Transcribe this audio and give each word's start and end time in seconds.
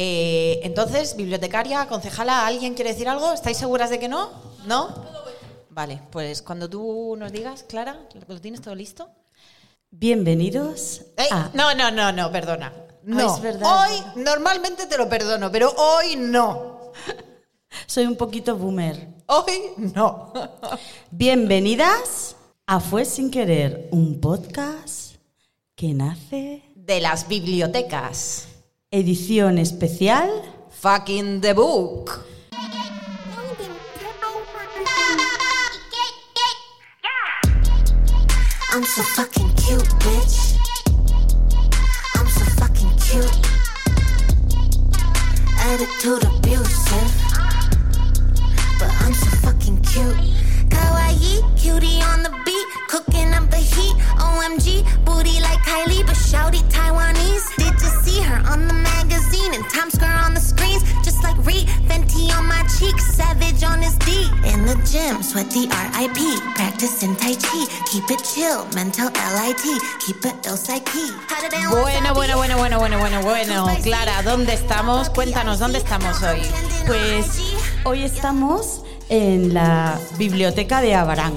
Eh, 0.00 0.60
entonces, 0.62 1.16
bibliotecaria, 1.16 1.88
concejala, 1.88 2.46
¿alguien 2.46 2.74
quiere 2.74 2.92
decir 2.92 3.08
algo? 3.08 3.32
¿Estáis 3.32 3.56
seguras 3.56 3.90
de 3.90 3.98
que 3.98 4.06
no? 4.06 4.30
¿No? 4.64 4.94
Vale, 5.70 6.00
pues 6.12 6.40
cuando 6.40 6.70
tú 6.70 7.16
nos 7.18 7.32
digas, 7.32 7.64
Clara, 7.64 7.98
¿lo 8.28 8.40
tienes 8.40 8.60
todo 8.62 8.76
listo? 8.76 9.08
Bienvenidos 9.90 11.02
a... 11.32 11.50
No, 11.52 11.74
no, 11.74 11.90
no, 11.90 12.12
no, 12.12 12.30
perdona. 12.30 12.72
No, 13.02 13.28
Ah, 13.28 13.34
es 13.36 13.42
verdad. 13.42 13.66
hoy 13.90 14.22
normalmente 14.22 14.86
te 14.86 14.96
lo 14.96 15.08
perdono, 15.08 15.50
pero 15.50 15.72
hoy 15.76 16.14
no. 16.14 16.92
Soy 17.88 18.06
un 18.06 18.14
poquito 18.14 18.54
boomer. 18.56 19.08
Hoy 19.26 19.72
no. 19.78 20.32
Bienvenidas 21.10 22.36
a 22.66 22.78
Fue 22.78 23.04
Sin 23.04 23.32
Querer, 23.32 23.88
un 23.90 24.20
podcast 24.20 25.16
que 25.74 25.92
nace... 25.92 26.62
De 26.76 27.00
las 27.00 27.26
bibliotecas. 27.26 28.47
Edición 28.90 29.58
especial... 29.58 30.30
Fucking 30.70 31.42
the 31.42 31.52
book. 31.52 32.24
I'm 38.72 38.82
so 38.84 39.02
fucking 39.02 39.52
cute, 39.56 39.82
bitch. 40.00 40.56
I'm 42.14 42.28
so 42.28 42.44
fucking 42.56 42.94
cute. 42.96 43.38
Attitude 45.58 46.24
abusive. 46.24 47.12
But 48.78 48.90
I'm 49.02 49.12
so 49.12 49.30
fucking 49.42 49.82
cute. 49.82 50.37
Kawaii, 50.68 51.42
cutie 51.56 52.00
on 52.02 52.22
the 52.22 52.30
beat. 52.44 52.66
Cooking 52.88 53.32
up 53.34 53.50
the 53.50 53.58
heat. 53.58 53.94
OMG, 54.18 54.84
booty 55.04 55.40
like 55.40 55.60
Kylie, 55.68 56.04
but 56.06 56.16
shouty 56.16 56.62
Taiwanese. 56.72 57.46
Did 57.56 57.74
you 57.80 57.90
see 58.02 58.20
her 58.22 58.40
on 58.50 58.66
the 58.66 58.74
magazine 58.74 59.54
and 59.54 59.64
Times 59.68 59.94
Square 59.94 60.18
on 60.24 60.34
the 60.34 60.40
screens? 60.40 60.82
Just 61.04 61.22
like 61.22 61.36
Reed, 61.46 61.66
Fenty 61.88 62.30
on 62.36 62.46
my 62.46 62.62
cheek, 62.78 62.98
Savage 63.00 63.62
on 63.64 63.82
his 63.82 63.96
D. 63.98 64.30
In 64.44 64.64
the 64.66 64.76
gym, 64.90 65.22
sweaty 65.22 65.68
RIP. 65.68 66.18
Practicing 66.54 67.14
Tai 67.16 67.34
Chi. 67.34 67.66
Keep 67.90 68.10
it 68.10 68.22
chill, 68.24 68.66
mental 68.74 69.10
LIT. 69.36 69.64
Keep 70.00 70.24
it 70.24 70.46
ill 70.46 70.56
psyche. 70.56 71.12
Bueno, 71.70 72.14
bueno, 72.14 72.36
bueno, 72.36 72.56
bueno, 72.56 72.78
bueno, 72.78 72.98
bueno, 72.98 73.22
bueno. 73.22 73.68
Clara, 73.82 74.22
¿dónde 74.22 74.54
estamos? 74.54 75.10
Cuéntanos, 75.10 75.58
¿dónde 75.58 75.78
estamos 75.78 76.22
hoy? 76.22 76.42
Pues 76.86 77.26
hoy 77.84 78.02
estamos 78.02 78.82
en 79.08 79.54
la 79.54 79.98
biblioteca 80.18 80.80
de 80.80 80.94
Abarán. 80.94 81.34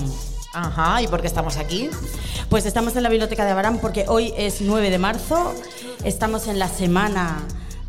Ajá, 0.53 1.01
¿y 1.01 1.07
por 1.07 1.21
qué 1.21 1.27
estamos 1.27 1.57
aquí? 1.57 1.89
Pues 2.49 2.65
estamos 2.65 2.95
en 2.95 3.03
la 3.03 3.09
biblioteca 3.09 3.45
de 3.45 3.51
Abarán 3.51 3.79
porque 3.79 4.05
hoy 4.07 4.33
es 4.37 4.61
9 4.61 4.89
de 4.89 4.97
marzo, 4.99 5.53
estamos 6.03 6.47
en 6.47 6.59
la 6.59 6.67
semana 6.67 7.41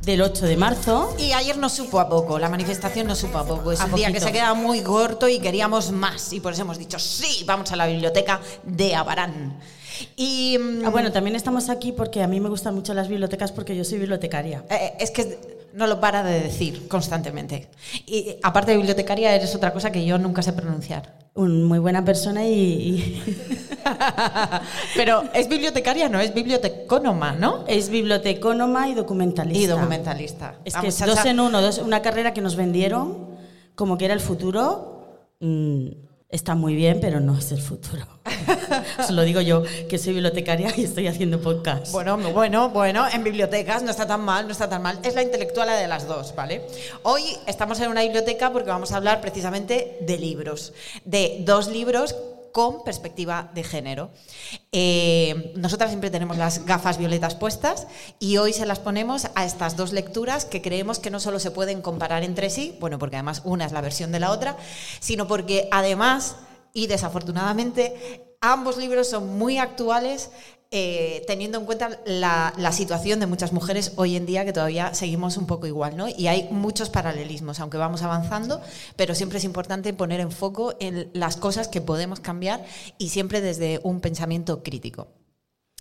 del 0.03 0.23
8 0.23 0.47
de 0.47 0.57
marzo. 0.57 1.15
Y 1.19 1.33
ayer 1.33 1.57
nos 1.59 1.73
supo 1.73 1.99
a 1.99 2.09
poco, 2.09 2.39
la 2.39 2.49
manifestación 2.49 3.07
nos 3.09 3.19
supo 3.19 3.39
a 3.39 3.45
poco. 3.47 3.73
Es 3.73 3.81
A 3.81 3.87
un 3.87 3.95
día 3.95 4.13
que 4.13 4.21
se 4.21 4.31
queda 4.33 4.55
muy 4.55 4.81
corto 4.83 5.29
y 5.29 5.41
queríamos 5.41 5.91
más. 5.91 6.33
Y 6.33 6.41
por 6.41 6.53
eso 6.53 6.63
hemos 6.63 6.79
dicho, 6.79 6.99
sí, 7.01 7.45
vamos 7.45 7.73
a 7.73 7.77
la 7.77 7.87
biblioteca 7.87 8.41
de 8.63 8.95
Abarán. 8.95 9.59
Y 10.17 10.57
mm, 10.59 10.85
Ah, 10.87 10.91
bueno, 10.91 11.13
también 11.13 11.37
estamos 11.37 11.69
aquí 11.69 11.93
porque 11.93 12.23
a 12.23 12.29
mí 12.29 12.41
me 12.41 12.49
gustan 12.49 12.75
mucho 12.75 12.95
las 12.95 13.09
bibliotecas 13.09 13.51
porque 13.53 13.77
yo 13.77 13.85
soy 13.85 13.99
bibliotecaria. 13.99 14.65
eh, 14.71 14.95
es 15.01 15.11
que 15.11 15.62
no 15.75 15.87
lo 15.87 16.01
para 16.01 16.23
de 16.23 16.41
decir 16.41 16.87
constantemente. 16.89 17.69
Y 18.07 18.37
aparte 18.43 18.73
de 18.73 18.77
bibliotecaria, 18.79 19.35
eres 19.35 19.55
otra 19.55 19.73
cosa 19.73 19.91
que 19.91 20.05
yo 20.05 20.19
nunca 20.19 20.43
sé 20.43 20.53
pronunciar. 20.53 21.15
Un 21.35 21.65
muy 21.65 21.79
buena 21.79 22.05
persona 22.05 22.45
y, 22.47 23.23
Pero 24.97 25.25
es 25.35 25.49
bibliotecaria, 25.49 26.09
no, 26.09 26.21
es 26.21 26.35
bibliotecónoma, 26.35 27.33
¿no? 27.33 27.65
es 27.67 27.89
bibliotecónoma 27.89 28.89
y 28.89 28.95
documentalista. 28.95 29.63
Y 29.63 29.67
documentalista. 29.67 30.57
Es 30.65 30.77
que 30.77 30.89
es 30.89 30.99
dos 31.05 31.25
en 31.25 31.41
uno, 31.41 31.61
dos- 31.63 31.79
una 31.79 32.03
carrera 32.03 32.33
que 32.35 32.41
nos 32.41 32.57
vendieron 32.57 33.29
como 33.75 33.97
que 33.99 34.05
era 34.05 34.15
el 34.15 34.21
futuro. 34.21 35.07
mm, 35.41 35.87
está 36.33 36.55
muy 36.55 36.75
bien, 36.75 36.99
pero 37.01 37.21
no 37.21 37.39
es 37.39 37.53
el 37.53 37.61
futuro. 37.61 38.07
Os 38.99 39.11
lo 39.11 39.23
digo 39.23 39.41
yo, 39.43 39.63
que 39.89 39.99
soy 39.99 40.15
bibliotecaria 40.15 40.73
y 40.77 40.85
estoy 40.85 41.07
haciendo 41.07 41.41
podcast. 41.41 41.93
Bueno, 41.93 42.17
bueno, 42.17 42.71
bueno, 42.71 43.07
en 43.13 43.23
bibliotecas 43.23 43.83
no 43.83 43.91
está 43.91 44.07
tan 44.07 44.23
mal, 44.23 44.47
no 44.47 44.53
está 44.53 44.69
tan 44.69 44.83
mal. 44.83 44.99
Es 45.05 45.15
la 45.15 45.23
intelectuala 45.23 45.77
de 45.77 45.87
las 45.87 46.09
dos, 46.09 46.35
¿vale? 46.35 46.63
Hoy 47.03 47.23
estamos 47.47 47.79
en 47.81 47.91
una 47.91 48.03
biblioteca 48.03 48.51
porque 48.51 48.71
vamos 48.71 48.93
a 48.93 48.97
hablar 48.97 49.21
precisamente 49.21 49.99
de 50.01 50.19
libros, 50.19 50.73
de 51.05 51.43
dos 51.45 51.69
libros 51.69 52.17
con 52.53 52.85
perspectiva 52.85 53.51
de 53.55 53.65
género. 53.65 54.11
Eh, 54.71 55.53
nosotras 55.57 55.91
siempre 55.91 56.11
tenemos 56.11 56.37
las 56.37 56.65
gafas 56.65 56.99
violetas 56.99 57.35
puestas 57.35 57.87
y 58.19 58.37
hoy 58.37 58.53
se 58.53 58.67
las 58.67 58.79
ponemos 58.79 59.29
a 59.35 59.45
estas 59.45 59.77
dos 59.77 59.93
lecturas 59.93 60.45
que 60.45 60.63
creemos 60.63 60.99
que 60.99 61.11
no 61.11 61.21
solo 61.21 61.39
se 61.39 61.51
pueden 61.51 61.83
comparar 61.83 62.23
entre 62.23 62.51
sí, 62.51 62.77
bueno, 62.81 62.99
porque 62.99 63.17
además 63.17 63.43
una 63.45 63.65
es 63.65 63.73
la 63.73 63.81
versión 63.81 64.13
de 64.13 64.21
la 64.21 64.31
otra, 64.31 64.57
sino 65.01 65.27
porque 65.27 65.69
además 65.73 66.37
y 66.73 66.87
desafortunadamente 66.87 68.37
ambos 68.41 68.77
libros 68.77 69.09
son 69.09 69.39
muy 69.39 69.59
actuales 69.59 70.31
eh, 70.75 71.23
teniendo 71.27 71.59
en 71.59 71.67
cuenta 71.67 72.01
la, 72.07 72.73
situación 72.73 73.21
de 73.21 73.27
muchas 73.27 73.53
mujeres 73.53 73.93
hoy 73.97 74.17
en 74.17 74.25
día 74.25 74.47
que 74.47 74.55
todavía 74.55 74.95
seguimos 74.95 75.37
un 75.37 75.47
poco 75.47 75.67
igual, 75.67 75.99
¿no? 75.99 76.09
Y 76.09 76.29
hay 76.29 76.49
muchos 76.51 76.89
paralelismos, 76.89 77.61
aunque 77.61 77.77
vamos 77.77 78.01
avanzando, 78.01 78.63
pero 78.97 79.15
siempre 79.15 79.37
es 79.37 79.45
importante 79.45 79.93
poner 79.93 80.21
en 80.21 80.33
foco 80.33 80.75
en 80.81 81.11
las 81.13 81.37
cosas 81.37 81.69
que 81.69 81.83
podemos 81.83 82.21
cambiar 82.21 82.65
y 82.97 83.11
siempre 83.11 83.43
desde 83.43 83.81
un 83.83 84.01
pensamiento 84.01 84.63
crítico. 84.63 85.09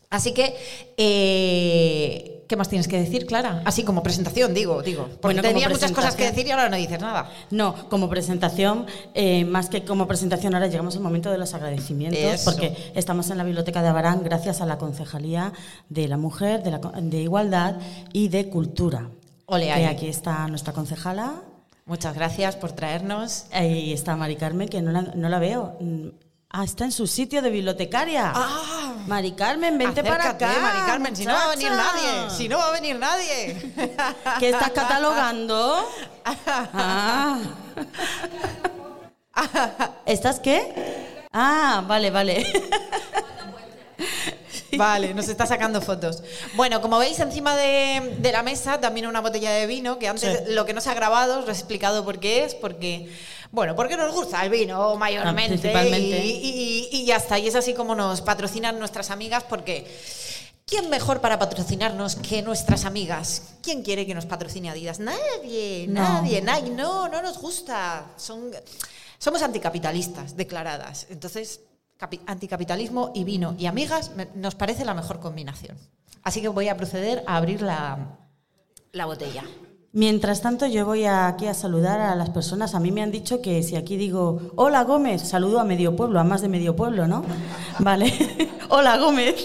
Así 0.10 0.34
que, 0.34 0.58
eh, 0.98 2.41
¿qué 2.52 2.58
más 2.58 2.68
tienes 2.68 2.90
que 2.90 3.00
decir, 3.00 3.26
Clara? 3.26 3.62
Así 3.64 3.84
como 3.84 4.04
presentación, 4.04 4.54
digo, 4.54 4.82
digo. 4.82 5.04
Porque 5.04 5.22
Bueno, 5.22 5.42
como 5.42 5.54
tenía 5.54 5.70
muchas 5.70 5.94
cosas 5.94 6.18
que 6.18 6.26
decir 6.26 6.46
y 6.46 6.52
ahora 6.52 6.68
no 6.68 6.76
dices 6.76 7.00
nada. 7.00 7.32
No, 7.50 7.88
como 7.88 8.10
presentación, 8.10 8.88
eh, 9.14 9.46
más 9.46 9.70
que 9.70 9.86
como 9.86 10.06
presentación, 10.06 10.54
ahora 10.54 10.68
llegamos 10.68 10.98
al 10.98 11.02
momento 11.02 11.32
de 11.32 11.38
los 11.38 11.54
agradecimientos, 11.54 12.20
Eso. 12.20 12.52
porque 12.52 12.92
estamos 12.94 13.30
en 13.30 13.38
la 13.38 13.46
Biblioteca 13.46 13.82
de 13.82 13.88
Abarán 13.88 14.22
gracias 14.22 14.60
a 14.60 14.66
la 14.66 14.78
Concejalía 14.78 15.54
de 15.88 16.10
la 16.10 16.18
Mujer, 16.18 16.62
de, 16.62 16.72
la 16.72 16.80
de 16.80 17.22
Igualdad 17.22 17.78
y 18.12 18.28
de 18.28 18.50
Cultura. 18.50 19.08
Ole 19.46 19.68
que 19.68 19.72
ahí. 19.72 19.86
aquí 19.86 20.08
está 20.08 20.46
nuestra 20.50 20.74
concejala, 20.74 21.44
Muchas 21.86 22.14
gracias 22.14 22.58
por 22.58 22.74
traernos. 22.74 23.46
y 23.60 23.94
está 23.94 24.18
Mari 24.18 24.36
Carmen, 24.36 24.68
que 24.68 24.82
no 24.82 24.92
la, 24.92 25.02
no 25.02 25.30
la 25.30 25.40
veo. 25.40 25.78
Ah, 26.54 26.66
está 26.66 26.84
en 26.84 26.92
su 26.92 27.08
sitio 27.08 27.42
de 27.42 27.50
bibliotecaria. 27.50 28.34
¡Ah! 28.36 28.94
Mari 29.08 29.32
Carmen, 29.32 29.78
vente 29.78 30.04
para 30.04 30.32
acá. 30.32 30.52
Mari 30.62 30.80
Carmen, 30.86 31.16
si 31.16 31.26
no 31.26 31.34
va 31.34 31.46
a 31.46 31.50
venir 31.56 31.72
nadie. 31.72 32.30
Si 32.36 32.50
no 32.50 32.58
va 32.58 32.68
a 32.68 32.72
venir 32.72 33.00
nadie. 33.00 33.74
¿Qué 34.40 34.50
estás 34.50 34.72
catalogando? 34.72 35.88
Ah. 36.26 37.40
¿Estás 40.06 40.40
qué? 40.42 41.26
Ah, 41.32 41.84
vale, 41.88 42.12
vale. 42.12 42.46
Vale, 44.78 45.14
nos 45.14 45.28
está 45.28 45.46
sacando 45.46 45.82
fotos. 45.82 46.24
Bueno, 46.54 46.80
como 46.82 46.98
veis 46.98 47.20
encima 47.20 47.58
de, 47.58 48.16
de 48.20 48.32
la 48.32 48.42
mesa 48.42 48.80
también 48.80 49.06
una 49.06 49.20
botella 49.20 49.52
de 49.52 49.68
vino, 49.68 50.00
que 50.00 50.08
antes 50.08 50.44
Sí. 50.46 50.54
lo 50.54 50.66
que 50.66 50.74
no 50.74 50.80
se 50.80 50.90
ha 50.90 50.94
grabado, 50.94 51.40
os 51.40 51.46
lo 51.46 51.52
he 51.52 51.54
explicado 51.54 52.06
por 52.06 52.22
qué 52.22 52.46
es, 52.46 52.56
porque, 52.56 53.12
bueno, 53.52 53.76
porque 53.76 53.98
nos 53.98 54.14
gusta 54.14 54.44
el 54.44 54.50
vino 54.50 54.96
mayormente. 54.96 55.44
Ah, 55.44 55.48
principalmente. 55.60 56.26
Y, 56.26 56.32
y- 56.32 56.90
y 56.92 57.06
ya 57.06 57.18
está, 57.18 57.38
y 57.40 57.48
es 57.48 57.56
así 57.56 57.74
como 57.74 57.96
nos 57.96 58.22
patrocinan 58.22 58.80
nuestras 58.80 59.12
amigas, 59.12 59.44
porque 59.48 59.86
¿quién 60.66 60.90
mejor 60.90 61.20
para 61.22 61.38
patrocinarnos 61.38 62.16
que 62.16 62.42
nuestras 62.42 62.86
amigas? 62.86 63.56
¿Quién 63.62 63.84
quiere 63.84 64.06
que 64.06 64.16
nos 64.16 64.26
patrocine 64.26 64.70
Adidas? 64.70 65.00
Nadie, 65.00 65.86
No. 65.90 66.02
nadie, 66.02 66.42
nadie, 66.42 66.70
no, 66.72 67.08
no 67.10 67.22
nos 67.22 67.38
gusta. 67.40 68.06
Son, 68.18 68.52
somos 69.18 69.42
anticapitalistas, 69.42 70.36
declaradas. 70.38 71.08
Entonces, 71.10 71.60
capi- 72.00 72.22
anticapitalismo 72.28 73.12
y 73.14 73.24
vino 73.26 73.56
y 73.60 73.66
amigas 73.66 74.12
me- 74.16 74.30
nos 74.36 74.56
parece 74.56 74.86
la 74.86 74.94
mejor 74.94 75.20
combinación. 75.20 75.78
Así 76.24 76.40
que 76.42 76.48
voy 76.48 76.70
a 76.70 76.78
proceder 76.78 77.24
a 77.28 77.36
abrir 77.38 77.62
la, 77.62 78.18
la 78.94 79.06
botella. 79.06 79.44
Mientras 79.94 80.42
tanto, 80.42 80.68
yo 80.68 80.86
voy 80.86 81.04
aquí 81.06 81.48
a 81.48 81.54
saludar 81.54 82.00
a 82.00 82.16
las 82.16 82.30
personas. 82.30 82.76
A 82.76 82.80
mí 82.80 82.92
me 82.92 83.02
han 83.02 83.12
dicho 83.12 83.42
que 83.42 83.62
si 83.62 83.76
aquí 83.76 83.98
digo, 83.98 84.40
hola 84.56 84.84
Gómez, 84.86 85.22
saludo 85.22 85.60
a 85.60 85.66
medio 85.66 85.98
pueblo, 85.98 86.20
a 86.20 86.24
más 86.24 86.42
de 86.42 86.48
medio 86.48 86.76
pueblo, 86.78 87.08
¿no? 87.08 87.26
Vale. 87.80 88.14
hola 88.70 88.98
Gómez. 88.98 89.44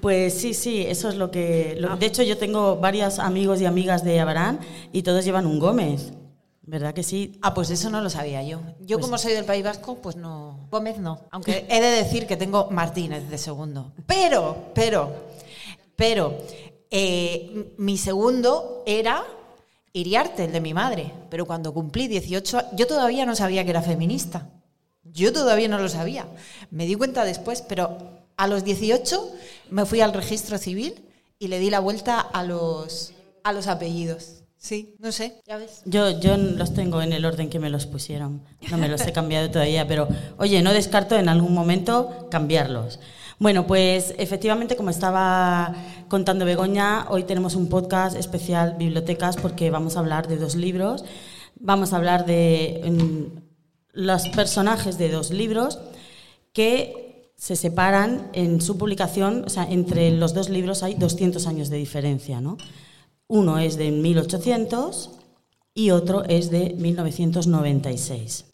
Pues 0.00 0.34
sí, 0.34 0.54
sí, 0.54 0.82
eso 0.82 1.08
es 1.08 1.16
lo 1.16 1.30
que... 1.30 1.76
lo- 1.78 1.96
de 1.96 2.06
hecho, 2.06 2.22
yo 2.22 2.36
tengo 2.38 2.76
varios 2.76 3.18
amigos 3.18 3.60
y 3.60 3.66
amigas 3.66 4.04
de 4.04 4.20
Abarán 4.20 4.58
y 4.92 5.02
todos 5.02 5.24
llevan 5.24 5.46
un 5.46 5.58
Gómez. 5.58 6.12
¿Verdad 6.64 6.94
que 6.94 7.02
sí? 7.02 7.38
Ah, 7.42 7.54
pues 7.54 7.70
eso 7.70 7.90
no 7.90 8.00
lo 8.00 8.10
sabía 8.10 8.42
yo. 8.44 8.60
Yo 8.80 8.98
Pues- 8.98 9.06
como 9.06 9.18
soy 9.18 9.32
del 9.32 9.44
País 9.44 9.64
Vasco, 9.64 9.96
pues 9.96 10.14
no. 10.14 10.68
Gómez 10.70 10.98
no. 10.98 11.18
Aunque 11.32 11.66
he 11.68 11.80
de 11.80 11.90
decir 11.90 12.26
que 12.28 12.36
tengo 12.36 12.68
Martínez 12.70 13.28
de 13.28 13.38
segundo. 13.38 13.92
Pero, 14.06 14.56
pero, 14.74 15.10
pero, 15.96 16.38
eh, 16.92 17.72
mi 17.78 17.96
segundo 17.98 18.82
era 18.86 19.24
Iriarte, 19.94 20.44
el 20.44 20.52
de 20.52 20.60
mi 20.60 20.72
madre. 20.74 21.12
Pero 21.30 21.46
cuando 21.46 21.72
cumplí 21.74 22.06
18, 22.06 22.58
a- 22.58 22.70
yo 22.76 22.86
todavía 22.86 23.26
no 23.26 23.34
sabía 23.34 23.64
que 23.64 23.70
era 23.70 23.82
feminista. 23.82 24.48
Yo 25.04 25.32
todavía 25.32 25.68
no 25.68 25.78
lo 25.78 25.88
sabía. 25.88 26.26
Me 26.70 26.86
di 26.86 26.94
cuenta 26.94 27.24
después, 27.24 27.62
pero 27.62 27.98
a 28.36 28.46
los 28.46 28.62
18 28.64 29.32
me 29.70 29.84
fui 29.84 30.00
al 30.00 30.12
registro 30.12 30.56
civil 30.58 30.94
y 31.38 31.48
le 31.48 31.58
di 31.58 31.70
la 31.70 31.80
vuelta 31.80 32.20
a 32.20 32.44
los 32.44 33.12
a 33.42 33.52
los 33.52 33.66
apellidos. 33.66 34.36
Sí, 34.56 34.94
no 35.00 35.10
sé, 35.10 35.40
ya 35.44 35.56
ves. 35.56 35.82
Yo, 35.86 36.20
yo 36.20 36.36
los 36.36 36.72
tengo 36.72 37.02
en 37.02 37.12
el 37.12 37.24
orden 37.24 37.50
que 37.50 37.58
me 37.58 37.68
los 37.68 37.86
pusieron. 37.86 38.42
No 38.70 38.78
me 38.78 38.88
los 38.88 39.00
he 39.00 39.12
cambiado 39.12 39.50
todavía, 39.50 39.88
pero 39.88 40.06
oye, 40.38 40.62
no 40.62 40.72
descarto 40.72 41.16
en 41.18 41.28
algún 41.28 41.52
momento 41.52 42.28
cambiarlos. 42.30 43.00
Bueno, 43.42 43.66
pues 43.66 44.14
efectivamente, 44.18 44.76
como 44.76 44.90
estaba 44.90 45.74
contando 46.06 46.44
Begoña, 46.44 47.06
hoy 47.10 47.24
tenemos 47.24 47.56
un 47.56 47.68
podcast 47.68 48.16
especial 48.16 48.76
Bibliotecas 48.78 49.36
porque 49.36 49.68
vamos 49.68 49.96
a 49.96 49.98
hablar 49.98 50.28
de 50.28 50.36
dos 50.36 50.54
libros. 50.54 51.04
Vamos 51.58 51.92
a 51.92 51.96
hablar 51.96 52.24
de 52.24 53.32
los 53.94 54.28
personajes 54.28 54.96
de 54.96 55.08
dos 55.08 55.32
libros 55.32 55.80
que 56.52 57.32
se 57.34 57.56
separan 57.56 58.30
en 58.32 58.60
su 58.60 58.78
publicación, 58.78 59.42
o 59.44 59.48
sea, 59.48 59.64
entre 59.64 60.12
los 60.12 60.34
dos 60.34 60.48
libros 60.48 60.84
hay 60.84 60.94
200 60.94 61.44
años 61.48 61.68
de 61.68 61.78
diferencia, 61.78 62.40
¿no? 62.40 62.58
Uno 63.26 63.58
es 63.58 63.76
de 63.76 63.90
1800 63.90 65.10
y 65.74 65.90
otro 65.90 66.22
es 66.28 66.52
de 66.52 66.76
1996. 66.78 68.44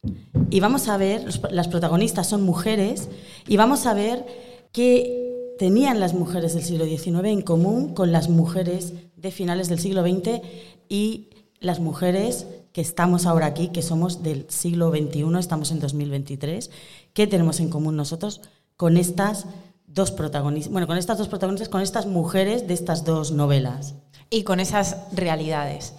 Y 0.49 0.61
vamos 0.61 0.89
a 0.89 0.97
ver, 0.97 1.27
las 1.51 1.69
protagonistas 1.69 2.27
son 2.27 2.41
mujeres, 2.41 3.11
y 3.47 3.59
vamos 3.59 3.85
a 3.85 3.93
ver 3.93 4.48
qué 4.79 5.57
tenían 5.59 5.99
las 5.99 6.15
mujeres 6.15 6.55
del 6.55 6.63
siglo 6.63 6.85
XIX 6.85 7.25
en 7.25 7.43
común 7.43 7.95
con 7.95 8.13
las 8.13 8.29
mujeres 8.29 8.93
de 9.17 9.33
finales 9.33 9.69
del 9.69 9.81
siglo 9.81 10.03
XX 10.03 10.41
y 10.89 11.31
las 11.59 11.81
mujeres 11.81 12.47
que 12.73 12.81
estamos 12.81 13.27
ahora 13.27 13.47
aquí, 13.47 13.71
que 13.71 13.83
somos 13.83 14.23
del 14.23 14.47
siglo 14.49 14.91
XXI, 14.91 15.37
estamos 15.41 15.73
en 15.73 15.81
2023, 15.81 16.71
¿qué 17.13 17.27
tenemos 17.27 17.59
en 17.59 17.71
común 17.71 17.97
nosotros 17.97 18.41
con 18.77 18.97
estas 18.97 19.47
dos 19.89 20.13
protagonistas? 20.13 20.71
Bueno, 20.71 20.87
con 20.87 20.97
estas 20.97 21.19
dos 21.19 21.27
protagonistas, 21.27 21.69
con 21.69 21.81
estas 21.81 22.07
mujeres 22.07 22.69
de 22.69 22.75
estas 22.75 23.05
dos 23.05 23.33
novelas. 23.33 23.97
Y 24.31 24.45
con 24.45 24.61
esas 24.61 24.97
realidades. 25.11 25.95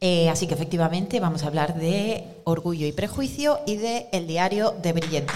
Eh, 0.00 0.30
así 0.30 0.46
que 0.46 0.54
efectivamente 0.54 1.20
vamos 1.20 1.42
a 1.42 1.48
hablar 1.48 1.78
de 1.78 2.24
Orgullo 2.44 2.86
y 2.86 2.92
Prejuicio 2.92 3.58
y 3.66 3.76
de 3.76 4.06
El 4.12 4.26
diario 4.26 4.74
de 4.82 4.94
Bridget. 4.94 5.26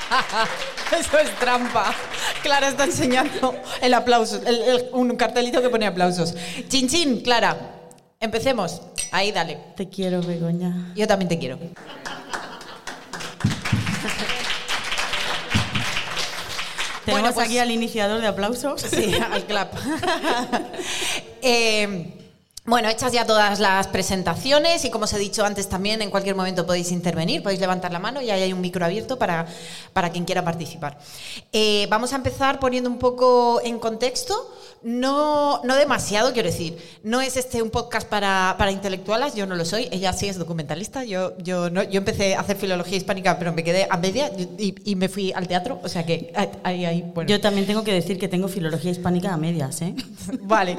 Eso 0.98 1.18
es 1.18 1.34
trampa. 1.38 1.94
Clara 2.42 2.68
está 2.68 2.84
enseñando 2.84 3.54
el 3.80 3.94
aplauso, 3.94 4.40
el- 4.46 4.62
el- 4.62 4.88
un 4.92 5.16
cartelito 5.16 5.60
que 5.62 5.68
pone 5.70 5.86
aplausos. 5.86 6.34
Chin 6.68 6.88
chin, 6.88 7.20
Clara. 7.22 7.56
Empecemos. 8.20 8.80
Ahí, 9.10 9.32
dale. 9.32 9.58
Te 9.76 9.88
quiero, 9.88 10.22
Begoña. 10.22 10.92
Yo 10.94 11.06
también 11.06 11.28
te 11.28 11.38
quiero. 11.38 11.58
Tenemos 17.04 17.22
Bueno, 17.22 17.34
pues- 17.34 17.46
aquí 17.46 17.58
al 17.58 17.70
iniciador 17.70 18.20
de 18.20 18.28
aplausos. 18.28 18.80
Sí, 18.82 19.14
al 19.32 19.44
clap. 19.46 19.72
Eh, 21.44 22.21
bueno, 22.64 22.88
hechas 22.88 23.12
ya 23.12 23.26
todas 23.26 23.58
las 23.58 23.88
presentaciones 23.88 24.84
y 24.84 24.90
como 24.90 25.04
os 25.04 25.12
he 25.12 25.18
dicho 25.18 25.44
antes 25.44 25.68
también, 25.68 26.00
en 26.00 26.10
cualquier 26.10 26.36
momento 26.36 26.64
podéis 26.64 26.92
intervenir, 26.92 27.42
podéis 27.42 27.60
levantar 27.60 27.92
la 27.92 27.98
mano 27.98 28.22
y 28.22 28.30
ahí 28.30 28.40
hay 28.40 28.52
un 28.52 28.60
micro 28.60 28.84
abierto 28.84 29.18
para, 29.18 29.46
para 29.92 30.10
quien 30.10 30.24
quiera 30.24 30.44
participar. 30.44 30.96
Eh, 31.52 31.88
vamos 31.90 32.12
a 32.12 32.16
empezar 32.16 32.60
poniendo 32.60 32.88
un 32.88 32.98
poco 32.98 33.60
en 33.64 33.80
contexto, 33.80 34.48
no, 34.84 35.62
no 35.64 35.76
demasiado, 35.76 36.32
quiero 36.32 36.50
decir, 36.50 36.76
no 37.02 37.20
es 37.20 37.36
este 37.36 37.62
un 37.62 37.70
podcast 37.70 38.08
para, 38.08 38.54
para 38.58 38.70
intelectuales, 38.72 39.34
yo 39.34 39.46
no 39.46 39.54
lo 39.54 39.64
soy, 39.64 39.88
ella 39.92 40.12
sí 40.12 40.28
es 40.28 40.38
documentalista, 40.38 41.04
yo, 41.04 41.36
yo, 41.38 41.70
no, 41.70 41.82
yo 41.82 41.98
empecé 41.98 42.34
a 42.34 42.40
hacer 42.40 42.56
filología 42.56 42.96
hispánica, 42.96 43.38
pero 43.38 43.52
me 43.52 43.62
quedé 43.64 43.86
a 43.88 43.96
media 43.96 44.30
y, 44.58 44.74
y 44.84 44.96
me 44.96 45.08
fui 45.08 45.32
al 45.32 45.46
teatro, 45.48 45.80
o 45.82 45.88
sea 45.88 46.04
que 46.04 46.32
ahí, 46.64 46.84
ahí, 46.84 47.02
bueno. 47.14 47.28
Yo 47.28 47.40
también 47.40 47.66
tengo 47.66 47.84
que 47.84 47.92
decir 47.92 48.18
que 48.18 48.28
tengo 48.28 48.48
filología 48.48 48.90
hispánica 48.90 49.32
a 49.32 49.36
medias, 49.36 49.82
¿eh? 49.82 49.94
Vale. 50.42 50.76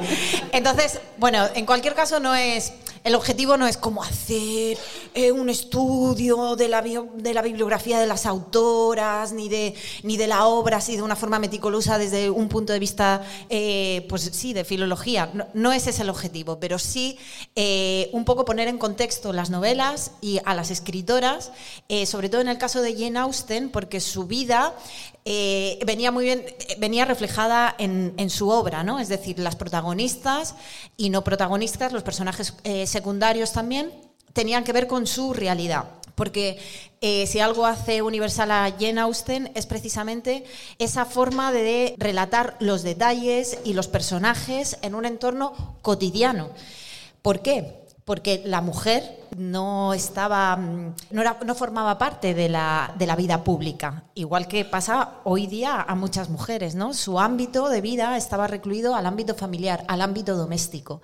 Entonces, 0.51 0.99
bueno, 1.17 1.45
en 1.55 1.65
cualquier 1.65 1.93
caso 1.93 2.19
no 2.19 2.35
es 2.35 2.73
el 3.03 3.15
objetivo 3.15 3.57
no 3.57 3.67
es 3.67 3.75
como 3.75 4.01
hacer 4.01 4.77
eh, 5.13 5.31
un 5.33 5.49
estudio 5.49 6.55
de 6.55 6.69
la, 6.69 6.81
bio- 6.81 7.09
de 7.17 7.33
la 7.33 7.41
bibliografía 7.41 7.99
de 7.99 8.07
las 8.07 8.25
autoras 8.25 9.33
ni 9.33 9.49
de 9.49 9.75
ni 10.03 10.15
de 10.15 10.25
la 10.27 10.45
obra 10.45 10.77
así 10.77 10.95
de 10.95 11.01
una 11.01 11.17
forma 11.17 11.37
meticulosa 11.37 11.97
desde 11.97 12.29
un 12.29 12.47
punto 12.47 12.71
de 12.71 12.79
vista 12.79 13.21
eh, 13.49 13.92
pues 14.01 14.29
sí 14.33 14.53
de 14.53 14.63
filología 14.63 15.29
no, 15.33 15.47
no 15.53 15.71
ese 15.71 15.91
es 15.91 15.99
el 15.99 16.09
objetivo 16.09 16.59
pero 16.59 16.79
sí 16.79 17.17
eh, 17.55 18.09
un 18.13 18.25
poco 18.25 18.45
poner 18.45 18.67
en 18.67 18.77
contexto 18.77 19.33
las 19.33 19.49
novelas 19.49 20.11
y 20.21 20.39
a 20.45 20.53
las 20.53 20.71
escritoras 20.71 21.51
eh, 21.89 22.05
sobre 22.05 22.29
todo 22.29 22.41
en 22.41 22.47
el 22.47 22.57
caso 22.57 22.81
de 22.81 22.93
Jane 22.93 23.19
Austen 23.19 23.69
porque 23.69 23.99
su 23.99 24.25
vida 24.25 24.73
eh, 25.25 25.79
venía 25.85 26.11
muy 26.11 26.25
bien, 26.25 26.43
eh, 26.45 26.75
venía 26.79 27.05
reflejada 27.05 27.75
en, 27.77 28.13
en 28.17 28.29
su 28.29 28.49
obra, 28.49 28.83
¿no? 28.83 28.99
Es 28.99 29.07
decir, 29.07 29.39
las 29.39 29.55
protagonistas 29.55 30.55
y 30.97 31.09
no 31.09 31.23
protagonistas, 31.23 31.93
los 31.93 32.03
personajes 32.03 32.55
eh, 32.63 32.85
secundarios 32.87 33.53
también, 33.53 33.91
tenían 34.33 34.63
que 34.63 34.73
ver 34.73 34.87
con 34.87 35.07
su 35.07 35.33
realidad. 35.33 35.85
Porque 36.15 36.59
eh, 37.01 37.25
si 37.27 37.39
algo 37.39 37.65
hace 37.65 38.01
universal 38.01 38.51
a 38.51 38.71
Jane 38.79 39.01
Austen 39.01 39.51
es 39.55 39.65
precisamente 39.65 40.43
esa 40.79 41.05
forma 41.05 41.51
de 41.51 41.95
relatar 41.97 42.55
los 42.59 42.83
detalles 42.83 43.57
y 43.63 43.73
los 43.73 43.87
personajes 43.87 44.77
en 44.81 44.95
un 44.95 45.05
entorno 45.05 45.75
cotidiano. 45.81 46.49
¿Por 47.21 47.41
qué? 47.41 47.81
Porque 48.05 48.41
la 48.45 48.59
mujer 48.61 49.17
no 49.37 49.93
estaba, 49.93 50.57
mm, 50.57 50.95
no, 51.11 51.21
era- 51.21 51.37
no 51.45 51.55
formaba 51.55 51.97
parte 51.97 52.33
de 52.33 52.49
la, 52.49 52.93
de 52.97 53.07
la 53.07 53.15
vida 53.15 53.43
pública, 53.45 54.03
igual 54.13 54.47
que 54.49 54.65
pasa 54.65 55.13
hoy 55.23 55.47
día 55.47 55.81
a 55.81 55.95
muchas 55.95 56.29
mujeres, 56.29 56.75
¿no? 56.75 56.93
Su 56.93 57.17
ámbito 57.19 57.69
de 57.69 57.79
vida 57.81 58.17
estaba 58.17 58.45
recluido 58.47 58.93
al 58.95 59.05
ámbito 59.05 59.35
familiar, 59.35 59.85
al 59.87 60.01
ámbito 60.01 60.35
doméstico. 60.35 61.01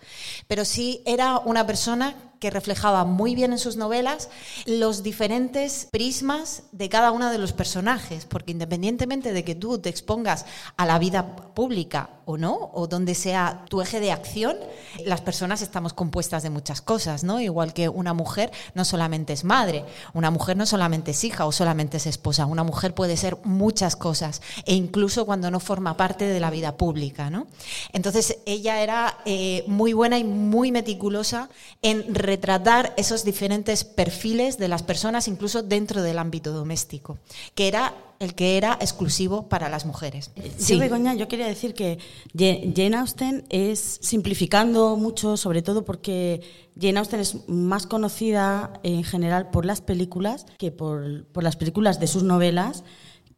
Pero 0.47 0.65
sí 0.65 1.01
era 1.05 1.39
una 1.39 1.65
persona 1.65 2.15
que 2.39 2.49
reflejaba 2.49 3.05
muy 3.05 3.35
bien 3.35 3.51
en 3.51 3.59
sus 3.59 3.75
novelas 3.75 4.29
los 4.65 5.03
diferentes 5.03 5.87
prismas 5.91 6.63
de 6.71 6.89
cada 6.89 7.11
uno 7.11 7.29
de 7.29 7.37
los 7.37 7.53
personajes, 7.53 8.25
porque 8.25 8.51
independientemente 8.51 9.33
de 9.33 9.43
que 9.43 9.55
tú 9.55 9.79
te 9.79 9.89
expongas 9.89 10.45
a 10.77 10.85
la 10.85 10.99
vida 10.99 11.35
pública 11.53 12.09
o 12.25 12.37
no, 12.37 12.69
o 12.73 12.87
donde 12.87 13.15
sea 13.15 13.65
tu 13.69 13.81
eje 13.81 13.99
de 13.99 14.11
acción, 14.11 14.55
las 15.03 15.21
personas 15.21 15.63
estamos 15.63 15.93
compuestas 15.93 16.43
de 16.43 16.51
muchas 16.51 16.79
cosas, 16.79 17.23
¿no? 17.23 17.41
Igual 17.41 17.73
que 17.73 17.89
una 17.89 18.13
mujer 18.13 18.51
no 18.75 18.85
solamente 18.85 19.33
es 19.33 19.43
madre, 19.43 19.83
una 20.13 20.29
mujer 20.29 20.55
no 20.55 20.67
solamente 20.67 21.11
es 21.11 21.23
hija 21.23 21.47
o 21.47 21.51
solamente 21.51 21.97
es 21.97 22.05
esposa, 22.05 22.45
una 22.45 22.63
mujer 22.63 22.93
puede 22.93 23.17
ser 23.17 23.37
muchas 23.43 23.95
cosas, 23.95 24.43
e 24.65 24.75
incluso 24.75 25.25
cuando 25.25 25.49
no 25.49 25.59
forma 25.59 25.97
parte 25.97 26.25
de 26.25 26.39
la 26.39 26.51
vida 26.51 26.77
pública, 26.77 27.31
¿no? 27.31 27.47
Entonces 27.93 28.37
ella 28.45 28.81
era 28.81 29.17
eh, 29.25 29.63
muy 29.65 29.93
buena 29.93 30.19
y 30.19 30.23
muy 30.23 30.71
meticulosa 30.71 31.49
en 31.81 32.13
retratar 32.29 32.93
esos 32.95 33.23
diferentes 33.23 33.83
perfiles 33.83 34.57
de 34.57 34.67
las 34.67 34.83
personas, 34.83 35.27
incluso 35.27 35.63
dentro 35.63 36.03
del 36.03 36.19
ámbito 36.19 36.51
doméstico, 36.53 37.17
que 37.55 37.67
era 37.67 37.95
el 38.19 38.35
que 38.35 38.57
era 38.57 38.77
exclusivo 38.81 39.47
para 39.47 39.69
las 39.69 39.85
mujeres. 39.85 40.31
Sí, 40.57 40.77
Begoña, 40.77 41.15
yo 41.15 41.27
quería 41.27 41.47
decir 41.47 41.73
que 41.73 41.99
Jane 42.37 42.97
Austen 42.97 43.45
es 43.49 43.99
simplificando 44.01 44.97
mucho, 44.97 45.37
sobre 45.37 45.61
todo 45.61 45.85
porque 45.85 46.41
Jane 46.79 46.99
Austen 46.99 47.21
es 47.21 47.47
más 47.47 47.87
conocida 47.87 48.73
en 48.83 49.03
general 49.03 49.49
por 49.49 49.65
las 49.65 49.81
películas 49.81 50.45
que 50.57 50.71
por, 50.71 51.25
por 51.27 51.43
las 51.43 51.55
películas 51.55 51.99
de 51.99 52.07
sus 52.07 52.23
novelas 52.23 52.83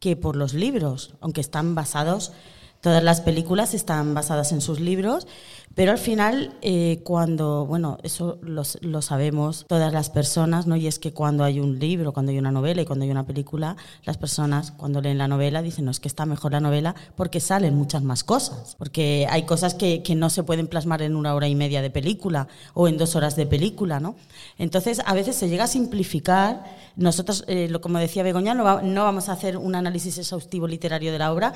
que 0.00 0.16
por 0.16 0.34
los 0.34 0.52
libros, 0.52 1.14
aunque 1.20 1.40
están 1.40 1.76
basados, 1.76 2.32
todas 2.82 3.04
las 3.04 3.20
películas 3.20 3.72
están 3.72 4.12
basadas 4.12 4.50
en 4.50 4.60
sus 4.60 4.80
libros, 4.80 5.28
pero 5.74 5.92
al 5.92 5.98
final 5.98 6.54
eh, 6.62 7.00
cuando, 7.04 7.64
bueno, 7.66 7.98
eso 8.02 8.38
lo, 8.42 8.62
sabemos 9.02 9.64
todas 9.68 9.92
las 9.92 10.10
personas, 10.10 10.66
¿no? 10.66 10.76
Y 10.76 10.86
es 10.86 10.98
que 10.98 11.12
cuando 11.12 11.44
hay 11.44 11.60
un 11.60 11.78
libro, 11.78 12.12
cuando 12.12 12.30
hay 12.32 12.38
una 12.38 12.50
novela 12.50 12.82
y 12.82 12.84
cuando 12.84 13.04
hay 13.04 13.10
una 13.10 13.26
película, 13.26 13.76
las 14.04 14.18
personas 14.18 14.72
cuando 14.72 15.00
leen 15.00 15.18
la 15.18 15.28
novela 15.28 15.62
dicen, 15.62 15.84
no, 15.84 15.90
es 15.90 16.00
que 16.00 16.08
está 16.08 16.26
mejor 16.26 16.52
la 16.52 16.60
novela 16.60 16.94
porque 17.16 17.40
salen 17.40 17.74
muchas 17.74 18.02
más 18.02 18.24
cosas, 18.24 18.74
porque 18.78 19.26
hay 19.30 19.44
cosas 19.44 19.74
que, 19.74 20.02
que 20.02 20.14
no 20.14 20.30
se 20.30 20.42
pueden 20.42 20.66
plasmar 20.66 21.02
en 21.02 21.16
una 21.16 21.34
hora 21.34 21.48
y 21.48 21.54
media 21.54 21.80
de 21.82 21.90
película 21.90 22.48
o 22.74 22.88
en 22.88 22.98
dos 22.98 23.16
horas 23.16 23.36
de 23.36 23.46
película, 23.46 24.00
¿no? 24.00 24.14
Entonces, 24.58 25.00
a 25.06 25.14
veces 25.14 25.36
se 25.36 25.48
llega 25.48 25.64
a 25.64 25.68
simplificar. 25.68 26.64
Nosotros, 26.96 27.44
eh, 27.46 27.68
lo, 27.70 27.80
como 27.80 27.98
decía 27.98 28.22
Begoña, 28.22 28.54
no, 28.54 28.64
va- 28.64 28.82
no 28.82 29.04
vamos 29.04 29.28
a 29.28 29.32
hacer 29.32 29.56
un 29.56 29.74
análisis 29.74 30.18
exhaustivo 30.18 30.66
literario 30.68 31.12
de 31.12 31.18
la 31.18 31.32
obra, 31.32 31.52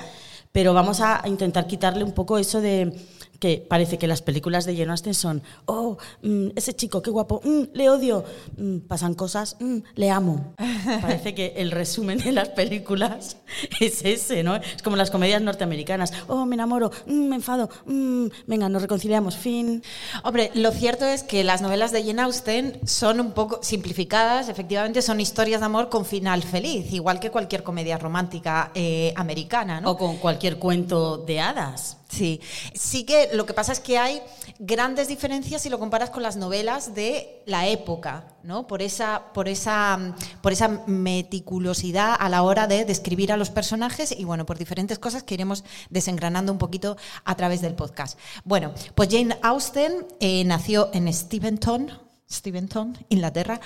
pero 0.51 0.73
vamos 0.73 1.01
a 1.01 1.21
intentar 1.27 1.67
quitarle 1.67 2.03
un 2.03 2.13
poco 2.13 2.37
eso 2.39 2.61
de 2.61 2.99
que 3.39 3.65
parece 3.67 3.97
que 3.97 4.07
las 4.07 4.21
películas 4.21 4.65
de 4.65 4.75
Jane 4.75 4.91
Austen 4.91 5.13
son, 5.13 5.43
oh, 5.65 5.97
mm, 6.21 6.49
ese 6.55 6.75
chico, 6.75 7.01
qué 7.01 7.09
guapo, 7.09 7.41
mm, 7.43 7.63
le 7.73 7.89
odio, 7.89 8.23
mm, 8.57 8.79
pasan 8.79 9.13
cosas, 9.13 9.57
mm, 9.59 9.77
le 9.95 10.11
amo. 10.11 10.53
Parece 11.01 11.35
que 11.35 11.53
el 11.57 11.71
resumen 11.71 12.19
de 12.19 12.31
las 12.31 12.49
películas 12.49 13.37
es 13.79 14.03
ese, 14.03 14.43
¿no? 14.43 14.55
Es 14.55 14.81
como 14.83 14.95
las 14.95 15.11
comedias 15.11 15.41
norteamericanas, 15.41 16.13
oh, 16.27 16.45
me 16.45 16.55
enamoro, 16.55 16.91
mm, 17.05 17.27
me 17.27 17.35
enfado, 17.35 17.69
mm, 17.85 18.27
venga, 18.47 18.69
nos 18.69 18.81
reconciliamos, 18.81 19.37
fin. 19.37 19.83
Hombre, 20.23 20.51
lo 20.53 20.71
cierto 20.71 21.05
es 21.05 21.23
que 21.23 21.43
las 21.43 21.61
novelas 21.61 21.91
de 21.91 22.03
Jane 22.03 22.21
Austen 22.21 22.79
son 22.85 23.19
un 23.19 23.31
poco 23.31 23.59
simplificadas, 23.61 24.49
efectivamente 24.49 25.01
son 25.01 25.19
historias 25.19 25.61
de 25.61 25.65
amor 25.65 25.89
con 25.89 26.05
final 26.05 26.43
feliz, 26.43 26.91
igual 26.93 27.19
que 27.19 27.31
cualquier 27.31 27.63
comedia 27.63 27.97
romántica 27.97 28.71
eh, 28.73 29.13
americana, 29.15 29.81
¿no? 29.81 29.91
O 29.91 29.97
con 29.97 30.17
cualquier 30.17 30.57
cuento 30.57 31.17
de 31.17 31.39
hadas. 31.39 31.97
Sí, 32.17 32.41
sí 32.73 33.03
que 33.03 33.29
lo 33.33 33.45
que 33.45 33.53
pasa 33.53 33.71
es 33.71 33.79
que 33.79 33.99
hay 33.99 34.23
grandes 34.57 35.07
diferencias 35.07 35.61
si 35.61 35.69
lo 35.69 35.77
comparas 35.77 36.09
con 36.09 36.23
las 36.23 36.35
novelas 36.35 36.95
de 36.95 37.43
la 37.45 37.67
época, 37.67 38.25
¿no? 38.41 38.65
Por 38.65 38.81
esa, 38.81 39.33
por 39.35 39.47
esa, 39.47 40.15
por 40.41 40.51
esa 40.51 40.67
meticulosidad 40.87 42.15
a 42.19 42.27
la 42.29 42.41
hora 42.41 42.65
de 42.65 42.85
describir 42.85 43.31
a 43.31 43.37
los 43.37 43.51
personajes 43.51 44.11
y 44.17 44.23
bueno, 44.23 44.47
por 44.47 44.57
diferentes 44.57 44.97
cosas 44.97 45.21
que 45.21 45.35
iremos 45.35 45.63
desengranando 45.91 46.51
un 46.51 46.57
poquito 46.57 46.97
a 47.23 47.35
través 47.35 47.61
del 47.61 47.75
podcast. 47.75 48.17
Bueno, 48.43 48.73
pues 48.95 49.09
Jane 49.11 49.37
Austen 49.43 50.07
eh, 50.19 50.43
nació 50.43 50.89
en 50.93 51.13
Steventon, 51.13 52.06
Steventon, 52.29 52.97
Inglaterra, 53.09 53.61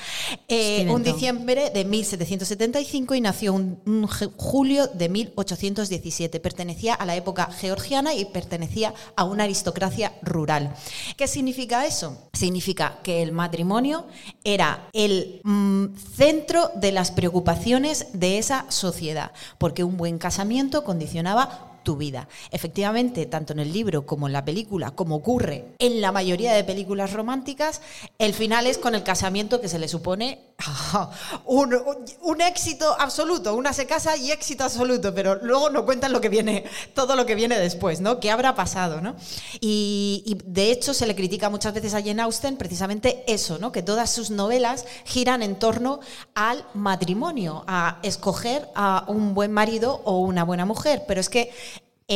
eh, 0.48 0.88
un 0.89 1.01
diciembre 1.01 1.72
de 1.72 1.84
1775 1.84 3.15
y 3.15 3.22
nació 3.22 3.53
un, 3.53 3.80
un 3.88 4.08
ju- 4.08 4.32
julio 4.38 4.88
de 4.88 5.10
1817. 5.10 6.39
Pertenecía 6.39 6.94
a 6.94 7.06
la 7.06 7.15
época 7.15 7.50
georgiana 7.51 8.13
y 8.13 8.25
pertenecía 8.25 8.94
a 9.15 9.24
una 9.24 9.46
aristocracia 9.46 10.13
rural. 10.22 10.75
¿Qué 11.18 11.27
significa 11.27 11.86
eso? 11.88 12.18
Significa 12.34 13.00
que 13.03 13.24
el 13.24 13.32
matrimonio 13.32 14.06
era 14.44 14.88
el 14.94 15.41
mm, 15.44 15.96
centro 16.15 16.72
de 16.75 16.91
las 16.91 17.12
preocupaciones 17.12 18.08
de 18.13 18.38
esa 18.38 18.65
sociedad, 18.70 19.32
porque 19.58 19.84
un 19.84 19.98
buen 19.98 20.20
casamiento 20.20 20.84
condicionaba 20.84 21.71
tu 21.83 21.95
vida. 21.97 22.27
Efectivamente, 22.51 23.25
tanto 23.25 23.53
en 23.53 23.59
el 23.59 23.73
libro 23.73 24.05
como 24.05 24.27
en 24.27 24.33
la 24.33 24.45
película, 24.45 24.91
como 24.91 25.15
ocurre 25.15 25.65
en 25.79 26.01
la 26.01 26.11
mayoría 26.11 26.53
de 26.53 26.63
películas 26.63 27.13
románticas, 27.13 27.81
el 28.19 28.33
final 28.33 28.67
es 28.67 28.77
con 28.77 28.95
el 28.95 29.03
casamiento 29.03 29.61
que 29.61 29.67
se 29.69 29.79
le 29.79 29.88
supone 29.88 30.39
un, 31.45 31.75
un- 32.21 32.41
éxito 32.41 32.95
absoluto. 33.00 33.55
Una 33.55 33.71
se 33.73 33.85
casa 33.85 34.17
y 34.17 34.31
éxito 34.31 34.63
absoluto, 34.63 35.13
pero 35.13 35.35
luego 35.43 35.69
no 35.69 35.85
cuentan 35.85 36.11
lo 36.11 36.21
que 36.21 36.29
viene, 36.29 36.65
todo 36.93 37.15
lo 37.15 37.25
que 37.25 37.35
viene 37.35 37.59
después, 37.59 38.01
¿no? 38.01 38.19
¿Qué 38.19 38.31
habrá 38.31 38.55
pasado, 38.55 39.00
no? 39.01 39.15
Y, 39.59 40.23
y, 40.25 40.38
de 40.45 40.71
hecho 40.71 40.93
se 40.93 41.05
le 41.05 41.15
critica 41.15 41.50
muchas 41.50 41.73
veces 41.73 41.93
a 41.93 42.01
Jane 42.01 42.21
Austen 42.21 42.57
precisamente 42.57 43.23
eso, 43.27 43.59
¿no? 43.59 43.71
Que 43.71 43.83
todas 43.83 44.09
sus 44.09 44.31
novelas 44.31 44.85
giran 45.05 45.43
en 45.43 45.57
torno 45.57 46.00
al 46.33 46.65
matrimonio, 46.73 47.63
a 47.67 48.00
escoger 48.03 48.67
a 48.75 49.05
un 49.07 49.33
buen 49.33 49.51
marido 49.51 50.01
o 50.03 50.19
una 50.19 50.43
buena 50.43 50.65
mujer. 50.65 51.03
Pero 51.07 51.21
es 51.21 51.29
que 51.29 51.51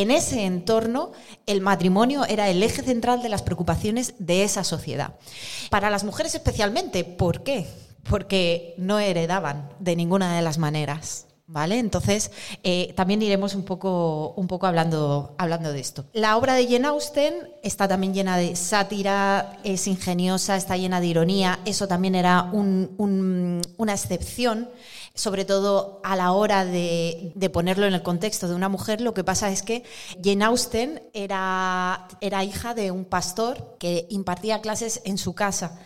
en 0.01 0.11
ese 0.11 0.45
entorno, 0.45 1.11
el 1.45 1.61
matrimonio 1.61 2.25
era 2.25 2.49
el 2.49 2.61
eje 2.61 2.83
central 2.83 3.21
de 3.21 3.29
las 3.29 3.41
preocupaciones 3.41 4.13
de 4.19 4.43
esa 4.43 4.63
sociedad. 4.63 5.15
Para 5.69 5.89
las 5.89 6.03
mujeres 6.03 6.35
especialmente, 6.35 7.03
¿por 7.03 7.43
qué? 7.43 7.65
Porque 8.09 8.75
no 8.77 8.99
heredaban 8.99 9.69
de 9.79 9.95
ninguna 9.95 10.35
de 10.35 10.41
las 10.41 10.57
maneras. 10.57 11.25
¿Vale? 11.47 11.77
Entonces, 11.77 12.31
eh, 12.63 12.91
también 12.95 13.21
iremos 13.21 13.53
un 13.53 13.63
poco, 13.65 14.33
un 14.35 14.47
poco 14.47 14.65
hablando, 14.65 15.35
hablando 15.37 15.71
de 15.71 15.79
esto. 15.79 16.05
La 16.11 16.37
obra 16.37 16.55
de 16.55 16.65
Jane 16.67 16.87
Austen 16.87 17.35
está 17.61 17.87
también 17.87 18.15
llena 18.15 18.35
de 18.35 18.55
sátira, 18.55 19.59
es 19.63 19.85
ingeniosa, 19.85 20.55
está 20.55 20.75
llena 20.75 20.99
de 20.99 21.05
ironía. 21.05 21.59
Eso 21.63 21.87
también 21.87 22.15
era 22.15 22.49
un- 22.51 22.95
un- 22.97 23.61
una 23.77 23.93
excepción 23.93 24.69
sobre 25.15 25.45
todo 25.45 26.01
a 26.03 26.15
la 26.15 26.33
hora 26.33 26.65
de, 26.65 27.31
de 27.33 27.49
ponerlo 27.49 27.87
en 27.87 27.93
el 27.93 28.03
contexto 28.03 28.47
de 28.47 28.55
una 28.55 28.69
mujer, 28.69 29.01
lo 29.01 29.13
que 29.13 29.23
pasa 29.23 29.49
es 29.49 29.63
que 29.63 29.83
Jane 30.23 30.45
Austen 30.45 31.01
era, 31.13 32.07
era 32.21 32.43
hija 32.43 32.73
de 32.73 32.91
un 32.91 33.05
pastor 33.05 33.77
que 33.79 34.05
impartía 34.09 34.61
clases 34.61 35.01
en 35.05 35.17
su 35.17 35.33
casa. 35.33 35.79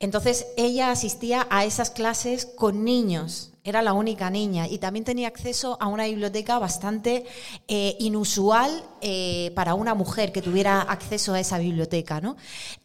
Entonces 0.00 0.46
ella 0.56 0.90
asistía 0.90 1.46
a 1.50 1.64
esas 1.64 1.90
clases 1.90 2.44
con 2.44 2.84
niños, 2.84 3.53
era 3.64 3.80
la 3.80 3.94
única 3.94 4.28
niña 4.28 4.68
y 4.68 4.78
también 4.78 5.04
tenía 5.04 5.28
acceso 5.28 5.78
a 5.80 5.88
una 5.88 6.04
biblioteca 6.04 6.58
bastante 6.58 7.24
eh, 7.66 7.96
inusual 7.98 8.84
eh, 9.00 9.52
para 9.54 9.74
una 9.74 9.94
mujer 9.94 10.32
que 10.32 10.42
tuviera 10.42 10.82
acceso 10.82 11.32
a 11.32 11.40
esa 11.40 11.58
biblioteca. 11.58 12.20
¿no? 12.20 12.36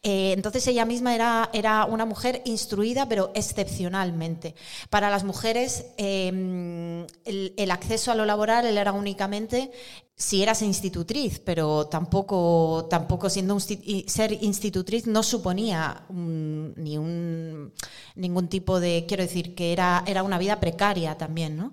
Eh, 0.02 0.32
entonces 0.32 0.66
ella 0.66 0.86
misma 0.86 1.14
era, 1.14 1.50
era 1.52 1.84
una 1.84 2.06
mujer 2.06 2.42
instruida, 2.46 3.06
pero 3.06 3.30
excepcionalmente. 3.34 4.54
Para 4.88 5.10
las 5.10 5.22
mujeres 5.24 5.86
eh, 5.98 7.06
el, 7.24 7.70
acceso 7.70 8.10
a 8.10 8.14
lo 8.14 8.24
laboral 8.24 8.66
era 8.66 8.92
únicamente 8.92 9.70
si 10.14 10.42
eras 10.42 10.60
institutriz, 10.60 11.40
pero 11.40 11.86
tampoco, 11.86 12.86
tampoco 12.90 13.30
siendo 13.30 13.58
ser 13.58 14.32
institutriz 14.42 15.06
no 15.06 15.22
suponía 15.22 16.02
ni 16.10 16.98
un, 16.98 17.72
ningún 18.16 18.48
tipo 18.48 18.80
de, 18.80 19.06
quiero 19.08 19.22
decir, 19.22 19.54
que 19.54 19.72
era, 19.72 20.04
era 20.06 20.22
una 20.22 20.36
vida 20.36 20.60
precaria 20.70 21.18
también, 21.18 21.56
¿no? 21.56 21.72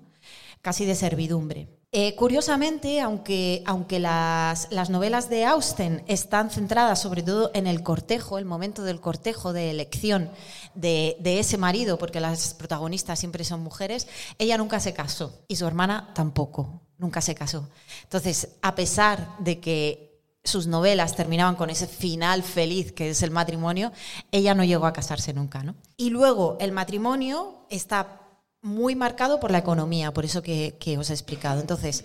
Casi 0.62 0.84
de 0.84 0.94
servidumbre. 0.94 1.68
Eh, 1.90 2.14
curiosamente, 2.16 3.00
aunque, 3.00 3.62
aunque 3.64 3.98
las, 3.98 4.68
las 4.70 4.90
novelas 4.90 5.30
de 5.30 5.46
Austen 5.46 6.04
están 6.06 6.50
centradas 6.50 7.00
sobre 7.00 7.22
todo 7.22 7.50
en 7.54 7.66
el 7.66 7.82
cortejo, 7.82 8.36
el 8.36 8.44
momento 8.44 8.82
del 8.82 9.00
cortejo 9.00 9.54
de 9.54 9.70
elección 9.70 10.30
de, 10.74 11.16
de 11.20 11.38
ese 11.38 11.56
marido, 11.56 11.96
porque 11.96 12.20
las 12.20 12.52
protagonistas 12.52 13.18
siempre 13.18 13.44
son 13.44 13.60
mujeres, 13.60 14.06
ella 14.36 14.58
nunca 14.58 14.80
se 14.80 14.92
casó 14.92 15.44
y 15.48 15.56
su 15.56 15.66
hermana 15.66 16.10
tampoco, 16.14 16.82
nunca 16.98 17.22
se 17.22 17.34
casó. 17.34 17.70
Entonces, 18.02 18.56
a 18.60 18.74
pesar 18.74 19.36
de 19.38 19.58
que 19.58 20.20
sus 20.44 20.66
novelas 20.66 21.16
terminaban 21.16 21.56
con 21.56 21.70
ese 21.70 21.86
final 21.86 22.42
feliz 22.42 22.92
que 22.92 23.10
es 23.10 23.22
el 23.22 23.30
matrimonio, 23.30 23.92
ella 24.30 24.54
no 24.54 24.64
llegó 24.64 24.86
a 24.86 24.92
casarse 24.92 25.32
nunca. 25.32 25.62
¿no? 25.62 25.74
Y 25.96 26.10
luego 26.10 26.58
el 26.60 26.72
matrimonio 26.72 27.64
está 27.70 28.27
muy 28.62 28.94
marcado 28.94 29.40
por 29.40 29.50
la 29.50 29.58
economía, 29.58 30.12
por 30.12 30.24
eso 30.24 30.42
que, 30.42 30.76
que 30.78 30.98
os 30.98 31.10
he 31.10 31.12
explicado. 31.12 31.60
Entonces, 31.60 32.04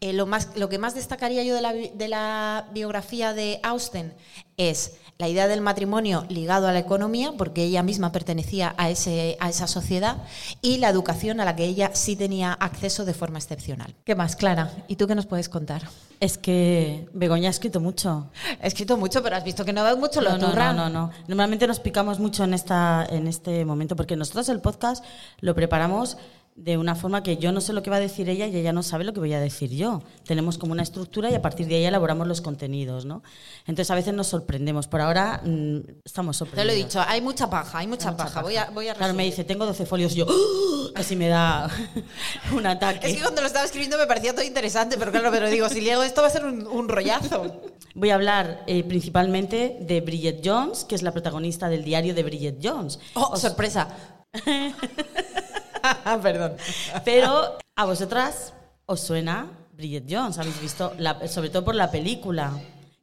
eh, 0.00 0.12
lo, 0.12 0.26
más, 0.26 0.56
lo 0.56 0.68
que 0.68 0.78
más 0.78 0.94
destacaría 0.94 1.42
yo 1.42 1.54
de 1.54 1.60
la, 1.60 1.72
de 1.72 2.08
la 2.08 2.68
biografía 2.72 3.34
de 3.34 3.60
Austen 3.62 4.14
es 4.56 4.96
la 5.20 5.28
idea 5.28 5.48
del 5.48 5.60
matrimonio 5.60 6.24
ligado 6.28 6.66
a 6.66 6.72
la 6.72 6.78
economía, 6.78 7.32
porque 7.36 7.62
ella 7.62 7.82
misma 7.82 8.10
pertenecía 8.10 8.74
a, 8.78 8.88
ese, 8.88 9.36
a 9.38 9.50
esa 9.50 9.66
sociedad, 9.66 10.16
y 10.62 10.78
la 10.78 10.88
educación 10.88 11.40
a 11.40 11.44
la 11.44 11.54
que 11.54 11.64
ella 11.64 11.90
sí 11.92 12.16
tenía 12.16 12.54
acceso 12.54 13.04
de 13.04 13.12
forma 13.12 13.38
excepcional. 13.38 13.94
¿Qué 14.04 14.14
más, 14.14 14.34
Clara? 14.34 14.72
¿Y 14.88 14.96
tú 14.96 15.06
qué 15.06 15.14
nos 15.14 15.26
puedes 15.26 15.50
contar? 15.50 15.82
Es 16.20 16.38
que 16.38 17.06
Begoña 17.12 17.48
ha 17.48 17.50
escrito 17.50 17.80
mucho. 17.80 18.30
He 18.62 18.66
escrito 18.66 18.96
mucho, 18.96 19.22
pero 19.22 19.36
has 19.36 19.44
visto 19.44 19.64
que 19.64 19.74
no 19.74 19.84
veo 19.84 19.96
mucho 19.98 20.22
lo 20.22 20.36
No, 20.36 20.38
no, 20.38 20.54
no, 20.54 20.72
no, 20.72 20.88
no. 20.88 21.10
Normalmente 21.28 21.66
nos 21.66 21.80
picamos 21.80 22.18
mucho 22.18 22.44
en, 22.44 22.54
esta, 22.54 23.06
en 23.10 23.26
este 23.26 23.64
momento 23.66 23.96
porque 23.96 24.16
nosotros 24.16 24.48
el 24.48 24.60
podcast 24.60 25.04
lo 25.40 25.54
preparamos 25.54 26.16
de 26.62 26.76
una 26.76 26.94
forma 26.94 27.22
que 27.22 27.36
yo 27.38 27.52
no 27.52 27.60
sé 27.60 27.72
lo 27.72 27.82
que 27.82 27.90
va 27.90 27.96
a 27.96 28.00
decir 28.00 28.28
ella 28.28 28.46
y 28.46 28.56
ella 28.56 28.72
no 28.72 28.82
sabe 28.82 29.04
lo 29.04 29.12
que 29.12 29.20
voy 29.20 29.32
a 29.32 29.40
decir 29.40 29.70
yo. 29.70 30.02
Tenemos 30.24 30.58
como 30.58 30.72
una 30.72 30.82
estructura 30.82 31.30
y 31.30 31.34
a 31.34 31.42
partir 31.42 31.66
de 31.66 31.76
ahí 31.76 31.84
elaboramos 31.84 32.26
los 32.26 32.40
contenidos, 32.40 33.04
¿no? 33.04 33.22
Entonces 33.60 33.90
a 33.90 33.94
veces 33.94 34.14
nos 34.14 34.26
sorprendemos. 34.26 34.86
Por 34.86 35.00
ahora 35.00 35.40
mm, 35.44 35.78
estamos 36.04 36.36
Te 36.36 36.38
sorprendidos. 36.40 36.66
lo 36.66 36.72
he 36.72 36.84
dicho, 36.84 37.00
hay 37.06 37.20
mucha 37.20 37.48
paja, 37.48 37.78
hay 37.78 37.86
mucha, 37.86 38.08
Hay 38.08 38.14
mucha 38.14 38.24
paja. 38.24 38.42
Voy 38.42 38.56
a, 38.56 38.70
voy 38.70 38.88
a 38.88 38.94
Claro, 38.94 39.14
me 39.14 39.24
dice, 39.24 39.44
tengo 39.44 39.64
12 39.66 39.86
folios 39.86 40.14
yo, 40.14 40.26
¡oh! 40.28 40.92
casi 40.94 41.16
me 41.16 41.28
da 41.28 41.70
un 42.54 42.66
ataque. 42.66 43.06
Es 43.08 43.16
que 43.16 43.22
cuando 43.22 43.40
lo 43.40 43.46
estaba 43.46 43.64
escribiendo 43.64 43.96
me 43.96 44.06
parecía 44.06 44.34
todo 44.34 44.44
interesante, 44.44 44.96
pero 44.98 45.10
claro, 45.12 45.30
pero 45.30 45.48
digo, 45.48 45.68
si 45.68 45.80
leo 45.80 46.02
esto 46.02 46.20
va 46.20 46.28
a 46.28 46.30
ser 46.30 46.44
un, 46.44 46.66
un 46.66 46.88
rollazo. 46.88 47.62
Voy 47.94 48.10
a 48.10 48.14
hablar 48.14 48.62
eh, 48.66 48.84
principalmente 48.84 49.78
de 49.80 50.00
Bridget 50.00 50.42
Jones, 50.44 50.84
que 50.84 50.94
es 50.94 51.02
la 51.02 51.12
protagonista 51.12 51.68
del 51.68 51.82
diario 51.84 52.14
de 52.14 52.22
Bridget 52.22 52.58
Jones. 52.62 52.98
Oh, 53.14 53.36
sorpresa. 53.36 53.88
Perdón. 56.22 56.56
Pero 57.04 57.58
a 57.76 57.84
vosotras 57.84 58.52
os 58.86 59.00
suena 59.00 59.50
Bridget 59.72 60.04
Jones, 60.08 60.38
habéis 60.38 60.60
visto, 60.60 60.92
la- 60.98 61.26
sobre 61.28 61.50
todo 61.50 61.64
por 61.64 61.74
la 61.74 61.90
película. 61.90 62.52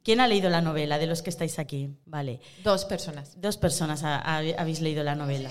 ¿Quién 0.04 0.20
ha 0.20 0.26
leído 0.28 0.48
la 0.48 0.60
novela 0.62 0.98
de 0.98 1.06
los 1.06 1.20
que 1.22 1.30
estáis 1.30 1.58
aquí? 1.58 1.90
Vale. 2.06 2.40
Dos 2.64 2.84
personas. 2.84 3.32
Dos 3.40 3.56
personas 3.58 4.02
ha- 4.04 4.16
ha- 4.18 4.38
habéis 4.58 4.80
leído 4.80 5.02
la 5.04 5.14
novela. 5.14 5.50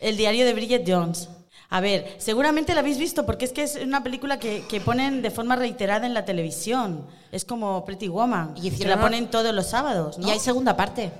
El 0.00 0.16
diario 0.16 0.44
de 0.46 0.54
Bridget 0.54 0.84
Jones. 0.86 1.28
A 1.68 1.80
ver, 1.80 2.16
seguramente 2.18 2.74
la 2.74 2.80
habéis 2.80 2.98
visto 2.98 3.24
porque 3.24 3.46
es 3.46 3.52
que 3.52 3.62
es 3.62 3.76
una 3.76 4.02
película 4.02 4.38
que, 4.38 4.64
que 4.68 4.80
ponen 4.80 5.22
de 5.22 5.30
forma 5.30 5.56
reiterada 5.56 6.06
en 6.06 6.12
la 6.14 6.24
televisión. 6.24 7.06
Es 7.30 7.44
como 7.46 7.84
Pretty 7.84 8.08
Woman. 8.08 8.54
Y 8.56 8.70
que 8.70 8.86
la 8.86 9.00
ponen 9.00 9.30
todos 9.30 9.54
los 9.54 9.66
sábados. 9.68 10.18
¿no? 10.18 10.28
Y 10.28 10.30
hay 10.30 10.38
segunda 10.38 10.76
parte. 10.76 11.10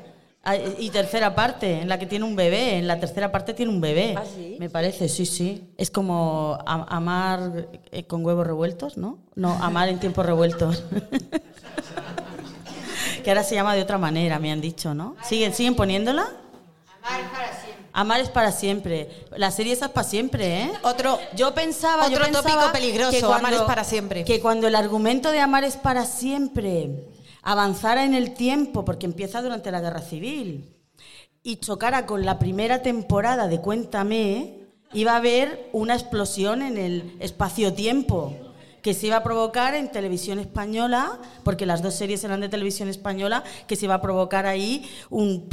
Ah, 0.45 0.57
Y 0.57 0.91
tercera 0.91 1.37
parte, 1.37 1.81
en 1.83 1.89
la 1.89 1.99
que 2.01 2.07
tiene 2.07 2.25
un 2.25 2.35
bebé. 2.35 2.79
En 2.79 2.89
la 2.89 2.99
tercera 2.99 3.31
parte 3.31 3.55
tiene 3.55 3.71
un 3.71 3.81
bebé. 3.81 4.15
¿Ah, 4.19 4.25
sí? 4.35 4.57
Me 4.59 4.69
parece, 4.69 5.09
sí, 5.09 5.25
sí. 5.25 5.69
Es 5.77 5.91
como 5.91 6.59
amar 6.67 7.69
eh, 7.93 8.05
con 8.05 8.25
huevos 8.27 8.45
revueltos, 8.47 8.97
¿no? 8.97 9.19
No, 9.37 9.53
amar 9.63 9.89
en 9.89 10.01
tiempos 10.01 10.27
revueltos. 10.27 10.83
que 13.23 13.31
ahora 13.31 13.45
se 13.45 13.55
llama 13.55 13.75
de 13.75 13.83
otra 13.83 13.99
manera, 13.99 14.39
me 14.41 14.51
han 14.51 14.61
dicho, 14.61 14.95
¿no? 14.95 15.15
¿Siguen, 15.25 15.55
siguen 15.55 15.77
poniéndola? 15.77 16.27
Amar 17.93 18.21
es 18.21 18.29
para 18.31 18.53
siempre. 18.53 19.11
La 19.37 19.51
serie 19.51 19.75
esa 19.75 19.87
es 19.87 19.93
para 19.93 20.09
siempre, 20.09 20.63
¿eh? 20.63 20.73
Otro- 20.83 21.19
yo 21.37 21.53
pensaba, 21.55 22.09
yo 22.09 22.15
otro 22.17 22.25
pensaba 22.27 22.49
tópico 22.55 22.73
peligroso, 22.73 23.11
que 23.13 23.21
cuando- 23.21 23.37
amar 23.37 23.53
es 23.53 23.61
para 23.63 23.85
siempre. 23.85 24.25
Que 24.25 24.41
cuando 24.41 24.67
el 24.67 24.75
argumento 24.75 25.31
de 25.31 25.41
amar 25.41 25.63
es 25.65 25.77
para 25.77 26.05
siempre 26.07 26.91
avanzara 27.43 28.05
en 28.05 28.15
el 28.15 28.35
tiempo, 28.35 28.85
porque 28.85 29.07
empieza 29.07 29.43
durante 29.43 29.71
la 29.71 29.81
guerra 29.81 30.01
civil, 30.01 30.75
y 31.43 31.57
chocara 31.57 32.07
con 32.07 32.25
la 32.25 32.39
primera 32.39 32.83
temporada 32.83 33.49
de 33.49 33.61
Cuéntame, 33.61 34.61
iba 34.93 35.13
a 35.13 35.17
haber 35.17 35.69
una 35.73 35.95
explosión 35.95 36.63
en 36.63 36.79
el 36.79 37.17
espacio-tiempo. 37.19 38.52
Que 38.83 38.95
se 38.95 39.07
iba 39.07 39.17
a 39.17 39.23
provocar 39.23 39.75
en 39.75 39.91
televisión 39.91 40.39
española, 40.39 41.19
porque 41.45 41.67
las 41.67 41.83
dos 41.83 41.95
series 41.95 42.23
eran 42.25 42.41
de 42.41 42.49
televisión 42.49 42.89
española, 42.89 43.45
que 43.67 43.77
se 43.77 43.87
iba 43.87 43.95
a 43.95 44.03
provocar 44.03 44.45
ahí 44.45 44.91
un 45.09 45.49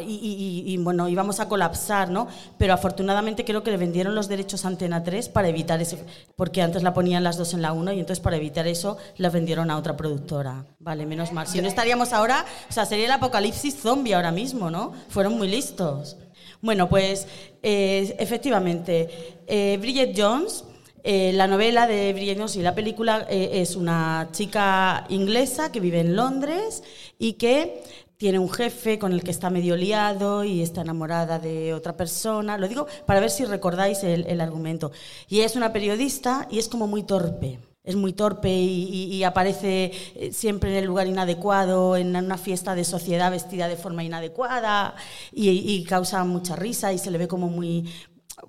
y, 0.00 0.76
bueno, 0.78 1.08
íbamos 1.08 1.40
a 1.40 1.48
colapsar, 1.48 2.10
¿no? 2.10 2.28
Pero 2.56 2.72
afortunadamente 2.72 3.44
creo 3.44 3.62
que 3.62 3.70
le 3.70 3.76
vendieron 3.76 4.14
los 4.14 4.28
derechos 4.28 4.64
a 4.64 4.68
Antena 4.68 5.02
3 5.02 5.28
para 5.28 5.48
evitar 5.48 5.80
ese, 5.82 5.98
porque 6.36 6.62
antes 6.62 6.82
la 6.82 6.94
ponían 6.94 7.24
las 7.24 7.36
dos 7.36 7.52
en 7.54 7.62
la 7.62 7.72
1 7.72 7.92
y 7.92 8.00
entonces 8.00 8.20
para 8.20 8.36
evitar 8.36 8.66
eso 8.66 8.96
la 9.16 9.30
vendieron 9.30 9.70
a 9.70 9.76
otra 9.76 9.96
productora. 9.96 10.64
Vale, 10.78 11.04
menos 11.04 11.32
mal. 11.32 11.46
Si 11.48 11.60
no 11.60 11.66
estaríamos 11.66 12.12
ahora, 12.12 12.44
o 12.68 12.72
sea, 12.72 12.86
sería 12.86 13.06
el 13.06 13.12
apocalipsis 13.12 13.76
zombie 13.76 14.14
ahora 14.14 14.30
mismo, 14.30 14.70
¿no? 14.70 14.92
Fueron 15.08 15.36
muy 15.36 15.48
listos. 15.48 16.16
Bueno, 16.60 16.88
pues 16.88 17.26
eh, 17.62 18.14
efectivamente, 18.18 19.42
eh, 19.46 19.78
Bridget 19.80 20.14
Jones, 20.16 20.64
eh, 21.08 21.32
la 21.32 21.46
novela 21.46 21.86
de 21.86 22.34
Jones 22.36 22.56
y 22.56 22.62
la 22.62 22.74
película 22.74 23.28
eh, 23.30 23.60
es 23.62 23.76
una 23.76 24.28
chica 24.32 25.06
inglesa 25.08 25.70
que 25.70 25.78
vive 25.78 26.00
en 26.00 26.16
Londres 26.16 26.82
y 27.16 27.34
que 27.34 27.80
tiene 28.16 28.40
un 28.40 28.50
jefe 28.50 28.98
con 28.98 29.12
el 29.12 29.22
que 29.22 29.30
está 29.30 29.48
medio 29.48 29.76
liado 29.76 30.42
y 30.42 30.62
está 30.62 30.80
enamorada 30.80 31.38
de 31.38 31.74
otra 31.74 31.96
persona. 31.96 32.58
Lo 32.58 32.66
digo 32.66 32.88
para 33.06 33.20
ver 33.20 33.30
si 33.30 33.44
recordáis 33.44 34.02
el, 34.02 34.40
argumento. 34.40 34.90
Y 35.28 35.42
es 35.42 35.54
una 35.54 35.72
periodista 35.72 36.48
y 36.50 36.58
es 36.58 36.68
como 36.68 36.88
muy 36.88 37.04
torpe. 37.04 37.60
Es 37.84 37.94
muy 37.94 38.12
torpe 38.12 38.50
y, 38.50 39.22
aparece 39.22 39.92
eh, 40.16 40.32
siempre 40.32 40.72
en 40.72 40.78
el 40.78 40.86
lugar 40.86 41.06
inadecuado, 41.06 41.96
en 41.96 42.16
una 42.16 42.36
fiesta 42.36 42.74
de 42.74 42.82
sociedad 42.82 43.30
vestida 43.30 43.68
de 43.68 43.76
forma 43.76 44.02
inadecuada 44.02 44.96
y 45.30 45.84
causa 45.84 46.24
mucha 46.24 46.56
risa 46.56 46.92
y 46.92 46.98
se 46.98 47.12
le 47.12 47.18
ve 47.18 47.28
como 47.28 47.48
muy, 47.48 47.84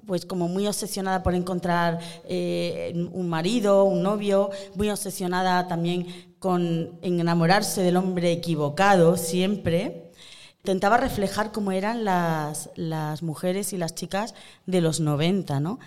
pues 0.06 0.26
como 0.26 0.48
muy 0.48 0.68
obsesionada 0.68 1.24
por 1.24 1.36
encontrar 1.36 2.00
eh, 2.26 2.94
un 3.12 3.30
marido, 3.30 3.84
un 3.84 4.04
novio, 4.04 4.50
muy 4.76 4.90
obsesionada 4.90 5.68
también 5.68 6.36
con 6.40 7.00
enamorarse 7.02 7.82
del 7.82 7.98
hombre 7.98 8.32
equivocado 8.32 9.18
siempre. 9.18 10.12
Intentaba 10.60 10.98
reflejar 10.98 11.52
cómo 11.52 11.72
eran 11.72 12.04
las, 12.04 12.70
las 12.76 13.24
mujeres 13.24 13.74
y 13.74 13.78
las 13.78 13.96
chicas 13.96 14.36
de 14.66 14.82
los 14.82 15.00
90, 15.00 15.60
¿no? 15.60 15.80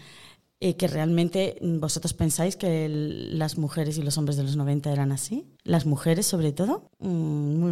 Eh, 0.63 0.77
que 0.77 0.89
realmente 0.89 1.57
mm, 1.63 1.81
vosotros 1.81 2.13
pensáis 2.13 2.55
que 2.55 2.85
el- 2.85 3.39
las 3.39 3.57
mujeres 3.57 3.97
y 3.97 4.03
los 4.03 4.19
hombres 4.19 4.37
de 4.37 4.43
los 4.43 4.57
90 4.57 4.93
eran 4.93 5.11
así. 5.11 5.47
Las 5.65 5.87
mujeres, 5.87 6.27
sobre 6.27 6.53
todo, 6.53 6.91
mm, 6.99 7.09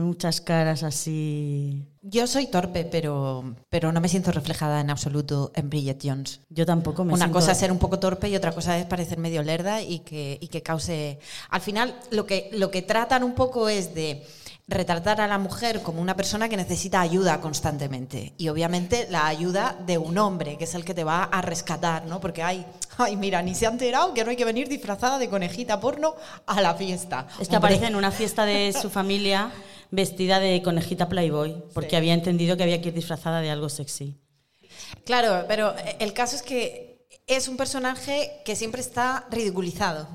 muchas 0.07 0.41
caras 0.41 0.83
así. 0.83 1.85
Yo 2.01 2.27
soy 2.27 2.47
torpe, 2.47 2.85
pero, 2.91 3.55
pero 3.69 3.93
no 3.93 4.01
me 4.01 4.09
siento 4.09 4.33
reflejada 4.33 4.81
en 4.81 4.89
absoluto 4.89 5.53
en 5.55 5.69
Bridget 5.69 6.01
Jones. 6.03 6.41
Yo 6.49 6.65
tampoco 6.65 7.05
me 7.05 7.13
Una 7.13 7.27
siento- 7.27 7.39
cosa 7.41 7.53
es 7.53 7.59
ser 7.59 7.71
un 7.73 7.79
poco 7.79 7.99
torpe 7.99 8.31
y 8.31 8.37
otra 8.37 8.53
cosa 8.53 8.79
es 8.79 8.87
parecer 8.87 9.19
medio 9.19 9.43
lerda 9.43 9.83
y 9.83 9.99
que, 9.99 10.39
y 10.41 10.49
que 10.49 10.63
cause... 10.63 11.19
Al 11.51 11.61
final, 11.61 11.95
lo 12.11 12.25
que, 12.25 12.49
lo 12.55 12.71
que 12.71 12.81
tratan 12.81 13.23
un 13.23 13.35
poco 13.35 13.69
es 13.69 13.95
de 13.95 14.25
retratar 14.69 15.21
a 15.23 15.27
la 15.27 15.39
mujer 15.39 15.83
como 15.83 16.03
una 16.03 16.15
persona 16.15 16.49
que 16.49 16.57
necesita 16.57 17.01
ayuda 17.01 17.41
constantemente. 17.41 18.35
Y 18.37 18.51
obviamente 18.51 19.07
la 19.11 19.27
ayuda 19.27 19.77
de 19.87 19.97
un 19.97 20.19
hombre, 20.19 20.59
que 20.59 20.65
es 20.65 20.75
el 20.75 20.85
que 20.85 20.95
te 20.95 21.05
va 21.05 21.25
a 21.25 21.41
rescatar, 21.41 22.05
¿no? 22.05 22.21
Porque 22.21 22.43
hay... 22.43 22.67
Ay, 22.99 23.17
mira, 23.17 23.41
ni 23.43 23.55
se 23.55 23.67
ha 23.67 23.71
enterado 23.71 24.13
que 24.13 24.25
no 24.25 24.31
hay 24.31 24.37
que 24.37 24.45
venir 24.45 24.69
disfrazada 24.69 25.19
de 25.19 25.29
conejita 25.29 25.81
porno 25.81 26.17
a 26.47 26.61
la 26.61 26.75
fiesta. 26.75 27.27
Es 27.41 27.49
que 27.49 27.57
Hombre, 27.57 27.69
aparece 27.69 27.87
en 27.87 27.97
una 27.97 28.11
fiesta 28.11 28.45
de 28.45 28.73
su 28.73 28.91
familia 28.91 29.51
vestida 29.91 30.39
de 30.39 30.61
conejita 30.63 31.09
Playboy, 31.09 31.65
porque 31.73 31.97
había 31.97 32.13
entendido 32.13 32.57
que 32.57 32.65
había 32.65 32.83
que 32.83 32.89
ir 32.89 32.95
disfrazada 32.95 33.41
de 33.41 33.51
algo 33.51 33.69
sexy. 33.69 34.19
Claro, 35.05 35.47
pero 35.49 35.75
el 35.99 36.13
caso 36.13 36.37
es 36.37 36.43
que 36.43 37.07
es 37.27 37.49
un 37.49 37.57
personaje 37.57 38.43
que 38.45 38.57
siempre 38.57 38.81
está 38.81 39.27
ridiculizado 39.31 40.09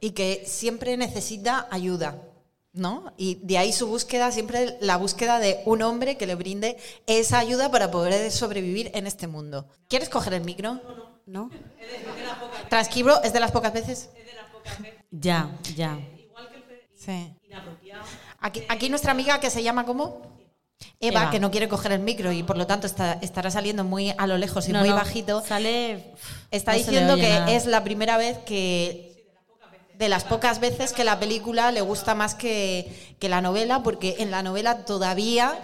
y 0.00 0.10
que 0.10 0.44
siempre 0.46 0.96
necesita 0.96 1.68
ayuda, 1.70 2.18
¿no? 2.74 3.12
Y 3.16 3.36
de 3.42 3.56
ahí 3.58 3.72
su 3.72 3.86
búsqueda, 3.86 4.30
siempre 4.32 4.76
la 4.80 4.96
búsqueda 4.96 5.38
de 5.38 5.62
un 5.64 5.80
hombre 5.82 6.16
que 6.16 6.26
le 6.26 6.34
brinde 6.34 6.76
esa 7.06 7.38
ayuda 7.38 7.70
para 7.70 7.90
poder 7.90 8.30
sobrevivir 8.30 8.90
en 8.94 9.06
este 9.06 9.26
mundo. 9.26 9.66
¿Quieres 9.88 10.08
coger 10.08 10.34
el 10.34 10.42
micro? 10.42 10.80
¿No? 11.26 11.50
Transcribo, 12.68 13.22
es 13.22 13.32
de 13.32 13.40
las 13.40 13.52
pocas 13.52 13.72
veces. 13.72 14.10
Ya, 15.10 15.56
ya. 15.76 15.98
Sí. 16.96 17.32
Aquí, 18.40 18.62
aquí 18.68 18.88
nuestra 18.90 19.12
amiga 19.12 19.38
que 19.40 19.50
se 19.50 19.62
llama 19.62 19.86
¿cómo? 19.86 20.34
Eva, 21.00 21.22
Eva. 21.22 21.30
que 21.30 21.38
no 21.40 21.50
quiere 21.50 21.68
coger 21.68 21.92
el 21.92 22.00
micro 22.00 22.32
y 22.32 22.42
por 22.42 22.56
lo 22.58 22.66
tanto 22.66 22.86
está- 22.86 23.14
estará 23.22 23.50
saliendo 23.50 23.84
muy 23.84 24.12
a 24.16 24.26
lo 24.26 24.36
lejos 24.38 24.68
y 24.68 24.72
No, 24.72 24.80
muy 24.80 24.88
no, 24.90 24.96
bajito. 24.96 25.42
Sale. 25.42 26.12
Está 26.50 26.72
no 26.72 26.78
diciendo 26.78 27.16
que 27.16 27.28
nada. 27.28 27.52
es 27.52 27.66
la 27.66 27.84
primera 27.84 28.16
vez 28.16 28.38
que 28.38 29.13
de 29.98 30.08
las 30.08 30.24
pocas 30.24 30.60
veces 30.60 30.92
que 30.92 31.04
la 31.04 31.18
película 31.20 31.70
le 31.72 31.80
gusta 31.80 32.14
más 32.14 32.34
que, 32.34 33.16
que 33.18 33.28
la 33.28 33.40
novela, 33.40 33.82
porque 33.82 34.16
en 34.18 34.30
la 34.30 34.42
novela 34.42 34.84
todavía 34.84 35.58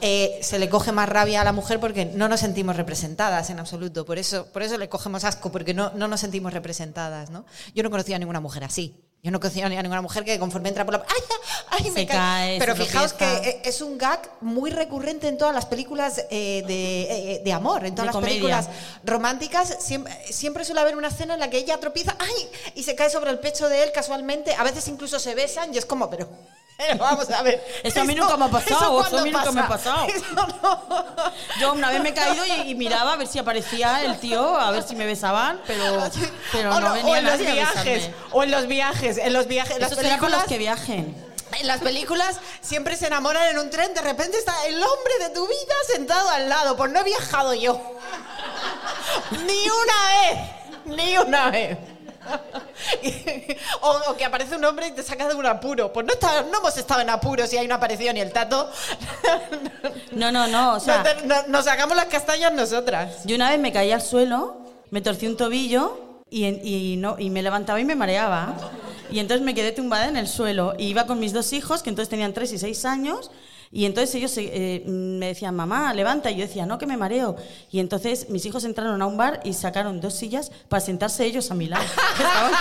eh, 0.00 0.38
se 0.42 0.58
le 0.58 0.68
coge 0.68 0.92
más 0.92 1.08
rabia 1.08 1.40
a 1.40 1.44
la 1.44 1.52
mujer 1.52 1.80
porque 1.80 2.04
no 2.04 2.28
nos 2.28 2.40
sentimos 2.40 2.76
representadas 2.76 3.50
en 3.50 3.58
absoluto. 3.58 4.04
Por 4.04 4.18
eso, 4.18 4.46
por 4.46 4.62
eso 4.62 4.78
le 4.78 4.88
cogemos 4.88 5.24
asco, 5.24 5.50
porque 5.50 5.74
no, 5.74 5.90
no 5.94 6.08
nos 6.08 6.20
sentimos 6.20 6.52
representadas. 6.52 7.30
¿no? 7.30 7.44
Yo 7.74 7.82
no 7.82 7.90
conocía 7.90 8.16
a 8.16 8.18
ninguna 8.18 8.40
mujer 8.40 8.64
así. 8.64 8.94
Yo 9.20 9.32
no 9.32 9.40
conocía 9.40 9.66
a 9.66 9.68
ninguna 9.68 10.00
mujer 10.00 10.24
que 10.24 10.38
conforme 10.38 10.68
entra 10.68 10.84
por 10.84 10.94
la... 10.94 11.04
¡Ay, 11.08 11.84
ay, 11.84 11.90
me 11.90 12.06
cae! 12.06 12.16
cae, 12.16 12.58
Pero 12.60 12.76
fijaos 12.76 13.12
que 13.12 13.26
tropieza. 13.26 13.48
eh, 13.50 13.62
es 13.64 13.80
un 13.80 13.98
gag 13.98 14.20
muy 14.40 14.70
recurrente 14.70 15.26
en 15.26 15.36
todas 15.36 15.52
las 15.52 15.66
películas 15.66 16.24
eh, 16.30 16.62
de, 16.66 17.34
eh, 17.34 17.42
de 17.44 17.52
amor, 17.52 17.84
en 17.84 17.94
todas 17.96 18.04
De 18.04 18.06
las 18.06 18.14
comedia. 18.14 18.30
películas 18.34 18.68
románticas 19.04 19.76
siempre, 19.80 20.14
siempre 20.32 20.64
suele 20.64 20.82
haber 20.82 20.96
una 20.96 21.08
escena 21.08 21.34
en 21.34 21.40
la 21.40 21.50
que 21.50 21.58
ella 21.58 21.78
tropieza 21.80 22.14
¡ay! 22.20 22.48
y 22.76 22.84
se 22.84 22.94
cae 22.94 23.10
sobre 23.10 23.30
el 23.30 23.40
pecho 23.40 23.68
de 23.68 23.82
él 23.82 23.90
casualmente. 23.92 24.54
A 24.54 24.62
veces 24.62 24.86
incluso 24.86 25.18
se 25.18 25.34
besan 25.34 25.74
y 25.74 25.78
es 25.78 25.84
como, 25.84 26.08
pero, 26.08 26.28
pero 26.78 26.96
vamos 26.96 27.28
a 27.30 27.42
ver. 27.42 27.62
Eso 27.82 28.00
a 28.00 28.04
mí 28.04 28.14
nunca 28.14 28.36
me 28.36 28.44
ha 28.44 28.48
pasado, 28.48 29.04
eso 29.04 29.18
a 29.18 29.22
mí 29.22 29.30
nunca 29.32 29.50
me 29.50 29.60
ha 29.60 29.68
pasa? 29.68 29.94
pasado. 29.96 30.06
No. 30.34 31.32
Yo 31.60 31.72
una 31.72 31.90
vez 31.90 32.00
me 32.00 32.10
he 32.10 32.14
caído 32.14 32.44
y, 32.46 32.70
y 32.70 32.74
miraba 32.76 33.14
a 33.14 33.16
ver 33.16 33.26
si 33.26 33.38
aparecía 33.38 34.04
el 34.04 34.18
tío, 34.20 34.56
a 34.56 34.70
ver 34.70 34.84
si 34.84 34.94
me 34.94 35.04
besaban, 35.04 35.60
pero, 35.66 36.08
pero 36.52 36.74
o, 36.76 36.80
no 36.80 36.90
o 36.90 36.92
venía 36.94 37.18
en 37.18 37.24
los 37.26 37.38
viajes, 37.38 38.10
o 38.30 38.42
en 38.44 38.50
los 38.52 38.66
viajes, 38.68 39.18
en 39.18 39.32
los 39.32 39.48
viajes, 39.48 39.74
en 39.74 39.80
las 39.82 39.92
Eso 39.92 40.18
con 40.18 40.30
los 40.30 40.44
que 40.44 40.58
viajen. 40.58 41.28
En 41.58 41.66
las 41.66 41.80
películas 41.80 42.38
siempre 42.60 42.96
se 42.96 43.06
enamoran 43.08 43.48
en 43.48 43.58
un 43.58 43.70
tren, 43.70 43.92
de 43.94 44.02
repente 44.02 44.38
está 44.38 44.54
el 44.66 44.74
hombre 44.76 45.18
de 45.20 45.30
tu 45.30 45.46
vida 45.46 45.74
sentado 45.92 46.28
al 46.28 46.48
lado. 46.48 46.76
Pues 46.76 46.92
no 46.92 47.00
he 47.00 47.04
viajado 47.04 47.54
yo. 47.54 47.80
ni 49.46 49.68
una 49.68 50.08
vez. 50.12 50.38
Ni 50.84 51.18
una 51.18 51.50
vez. 51.50 51.78
o, 53.82 54.00
o 54.10 54.16
que 54.16 54.24
aparece 54.24 54.56
un 54.56 54.64
hombre 54.64 54.88
y 54.88 54.90
te 54.92 55.02
saca 55.02 55.28
de 55.28 55.34
un 55.34 55.46
apuro. 55.46 55.92
Pues 55.92 56.06
no, 56.06 56.12
está- 56.12 56.42
no 56.42 56.58
hemos 56.58 56.76
estado 56.76 57.00
en 57.00 57.10
apuros 57.10 57.52
y 57.52 57.56
ahí 57.58 57.66
no 57.68 57.74
apareció 57.74 58.12
ni 58.12 58.20
el 58.20 58.32
tato. 58.32 58.70
No, 60.12 60.32
no, 60.32 60.46
no, 60.46 60.74
o 60.74 60.80
sea, 60.84 61.04
nos, 61.24 61.48
nos 61.48 61.64
sacamos 61.64 61.96
las 61.96 62.06
castañas 62.06 62.52
nosotras. 62.52 63.24
yo 63.24 63.36
una 63.36 63.50
vez 63.50 63.58
me 63.60 63.72
caí 63.72 63.92
al 63.92 64.02
suelo, 64.02 64.58
me 64.90 65.00
torcí 65.00 65.26
un 65.26 65.36
tobillo 65.36 66.20
y, 66.30 66.44
en- 66.44 66.60
y 66.64 66.96
no, 66.96 67.16
y 67.18 67.30
me 67.30 67.42
levantaba 67.42 67.80
y 67.80 67.84
me 67.84 67.94
mareaba. 67.96 68.54
Y 69.10 69.20
entonces 69.20 69.42
me 69.44 69.54
quedé 69.54 69.72
tumbada 69.72 70.06
en 70.08 70.16
el 70.18 70.28
suelo. 70.28 70.74
Y 70.76 70.86
iba 70.88 71.06
con 71.06 71.18
mis 71.18 71.32
dos 71.32 71.52
hijos, 71.54 71.82
que 71.82 71.88
entonces 71.88 72.10
tenían 72.10 72.34
tres 72.34 72.52
y 72.52 72.58
seis 72.58 72.84
años. 72.84 73.30
Y 73.70 73.84
entonces 73.84 74.14
ellos 74.14 74.32
eh, 74.36 74.82
me 74.86 75.26
decían, 75.28 75.54
mamá, 75.54 75.92
levanta. 75.92 76.30
Y 76.30 76.36
yo 76.36 76.46
decía, 76.46 76.66
no, 76.66 76.78
que 76.78 76.86
me 76.86 76.96
mareo. 76.96 77.36
Y 77.70 77.80
entonces 77.80 78.30
mis 78.30 78.44
hijos 78.46 78.64
entraron 78.64 79.00
a 79.02 79.06
un 79.06 79.16
bar 79.16 79.40
y 79.44 79.52
sacaron 79.52 80.00
dos 80.00 80.14
sillas 80.14 80.50
para 80.68 80.80
sentarse 80.80 81.24
ellos 81.24 81.50
a 81.50 81.54
mi 81.54 81.66
lado. 81.66 81.84
Estaban 82.12 82.52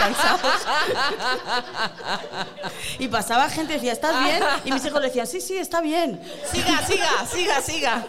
y 2.99 3.07
pasaba 3.07 3.49
gente 3.49 3.73
y 3.73 3.75
decía, 3.75 3.93
¿estás 3.93 4.23
bien? 4.23 4.43
Y 4.65 4.71
mis 4.71 4.85
hijos 4.85 5.01
le 5.01 5.07
decían, 5.07 5.27
sí, 5.27 5.41
sí, 5.41 5.57
está 5.57 5.81
bien. 5.81 6.19
Siga, 6.51 6.85
siga, 6.85 7.25
siga, 7.27 7.61
siga. 7.61 8.07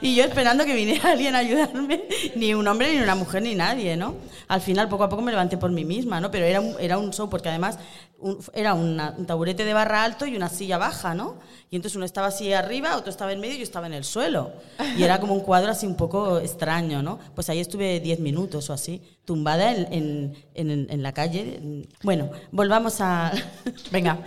Y 0.00 0.14
yo 0.14 0.24
esperando 0.24 0.64
que 0.64 0.74
viniera 0.74 1.12
alguien 1.12 1.34
a 1.34 1.38
ayudarme, 1.38 2.04
ni 2.36 2.54
un 2.54 2.66
hombre, 2.68 2.92
ni 2.94 3.02
una 3.02 3.14
mujer, 3.14 3.42
ni 3.42 3.54
nadie, 3.54 3.96
¿no? 3.96 4.14
Al 4.48 4.60
final, 4.60 4.88
poco 4.88 5.04
a 5.04 5.08
poco 5.08 5.22
me 5.22 5.30
levanté 5.32 5.56
por 5.56 5.70
mí 5.70 5.84
misma, 5.84 6.20
¿no? 6.20 6.30
Pero 6.30 6.44
era 6.44 6.60
un, 6.60 6.74
era 6.78 6.98
un 6.98 7.12
show, 7.12 7.28
porque 7.30 7.48
además 7.48 7.78
un- 8.18 8.38
era 8.52 8.74
una- 8.74 9.14
un 9.16 9.26
taburete 9.26 9.64
de 9.64 9.72
barra 9.74 10.04
alto 10.04 10.26
y 10.26 10.36
una 10.36 10.48
silla 10.48 10.76
baja, 10.78 11.14
¿no? 11.14 11.36
Y 11.70 11.76
entonces 11.76 11.96
uno 11.96 12.04
estaba 12.04 12.28
así 12.28 12.52
arriba, 12.52 12.96
otro 12.96 13.10
estaba 13.10 13.32
en 13.32 13.40
medio 13.40 13.54
y 13.54 13.58
yo 13.58 13.62
estaba 13.64 13.86
en 13.86 13.94
el 13.94 14.04
suelo. 14.04 14.52
Y 14.96 15.02
era 15.02 15.18
como 15.18 15.34
un 15.34 15.40
cuadro 15.40 15.72
así 15.72 15.86
un 15.86 15.96
poco 15.96 16.38
extraño, 16.38 17.02
¿no? 17.02 17.18
Pues 17.34 17.48
ahí 17.48 17.58
estuve 17.60 17.98
10 18.00 18.20
minutos 18.20 18.70
o 18.70 18.72
así, 18.72 19.02
tumbada 19.24 19.72
en, 19.72 19.88
en- 20.54 20.70
en- 20.70 20.86
en 20.90 21.02
la 21.02 21.12
calle. 21.12 21.60
Bueno, 22.02 22.30
volvamos 22.52 23.00
a... 23.00 23.32
Venga. 23.90 24.18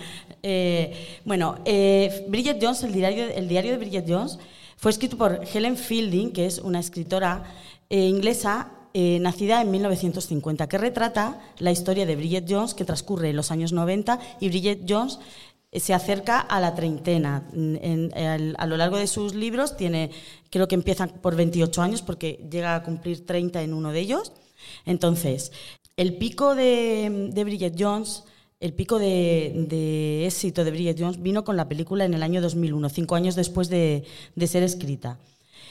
Eh, 0.44 1.20
bueno, 1.26 1.60
eh, 1.66 2.26
Bridget 2.28 2.58
Jones, 2.62 2.84
el 2.84 2.94
diario, 2.94 3.26
el 3.30 3.48
diario 3.48 3.72
de 3.72 3.78
Bridget 3.78 4.06
Jones, 4.08 4.38
fue 4.78 4.92
escrito 4.92 5.18
por 5.18 5.42
Helen 5.54 5.76
Fielding, 5.76 6.32
que 6.32 6.46
es 6.46 6.60
una 6.60 6.80
escritora 6.80 7.44
eh, 7.90 8.08
inglesa 8.08 8.72
eh, 8.94 9.20
nacida 9.20 9.62
en 9.62 9.70
1950, 9.72 10.68
que 10.70 10.78
retrata 10.78 11.40
la 11.60 11.72
historia 11.72 12.06
de 12.06 12.16
Bridget 12.16 12.46
Jones, 12.48 12.74
que 12.74 12.86
transcurre 12.86 13.30
en 13.32 13.36
los 13.36 13.52
años 13.52 13.74
90, 13.74 14.20
y 14.40 14.50
Bridget 14.50 14.82
Jones 14.88 15.20
eh, 15.72 15.80
se 15.80 15.94
acerca 15.94 16.40
a 16.40 16.60
la 16.60 16.74
treintena. 16.74 17.48
En- 17.54 17.80
en- 17.84 18.18
al- 18.18 18.56
a 18.58 18.66
lo 18.66 18.78
largo 18.78 18.98
de 18.98 19.08
sus 19.08 19.36
libros 19.36 19.76
tiene, 19.78 20.12
creo 20.50 20.68
que 20.68 20.76
empieza 20.76 21.08
por 21.08 21.36
28 21.36 21.82
años, 21.82 22.02
porque 22.02 22.48
llega 22.50 22.76
a 22.76 22.84
cumplir 22.84 23.26
30 23.26 23.62
en 23.62 23.74
uno 23.74 23.92
de 23.92 24.00
ellos. 24.00 24.32
Entonces, 24.86 25.52
El 26.00 26.16
pico 26.18 26.54
de, 26.54 27.30
de 27.34 27.44
Bridget 27.44 27.76
Jones, 27.78 28.24
el 28.60 28.74
pico 28.74 29.00
de, 29.00 30.26
éxito 30.26 30.64
de 30.64 30.72
Bridget 30.72 31.00
Jones 31.00 31.22
vino 31.22 31.44
con 31.44 31.58
la 31.58 31.68
película 31.68 32.06
en 32.06 32.14
el 32.14 32.24
año 32.24 32.42
2001, 32.42 32.90
cinco 32.90 33.16
años 33.16 33.36
después 33.36 33.70
de, 33.70 34.04
de 34.36 34.48
ser 34.48 34.64
escrita. 34.64 35.20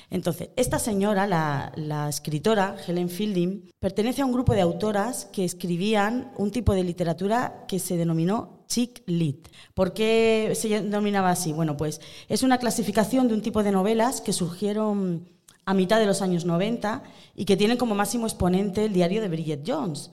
Entonces, 0.09 0.51
esta 0.55 0.79
señora, 0.79 1.27
la, 1.27 1.72
la, 1.75 2.09
escritora 2.09 2.77
Helen 2.87 3.09
Fielding, 3.09 3.70
pertenece 3.81 4.22
a 4.22 4.27
un 4.27 4.33
grupo 4.33 4.55
de 4.55 4.61
autoras 4.61 5.25
que 5.33 5.44
escribían 5.44 6.31
un 6.37 6.53
tipo 6.53 6.75
de 6.75 6.85
literatura 6.85 7.64
que 7.66 7.81
se 7.81 7.96
denominó 7.96 8.64
chick 8.68 9.03
lit. 9.07 9.49
¿Por 9.75 9.94
qué 9.94 10.53
se 10.55 10.68
denominaba 10.68 11.31
así? 11.31 11.53
Bueno, 11.53 11.77
pues 11.77 12.01
es 12.29 12.44
una 12.44 12.59
clasificación 12.59 13.27
de 13.27 13.35
un 13.35 13.42
tipo 13.42 13.64
de 13.64 13.72
novelas 13.72 14.20
que 14.20 14.33
surgieron 14.33 15.29
a 15.64 15.75
mitad 15.75 15.99
de 15.99 16.07
los 16.07 16.22
años 16.22 16.44
90 16.44 17.03
y 17.35 17.44
que 17.44 17.57
tienen 17.57 17.77
como 17.77 17.96
máximo 17.96 18.27
exponente 18.27 18.85
el 18.85 18.92
diario 18.92 19.20
de 19.20 19.29
Bridget 19.29 19.64
Jones. 19.66 20.11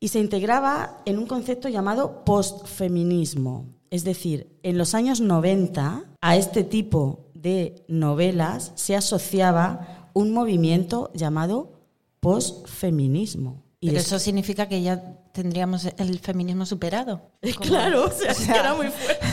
Y 0.00 0.08
se 0.08 0.18
integraba 0.18 1.02
en 1.04 1.18
un 1.18 1.26
concepto 1.26 1.68
llamado 1.68 2.24
postfeminismo. 2.24 3.66
Es 3.90 4.02
decir, 4.02 4.58
en 4.62 4.78
los 4.78 4.94
años 4.94 5.20
90 5.20 6.04
a 6.20 6.36
este 6.36 6.64
tipo 6.64 7.26
de 7.34 7.84
novelas 7.86 8.72
se 8.76 8.96
asociaba 8.96 10.08
un 10.14 10.32
movimiento 10.32 11.10
llamado 11.14 11.80
postfeminismo. 12.20 13.62
Y 13.82 13.88
Pero 13.88 14.00
eso 14.00 14.18
significa 14.18 14.68
que 14.68 14.82
ya 14.82 15.02
tendríamos 15.32 15.86
el 15.96 16.18
feminismo 16.18 16.66
superado. 16.66 17.22
Claro, 17.60 18.04
o 18.04 18.10
sea, 18.12 18.32
o 18.32 18.34
sea... 18.34 18.56
era 18.56 18.74
muy 18.74 18.88
fuerte. 18.88 19.26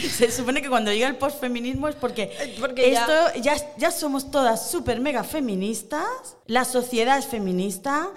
Se 0.08 0.30
supone 0.30 0.62
que 0.62 0.68
cuando 0.68 0.92
llega 0.92 1.08
el 1.08 1.16
postfeminismo 1.16 1.88
es 1.88 1.96
porque, 1.96 2.30
porque 2.60 2.92
esto 2.92 3.12
ya... 3.42 3.56
ya, 3.56 3.76
ya 3.76 3.90
somos 3.90 4.30
todas 4.30 4.70
súper 4.70 5.00
mega 5.00 5.24
feministas, 5.24 6.36
la 6.46 6.64
sociedad 6.64 7.18
es 7.18 7.26
feminista, 7.26 8.10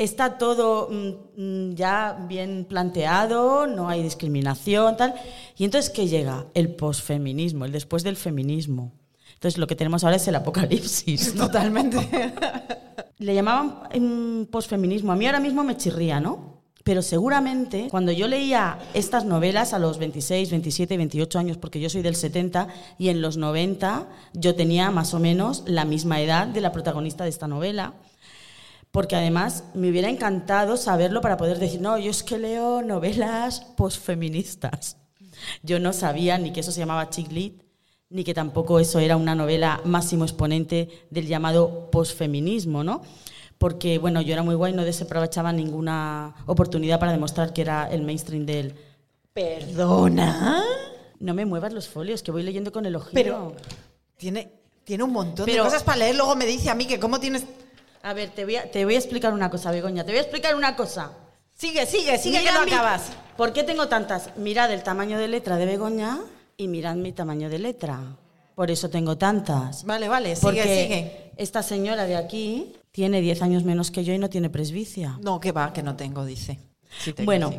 está 0.00 0.38
todo 0.38 0.88
mm, 0.90 1.74
ya 1.74 2.24
bien 2.26 2.64
planteado, 2.64 3.66
no 3.66 3.88
hay 3.88 4.02
discriminación, 4.02 4.96
tal. 4.96 5.14
Y 5.58 5.64
entonces, 5.64 5.90
¿qué 5.90 6.08
llega? 6.08 6.46
El 6.54 6.74
posfeminismo, 6.74 7.66
el 7.66 7.72
después 7.72 8.02
del 8.02 8.16
feminismo. 8.16 8.92
Entonces, 9.34 9.58
lo 9.58 9.66
que 9.66 9.76
tenemos 9.76 10.02
ahora 10.02 10.16
es 10.16 10.26
el 10.26 10.34
apocalipsis. 10.36 11.34
Totalmente. 11.34 11.98
Le 13.18 13.34
llamaban 13.34 14.48
posfeminismo. 14.50 15.12
A 15.12 15.16
mí 15.16 15.26
ahora 15.26 15.40
mismo 15.40 15.62
me 15.64 15.76
chirría, 15.76 16.18
¿no? 16.18 16.60
Pero 16.82 17.02
seguramente 17.02 17.88
cuando 17.90 18.10
yo 18.10 18.26
leía 18.26 18.78
estas 18.94 19.26
novelas 19.26 19.74
a 19.74 19.78
los 19.78 19.98
26, 19.98 20.50
27, 20.50 20.96
28 20.96 21.38
años, 21.38 21.58
porque 21.58 21.78
yo 21.78 21.90
soy 21.90 22.00
del 22.00 22.16
70 22.16 22.68
y 22.98 23.10
en 23.10 23.20
los 23.20 23.36
90 23.36 24.08
yo 24.32 24.54
tenía 24.54 24.90
más 24.90 25.12
o 25.12 25.20
menos 25.20 25.62
la 25.66 25.84
misma 25.84 26.22
edad 26.22 26.46
de 26.46 26.62
la 26.62 26.72
protagonista 26.72 27.24
de 27.24 27.30
esta 27.30 27.46
novela, 27.46 27.92
porque 28.90 29.16
además 29.16 29.64
me 29.74 29.90
hubiera 29.90 30.08
encantado 30.08 30.76
saberlo 30.76 31.20
para 31.20 31.36
poder 31.36 31.58
decir, 31.58 31.80
no, 31.80 31.98
yo 31.98 32.10
es 32.10 32.22
que 32.22 32.38
leo 32.38 32.82
novelas 32.82 33.60
posfeministas. 33.76 34.96
Yo 35.62 35.78
no 35.78 35.94
sabía 35.94 36.36
ni 36.36 36.52
que 36.52 36.60
eso 36.60 36.70
se 36.70 36.80
llamaba 36.80 37.08
chick 37.08 37.32
lit, 37.32 37.62
ni 38.10 38.24
que 38.24 38.34
tampoco 38.34 38.78
eso 38.78 38.98
era 38.98 39.16
una 39.16 39.34
novela 39.34 39.80
máximo 39.84 40.24
exponente 40.24 41.06
del 41.10 41.26
llamado 41.26 41.90
posfeminismo, 41.90 42.84
¿no? 42.84 43.00
Porque, 43.56 43.98
bueno, 43.98 44.20
yo 44.20 44.32
era 44.32 44.42
muy 44.42 44.54
guay, 44.54 44.72
no 44.72 44.84
desaprovechaba 44.84 45.52
ninguna 45.52 46.34
oportunidad 46.46 46.98
para 46.98 47.12
demostrar 47.12 47.52
que 47.52 47.60
era 47.60 47.88
el 47.90 48.02
mainstream 48.02 48.46
del... 48.46 48.74
¿Perdona? 49.32 50.62
No 51.20 51.34
me 51.34 51.44
muevas 51.44 51.72
los 51.72 51.86
folios, 51.86 52.22
que 52.22 52.32
voy 52.32 52.42
leyendo 52.42 52.72
con 52.72 52.86
el 52.86 52.96
ojito. 52.96 53.12
Pero 53.14 53.54
tiene, 54.16 54.50
tiene 54.82 55.04
un 55.04 55.12
montón 55.12 55.44
Pero, 55.44 55.62
de 55.62 55.68
cosas 55.68 55.82
para 55.84 55.98
leer, 55.98 56.16
luego 56.16 56.34
me 56.36 56.46
dice 56.46 56.70
a 56.70 56.74
mí 56.74 56.86
que 56.86 56.98
cómo 56.98 57.20
tienes... 57.20 57.44
A 58.02 58.14
ver, 58.14 58.30
te 58.30 58.44
voy 58.44 58.56
a, 58.56 58.70
te 58.70 58.84
voy 58.84 58.94
a 58.94 58.98
explicar 58.98 59.32
una 59.34 59.50
cosa, 59.50 59.70
Begoña, 59.70 60.04
te 60.04 60.12
voy 60.12 60.18
a 60.18 60.22
explicar 60.22 60.54
una 60.54 60.74
cosa. 60.74 61.12
Sigue, 61.54 61.84
sigue, 61.84 62.16
sigue 62.16 62.38
Mira 62.38 62.52
que 62.52 62.58
no 62.58 62.64
mi, 62.64 62.72
acabas. 62.72 63.12
¿Por 63.36 63.52
qué 63.52 63.62
tengo 63.62 63.88
tantas? 63.88 64.34
Mirad 64.36 64.72
el 64.72 64.82
tamaño 64.82 65.18
de 65.18 65.28
letra 65.28 65.56
de 65.56 65.66
Begoña 65.66 66.20
y 66.56 66.68
mirad 66.68 66.96
mi 66.96 67.12
tamaño 67.12 67.50
de 67.50 67.58
letra. 67.58 68.00
Por 68.54 68.70
eso 68.70 68.88
tengo 68.88 69.18
tantas. 69.18 69.84
Vale, 69.84 70.08
vale, 70.08 70.34
sigue, 70.34 70.42
Porque 70.42 70.62
sigue. 70.62 71.32
Esta 71.36 71.62
señora 71.62 72.06
de 72.06 72.16
aquí 72.16 72.72
tiene 72.90 73.20
10 73.20 73.42
años 73.42 73.64
menos 73.64 73.90
que 73.90 74.04
yo 74.04 74.14
y 74.14 74.18
no 74.18 74.30
tiene 74.30 74.48
presbicia. 74.48 75.18
No, 75.20 75.38
que 75.38 75.52
va, 75.52 75.72
que 75.74 75.82
no 75.82 75.96
tengo, 75.96 76.24
dice. 76.24 76.58
Sí 76.98 77.12
tengo, 77.12 77.26
bueno, 77.26 77.50
sí. 77.50 77.58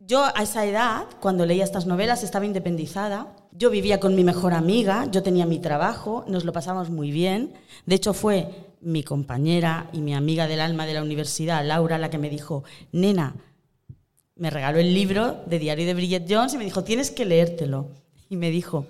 yo 0.00 0.24
a 0.24 0.42
esa 0.42 0.64
edad, 0.64 1.04
cuando 1.20 1.44
leía 1.44 1.64
estas 1.64 1.86
novelas, 1.86 2.22
estaba 2.22 2.46
independizada. 2.46 3.34
Yo 3.52 3.70
vivía 3.70 4.00
con 4.00 4.14
mi 4.14 4.24
mejor 4.24 4.54
amiga, 4.54 5.06
yo 5.10 5.22
tenía 5.22 5.46
mi 5.46 5.58
trabajo, 5.58 6.24
nos 6.26 6.44
lo 6.44 6.52
pasamos 6.52 6.90
muy 6.90 7.10
bien. 7.10 7.54
De 7.84 7.94
hecho, 7.94 8.12
fue 8.12 8.66
mi 8.80 9.02
compañera 9.02 9.88
y 9.92 10.00
mi 10.00 10.14
amiga 10.14 10.46
del 10.46 10.60
alma 10.60 10.86
de 10.86 10.94
la 10.94 11.02
universidad, 11.02 11.64
Laura, 11.64 11.98
la 11.98 12.10
que 12.10 12.18
me 12.18 12.30
dijo, 12.30 12.64
nena, 12.92 13.34
me 14.36 14.50
regaló 14.50 14.78
el 14.78 14.92
libro 14.92 15.42
de 15.46 15.58
Diario 15.58 15.86
de 15.86 15.94
Bridget 15.94 16.26
Jones 16.28 16.54
y 16.54 16.58
me 16.58 16.64
dijo, 16.64 16.84
tienes 16.84 17.10
que 17.10 17.24
leértelo. 17.24 17.88
Y 18.28 18.36
me 18.36 18.50
dijo, 18.50 18.86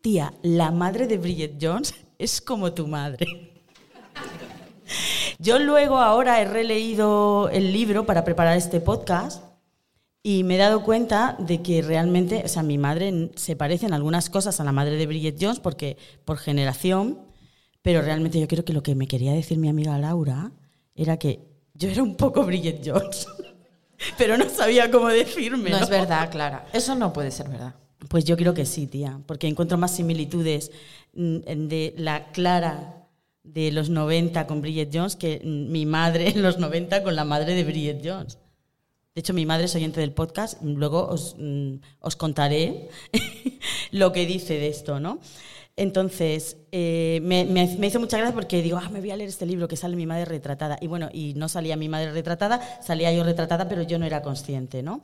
tía, 0.00 0.34
la 0.42 0.70
madre 0.70 1.06
de 1.06 1.18
Bridget 1.18 1.56
Jones 1.60 1.94
es 2.18 2.40
como 2.40 2.72
tu 2.72 2.88
madre. 2.88 3.26
Yo 5.38 5.58
luego 5.58 5.98
ahora 5.98 6.40
he 6.40 6.44
releído 6.44 7.48
el 7.50 7.72
libro 7.72 8.06
para 8.06 8.24
preparar 8.24 8.56
este 8.56 8.80
podcast 8.80 9.44
y 10.22 10.44
me 10.44 10.54
he 10.54 10.58
dado 10.58 10.84
cuenta 10.84 11.36
de 11.38 11.62
que 11.62 11.82
realmente, 11.82 12.42
o 12.44 12.48
sea, 12.48 12.62
mi 12.62 12.78
madre 12.78 13.30
se 13.34 13.56
parece 13.56 13.86
en 13.86 13.92
algunas 13.92 14.30
cosas 14.30 14.60
a 14.60 14.64
la 14.64 14.72
madre 14.72 14.96
de 14.96 15.06
Bridget 15.06 15.36
Jones 15.40 15.58
porque 15.58 15.96
por 16.24 16.38
generación, 16.38 17.18
pero 17.82 18.00
realmente 18.00 18.40
yo 18.40 18.48
creo 18.48 18.64
que 18.64 18.72
lo 18.72 18.82
que 18.82 18.94
me 18.94 19.06
quería 19.06 19.32
decir 19.32 19.58
mi 19.58 19.68
amiga 19.68 19.98
Laura 19.98 20.52
era 20.94 21.18
que 21.18 21.40
yo 21.74 21.88
era 21.88 22.02
un 22.02 22.16
poco 22.16 22.44
Bridget 22.44 22.80
Jones, 22.84 23.26
pero 24.18 24.38
no 24.38 24.48
sabía 24.48 24.90
cómo 24.90 25.08
decirme. 25.08 25.70
No, 25.70 25.78
¿no? 25.78 25.84
es 25.84 25.90
verdad, 25.90 26.30
Clara. 26.30 26.66
Eso 26.72 26.94
no 26.94 27.12
puede 27.12 27.30
ser 27.30 27.48
verdad. 27.48 27.74
Pues 28.08 28.24
yo 28.24 28.36
creo 28.36 28.54
que 28.54 28.66
sí, 28.66 28.86
tía, 28.86 29.20
porque 29.26 29.46
encuentro 29.46 29.78
más 29.78 29.94
similitudes 29.94 30.70
de 31.12 31.94
la 31.96 32.30
Clara 32.32 33.06
de 33.42 33.72
los 33.72 33.90
90 33.90 34.46
con 34.46 34.60
Bridget 34.60 34.90
Jones 34.92 35.16
que 35.16 35.40
mi 35.44 35.86
madre 35.86 36.28
en 36.28 36.42
los 36.42 36.58
90 36.58 37.02
con 37.02 37.16
la 37.16 37.24
madre 37.24 37.54
de 37.54 37.64
Bridget 37.64 38.00
Jones. 38.04 38.38
De 39.14 39.20
hecho, 39.20 39.34
mi 39.34 39.44
madre 39.44 39.66
es 39.66 39.74
oyente 39.74 40.00
del 40.00 40.12
podcast, 40.12 40.62
luego 40.62 41.06
os, 41.06 41.36
os 42.00 42.16
contaré 42.16 42.88
lo 43.90 44.12
que 44.12 44.24
dice 44.24 44.54
de 44.54 44.68
esto, 44.68 45.00
¿no? 45.00 45.18
Entonces, 45.76 46.58
eh, 46.70 47.20
me, 47.22 47.46
me, 47.46 47.76
me, 47.78 47.86
hizo 47.86 47.98
mucha 47.98 48.18
gracia 48.18 48.34
porque 48.34 48.60
digo, 48.60 48.78
ah, 48.82 48.90
me 48.90 49.00
voy 49.00 49.10
a 49.10 49.16
leer 49.16 49.30
este 49.30 49.46
libro 49.46 49.68
que 49.68 49.76
sale 49.76 49.96
mi 49.96 50.04
madre 50.04 50.26
retratada. 50.26 50.76
Y 50.80 50.86
bueno, 50.86 51.08
y 51.12 51.32
no 51.34 51.48
salía 51.48 51.76
mi 51.76 51.88
madre 51.88 52.12
retratada, 52.12 52.60
salía 52.82 53.12
yo 53.12 53.24
retratada, 53.24 53.68
pero 53.68 53.82
yo 53.82 53.98
no 53.98 54.04
era 54.04 54.20
consciente, 54.20 54.82
¿no? 54.82 55.00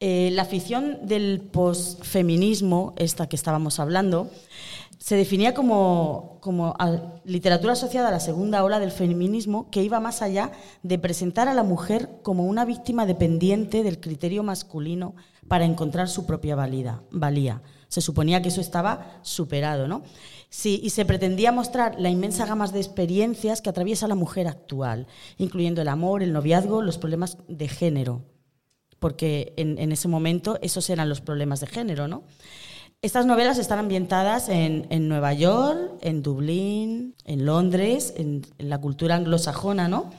Eh, 0.00 0.30
la 0.32 0.42
afición 0.42 1.06
del 1.06 1.40
posfeminismo, 1.40 2.94
esta 2.96 3.28
que 3.28 3.36
estábamos 3.36 3.80
hablando, 3.80 4.30
se 4.98 5.16
definía 5.16 5.54
como, 5.54 6.38
como 6.40 6.74
literatura 7.24 7.74
asociada 7.74 8.08
a 8.08 8.12
la 8.12 8.20
segunda 8.20 8.64
ola 8.64 8.80
del 8.80 8.90
feminismo 8.90 9.70
que 9.70 9.82
iba 9.82 10.00
más 10.00 10.22
allá 10.22 10.52
de 10.82 10.98
presentar 10.98 11.48
a 11.48 11.54
la 11.54 11.62
mujer 11.62 12.20
como 12.22 12.44
una 12.46 12.64
víctima 12.64 13.06
dependiente 13.06 13.82
del 13.82 14.00
criterio 14.00 14.42
masculino 14.42 15.14
para 15.48 15.64
encontrar 15.64 16.08
su 16.08 16.26
propia 16.26 16.56
valida, 16.56 17.02
valía. 17.10 17.62
Se 17.88 18.00
suponía 18.00 18.42
que 18.42 18.48
eso 18.48 18.60
estaba 18.60 19.18
superado, 19.22 19.88
¿no? 19.88 20.02
Sí, 20.50 20.80
y 20.82 20.90
se 20.90 21.04
pretendía 21.04 21.52
mostrar 21.52 22.00
la 22.00 22.08
inmensa 22.08 22.46
gama 22.46 22.66
de 22.68 22.78
experiencias 22.78 23.60
que 23.60 23.68
atraviesa 23.68 24.08
la 24.08 24.14
mujer 24.14 24.46
actual, 24.46 25.06
incluyendo 25.36 25.82
el 25.82 25.88
amor, 25.88 26.22
el 26.22 26.32
noviazgo, 26.32 26.80
los 26.80 26.96
problemas 26.96 27.36
de 27.48 27.68
género, 27.68 28.22
porque 28.98 29.52
en, 29.56 29.92
ese 29.92 30.08
momento 30.08 30.58
esos 30.62 30.88
eran 30.88 31.08
los 31.08 31.20
problemas 31.20 31.60
de 31.60 31.66
género, 31.66 32.08
¿no? 32.08 32.22
Estas 33.00 33.26
novelas 33.26 33.58
están 33.58 33.78
ambientadas 33.78 34.48
en, 34.48 34.86
en, 34.90 35.08
Nueva 35.08 35.32
York, 35.32 35.98
en 36.00 36.22
Dublín, 36.22 37.14
en 37.24 37.44
Londres, 37.46 38.12
en, 38.16 38.44
en, 38.58 38.68
la 38.70 38.80
cultura 38.80 39.14
anglosajona, 39.14 39.86
¿no? 39.86 40.10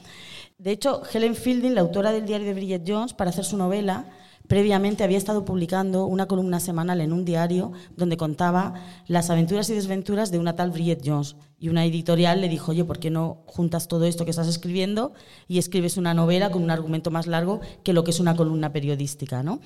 De 0.56 0.70
hecho, 0.70 1.02
Helen 1.12 1.34
Fielding, 1.34 1.74
la 1.74 1.82
autora 1.82 2.12
del 2.12 2.24
diario 2.24 2.46
de 2.46 2.54
Bridget 2.54 2.84
Jones, 2.86 3.12
para 3.12 3.30
hacer 3.30 3.44
su 3.44 3.56
novela, 3.58 4.06
previamente 4.50 5.04
había 5.04 5.16
estado 5.16 5.44
publicando 5.44 6.06
una 6.06 6.26
columna 6.26 6.58
semanal 6.58 7.00
en 7.00 7.12
un 7.12 7.24
diario 7.24 7.70
donde 7.96 8.16
contaba 8.16 8.74
las 9.06 9.30
aventuras 9.30 9.70
y 9.70 9.74
desventuras 9.74 10.32
de 10.32 10.40
una 10.40 10.56
tal 10.56 10.72
Bridget 10.72 11.02
Jones. 11.06 11.36
Y 11.60 11.68
una 11.68 11.84
editorial 11.84 12.40
le 12.40 12.48
dijo, 12.48 12.72
oye, 12.72 12.84
¿por 12.84 12.98
qué 12.98 13.10
no 13.10 13.44
juntas 13.46 13.86
todo 13.86 14.06
esto 14.06 14.24
que 14.24 14.32
estás 14.32 14.48
escribiendo 14.48 15.12
y 15.46 15.58
escribes 15.58 15.96
una 15.96 16.14
novela 16.14 16.50
con 16.50 16.64
un 16.64 16.72
argumento 16.72 17.12
más 17.12 17.28
largo 17.28 17.60
que 17.84 17.92
lo 17.92 18.02
que 18.02 18.10
es 18.10 18.18
una 18.18 18.34
columna 18.34 18.72
periodística, 18.72 19.44
¿no? 19.44 19.60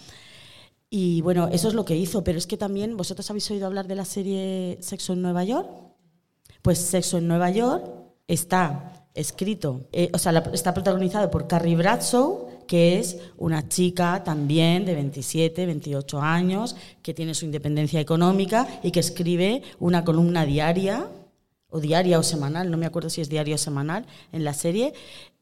Y 0.91 1.23
bueno, 1.23 1.49
eso 1.51 1.69
es 1.69 1.73
lo 1.73 1.87
que 1.87 1.97
hizo, 1.97 2.23
pero 2.23 2.37
es 2.37 2.47
que 2.47 2.59
también, 2.59 2.99
¿vosotros 2.99 3.31
habéis 3.31 3.51
oído 3.51 3.67
hablar 3.67 3.87
de 3.87 3.95
la 3.95 4.05
serie 4.05 4.77
Sexo 4.83 5.15
en 5.15 5.23
Nueva 5.23 5.45
York? 5.45 5.67
Pues 6.61 6.77
Sexo 6.77 7.17
en 7.17 7.27
Nueva 7.27 7.49
York 7.49 7.91
está 8.29 9.07
escrito, 9.15 9.87
eh, 9.93 10.11
o 10.13 10.19
sea, 10.19 10.33
está 10.53 10.75
protagonizado 10.75 11.31
por 11.31 11.47
Carrie 11.47 11.75
Bradshaw, 11.75 12.44
que 12.67 12.99
es 12.99 13.19
una 13.37 13.69
chica 13.69 14.23
también 14.25 14.85
de 14.85 14.95
27, 14.95 15.67
28 15.67 16.21
años, 16.21 16.77
que 17.03 17.15
tiene 17.15 17.35
su 17.35 17.45
independencia 17.45 18.01
económica 18.01 18.67
y 18.83 18.91
que 18.91 19.01
escribe 19.01 19.63
una 19.79 20.05
columna 20.05 20.47
diaria 20.47 21.09
o 21.69 21.81
diaria 21.81 22.19
o 22.19 22.23
semanal, 22.23 22.71
no 22.71 22.77
me 22.77 22.87
acuerdo 22.87 23.11
si 23.11 23.21
es 23.21 23.29
diaria 23.29 23.57
o 23.57 23.59
semanal, 23.59 24.07
en 24.33 24.45
la 24.45 24.55
serie, 24.55 24.95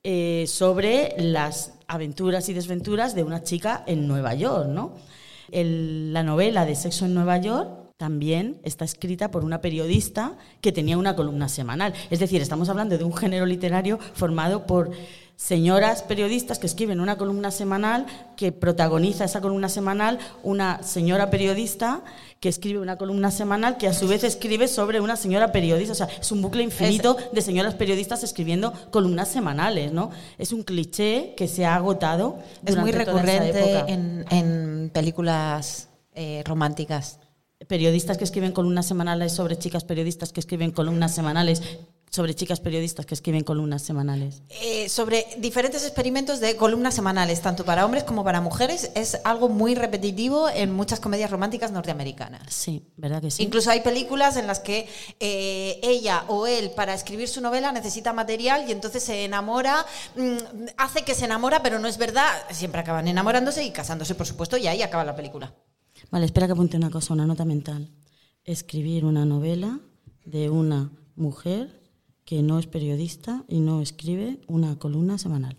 eh, 0.03 0.47
sobre 0.49 1.15
las 1.19 1.75
aventuras 1.87 2.49
y 2.49 2.55
desventuras 2.55 3.15
de 3.15 3.23
una 3.23 3.43
chica 3.43 3.85
en 3.87 4.09
Nueva 4.09 4.35
York, 4.35 4.67
¿no? 4.69 4.95
La 5.51 6.23
novela 6.23 6.65
de 6.65 6.75
Sexo 6.75 7.05
en 7.05 7.13
Nueva 7.13 7.37
York 7.37 7.83
también 7.99 8.59
está 8.65 8.85
escrita 8.85 9.31
por 9.31 9.45
una 9.45 9.61
periodista 9.61 10.37
que 10.61 10.73
tenía 10.73 10.99
una 10.99 11.15
columna 11.15 11.49
semanal. 11.49 11.95
Es 12.11 12.19
decir, 12.19 12.43
estamos 12.43 12.69
hablando 12.69 12.99
de 12.99 13.05
un 13.05 13.15
género 13.15 13.47
literario 13.47 13.99
formado 14.15 14.67
por 14.67 14.91
señoras 15.42 16.05
periodistas 16.05 16.61
que 16.61 16.68
escriben 16.68 17.00
una 17.00 17.18
columna 17.18 17.50
semanal, 17.50 18.07
que 18.37 18.52
protagoniza 18.52 19.24
esa 19.24 19.40
columna 19.40 19.68
semanal 19.68 20.20
una 20.44 20.85
señora 20.85 21.31
periodista 21.31 22.05
que 22.38 22.48
escribe 22.48 22.78
una 22.78 22.96
columna 22.96 23.33
semanal 23.33 23.76
que 23.76 23.88
a 23.88 23.92
su 23.92 24.07
vez 24.07 24.22
escribe 24.22 24.68
sobre 24.68 25.00
una 25.00 25.16
señora 25.16 25.50
periodista. 25.50 25.92
O 25.92 25.96
sea, 25.96 26.09
es 26.20 26.31
un 26.31 26.42
bucle 26.42 26.62
infinito 26.62 27.16
de 27.33 27.42
señoras 27.42 27.74
periodistas 27.74 28.22
escribiendo 28.22 28.72
columnas 28.92 29.28
semanales, 29.28 29.92
¿no? 29.92 30.11
Es 30.38 30.52
un 30.52 30.62
cliché 30.62 31.35
que 31.37 31.48
se 31.48 31.66
ha 31.66 31.74
agotado. 31.74 32.38
Es 32.64 32.76
muy 32.76 32.92
toda 32.92 33.05
recurrente 33.05 33.78
época. 33.78 33.92
en, 33.92 34.24
en 34.31 34.90
películas 34.90 35.88
eh, 36.14 36.44
románticas. 36.46 37.18
periodistas 37.66 38.16
que 38.16 38.24
escriben 38.24 38.52
columnas 38.52 38.87
semanales 38.87 39.33
sobre 39.33 39.59
chicas 39.59 39.83
periodistas 39.83 40.33
que 40.33 40.38
escriben 40.38 40.70
columnas 40.70 41.12
semanales 41.12 41.62
sobre 42.12 42.35
chicas 42.35 42.61
periodistas 42.61 43.07
que 43.07 43.14
escriben 43.14 43.42
columnas 43.42 43.81
semanales. 43.81 44.42
Eh, 44.51 44.90
sobre 44.90 45.27
diferentes 45.38 45.83
experimentos 45.83 46.40
de 46.40 46.57
columnas 46.57 46.94
semanales, 46.94 47.40
tanto 47.40 47.64
para 47.64 47.87
hombres 47.87 48.05
como 48.05 48.22
para 48.22 48.42
mujeres, 48.42 48.90
es 48.94 49.18
algo 49.25 49.48
muy 49.48 49.75
repetitivo 49.75 50.51
en 50.51 50.72
muchas 50.72 51.01
comedias 51.01 51.31
románticas 51.31 51.72
norteamericanas. 51.72 52.53
Sí, 52.53 52.87
¿verdad 52.98 53.22
que 53.22 53.31
sí? 53.31 53.42
Incluso 53.42 53.70
hay 53.70 53.81
películas 53.81 54.37
en 54.37 54.46
las 54.46 54.61
que 54.61 54.87
eh, 55.20 55.81
ella 55.83 56.25
o 56.29 56.46
él 56.46 56.72
para 56.77 56.92
escribir 56.92 57.29
su 57.29 57.40
novela 57.40 57.72
necesita 57.72 58.12
material 58.12 58.68
y 58.68 58.72
entonces 58.72 59.03
se 59.03 59.25
enamora, 59.25 59.87
mm, 60.14 60.66
hace 60.77 61.05
que 61.05 61.14
se 61.14 61.25
enamora, 61.25 61.62
pero 61.62 61.79
no 61.79 61.88
es 61.88 61.96
verdad, 61.96 62.29
siempre 62.51 62.83
acaban 62.83 63.09
enamorándose 63.09 63.64
y 63.64 63.70
casándose, 63.70 64.14
por 64.14 64.27
supuesto, 64.27 64.59
y 64.59 64.66
ahí 64.66 64.83
acaba 64.83 65.05
la 65.05 65.16
película. 65.16 65.55
Vale, 66.11 66.27
espera 66.27 66.46
que 66.46 66.53
apunte 66.53 66.77
una 66.77 66.90
cosa, 66.90 67.14
una 67.14 67.25
nota 67.25 67.46
mental. 67.46 67.88
Escribir 68.44 69.07
una 69.07 69.25
novela 69.25 69.81
de 70.27 70.51
una 70.51 70.92
mujer 71.16 71.82
que 72.33 72.42
no 72.42 72.59
es 72.59 72.66
periodista 72.66 73.45
y 73.47 73.61
no 73.61 73.83
escribe 73.83 74.38
una 74.47 74.79
columna 74.79 75.18
semanal. 75.18 75.55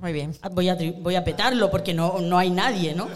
Muy 0.00 0.12
bien. 0.12 0.34
Voy 0.50 0.68
a, 0.68 0.76
voy 0.98 1.14
a 1.14 1.22
petarlo 1.22 1.70
porque 1.70 1.94
no, 1.94 2.18
no 2.18 2.36
hay 2.36 2.50
nadie, 2.50 2.96
¿no? 2.96 3.06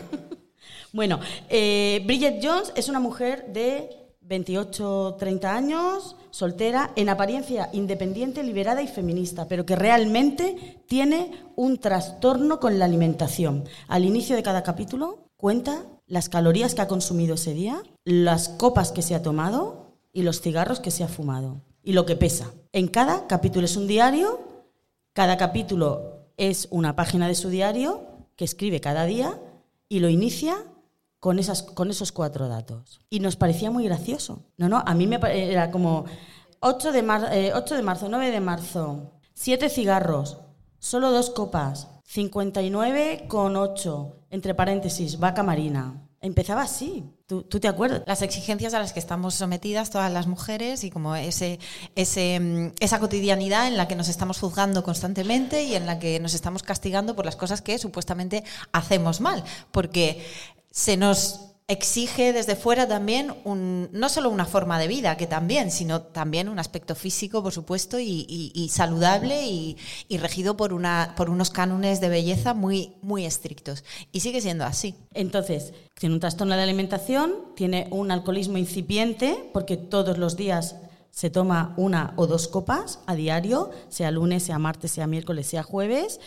bueno, 0.93 1.19
eh, 1.49 2.05
Bridget 2.07 2.39
Jones 2.41 2.73
es 2.77 2.89
una 2.89 3.01
mujer 3.01 3.53
de 3.53 4.15
28, 4.21 5.17
30 5.19 5.57
años, 5.57 6.15
soltera, 6.31 6.93
en 6.95 7.09
apariencia 7.09 7.69
independiente, 7.73 8.45
liberada 8.45 8.81
y 8.81 8.87
feminista, 8.87 9.49
pero 9.49 9.67
que 9.67 9.75
realmente 9.75 10.81
tiene 10.87 11.33
un 11.57 11.79
trastorno 11.79 12.61
con 12.61 12.79
la 12.79 12.85
alimentación. 12.85 13.65
Al 13.89 14.05
inicio 14.05 14.37
de 14.37 14.45
cada 14.45 14.63
capítulo 14.63 15.31
cuenta 15.37 15.83
las 16.07 16.29
calorías 16.29 16.77
que 16.77 16.83
ha 16.83 16.87
consumido 16.87 17.35
ese 17.35 17.55
día, 17.55 17.83
las 18.05 18.51
copas 18.51 18.93
que 18.93 19.03
se 19.03 19.17
ha 19.17 19.23
tomado 19.23 19.97
y 20.13 20.23
los 20.23 20.41
cigarros 20.41 20.79
que 20.79 20.93
se 20.93 21.03
ha 21.03 21.09
fumado 21.09 21.61
y 21.85 21.93
lo 21.93 22.07
que 22.07 22.17
pesa. 22.17 22.51
En 22.73 22.89
cada 22.89 23.27
capítulo 23.29 23.65
es 23.67 23.77
un 23.77 23.87
diario 23.87 24.41
cada 25.13 25.37
capítulo 25.37 26.27
es 26.37 26.67
una 26.73 26.97
página 26.97 27.29
de 27.29 27.37
su 27.37 27.49
diario 27.49 28.03
que 28.35 28.45
escribe 28.45 28.81
cada 28.81 29.05
día 29.05 29.41
y 29.89 30.01
lo 30.01 30.09
inicia 30.09 30.57
con, 31.21 31.39
esas, 31.39 31.63
con 31.63 31.89
esos 31.89 32.11
cuatro 32.11 32.49
datos. 32.49 33.01
Y 33.11 33.21
nos 33.21 33.37
parecía 33.37 33.71
muy 33.71 33.85
gracioso. 33.85 34.43
No, 34.57 34.69
no, 34.69 34.83
a 34.85 34.93
mí 34.95 35.07
me 35.07 35.21
era 35.53 35.71
como 35.71 36.05
8 36.59 36.91
de, 36.91 37.03
mar- 37.05 37.29
eh, 37.33 37.53
8 37.55 37.77
de 37.77 37.83
marzo, 37.83 38.09
9 38.09 38.33
de 38.33 38.41
marzo, 38.41 39.13
7 39.35 39.69
cigarros, 39.69 40.39
solo 40.81 41.13
dos 41.13 41.31
copas, 41.31 41.87
59 42.03 43.27
con 43.29 43.57
8, 43.57 44.17
entre 44.31 44.55
paréntesis, 44.57 45.21
vaca 45.21 45.45
marina. 45.45 46.04
Empezaba 46.25 46.63
así. 46.63 47.05
¿Tú, 47.27 47.43
tú 47.43 47.61
te 47.61 47.69
acuerdas? 47.69 48.03
las 48.07 48.23
exigencias 48.23 48.73
a 48.73 48.79
las 48.79 48.95
que 48.95 48.99
estamos 48.99 49.35
sometidas 49.35 49.91
todas 49.91 50.11
las 50.11 50.27
mujeres 50.27 50.83
y 50.83 50.91
como 50.91 51.15
ese, 51.17 51.59
ese, 51.97 52.41
mm, 52.41 52.73
esa 52.81 52.99
cotidianidad 52.99 53.67
en 53.67 53.77
la 53.77 53.89
que 53.89 53.95
nos 53.95 54.09
estamos 54.09 54.41
juzgando 54.41 54.83
constantemente 54.83 55.65
y 55.65 55.75
en 55.75 55.85
la 55.85 55.99
que 55.99 56.19
nos 56.21 56.33
estamos 56.33 56.63
castigando 56.63 57.15
por 57.15 57.27
las 57.27 57.37
cosas 57.37 57.61
que 57.61 57.79
supuestamente 57.79 58.43
hacemos 58.73 59.21
mal, 59.21 59.45
porque 59.71 60.25
se 60.71 60.97
nos 60.97 61.54
exige 61.67 62.35
desde 62.35 62.57
fuera 62.57 62.87
también 62.87 63.35
un, 63.45 63.89
no 63.93 64.11
solo 64.11 64.29
una 64.29 64.45
forma 64.45 64.79
de 64.79 64.87
vida, 64.87 65.17
que 65.17 65.27
también, 65.27 65.71
sino 65.71 66.03
también 66.03 66.51
un 66.51 66.59
aspecto 66.59 66.95
físico, 66.95 67.43
por 67.43 67.53
supuesto, 67.53 67.99
y, 67.99 68.27
y- 68.29 68.69
saludable 68.69 69.47
y, 69.47 69.79
y 70.09 70.19
regido 70.19 70.57
por, 70.59 70.75
una, 70.75 71.15
por 71.17 71.31
unos 71.31 71.49
cánones 71.51 72.03
de 72.03 72.11
belleza 72.11 72.53
muy, 72.53 72.93
muy 73.01 73.25
estrictos. 73.25 73.83
Y 74.13 74.21
sigue 74.21 74.43
siendo 74.43 74.65
así. 74.65 74.95
Entonces, 75.15 75.73
tiene 75.99 76.15
un 76.15 76.21
trastorno 76.21 76.55
de 76.55 76.63
alimentación, 76.63 77.33
tiene 77.57 77.89
un 77.91 78.11
alcoholismo 78.11 78.59
incipiente, 78.59 79.49
porque 79.55 79.79
todos 79.79 80.19
los 80.19 80.37
días 80.37 80.77
se 81.11 81.31
toma 81.31 81.73
una 81.79 82.13
o 82.17 82.27
dos 82.27 82.47
copas 82.49 82.99
a 83.07 83.15
diario, 83.15 83.71
sea 83.89 84.11
lunes, 84.11 84.43
sea 84.43 84.59
martes, 84.59 84.91
sea 84.91 85.07
miércoles, 85.07 85.47
sea 85.47 85.63
jueves. 85.63 86.21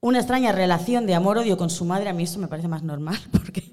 Una 0.00 0.18
extraña 0.18 0.52
relación 0.52 1.04
de 1.06 1.14
amor-odio 1.14 1.58
con 1.58 1.68
su 1.68 1.84
madre, 1.84 2.08
a 2.08 2.14
mí 2.14 2.22
eso 2.22 2.38
me 2.38 2.48
parece 2.48 2.68
más 2.68 2.82
normal, 2.82 3.18
porque 3.32 3.64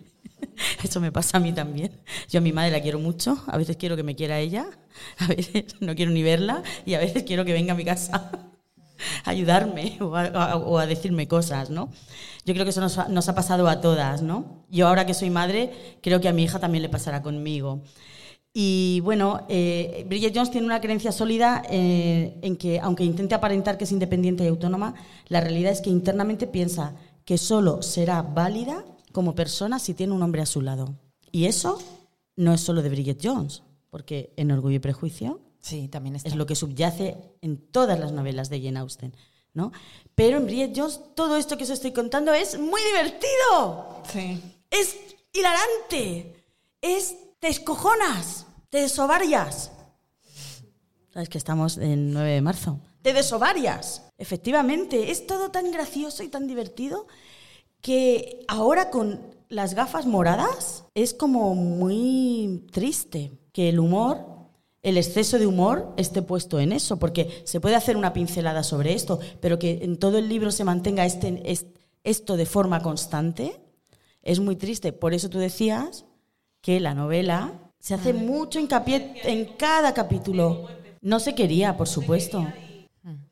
eso 0.84 0.99
me 0.99 1.12
pasa 1.12 1.38
a 1.38 1.39
mí 1.39 1.54
también. 1.54 1.91
Yo 2.30 2.39
a 2.39 2.41
mi 2.41 2.52
madre 2.54 2.71
la 2.71 2.82
quiero 2.82 2.99
mucho, 2.99 3.43
a 3.47 3.58
veces 3.58 3.78
quiero 3.78 3.95
que 3.95 4.04
me 4.04 4.15
quiera 4.15 4.39
ella, 4.39 4.67
a 5.17 5.28
veces 5.28 5.76
no 5.80 5.95
quiero 5.95 6.12
ni 6.12 6.23
verla 6.23 6.63
y 6.86 6.93
a 6.93 6.99
veces 6.99 7.23
quiero 7.23 7.45
que 7.45 7.54
venga 7.54 7.73
a 7.73 7.78
mi 7.78 7.86
casa 7.86 8.32
a 9.26 9.30
ayudarme 9.30 9.97
o 10.02 10.15
a, 10.15 10.56
o 10.56 10.78
a 10.78 10.86
decirme 10.86 11.28
cosas, 11.28 11.69
¿no? 11.69 11.89
Yo 12.45 12.54
creo 12.54 12.65
que 12.65 12.71
eso 12.71 12.82
nos 12.82 12.97
ha, 12.97 13.08
nos 13.08 13.30
ha 13.30 13.36
pasado 13.36 13.67
a 13.67 13.80
todas, 13.82 14.21
¿no? 14.21 14.65
Yo 14.69 14.88
ahora 14.88 15.06
que 15.06 15.13
soy 15.13 15.30
madre, 15.30 15.97
creo 16.02 16.19
que 16.19 16.28
a 16.28 16.34
mi 16.34 16.43
hija 16.43 16.60
también 16.60 16.82
le 16.82 16.89
pasará 16.89 17.21
conmigo. 17.21 17.82
Y 18.54 18.99
bueno, 18.99 19.45
eh, 19.49 20.06
Bridget 20.08 20.34
Jones 20.36 20.52
tiene 20.52 20.67
una 20.67 20.80
creencia 20.80 21.12
sólida 21.12 21.63
eh, 21.69 22.38
en 22.43 22.56
que, 22.56 22.80
aunque 22.80 23.04
intente 23.04 23.34
aparentar 23.34 23.80
que 23.80 23.86
es 23.86 23.91
independiente 23.91 24.43
y 24.43 24.47
autónoma, 24.47 24.93
la 25.28 25.41
realidad 25.41 25.71
es 25.71 25.82
que 25.82 25.89
internamente 25.89 26.45
piensa 26.45 26.93
que 27.26 27.39
solo 27.39 27.82
será 27.82 28.21
válida 28.21 28.86
como 29.13 29.34
persona 29.36 29.80
si 29.80 29.93
tiene 29.93 30.12
un 30.12 30.21
hombre 30.21 30.41
a 30.41 30.45
su 30.45 30.60
lado. 30.62 30.93
Y 31.32 31.45
eso 31.45 31.82
no 32.36 32.54
es 32.54 32.60
solo 32.60 32.82
de 32.82 32.89
Bridget 32.89 33.19
Jones, 33.23 33.63
porque 33.89 34.34
en 34.36 34.52
Orgullo 34.52 34.76
y 34.76 34.80
Prejuicio 34.80 35.39
Sí, 35.62 35.88
también 35.88 36.17
está. 36.17 36.28
es 36.28 36.36
lo 36.36 36.45
que 36.45 36.56
subyace 36.56 37.15
en 37.41 37.58
todas 37.58 37.97
las 37.97 38.12
novelas 38.12 38.49
de 38.49 38.62
Jane 38.62 38.80
Austen. 38.80 39.15
¿no? 39.54 39.71
Pero 40.15 40.38
en 40.38 40.45
Bridget 40.45 40.73
Jones 40.76 40.99
todo 41.15 41.38
esto 41.38 41.58
que 41.58 41.63
os 41.63 41.69
estoy 41.69 41.91
contando 41.91 42.34
es 42.34 42.60
muy 42.60 42.82
divertido. 42.84 44.04
Sí. 44.12 44.41
Es 44.69 44.97
hilarante. 45.32 46.43
Es 46.82 47.15
te 47.39 47.49
escojonas, 47.49 48.45
te 48.69 48.80
desovarias. 48.80 49.71
Sabes 51.13 51.30
que 51.30 51.38
estamos 51.38 51.78
en 51.78 52.12
9 52.13 52.32
de 52.32 52.41
marzo. 52.41 52.80
Te 53.02 53.13
desovarias. 53.13 54.02
Efectivamente, 54.17 55.12
es 55.12 55.28
todo 55.28 55.52
tan 55.52 55.71
gracioso 55.71 56.23
y 56.23 56.30
tan 56.30 56.47
divertido 56.47 57.08
que 57.84 58.46
ahora 58.48 58.89
con 58.89 59.19
las 59.50 59.74
gafas 59.76 60.06
moradas 60.06 60.86
es 60.96 61.13
como 61.13 61.54
muy 61.54 62.65
triste 62.72 63.34
que 63.52 63.67
el 63.67 63.78
humor, 63.80 64.26
el 64.82 64.98
exceso 64.98 65.38
de 65.38 65.46
humor 65.48 65.93
esté 65.98 66.22
puesto 66.22 66.62
en 66.62 66.72
eso, 66.72 66.98
porque 66.98 67.41
se 67.43 67.60
puede 67.60 67.76
hacer 67.76 67.98
una 67.98 68.13
pincelada 68.13 68.63
sobre 68.63 68.93
esto, 68.93 69.19
pero 69.41 69.60
que 69.60 69.80
en 69.84 69.98
todo 69.98 70.17
el 70.17 70.30
libro 70.30 70.50
se 70.52 70.63
mantenga 70.63 71.06
este, 71.06 71.41
es- 71.46 71.65
esto 72.06 72.38
de 72.38 72.46
forma 72.46 72.82
constante, 72.82 73.62
es 74.22 74.39
muy 74.39 74.56
triste. 74.56 74.93
Por 74.93 75.13
eso 75.13 75.30
tú 75.30 75.38
decías 75.38 76.06
que 76.62 76.80
la 76.80 76.93
novela 76.96 77.52
se 77.80 77.96
hace 77.96 78.13
mucho 78.13 78.60
hincapié 78.60 79.15
en 79.26 79.43
cada 79.58 79.93
capítulo. 79.93 80.67
No 81.02 81.19
se 81.19 81.36
quería, 81.36 81.76
por 81.76 81.89
supuesto. 81.89 82.48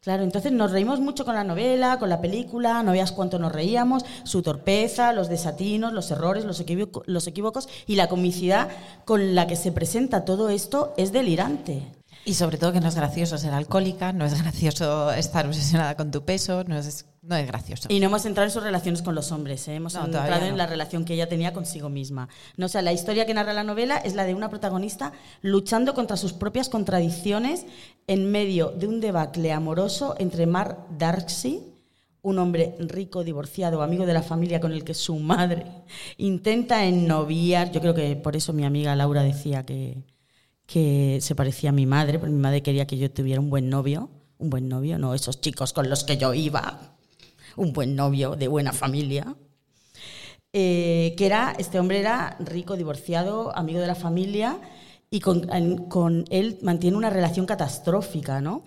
Claro, 0.04 0.24
entonces 0.24 0.52
nos 0.52 0.72
reímos 0.72 1.00
mucho 1.00 1.26
con 1.26 1.36
la 1.36 1.44
novela, 1.44 2.00
con 2.00 2.10
la 2.10 2.22
película, 2.22 2.82
no 2.82 2.92
veas 2.92 3.12
cuánto 3.12 3.38
nos 3.38 3.52
reíamos, 3.52 4.04
su 4.24 4.42
torpeza, 4.42 5.14
los 5.14 5.30
desatinos, 5.30 5.94
los 5.94 6.10
errores, 6.10 6.44
los, 6.44 6.64
los 7.06 7.28
equívocos 7.28 7.70
y 7.86 7.96
la 7.96 8.10
comicidad 8.10 8.70
con 9.06 9.36
la 9.36 9.46
que 9.46 9.56
se 9.56 9.72
presenta 9.72 10.26
todo 10.26 10.50
esto 10.50 10.96
es 10.98 11.12
delirante. 11.12 12.01
Y 12.24 12.36
sobre 12.36 12.58
todo 12.58 12.72
que 12.72 12.80
no 12.80 12.88
es 12.88 12.96
gracioso 12.96 13.38
ser 13.38 13.54
alcohólica, 13.54 14.14
no 14.14 14.26
es 14.26 14.40
gracioso 14.42 15.12
estar 15.12 15.48
obsesionada 15.48 15.96
con 15.96 16.12
tu 16.12 16.24
peso, 16.24 16.64
no 16.64 16.78
es, 16.78 17.06
no 17.22 17.36
es 17.36 17.48
gracioso. 17.48 17.88
Y 17.90 18.00
no 18.00 18.08
hemos 18.08 18.26
entrado 18.26 18.48
en 18.48 18.52
sus 18.52 18.62
relaciones 18.62 19.02
con 19.02 19.16
los 19.16 19.32
hombres, 19.32 19.68
¿eh? 19.68 19.76
hemos 19.76 19.96
No, 19.96 20.06
entrado 20.06 20.46
en 20.46 20.58
la 20.58 20.68
relación 20.68 21.04
que 21.04 21.16
ella 21.16 21.28
tenía 21.28 21.52
consigo 21.52 21.90
misma. 21.90 22.30
No, 22.58 22.68
o 22.68 22.70
sea, 22.70 22.84
la 22.84 22.94
historia 22.94 23.26
que 23.26 23.34
narra 23.34 23.54
la 23.54 23.64
novela 23.64 23.98
es 23.98 24.14
la 24.14 24.26
de 24.26 24.36
una 24.36 24.50
protagonista 24.50 25.14
luchando 25.42 25.94
contra 25.94 26.16
sus 26.16 26.34
propias 26.34 26.70
contradicciones 26.70 27.66
en 28.08 28.32
medio 28.32 28.70
de 28.70 28.88
un 28.88 29.02
debacle 29.02 29.52
amoroso 29.52 30.16
entre 30.20 30.46
Mark 30.46 30.78
Darcy, 30.98 31.68
un 32.22 32.38
hombre 32.38 32.76
rico, 32.80 33.24
divorciado, 33.24 33.82
amigo 33.82 34.06
de 34.06 34.14
la 34.14 34.22
familia 34.22 34.60
con 34.60 34.74
el 34.74 34.84
que 34.84 34.94
su 34.94 35.18
madre 35.18 35.66
intenta 36.18 36.86
ennoviar. 36.86 37.72
Yo 37.72 37.82
creo 37.82 37.96
que 37.96 38.16
por 38.16 38.36
eso 38.36 38.54
mi 38.54 38.64
amiga 38.64 38.96
Laura 38.96 39.24
decía 39.24 39.64
que, 39.64 40.04
que 40.72 41.20
se 41.22 41.36
parecía 41.36 41.70
a 41.70 41.74
mi 41.74 41.86
madre, 41.86 42.18
porque 42.20 42.34
mi 42.34 42.42
madre 42.42 42.64
quería 42.64 42.88
que 42.88 42.98
yo 42.98 43.12
tuviera 43.12 43.42
un 43.42 43.50
buen 43.50 43.70
novio, 43.70 44.10
un 44.38 44.50
buen 44.50 44.70
novio, 44.70 44.98
no 44.98 45.14
esos 45.14 45.42
chicos 45.42 45.74
con 45.74 45.90
los 45.90 46.04
que 46.04 46.18
yo 46.18 46.34
iba, 46.34 46.96
un 47.58 47.74
buen 47.74 47.96
novio 47.96 48.36
de 48.36 48.48
buena 48.48 48.72
familia. 48.72 49.36
Eh, 50.54 51.14
que 51.18 51.26
era, 51.26 51.56
este 51.58 51.80
hombre 51.80 52.00
era 52.00 52.36
rico, 52.40 52.76
divorciado, 52.76 53.56
amigo 53.56 53.80
de 53.80 53.88
la 53.88 53.96
familia 53.96 54.60
y 55.10 55.20
con, 55.22 56.26
él 56.30 56.58
mantiene 56.62 56.98
una 56.98 57.10
relación 57.10 57.46
catastrófica, 57.46 58.42
¿no? 58.42 58.64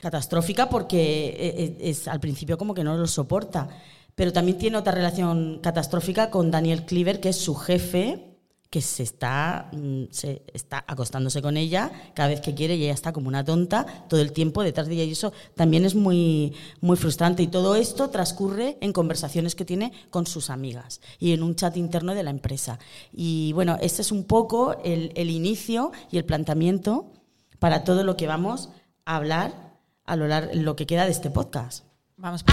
Catastrófica 0.00 0.68
porque 0.70 1.34
eh, 1.38 1.76
es, 1.80 2.00
es- 2.00 2.08
al 2.08 2.20
principio 2.20 2.56
como 2.56 2.74
que 2.74 2.84
no 2.84 2.96
lo 2.96 3.06
soporta, 3.06 3.68
pero 4.14 4.32
también 4.32 4.56
tiene 4.58 4.76
otra 4.78 4.92
relación 4.92 5.60
catastrófica 5.62 6.30
con 6.30 6.50
Daniel 6.50 6.84
Cleaver, 6.86 7.20
que 7.20 7.30
es 7.30 7.36
su 7.36 7.54
jefe, 7.54 8.35
que 8.68 8.80
se 8.80 9.04
está, 9.04 9.70
mm, 9.72 10.04
se 10.10 10.42
está 10.52 10.84
acostándose 10.88 11.40
con 11.40 11.56
ella 11.56 11.90
cada 12.14 12.28
vez 12.28 12.40
que 12.40 12.54
quiere 12.54 12.74
y 12.76 12.82
ella 12.84 12.92
está 12.94 13.12
como 13.12 13.28
una 13.28 13.44
tonta 13.44 13.86
todo 14.08 14.20
el 14.20 14.32
tiempo 14.32 14.62
detrás 14.62 14.88
de 14.88 14.94
ella 14.94 15.04
y 15.04 15.12
eso 15.12 15.32
también 15.54 15.84
es 15.84 15.94
muy, 15.94 16.52
muy 16.80 16.96
frustrante 16.96 17.42
y 17.42 17.46
todo 17.46 17.76
esto 17.76 18.10
transcurre 18.10 18.76
en 18.80 18.92
conversaciones 18.92 19.54
que 19.54 19.64
tiene 19.64 19.92
con 20.10 20.26
sus 20.26 20.50
amigas 20.50 21.00
y 21.18 21.32
en 21.32 21.42
un 21.42 21.54
chat 21.54 21.76
interno 21.76 22.14
de 22.14 22.24
la 22.24 22.30
empresa. 22.30 22.78
Y 23.12 23.52
bueno, 23.52 23.78
este 23.80 24.02
es 24.02 24.10
un 24.12 24.24
poco 24.24 24.76
el, 24.84 25.12
el 25.14 25.30
inicio 25.30 25.92
y 26.10 26.18
el 26.18 26.24
planteamiento 26.24 27.12
para 27.58 27.84
todo 27.84 28.02
lo 28.04 28.16
que 28.16 28.26
vamos 28.26 28.70
a 29.04 29.16
hablar 29.16 29.76
a 30.04 30.16
lo, 30.16 30.26
lar- 30.26 30.50
lo 30.54 30.74
que 30.76 30.86
queda 30.86 31.04
de 31.04 31.12
este 31.12 31.30
podcast. 31.30 31.84
Vamos. 32.16 32.44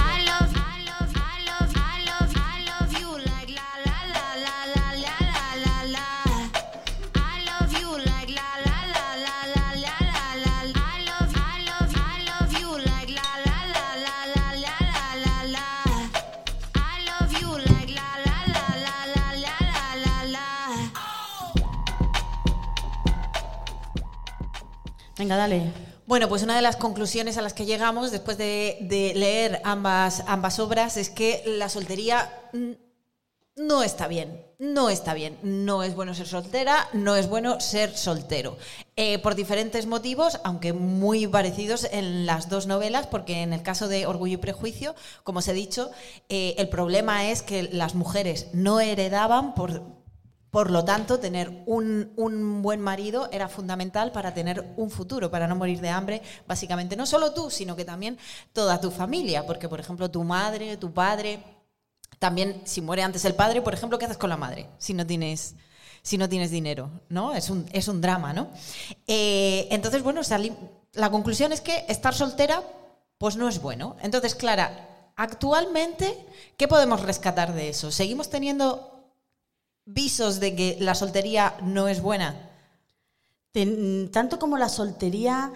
Venga, 25.23 25.37
dale. 25.37 25.71
Bueno, 26.05 26.27
pues 26.27 26.43
una 26.43 26.53
de 26.53 26.61
las 26.61 26.75
conclusiones 26.75 27.37
a 27.37 27.41
las 27.41 27.53
que 27.53 27.65
llegamos 27.65 28.11
después 28.11 28.37
de, 28.37 29.13
leer 29.15 29.61
ambas, 29.63 30.21
ambas 30.27 30.59
obras 30.59 30.97
es 30.97 31.09
que 31.09 31.41
la 31.45 31.69
soltería 31.69 32.29
no 33.55 33.83
está 33.83 34.09
bien, 34.09 34.45
no 34.59 34.89
está 34.89 35.13
bien. 35.13 35.37
No 35.41 35.81
es 35.83 35.95
bueno 35.95 36.13
ser 36.13 36.27
soltera, 36.27 36.89
no 36.91 37.15
es 37.15 37.29
bueno 37.29 37.61
ser 37.61 37.95
soltero. 37.95 38.57
Eh, 38.97 39.17
por 39.19 39.35
diferentes 39.35 39.85
motivos, 39.85 40.41
aunque 40.43 40.73
muy 40.73 41.25
parecidos 41.25 41.87
en 41.89 42.25
las 42.25 42.49
dos 42.49 42.67
novelas, 42.67 43.07
porque 43.07 43.43
en 43.43 43.53
el 43.53 43.63
caso 43.63 43.87
de 43.87 44.05
Orgullo 44.07 44.33
y 44.33 44.37
Prejuicio, 44.41 44.93
como 45.23 45.39
os 45.39 45.47
he 45.47 45.53
dicho, 45.53 45.89
eh, 46.27 46.55
el 46.57 46.67
problema 46.67 47.29
es 47.29 47.43
que 47.43 47.63
las 47.63 47.95
mujeres 47.95 48.47
no 48.51 48.81
heredaban 48.81 49.55
por 49.55 50.02
por 50.53 50.69
lo 50.69 50.85
tanto, 50.85 51.19
tener 51.19 51.63
un, 51.65 52.13
un 52.15 52.61
buen 52.61 52.79
marido 52.79 53.27
era 53.31 53.49
fundamental 53.49 54.11
para 54.11 54.35
tener 54.35 54.71
un 54.77 54.91
futuro, 54.91 55.31
para 55.31 55.47
no 55.47 55.55
morir 55.55 55.81
de 55.81 55.89
hambre, 55.89 56.21
básicamente. 56.47 56.95
No 56.95 57.07
solo 57.07 57.33
tú, 57.33 57.49
sino 57.49 57.75
que 57.75 57.85
también 57.85 58.19
toda 58.53 58.79
tu 58.79 58.91
familia, 58.91 59.47
porque, 59.47 59.67
por 59.67 59.79
ejemplo, 59.79 60.11
tu 60.11 60.23
madre, 60.23 60.77
tu 60.77 60.93
padre, 60.93 61.43
también 62.19 62.61
si 62.65 62.81
muere 62.81 63.01
antes 63.01 63.25
el 63.25 63.33
padre, 63.33 63.63
por 63.63 63.73
ejemplo, 63.73 63.97
¿qué 63.97 64.05
haces 64.05 64.19
con 64.19 64.29
la 64.29 64.37
madre 64.37 64.69
si 64.77 64.93
no 64.93 65.07
tienes, 65.07 65.55
si 66.03 66.19
no 66.19 66.29
tienes 66.29 66.51
dinero? 66.51 67.01
¿no? 67.09 67.33
Es, 67.33 67.49
un, 67.49 67.67
es 67.73 67.87
un 67.87 67.99
drama, 67.99 68.31
¿no? 68.31 68.51
Eh, 69.07 69.67
entonces, 69.71 70.03
bueno, 70.03 70.21
la 70.93 71.09
conclusión 71.09 71.51
es 71.51 71.61
que 71.61 71.83
estar 71.89 72.13
soltera, 72.13 72.61
pues 73.17 73.37
no 73.37 73.49
es 73.49 73.59
bueno. 73.59 73.95
Entonces, 74.03 74.35
Clara, 74.35 75.11
actualmente, 75.15 76.15
¿qué 76.57 76.67
podemos 76.67 77.01
rescatar 77.01 77.55
de 77.55 77.69
eso? 77.69 77.91
¿Seguimos 77.91 78.29
teniendo 78.29 78.92
visos 79.85 80.39
de 80.39 80.55
que 80.55 80.77
la 80.79 80.95
soltería 80.95 81.55
no 81.61 81.87
es 81.87 82.01
buena? 82.01 82.49
Ten- 83.51 84.09
tanto 84.11 84.39
como 84.39 84.57
la 84.57 84.67
soltería, 84.69 85.51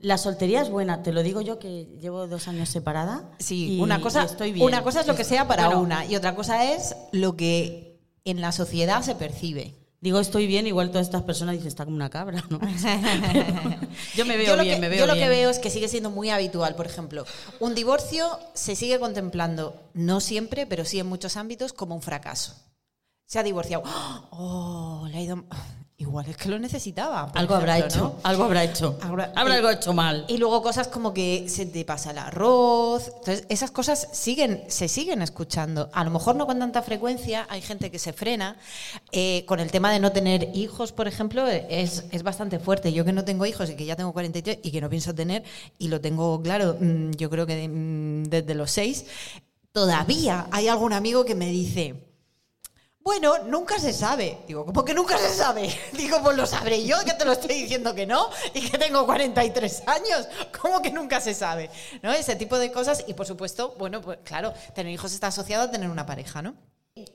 la 0.00 0.16
soltería 0.18 0.62
es 0.62 0.70
buena, 0.70 1.02
te 1.02 1.12
lo 1.12 1.22
digo 1.22 1.40
yo 1.42 1.58
que 1.58 1.84
llevo 2.00 2.26
dos 2.26 2.48
años 2.48 2.68
separada. 2.70 3.24
Sí, 3.38 3.76
y- 3.76 3.80
una 3.80 4.00
cosa, 4.00 4.22
y 4.22 4.26
estoy 4.26 4.52
bien. 4.52 4.66
una 4.66 4.82
cosa 4.82 5.00
es 5.00 5.06
lo 5.06 5.14
que 5.14 5.24
sea 5.24 5.46
para 5.46 5.66
Bueno, 5.66 5.82
una 5.82 6.06
y 6.06 6.16
otra 6.16 6.34
cosa 6.34 6.72
es 6.72 6.96
lo 7.12 7.36
que 7.36 8.00
en 8.24 8.40
la 8.40 8.52
sociedad 8.52 9.02
se 9.02 9.14
percibe. 9.14 9.74
Digo 10.00 10.18
estoy 10.18 10.48
bien, 10.48 10.66
igual 10.66 10.88
todas 10.90 11.06
estas 11.06 11.22
personas 11.22 11.52
dicen 11.54 11.68
está 11.68 11.84
como 11.84 11.94
una 11.94 12.10
cabra, 12.10 12.42
¿no? 12.50 12.58
yo 14.16 14.26
me 14.26 14.36
veo 14.36 14.46
yo 14.48 14.56
lo 14.56 14.62
bien, 14.64 14.74
que, 14.76 14.80
me 14.80 14.88
veo 14.88 14.98
yo 15.00 15.06
lo 15.06 15.12
bien. 15.14 15.26
que 15.26 15.30
veo 15.30 15.48
es 15.50 15.60
que 15.60 15.70
sigue 15.70 15.86
siendo 15.86 16.10
muy 16.10 16.30
habitual, 16.30 16.74
por 16.74 16.86
ejemplo, 16.86 17.24
un 17.60 17.74
divorcio 17.76 18.26
se 18.54 18.74
sigue 18.74 18.98
contemplando, 18.98 19.80
no 19.94 20.18
siempre, 20.20 20.66
pero 20.66 20.84
sí 20.84 20.98
en 20.98 21.06
muchos 21.06 21.36
ámbitos, 21.36 21.72
como 21.72 21.94
un 21.94 22.02
fracaso. 22.02 22.54
Se 23.32 23.38
ha 23.38 23.42
divorciado. 23.42 23.82
Oh, 24.32 25.06
le 25.10 25.16
ha 25.16 25.20
ido... 25.22 25.42
Igual 25.96 26.26
es 26.28 26.36
que 26.36 26.50
lo 26.50 26.58
necesitaba. 26.58 27.30
Algo 27.34 27.54
habrá 27.54 27.78
hecho, 27.78 27.98
¿no? 27.98 28.14
algo 28.24 28.44
habrá 28.44 28.62
hecho. 28.62 28.98
Habrá- 29.00 29.32
Habrá 29.34 29.54
y- 29.54 29.56
algo 29.56 29.70
hecho 29.70 29.94
mal. 29.94 30.26
Y 30.28 30.36
luego 30.36 30.60
cosas 30.60 30.88
como 30.88 31.14
que 31.14 31.48
se 31.48 31.64
te 31.64 31.82
pasa 31.86 32.10
el 32.10 32.18
arroz. 32.18 33.06
Entonces, 33.06 33.46
esas 33.48 33.70
cosas 33.70 34.06
siguen, 34.12 34.64
se 34.68 34.86
siguen 34.86 35.22
escuchando. 35.22 35.88
A 35.94 36.04
lo 36.04 36.10
mejor 36.10 36.36
no 36.36 36.46
con 36.46 36.58
tanta 36.58 36.82
frecuencia, 36.82 37.46
hay 37.48 37.62
gente 37.62 37.90
que 37.90 37.98
se 37.98 38.12
frena. 38.12 38.58
Eh, 39.12 39.44
con 39.46 39.60
el 39.60 39.70
tema 39.70 39.90
de 39.92 39.98
no 40.00 40.12
tener 40.12 40.50
hijos, 40.54 40.92
por 40.92 41.08
ejemplo, 41.08 41.46
es, 41.48 42.04
es 42.10 42.22
bastante 42.22 42.58
fuerte. 42.58 42.92
Yo 42.92 43.06
que 43.06 43.12
no 43.14 43.24
tengo 43.24 43.46
hijos 43.46 43.70
y 43.70 43.76
que 43.76 43.86
ya 43.86 43.96
tengo 43.96 44.12
43 44.12 44.58
y 44.62 44.72
que 44.72 44.80
no 44.82 44.90
pienso 44.90 45.14
tener, 45.14 45.42
y 45.78 45.88
lo 45.88 46.02
tengo 46.02 46.42
claro, 46.42 46.76
mm, 46.78 47.12
yo 47.12 47.30
creo 47.30 47.46
que 47.46 47.66
mm, 47.66 48.24
desde 48.24 48.54
los 48.54 48.70
6, 48.72 49.06
todavía 49.72 50.48
hay 50.50 50.68
algún 50.68 50.92
amigo 50.92 51.24
que 51.24 51.34
me 51.34 51.46
dice. 51.48 52.11
Bueno, 53.04 53.38
nunca 53.46 53.80
se 53.80 53.92
sabe. 53.92 54.38
Digo, 54.46 54.64
¿cómo 54.64 54.84
que 54.84 54.94
nunca 54.94 55.18
se 55.18 55.34
sabe? 55.34 55.74
Digo, 55.92 56.22
pues 56.22 56.36
lo 56.36 56.46
sabré 56.46 56.84
yo, 56.84 56.96
que 57.04 57.14
te 57.14 57.24
lo 57.24 57.32
estoy 57.32 57.54
diciendo 57.62 57.94
que 57.94 58.06
no, 58.06 58.30
y 58.54 58.68
que 58.70 58.78
tengo 58.78 59.04
43 59.04 59.82
años. 59.86 60.28
¿Cómo 60.60 60.80
que 60.80 60.92
nunca 60.92 61.20
se 61.20 61.34
sabe? 61.34 61.68
¿No? 62.02 62.12
Ese 62.12 62.36
tipo 62.36 62.58
de 62.58 62.70
cosas. 62.70 63.04
Y 63.08 63.14
por 63.14 63.26
supuesto, 63.26 63.74
bueno, 63.76 64.00
pues 64.00 64.18
claro, 64.22 64.54
tener 64.74 64.92
hijos 64.92 65.12
está 65.12 65.28
asociado 65.28 65.64
a 65.64 65.70
tener 65.70 65.90
una 65.90 66.06
pareja, 66.06 66.42
¿no? 66.42 66.54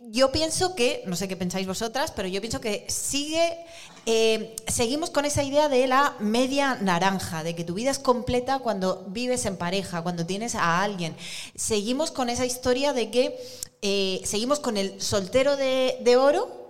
Yo 0.09 0.31
pienso 0.31 0.73
que, 0.73 1.03
no 1.05 1.17
sé 1.17 1.27
qué 1.27 1.35
pensáis 1.35 1.67
vosotras, 1.67 2.13
pero 2.15 2.29
yo 2.29 2.39
pienso 2.39 2.61
que 2.61 2.85
sigue, 2.87 3.57
eh, 4.05 4.55
seguimos 4.65 5.09
con 5.09 5.25
esa 5.25 5.43
idea 5.43 5.67
de 5.67 5.85
la 5.85 6.15
media 6.19 6.75
naranja, 6.75 7.43
de 7.43 7.55
que 7.55 7.65
tu 7.65 7.73
vida 7.73 7.91
es 7.91 7.99
completa 7.99 8.59
cuando 8.59 9.05
vives 9.09 9.45
en 9.45 9.57
pareja, 9.57 10.03
cuando 10.03 10.25
tienes 10.25 10.55
a 10.55 10.81
alguien. 10.81 11.13
Seguimos 11.55 12.11
con 12.11 12.29
esa 12.29 12.45
historia 12.45 12.93
de 12.93 13.11
que 13.11 13.37
eh, 13.81 14.21
seguimos 14.23 14.61
con 14.61 14.77
el 14.77 15.01
soltero 15.01 15.57
de, 15.57 15.97
de 16.01 16.15
oro 16.15 16.67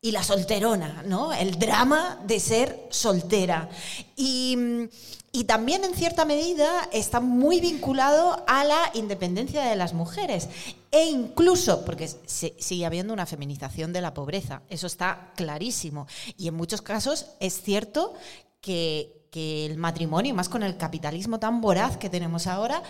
y 0.00 0.12
la 0.12 0.22
solterona, 0.22 1.02
¿no? 1.04 1.32
El 1.32 1.58
drama 1.58 2.20
de 2.24 2.38
ser 2.38 2.86
soltera. 2.90 3.68
Y, 4.14 4.54
mm, 4.56 4.88
y 5.38 5.44
también 5.44 5.84
en 5.84 5.94
cierta 5.94 6.24
medida 6.24 6.88
está 6.92 7.20
muy 7.20 7.60
vinculado 7.60 8.42
a 8.46 8.64
la 8.64 8.90
independencia 8.94 9.62
de 9.64 9.76
las 9.76 9.92
mujeres. 9.92 10.48
E 10.90 11.04
incluso, 11.04 11.84
porque 11.84 12.08
se- 12.08 12.54
sigue 12.58 12.86
habiendo 12.86 13.12
una 13.12 13.26
feminización 13.26 13.92
de 13.92 14.00
la 14.00 14.14
pobreza, 14.14 14.62
eso 14.70 14.86
está 14.86 15.32
clarísimo. 15.36 16.06
Y 16.38 16.48
en 16.48 16.54
muchos 16.54 16.80
casos 16.80 17.26
es 17.40 17.60
cierto 17.60 18.14
que, 18.60 19.26
que 19.30 19.66
el 19.66 19.76
matrimonio, 19.76 20.34
más 20.34 20.48
con 20.48 20.62
el 20.62 20.76
capitalismo 20.78 21.38
tan 21.38 21.60
voraz 21.60 21.96
que 21.98 22.08
tenemos 22.08 22.46
ahora, 22.46 22.82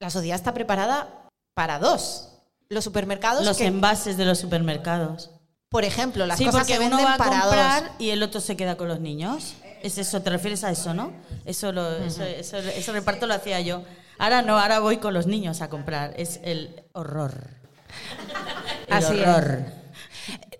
la 0.00 0.08
sociedad 0.10 0.36
está 0.36 0.54
preparada 0.54 1.28
para 1.54 1.78
dos. 1.78 2.30
Los 2.70 2.84
supermercados 2.84 3.44
Los 3.44 3.58
que, 3.58 3.66
envases 3.66 4.16
de 4.16 4.24
los 4.24 4.38
supermercados. 4.38 5.30
por 5.68 5.84
ejemplo, 5.84 6.26
las 6.26 6.38
sí, 6.38 6.46
cosas 6.46 6.60
porque 6.62 6.76
se 6.78 6.78
uno 6.86 6.96
venden 6.96 7.06
va 7.06 7.14
a 7.14 7.18
para 7.18 7.40
comprar 7.42 7.82
dos. 7.84 7.92
y 7.98 8.10
el 8.10 8.22
otro 8.22 8.40
se 8.40 8.56
queda 8.56 8.76
con 8.76 8.88
los 8.88 9.00
niños. 9.00 9.54
Es 9.84 9.98
eso, 9.98 10.22
te 10.22 10.30
refieres 10.30 10.64
a 10.64 10.70
eso, 10.70 10.94
¿no? 10.94 11.12
Eso, 11.44 11.70
lo, 11.70 11.96
eso- 11.98 12.24
eso- 12.24 12.56
ese 12.58 12.92
reparto 12.92 13.26
lo 13.26 13.34
hacía 13.34 13.60
yo. 13.60 13.82
Ahora 14.18 14.40
no, 14.42 14.58
ahora 14.58 14.78
voy 14.80 14.96
con 14.96 15.12
los 15.12 15.26
niños 15.26 15.60
a 15.60 15.68
comprar. 15.68 16.14
Es 16.16 16.40
el 16.42 16.84
horror. 16.92 17.34
El 18.86 18.92
Así 18.94 19.18
es. 19.20 19.26
horror. 19.28 19.62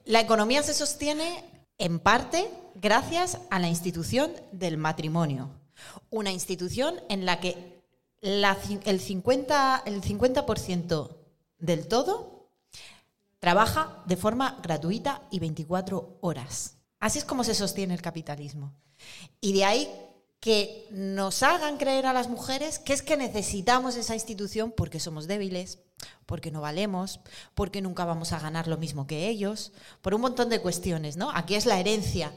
La 0.04 0.20
economía 0.20 0.62
se 0.62 0.74
sostiene 0.74 1.44
en 1.78 1.98
parte 2.00 2.50
gracias 2.74 3.38
a 3.50 3.58
la 3.58 3.68
institución 3.68 4.30
del 4.52 4.76
matrimonio. 4.76 5.48
Una 6.10 6.30
institución 6.30 6.96
en 7.08 7.24
la 7.24 7.40
que 7.40 7.82
la 8.20 8.56
el 8.84 9.00
50%, 9.00 9.82
el 9.86 10.02
50% 10.02 11.16
del 11.58 11.88
todo 11.88 12.50
trabaja 13.38 14.02
de 14.06 14.16
forma 14.16 14.58
gratuita 14.62 15.22
y 15.30 15.38
24 15.38 16.18
horas. 16.20 16.76
Así 17.00 17.18
es 17.18 17.24
como 17.24 17.44
se 17.44 17.54
sostiene 17.54 17.94
el 17.94 18.02
capitalismo. 18.02 18.72
Y 19.40 19.52
de 19.52 19.64
ahí 19.64 19.90
que 20.44 20.86
nos 20.90 21.42
hagan 21.42 21.78
creer 21.78 22.04
a 22.04 22.12
las 22.12 22.28
mujeres 22.28 22.78
que 22.78 22.92
es 22.92 23.00
que 23.00 23.16
necesitamos 23.16 23.96
esa 23.96 24.12
institución 24.12 24.74
porque 24.76 25.00
somos 25.00 25.26
débiles, 25.26 25.78
porque 26.26 26.50
no 26.50 26.60
valemos, 26.60 27.20
porque 27.54 27.80
nunca 27.80 28.04
vamos 28.04 28.32
a 28.32 28.40
ganar 28.40 28.68
lo 28.68 28.76
mismo 28.76 29.06
que 29.06 29.28
ellos, 29.28 29.72
por 30.02 30.14
un 30.14 30.20
montón 30.20 30.50
de 30.50 30.60
cuestiones, 30.60 31.16
¿no? 31.16 31.30
Aquí 31.30 31.54
es 31.54 31.64
la 31.64 31.80
herencia. 31.80 32.30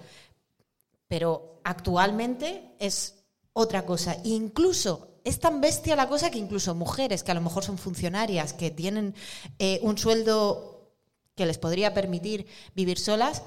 Pero 1.10 1.60
actualmente 1.66 2.76
es 2.80 3.16
otra 3.52 3.86
cosa. 3.86 4.16
Incluso 4.24 5.20
es 5.26 5.42
tan 5.42 5.60
bestia 5.60 5.98
la 5.98 6.08
cosa 6.08 6.32
que 6.32 6.40
incluso 6.40 6.76
mujeres 6.76 7.24
que 7.24 7.32
a 7.32 7.36
lo 7.36 7.42
mejor 7.42 7.66
son 7.66 7.78
funcionarias, 7.78 8.54
que 8.54 8.72
tienen 8.72 9.16
eh, 9.60 9.80
un 9.84 9.98
sueldo 9.98 10.94
que 11.36 11.46
les 11.46 11.58
podría 11.58 11.94
permitir 11.94 12.48
vivir 12.74 12.98
solas, 12.98 13.44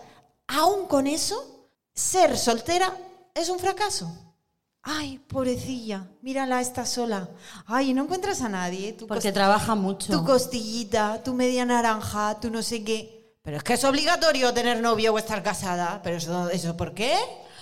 aún 0.46 0.86
con 0.86 1.06
eso, 1.06 1.70
ser 1.94 2.36
soltera 2.36 2.94
es 3.34 3.48
un 3.48 3.58
fracaso. 3.58 4.10
Ay, 4.82 5.18
pobrecilla, 5.18 6.08
mírala, 6.22 6.60
está 6.60 6.86
sola. 6.86 7.28
Ay, 7.66 7.92
no 7.92 8.04
encuentras 8.04 8.40
a 8.40 8.48
nadie. 8.48 8.94
Tu 8.94 9.06
Porque 9.06 9.30
trabaja 9.30 9.74
mucho. 9.74 10.10
Tu 10.12 10.24
costillita, 10.24 11.22
tu 11.22 11.34
media 11.34 11.66
naranja, 11.66 12.40
tu 12.40 12.50
no 12.50 12.62
sé 12.62 12.82
qué. 12.82 13.36
Pero 13.42 13.58
es 13.58 13.62
que 13.62 13.74
es 13.74 13.84
obligatorio 13.84 14.54
tener 14.54 14.80
novio 14.80 15.12
o 15.12 15.18
estar 15.18 15.42
casada. 15.42 16.00
¿Pero 16.02 16.16
eso, 16.16 16.48
eso 16.50 16.76
por 16.76 16.94
qué? 16.94 17.14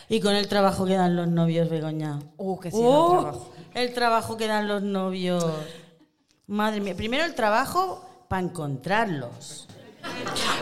Y 0.09 0.21
con 0.21 0.35
el 0.35 0.47
trabajo 0.49 0.87
que 0.87 0.95
dan 0.95 1.17
los 1.17 1.27
novios, 1.29 1.69
Begoña. 1.69 2.21
Uh, 2.37 2.59
que 2.61 2.71
sí, 2.71 2.77
Uh, 2.79 2.85
el 2.85 3.21
trabajo. 3.21 3.53
el 3.75 3.95
trabajo 3.95 4.37
que 4.37 4.47
dan 4.47 4.69
los 4.69 4.83
novios. 4.83 5.45
Madre 6.47 6.81
mía, 6.81 6.95
primero 6.97 7.25
el 7.25 7.35
trabajo 7.35 8.05
para 8.29 8.43
encontrarlos. 8.43 9.67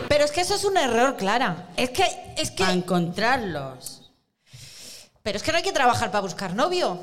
Pero 0.09 0.25
es 0.25 0.33
que 0.33 0.41
eso 0.41 0.55
es 0.55 0.65
un 0.65 0.77
error, 0.77 1.17
Clara. 1.17 1.69
Es 1.77 1.91
que, 1.91 2.03
es 2.37 2.51
Para 2.51 2.73
que, 2.73 2.79
encontrarlos. 2.79 3.96
Pero 5.27 5.39
es 5.39 5.43
que 5.43 5.51
no 5.51 5.59
hay 5.59 5.65
que 5.65 5.73
trabajar 5.73 6.13
para 6.13 6.23
buscar 6.23 6.55
novio. 6.55 7.01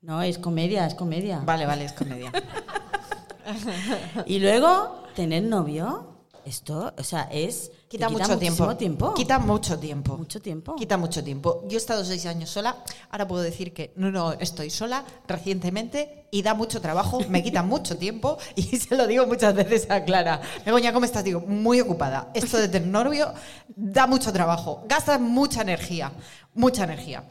No, 0.00 0.22
es 0.22 0.38
comedia, 0.38 0.86
es 0.86 0.94
comedia. 0.94 1.42
Vale, 1.44 1.66
vale, 1.66 1.84
es 1.84 1.92
comedia. 1.92 2.32
Y 4.26 4.38
luego, 4.38 5.04
tener 5.14 5.42
novio, 5.42 6.06
esto, 6.46 6.94
o 6.96 7.02
sea, 7.02 7.28
es. 7.30 7.72
Quita, 7.90 8.08
mucho 8.08 8.38
tiempo. 8.38 9.14
Quita 9.16 9.40
mucho 9.40 9.76
tiempo. 9.76 10.16
Mucho 10.16 10.40
tiempo. 10.40 10.76
Quita 10.76 10.96
mucho 10.96 11.24
tiempo. 11.24 11.64
Yo 11.66 11.76
he 11.76 11.76
estado 11.76 12.04
seis 12.04 12.24
años 12.24 12.48
sola. 12.48 12.84
Ahora 13.10 13.26
puedo 13.26 13.42
decir 13.42 13.74
que 13.74 13.92
no, 13.96 14.12
no, 14.12 14.30
estoy 14.34 14.70
sola 14.70 15.04
recientemente 15.26 16.28
y 16.30 16.42
da 16.42 16.54
mucho 16.54 16.80
trabajo, 16.80 17.18
me 17.28 17.42
quita 17.42 17.62
mucho 17.64 17.98
tiempo 17.98 18.38
y 18.54 18.62
se 18.78 18.94
lo 18.94 19.08
digo 19.08 19.26
muchas 19.26 19.56
veces 19.56 19.90
a 19.90 20.04
Clara. 20.04 20.40
Begoña, 20.64 20.92
¿cómo 20.92 21.04
estás? 21.04 21.24
Digo, 21.24 21.40
muy 21.40 21.80
ocupada. 21.80 22.30
Esto 22.32 22.58
de 22.58 22.68
tener 22.68 22.86
novio 22.86 23.34
da 23.66 24.06
mucho 24.06 24.32
trabajo, 24.32 24.84
gasta 24.86 25.18
mucha 25.18 25.62
energía, 25.62 26.12
mucha 26.54 26.84
energía. 26.84 27.24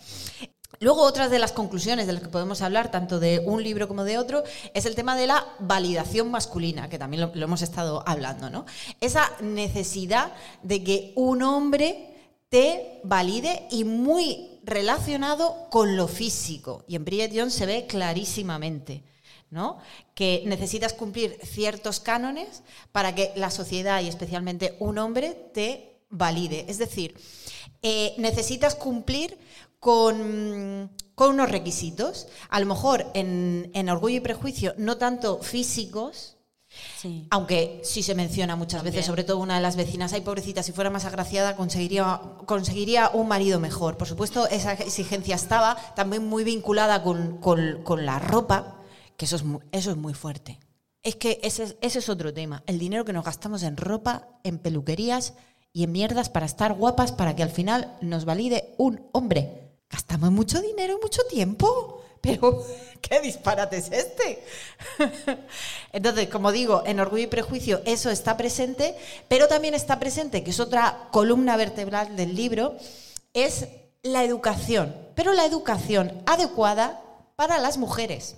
Luego, 0.79 1.01
otras 1.01 1.29
de 1.29 1.39
las 1.39 1.51
conclusiones 1.51 2.07
de 2.07 2.13
las 2.13 2.21
que 2.21 2.29
podemos 2.29 2.61
hablar, 2.61 2.91
tanto 2.91 3.19
de 3.19 3.41
un 3.45 3.63
libro 3.63 3.87
como 3.87 4.03
de 4.03 4.17
otro, 4.17 4.43
es 4.73 4.85
el 4.85 4.95
tema 4.95 5.15
de 5.15 5.27
la 5.27 5.45
validación 5.59 6.31
masculina, 6.31 6.89
que 6.89 6.97
también 6.97 7.21
lo, 7.21 7.31
lo 7.33 7.45
hemos 7.45 7.61
estado 7.61 8.03
hablando, 8.07 8.49
¿no? 8.49 8.65
Esa 9.01 9.29
necesidad 9.41 10.31
de 10.63 10.83
que 10.83 11.13
un 11.15 11.43
hombre 11.43 12.15
te 12.49 13.01
valide 13.03 13.67
y 13.71 13.83
muy 13.83 14.59
relacionado 14.63 15.67
con 15.69 15.95
lo 15.95 16.07
físico. 16.07 16.83
Y 16.87 16.95
en 16.95 17.05
Bridget 17.05 17.31
Jones 17.35 17.53
se 17.53 17.65
ve 17.65 17.85
clarísimamente. 17.87 19.03
¿no? 19.51 19.79
Que 20.13 20.43
necesitas 20.45 20.93
cumplir 20.93 21.39
ciertos 21.43 21.99
cánones 21.99 22.63
para 22.91 23.15
que 23.15 23.31
la 23.35 23.49
sociedad 23.49 24.01
y 24.01 24.07
especialmente 24.07 24.75
un 24.79 24.97
hombre 24.97 25.49
te 25.53 26.01
valide. 26.09 26.65
Es 26.67 26.77
decir, 26.77 27.15
eh, 27.81 28.13
necesitas 28.17 28.75
cumplir 28.75 29.37
con, 29.79 30.91
con 31.15 31.31
unos 31.31 31.49
requisitos. 31.51 32.27
A 32.49 32.59
lo 32.59 32.65
mejor 32.65 33.07
en, 33.13 33.71
en 33.73 33.89
Orgullo 33.89 34.17
y 34.17 34.21
Prejuicio, 34.21 34.73
no 34.77 34.97
tanto 34.97 35.39
físicos, 35.41 36.35
Sí. 37.01 37.25
aunque 37.31 37.81
sí 37.83 38.03
se 38.03 38.13
menciona 38.13 38.55
muchas 38.55 38.83
veces, 38.83 39.03
sobre 39.03 39.23
todo 39.23 39.39
una 39.39 39.55
de 39.55 39.61
las 39.61 39.75
vecinas, 39.75 40.13
ay 40.13 40.21
pobrecita, 40.21 40.61
si 40.61 40.71
fuera 40.71 40.91
más 40.91 41.03
agraciada 41.05 41.55
conseguiría, 41.55 42.21
conseguiría 42.45 43.09
un 43.11 43.27
marido 43.27 43.59
mejor. 43.59 43.97
Por 43.97 44.07
supuesto, 44.07 44.47
esa 44.47 44.73
exigencia 44.73 45.33
estaba 45.33 45.75
también 45.95 46.27
muy 46.27 46.43
vinculada 46.43 47.01
con, 47.01 47.37
con- 47.39 47.81
con 47.83 48.05
la 48.05 48.19
ropa, 48.19 48.77
que 49.17 49.25
eso 49.25 49.35
es 49.37 49.43
muy, 49.43 49.61
eso 49.71 49.89
es 49.89 49.97
muy 49.97 50.13
fuerte. 50.13 50.59
Es 51.01 51.15
que 51.15 51.39
ese, 51.41 51.63
es- 51.63 51.75
ese 51.81 51.99
es 51.99 52.07
otro 52.09 52.35
tema, 52.35 52.61
el 52.67 52.77
dinero 52.77 53.03
que 53.03 53.13
nos 53.13 53.25
gastamos 53.25 53.63
en 53.63 53.75
ropa, 53.75 54.27
en 54.43 54.59
peluquerías 54.59 55.33
y 55.73 55.83
en 55.85 55.91
mierdas 55.91 56.29
para 56.29 56.45
estar 56.45 56.73
guapas, 56.73 57.11
para 57.11 57.35
que 57.35 57.41
al 57.41 57.49
final 57.49 57.97
nos 58.01 58.25
valide 58.25 58.75
un 58.77 59.07
hombre. 59.11 59.68
Gastamos 59.89 60.31
mucho 60.31 60.61
dinero 60.61 60.97
y 60.97 61.01
mucho 61.01 61.21
tiempo. 61.29 62.03
Pero, 62.21 62.65
¿qué 63.01 63.21
disparate 63.21 63.77
es 63.77 63.91
este? 63.91 64.43
Entonces, 65.93 66.29
como 66.29 66.51
digo, 66.51 66.83
en 66.85 66.99
Orgullo 66.99 67.23
y 67.23 67.27
Prejuicio 67.27 67.81
eso 67.85 68.09
está 68.09 68.37
presente, 68.37 68.95
pero 69.27 69.47
también 69.47 69.73
está 69.73 69.99
presente, 69.99 70.43
que 70.43 70.51
es 70.51 70.59
otra 70.59 71.09
columna 71.11 71.57
vertebral 71.57 72.15
del 72.15 72.35
libro, 72.35 72.75
es 73.33 73.67
la 74.03 74.23
educación, 74.23 74.95
pero 75.15 75.33
la 75.33 75.45
educación 75.45 76.21
adecuada 76.25 77.01
para 77.35 77.57
las 77.59 77.77
mujeres, 77.77 78.35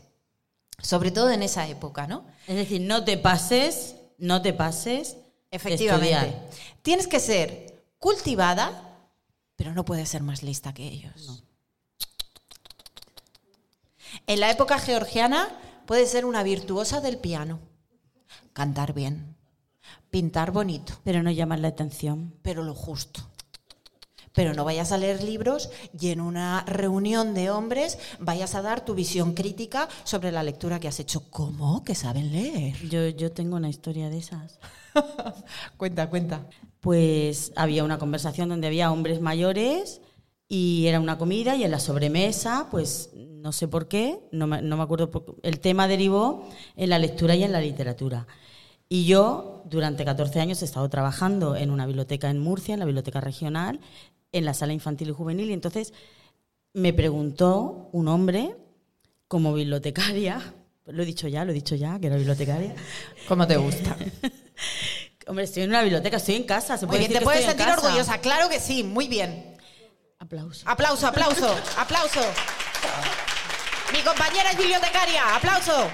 sobre 0.82 1.12
todo 1.12 1.32
en 1.32 1.43
esa 1.43 1.68
época, 1.68 2.08
¿no? 2.08 2.26
Es 2.47 2.56
decir, 2.56 2.82
no 2.82 3.04
te 3.04 3.18
pases, 3.18 3.95
no 4.18 4.41
te 4.41 4.54
pases. 4.54 5.18
Efectivamente. 5.54 6.16
estudiar. 6.16 6.49
Tienes 6.82 7.08
que 7.08 7.20
ser 7.20 7.84
cultivada, 7.99 8.90
pero 9.62 9.76
no 9.76 9.86
puedes 9.86 10.09
ser 10.09 10.24
más 10.24 10.41
lista 10.41 10.74
que 10.74 10.88
ellos. 10.88 11.43
En 14.26 14.39
la 14.39 14.49
época 14.49 14.80
georgiana 14.80 15.49
puedes 15.86 16.09
ser 16.09 16.26
una 16.26 16.41
virtuosa 16.41 16.99
del 16.99 17.20
piano, 17.20 17.59
cantar 18.53 18.93
bien, 18.93 19.36
pintar 20.09 20.49
bonito, 20.49 20.93
Pero 21.03 21.22
no 21.22 21.30
llaman 21.30 21.62
la 21.62 21.68
atención. 21.68 22.34
pero 22.41 22.64
lo 22.64 22.74
justo. 22.74 23.22
Pero 24.34 24.53
no 24.53 24.63
vayas 24.63 24.91
a 24.91 24.97
leer 24.97 25.23
libros 25.23 25.69
y 25.99 26.09
en 26.09 26.21
una 26.21 26.63
reunión 26.65 27.34
de 27.34 27.49
hombres 27.49 27.97
vayas 28.19 28.55
a 28.55 28.61
dar 28.61 28.86
tu 28.86 28.93
visión 28.95 29.34
crítica 29.34 29.89
sobre 30.05 30.32
la 30.32 30.41
lectura 30.43 30.79
que 30.79 30.88
has 30.88 30.99
hecho. 31.01 31.29
¿Cómo? 31.29 31.84
Que 31.84 31.95
saben 31.95 32.32
leer. 32.32 32.75
Yo, 32.89 33.09
yo 33.09 33.32
tengo 33.32 33.57
una 33.57 33.69
historia 33.69 34.09
de 34.09 34.19
esas. 34.19 34.59
cuenta, 35.77 36.09
cuenta. 36.09 36.47
Pues 36.79 37.51
había 37.55 37.84
una 37.84 37.97
conversación 37.99 38.49
donde 38.49 38.67
había 38.67 38.91
hombres 38.91 39.21
mayores 39.21 40.01
y 40.47 40.88
era 40.88 40.99
una 40.99 41.17
comida 41.17 41.55
y 41.55 41.63
en 41.63 41.71
la 41.71 41.79
sobremesa, 41.79 42.67
pues 42.71 43.09
no 43.15 43.51
sé 43.51 43.67
por 43.67 43.88
qué, 43.88 44.19
no 44.32 44.47
me, 44.47 44.61
no 44.61 44.77
me 44.77 44.84
acuerdo, 44.84 45.09
por- 45.11 45.36
el 45.43 45.59
tema 45.59 45.88
derivó 45.88 46.47
en 46.75 46.89
la 46.89 46.99
lectura 46.99 47.36
y 47.36 47.43
en 47.43 47.51
la 47.51 47.61
literatura. 47.61 48.27
Y 48.89 49.05
yo 49.05 49.63
durante 49.69 50.03
14 50.03 50.41
años 50.41 50.61
he 50.61 50.65
estado 50.65 50.89
trabajando 50.89 51.55
en 51.55 51.71
una 51.71 51.86
biblioteca 51.86 52.29
en 52.29 52.39
Murcia, 52.39 52.73
en 52.73 52.79
la 52.79 52.86
biblioteca 52.86 53.21
regional, 53.21 53.79
en 54.32 54.45
la 54.45 54.53
sala 54.53 54.73
infantil 54.73 55.09
y 55.09 55.13
juvenil, 55.13 55.49
y 55.49 55.53
entonces 55.53 55.93
me 56.73 56.93
preguntó 56.93 57.89
un 57.91 58.07
hombre 58.07 58.55
como 59.27 59.53
bibliotecaria, 59.53 60.53
lo 60.86 61.03
he 61.03 61.05
dicho 61.05 61.27
ya, 61.27 61.45
lo 61.45 61.51
he 61.51 61.55
dicho 61.55 61.75
ya, 61.75 61.99
que 61.99 62.07
era 62.07 62.15
bibliotecaria. 62.15 62.75
¿Cómo 63.27 63.47
te 63.47 63.57
gusta? 63.57 63.95
Hombre, 65.27 65.45
estoy 65.45 65.63
en 65.63 65.69
una 65.69 65.82
biblioteca, 65.82 66.17
estoy 66.17 66.36
en 66.36 66.43
casa, 66.43 66.77
se 66.77 66.86
Muy 66.86 66.97
puede 66.97 66.99
bien, 67.07 67.09
decir 67.09 67.19
te 67.19 67.25
puedes 67.25 67.45
sentir 67.45 67.67
orgullosa. 67.67 68.19
Claro 68.19 68.49
que 68.49 68.59
sí, 68.59 68.84
muy 68.84 69.07
bien. 69.07 69.55
Aplauso. 70.19 70.67
Aplauso, 70.67 71.07
aplauso, 71.07 71.55
aplauso. 71.77 72.21
Mi 73.93 74.01
compañera 74.01 74.51
es 74.51 74.57
bibliotecaria, 74.57 75.36
aplauso. 75.36 75.88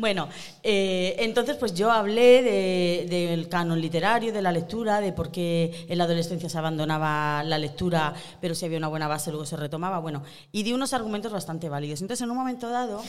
Bueno, 0.00 0.28
eh, 0.62 1.14
entonces 1.18 1.56
pues 1.56 1.74
yo 1.74 1.90
hablé 1.92 2.42
de- 2.42 3.06
del 3.08 3.48
canon 3.50 3.80
literario, 3.80 4.32
de 4.32 4.40
la 4.40 4.50
lectura, 4.50 5.00
de 5.02 5.12
por 5.12 5.30
qué 5.30 5.86
en 5.90 5.98
la 5.98 6.04
adolescencia 6.04 6.48
se 6.48 6.56
abandonaba 6.56 7.42
la 7.44 7.58
lectura, 7.58 8.14
pero 8.40 8.54
si 8.54 8.64
había 8.64 8.78
una 8.78 8.88
buena 8.88 9.08
base 9.08 9.30
luego 9.30 9.44
se 9.44 9.56
retomaba, 9.58 9.98
bueno, 9.98 10.22
y 10.52 10.62
di 10.62 10.72
unos 10.72 10.94
argumentos 10.94 11.32
bastante 11.32 11.68
válidos. 11.68 12.00
Entonces 12.00 12.24
en 12.24 12.30
un 12.30 12.36
momento 12.38 12.70
dado, 12.70 13.02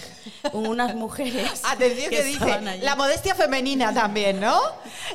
unas 0.51 0.93
mujeres... 0.95 1.61
Atención 1.69 2.09
que, 2.09 2.23
dice, 2.23 2.33
estaban 2.43 2.67
allí- 2.67 2.83
la 2.83 2.95
modestia 2.97 3.35
femenina 3.35 3.93
también, 3.93 4.41
¿no? 4.41 4.59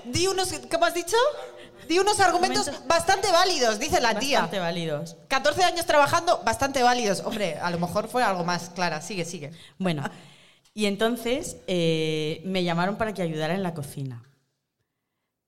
Di 0.07 0.27
unos, 0.29 0.53
¿cómo 0.73 0.87
has 0.87 0.95
dicho? 0.95 1.17
Di 1.89 1.99
unos 1.99 2.19
argumentos 2.21 2.69
Argumentos- 2.69 2.89
bastante 2.89 3.31
válidos, 3.31 3.79
dice 3.79 4.01
la 4.01 4.19
tía. 4.19 4.41
Bastante 4.41 4.59
válidos. 4.61 5.17
14 5.29 5.63
años 5.63 5.85
trabajando, 5.85 6.41
bastante 6.43 6.83
válidos. 6.83 7.21
Hombre, 7.25 7.59
a 7.61 7.71
lo 7.71 7.79
mejor 7.79 8.09
fue 8.09 8.23
algo 8.25 8.45
más, 8.45 8.71
Clara. 8.75 9.03
Sigue, 9.03 9.25
sigue. 9.27 9.53
Bueno, 9.79 10.03
y 10.77 10.85
entonces 10.85 11.57
eh, 11.69 12.43
me 12.45 12.63
llamaron 12.63 12.99
para 12.99 13.15
que 13.15 13.23
ayudara 13.23 13.55
en 13.55 13.63
la 13.63 13.73
cocina. 13.73 14.23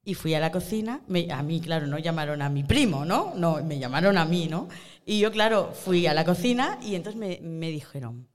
Y 0.03 0.15
fui 0.15 0.33
a 0.33 0.41
la 0.41 0.51
cocina, 0.51 1.03
me- 1.07 1.31
a 1.31 1.43
mí, 1.43 1.61
claro, 1.61 1.87
no 1.87 1.99
llamaron 1.99 2.41
a 2.41 2.49
mi 2.49 2.65
primo, 2.65 3.05
¿no? 3.05 3.35
No, 3.37 3.63
me 3.63 3.79
llamaron 3.79 4.17
a 4.17 4.25
mí, 4.25 4.47
¿no? 4.49 4.69
Y 5.05 5.19
yo, 5.21 5.31
claro, 5.31 5.73
fui 5.75 6.07
a 6.07 6.15
la 6.15 6.25
cocina 6.25 6.79
y 6.83 6.95
entonces 6.95 7.21
me, 7.21 7.41
me 7.43 7.69
dijeron, 7.71 8.27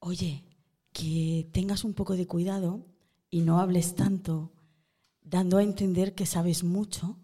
oye, 0.00 0.44
que 0.92 1.48
tengas 1.52 1.84
un 1.84 1.94
poco 1.94 2.16
de 2.16 2.26
cuidado 2.26 2.84
y 3.30 3.40
no 3.40 3.60
hables 3.60 3.94
tanto, 3.94 4.52
dando 5.22 5.56
a 5.56 5.62
entender 5.62 6.14
que 6.14 6.26
sabes 6.26 6.64
mucho 6.64 7.16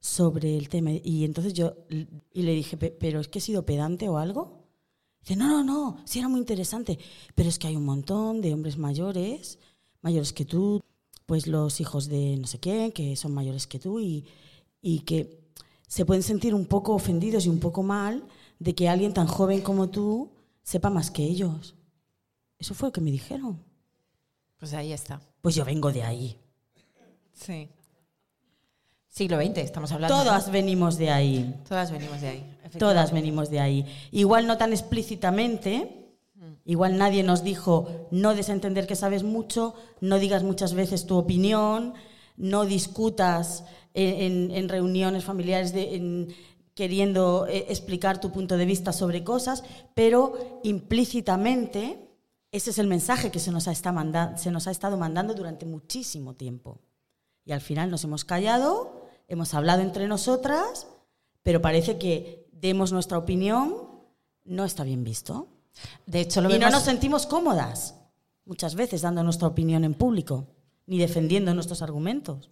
sobre 0.00 0.56
el 0.58 0.68
tema. 0.68 0.90
Y 0.90 1.24
entonces 1.24 1.54
yo 1.54 1.76
y 2.32 2.42
le 2.42 2.52
dije, 2.52 2.76
"Pe- 2.76 2.90
pero 2.98 3.20
es 3.20 3.28
que 3.28 3.38
he 3.38 3.42
sido 3.42 3.64
pedante 3.64 4.08
o 4.08 4.18
algo. 4.18 4.57
No, 5.36 5.46
no, 5.46 5.64
no, 5.64 5.98
sí 6.04 6.18
era 6.18 6.28
muy 6.28 6.40
interesante, 6.40 6.98
pero 7.34 7.48
es 7.48 7.58
que 7.58 7.66
hay 7.66 7.76
un 7.76 7.84
montón 7.84 8.40
de 8.40 8.54
hombres 8.54 8.78
mayores, 8.78 9.58
mayores 10.00 10.32
que 10.32 10.44
tú, 10.44 10.82
pues 11.26 11.46
los 11.46 11.80
hijos 11.80 12.08
de 12.08 12.36
no 12.36 12.46
sé 12.46 12.58
quién, 12.58 12.92
que 12.92 13.16
son 13.16 13.34
mayores 13.34 13.66
que 13.66 13.78
tú 13.78 14.00
y, 14.00 14.24
y 14.80 15.00
que 15.00 15.38
se 15.86 16.04
pueden 16.04 16.22
sentir 16.22 16.54
un 16.54 16.66
poco 16.66 16.94
ofendidos 16.94 17.46
y 17.46 17.48
un 17.48 17.60
poco 17.60 17.82
mal 17.82 18.24
de 18.58 18.74
que 18.74 18.88
alguien 18.88 19.14
tan 19.14 19.26
joven 19.26 19.60
como 19.60 19.88
tú 19.88 20.30
sepa 20.62 20.90
más 20.90 21.10
que 21.10 21.24
ellos. 21.24 21.74
Eso 22.58 22.74
fue 22.74 22.88
lo 22.88 22.92
que 22.92 23.00
me 23.00 23.10
dijeron. 23.10 23.62
Pues 24.58 24.74
ahí 24.74 24.92
está. 24.92 25.20
Pues 25.40 25.54
yo 25.54 25.64
vengo 25.64 25.92
de 25.92 26.02
ahí. 26.02 26.36
Sí. 27.32 27.68
Siglo 29.18 29.36
XX, 29.42 29.58
estamos 29.58 29.90
hablando. 29.90 30.16
Todas 30.16 30.50
venimos 30.52 30.96
de 30.96 31.10
ahí. 31.10 31.54
Todas 31.68 31.90
venimos 31.90 32.20
de 32.20 32.28
ahí. 32.28 32.56
Todas 32.78 33.10
venimos 33.12 33.50
de 33.50 33.58
ahí. 33.58 33.84
Igual 34.12 34.46
no 34.46 34.56
tan 34.58 34.72
explícitamente, 34.72 36.12
igual 36.64 36.96
nadie 36.98 37.24
nos 37.24 37.42
dijo 37.42 38.06
no 38.12 38.34
des 38.36 38.48
a 38.48 38.52
entender 38.52 38.86
que 38.86 38.94
sabes 38.94 39.24
mucho, 39.24 39.74
no 40.00 40.20
digas 40.20 40.44
muchas 40.44 40.72
veces 40.72 41.04
tu 41.06 41.16
opinión, 41.16 41.94
no 42.36 42.64
discutas 42.64 43.64
en, 43.92 44.20
en- 44.22 44.50
en 44.52 44.68
reuniones 44.68 45.24
familiares 45.24 45.72
de- 45.72 45.96
en- 45.96 46.28
queriendo 46.74 47.48
eh, 47.48 47.66
explicar 47.70 48.20
tu 48.20 48.30
punto 48.30 48.56
de 48.56 48.66
vista 48.66 48.92
sobre 48.92 49.24
cosas, 49.24 49.64
pero 49.94 50.60
implícitamente 50.62 52.08
ese 52.52 52.70
es 52.70 52.78
el 52.78 52.86
mensaje 52.86 53.32
que 53.32 53.40
se 53.40 53.50
nos 53.50 53.66
ha, 53.66 53.72
está 53.72 53.90
manda- 53.90 54.36
se 54.36 54.52
nos 54.52 54.68
ha 54.68 54.70
estado 54.70 54.96
mandando 54.96 55.34
durante 55.34 55.66
muchísimo 55.66 56.34
tiempo. 56.36 56.78
Y 57.44 57.50
al 57.52 57.60
final 57.62 57.90
nos 57.90 58.04
hemos 58.04 58.24
callado, 58.24 58.97
hemos 59.28 59.54
hablado 59.54 59.82
entre 59.82 60.08
nosotras, 60.08 60.88
pero 61.42 61.62
parece 61.62 61.98
que 61.98 62.48
demos 62.52 62.92
nuestra 62.92 63.18
opinión, 63.18 63.76
no 64.44 64.64
está 64.64 64.82
bien 64.82 65.04
visto. 65.04 65.46
De 66.06 66.20
hecho, 66.20 66.40
lo 66.40 66.52
y 66.54 66.58
no 66.58 66.70
nos 66.70 66.82
sentimos 66.82 67.26
cómodas 67.26 67.94
muchas 68.44 68.74
veces 68.74 69.02
dando 69.02 69.22
nuestra 69.22 69.46
opinión 69.46 69.84
en 69.84 69.94
público, 69.94 70.48
ni 70.86 70.98
defendiendo 70.98 71.54
nuestros 71.54 71.82
argumentos. 71.82 72.50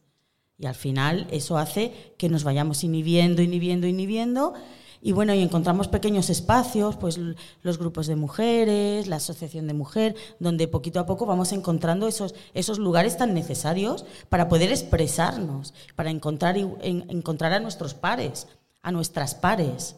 Y 0.59 0.67
al 0.67 0.75
final 0.75 1.27
eso 1.31 1.59
hace 1.59 2.15
que 2.19 2.29
nos 2.29 2.45
vayamos 2.45 2.85
inhibiendo, 2.85 3.43
inhibiendo, 3.43 3.87
inhibiendo. 3.87 4.55
Y 5.03 5.13
bueno, 5.13 5.35
y 5.35 5.41
encontramos 5.43 5.89
pequeños 5.89 6.31
espacios, 6.31 6.97
pues 6.97 7.19
los 7.63 7.79
grupos 7.79 8.07
de 8.07 8.17
mujeres, 8.17 9.07
la 9.07 9.17
asociación 9.17 9.67
de 9.67 9.75
mujer, 9.75 10.17
donde 10.41 10.69
poquito 10.69 10.99
a 11.01 11.07
poco 11.07 11.27
vamos 11.27 11.53
encontrando 11.53 12.09
esos, 12.09 12.35
esos 12.55 12.79
lugares 12.79 13.17
tan 13.17 13.35
necesarios 13.35 14.05
para 14.29 14.49
poder 14.49 14.71
expresarnos, 14.71 15.75
para 15.95 16.11
encontrar, 16.11 16.57
en- 16.57 17.05
encontrar 17.09 17.53
a 17.53 17.61
nuestros 17.61 17.95
pares, 17.95 18.47
a 18.83 18.91
nuestras 18.93 19.35
pares 19.35 19.97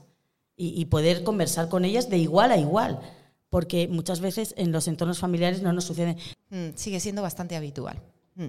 y, 0.56 0.80
y 0.80 0.86
poder 0.86 1.22
conversar 1.24 1.68
con 1.68 1.84
ellas 1.84 2.10
de 2.10 2.18
igual 2.18 2.50
a 2.52 2.56
igual. 2.58 3.00
Porque 3.50 3.88
muchas 3.88 4.20
veces 4.20 4.52
en 4.58 4.72
los 4.72 4.88
entornos 4.88 5.20
familiares 5.20 5.62
no 5.62 5.72
nos 5.72 5.84
sucede. 5.84 6.16
Mm, 6.50 6.70
sigue 6.74 7.00
siendo 7.00 7.22
bastante 7.22 7.56
habitual. 7.56 7.98
Mm. 8.34 8.48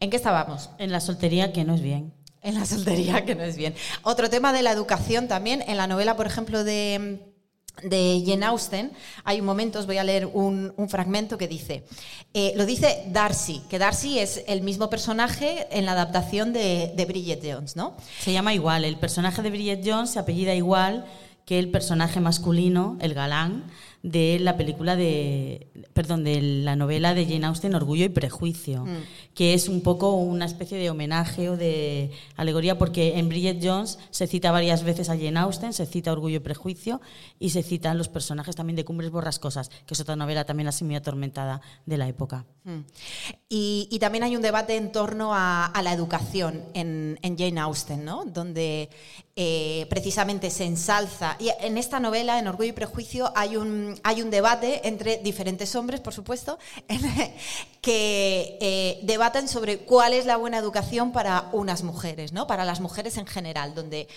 ¿En 0.00 0.10
qué 0.10 0.16
estábamos? 0.16 0.70
En 0.78 0.90
la 0.90 0.98
soltería 0.98 1.52
que 1.52 1.62
no 1.64 1.74
es 1.74 1.80
bien. 1.80 2.12
En 2.44 2.54
la 2.54 2.66
soltería, 2.66 3.24
que 3.24 3.34
no 3.34 3.42
es 3.42 3.56
bien. 3.56 3.74
Otro 4.02 4.28
tema 4.28 4.52
de 4.52 4.62
la 4.62 4.70
educación 4.70 5.28
también. 5.28 5.64
En 5.66 5.78
la 5.78 5.86
novela, 5.86 6.14
por 6.14 6.26
ejemplo, 6.26 6.62
de, 6.62 7.18
de 7.82 8.22
Jane 8.26 8.44
Austen, 8.44 8.92
hay 9.24 9.40
un 9.40 9.46
momento, 9.46 9.78
os 9.78 9.86
voy 9.86 9.96
a 9.96 10.04
leer 10.04 10.26
un, 10.26 10.74
un 10.76 10.88
fragmento 10.90 11.38
que 11.38 11.48
dice, 11.48 11.86
eh, 12.34 12.52
lo 12.54 12.66
dice 12.66 13.04
Darcy, 13.08 13.62
que 13.70 13.78
Darcy 13.78 14.18
es 14.18 14.44
el 14.46 14.60
mismo 14.60 14.90
personaje 14.90 15.66
en 15.70 15.86
la 15.86 15.92
adaptación 15.92 16.52
de, 16.52 16.92
de 16.94 17.04
Bridget 17.06 17.40
Jones, 17.42 17.76
¿no? 17.76 17.96
Se 18.20 18.32
llama 18.32 18.52
igual. 18.52 18.84
El 18.84 18.98
personaje 18.98 19.40
de 19.40 19.48
Bridget 19.48 19.80
Jones 19.82 20.10
se 20.10 20.18
apellida 20.18 20.54
igual 20.54 21.06
que 21.46 21.58
el 21.58 21.70
personaje 21.70 22.20
masculino, 22.20 22.98
el 23.00 23.14
galán, 23.14 23.64
de 24.04 24.38
la 24.38 24.58
película 24.58 24.96
de. 24.96 25.66
Perdón, 25.94 26.24
de 26.24 26.40
la 26.42 26.76
novela 26.76 27.14
de 27.14 27.24
Jane 27.24 27.46
Austen, 27.46 27.74
Orgullo 27.74 28.04
y 28.04 28.10
Prejuicio, 28.10 28.84
que 29.34 29.54
es 29.54 29.66
un 29.66 29.80
poco 29.80 30.12
una 30.16 30.44
especie 30.44 30.76
de 30.76 30.90
homenaje 30.90 31.48
o 31.48 31.56
de 31.56 32.10
alegoría, 32.36 32.76
porque 32.76 33.18
en 33.18 33.30
Bridget 33.30 33.60
Jones 33.62 33.98
se 34.10 34.26
cita 34.26 34.52
varias 34.52 34.84
veces 34.84 35.08
a 35.08 35.16
Jane 35.16 35.38
Austen, 35.38 35.72
se 35.72 35.86
cita 35.86 36.12
Orgullo 36.12 36.36
y 36.36 36.40
Prejuicio 36.40 37.00
y 37.40 37.50
se 37.50 37.62
citan 37.62 37.96
los 37.96 38.10
personajes 38.10 38.54
también 38.54 38.76
de 38.76 38.84
Cumbres 38.84 39.10
Borrascosas, 39.10 39.70
que 39.86 39.94
es 39.94 40.00
otra 40.00 40.16
novela 40.16 40.44
también 40.44 40.68
así 40.68 40.84
muy 40.84 40.96
atormentada 40.96 41.62
de 41.86 41.96
la 41.96 42.06
época. 42.06 42.44
Mm. 42.64 42.80
Y, 43.50 43.98
también 44.00 44.24
hay 44.24 44.36
un 44.36 44.42
debate 44.42 44.76
en 44.76 44.90
torno 44.90 45.32
a, 45.34 45.70
la 45.82 45.92
educación 45.92 46.64
en, 46.72 47.18
Jane 47.38 47.60
Austen, 47.60 48.04
¿no? 48.04 48.24
donde 48.24 48.88
eh, 49.36 49.86
precisamente 49.90 50.50
se 50.50 50.64
ensalza. 50.64 51.36
Y 51.38 51.50
en 51.60 51.76
esta 51.78 52.00
novela, 52.00 52.38
en 52.38 52.48
Orgullo 52.48 52.70
y 52.70 52.72
Prejuicio, 52.72 53.32
hay 53.36 53.56
un, 53.56 54.00
hay 54.02 54.22
un 54.22 54.30
debate 54.30 54.88
entre 54.88 55.18
diferentes 55.18 55.74
hombres, 55.76 56.00
por 56.00 56.14
supuesto, 56.14 56.58
que 57.82 58.58
eh, 58.60 59.00
debaten 59.02 59.46
sobre 59.46 59.78
cuál 59.78 60.14
es 60.14 60.24
la 60.24 60.36
buena 60.36 60.58
educación 60.58 61.12
para 61.12 61.50
unas 61.52 61.82
mujeres, 61.82 62.32
¿no? 62.32 62.46
para 62.46 62.64
las 62.64 62.80
mujeres 62.80 63.18
en 63.18 63.26
general, 63.26 63.74
donde 63.74 64.08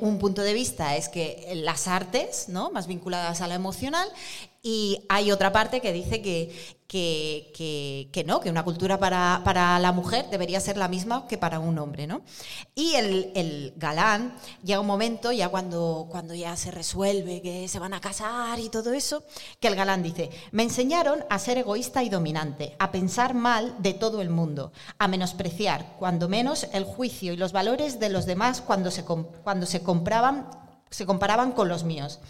un 0.00 0.18
punto 0.18 0.42
de 0.42 0.54
vista 0.54 0.96
es 0.96 1.08
que 1.08 1.52
las 1.56 1.88
artes, 1.88 2.48
¿no? 2.48 2.70
más 2.70 2.86
vinculadas 2.86 3.40
a 3.40 3.48
lo 3.48 3.54
emocional, 3.54 4.08
y 4.66 5.04
hay 5.10 5.30
otra 5.30 5.52
parte 5.52 5.82
que 5.82 5.92
dice 5.92 6.22
que, 6.22 6.50
que, 6.88 8.08
que- 8.10 8.24
no, 8.24 8.40
que 8.40 8.48
una 8.48 8.64
cultura 8.64 8.98
para, 8.98 9.42
para 9.44 9.78
la 9.78 9.92
mujer 9.92 10.24
debería 10.30 10.58
ser 10.58 10.78
la 10.78 10.88
misma 10.88 11.26
que 11.28 11.36
para 11.36 11.58
un 11.58 11.78
hombre. 11.78 12.06
¿no? 12.06 12.22
Y 12.74 12.94
el, 12.94 13.30
el 13.34 13.74
galán 13.76 14.34
llega 14.62 14.80
un 14.80 14.86
momento, 14.86 15.32
ya 15.32 15.50
cuando, 15.50 16.06
cuando 16.10 16.32
ya 16.34 16.56
se 16.56 16.70
resuelve 16.70 17.42
que 17.42 17.68
se 17.68 17.78
van 17.78 17.92
a 17.92 18.00
casar 18.00 18.58
y 18.58 18.70
todo 18.70 18.94
eso, 18.94 19.22
que 19.60 19.68
el 19.68 19.76
galán 19.76 20.02
dice, 20.02 20.30
me 20.50 20.62
enseñaron 20.62 21.24
a 21.28 21.38
ser 21.38 21.58
egoísta 21.58 22.02
y 22.02 22.08
dominante, 22.08 22.74
a 22.78 22.90
pensar 22.90 23.34
mal 23.34 23.74
de 23.80 23.92
todo 23.92 24.22
el 24.22 24.30
mundo, 24.30 24.72
a 24.98 25.08
menospreciar, 25.08 25.96
cuando 25.98 26.26
menos, 26.26 26.68
el 26.72 26.84
juicio 26.84 27.34
y 27.34 27.36
los 27.36 27.52
valores 27.52 28.00
de 28.00 28.08
los 28.08 28.24
demás 28.24 28.62
cuando 28.62 28.90
se, 28.90 29.04
cuando 29.04 29.66
se 29.66 29.82
compraban 29.82 30.63
se 30.94 31.06
comparaban 31.06 31.52
con 31.52 31.68
los 31.68 31.82
míos. 31.82 32.20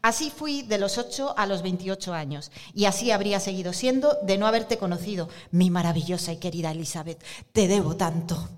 Así 0.00 0.30
fui 0.30 0.62
de 0.62 0.78
los 0.78 0.96
8 0.96 1.34
a 1.36 1.44
los 1.46 1.60
28 1.60 2.14
años 2.14 2.50
y 2.72 2.86
así 2.86 3.10
habría 3.10 3.38
seguido 3.38 3.74
siendo 3.74 4.16
de 4.22 4.38
no 4.38 4.46
haberte 4.46 4.78
conocido, 4.78 5.28
mi 5.50 5.68
maravillosa 5.68 6.32
y 6.32 6.38
querida 6.38 6.70
Elizabeth. 6.70 7.22
Te 7.52 7.68
debo 7.68 7.96
tanto. 7.96 8.48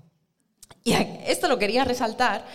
Y 0.85 0.93
esto 1.25 1.49
lo 1.49 1.59
quería 1.59 1.83
resaltar 1.83 2.45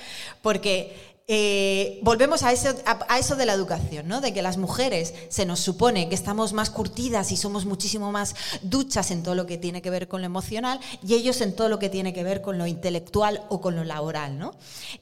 porque 0.40 1.12
eh, 1.28 2.00
volvemos 2.02 2.42
a 2.42 2.52
eso, 2.52 2.74
a 2.86 3.18
eso 3.18 3.36
de 3.36 3.46
la 3.46 3.52
educación, 3.52 4.08
¿no? 4.08 4.20
de 4.20 4.34
que 4.34 4.42
las 4.42 4.56
mujeres 4.56 5.14
se 5.28 5.46
nos 5.46 5.60
supone 5.60 6.08
que 6.08 6.14
estamos 6.14 6.52
más 6.52 6.68
curtidas 6.68 7.30
y 7.30 7.36
somos 7.36 7.64
muchísimo 7.64 8.10
más 8.10 8.34
duchas 8.62 9.10
en 9.12 9.22
todo 9.22 9.34
lo 9.36 9.46
que 9.46 9.56
tiene 9.56 9.82
que 9.82 9.90
ver 9.90 10.08
con 10.08 10.22
lo 10.22 10.26
emocional 10.26 10.80
y 11.06 11.14
ellos 11.14 11.40
en 11.40 11.54
todo 11.54 11.68
lo 11.68 11.78
que 11.78 11.88
tiene 11.88 12.12
que 12.12 12.24
ver 12.24 12.42
con 12.42 12.58
lo 12.58 12.66
intelectual 12.66 13.44
o 13.50 13.60
con 13.60 13.76
lo 13.76 13.84
laboral. 13.84 14.38
¿no? 14.38 14.54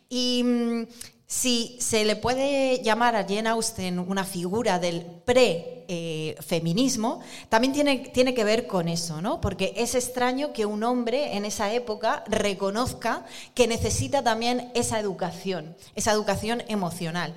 Y 0.08 0.42
mm, 0.44 0.86
si 1.30 1.76
se 1.78 2.04
le 2.04 2.16
puede 2.16 2.82
llamar 2.82 3.14
a 3.14 3.22
Jane 3.22 3.48
Austen 3.50 4.00
una 4.00 4.24
figura 4.24 4.80
del 4.80 5.06
pre-feminismo, 5.24 7.20
también 7.48 7.72
tiene, 7.72 7.98
tiene 7.98 8.34
que 8.34 8.42
ver 8.42 8.66
con 8.66 8.88
eso, 8.88 9.22
¿no? 9.22 9.40
Porque 9.40 9.72
es 9.76 9.94
extraño 9.94 10.52
que 10.52 10.66
un 10.66 10.82
hombre 10.82 11.36
en 11.36 11.44
esa 11.44 11.72
época 11.72 12.24
reconozca 12.26 13.24
que 13.54 13.68
necesita 13.68 14.24
también 14.24 14.72
esa 14.74 14.98
educación, 14.98 15.76
esa 15.94 16.10
educación 16.10 16.64
emocional. 16.66 17.32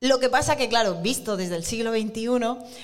Lo 0.00 0.20
que 0.20 0.28
pasa 0.28 0.56
que, 0.56 0.68
claro, 0.68 1.00
visto 1.00 1.38
desde 1.38 1.56
el 1.56 1.64
siglo 1.64 1.92
XXI, 1.92 2.28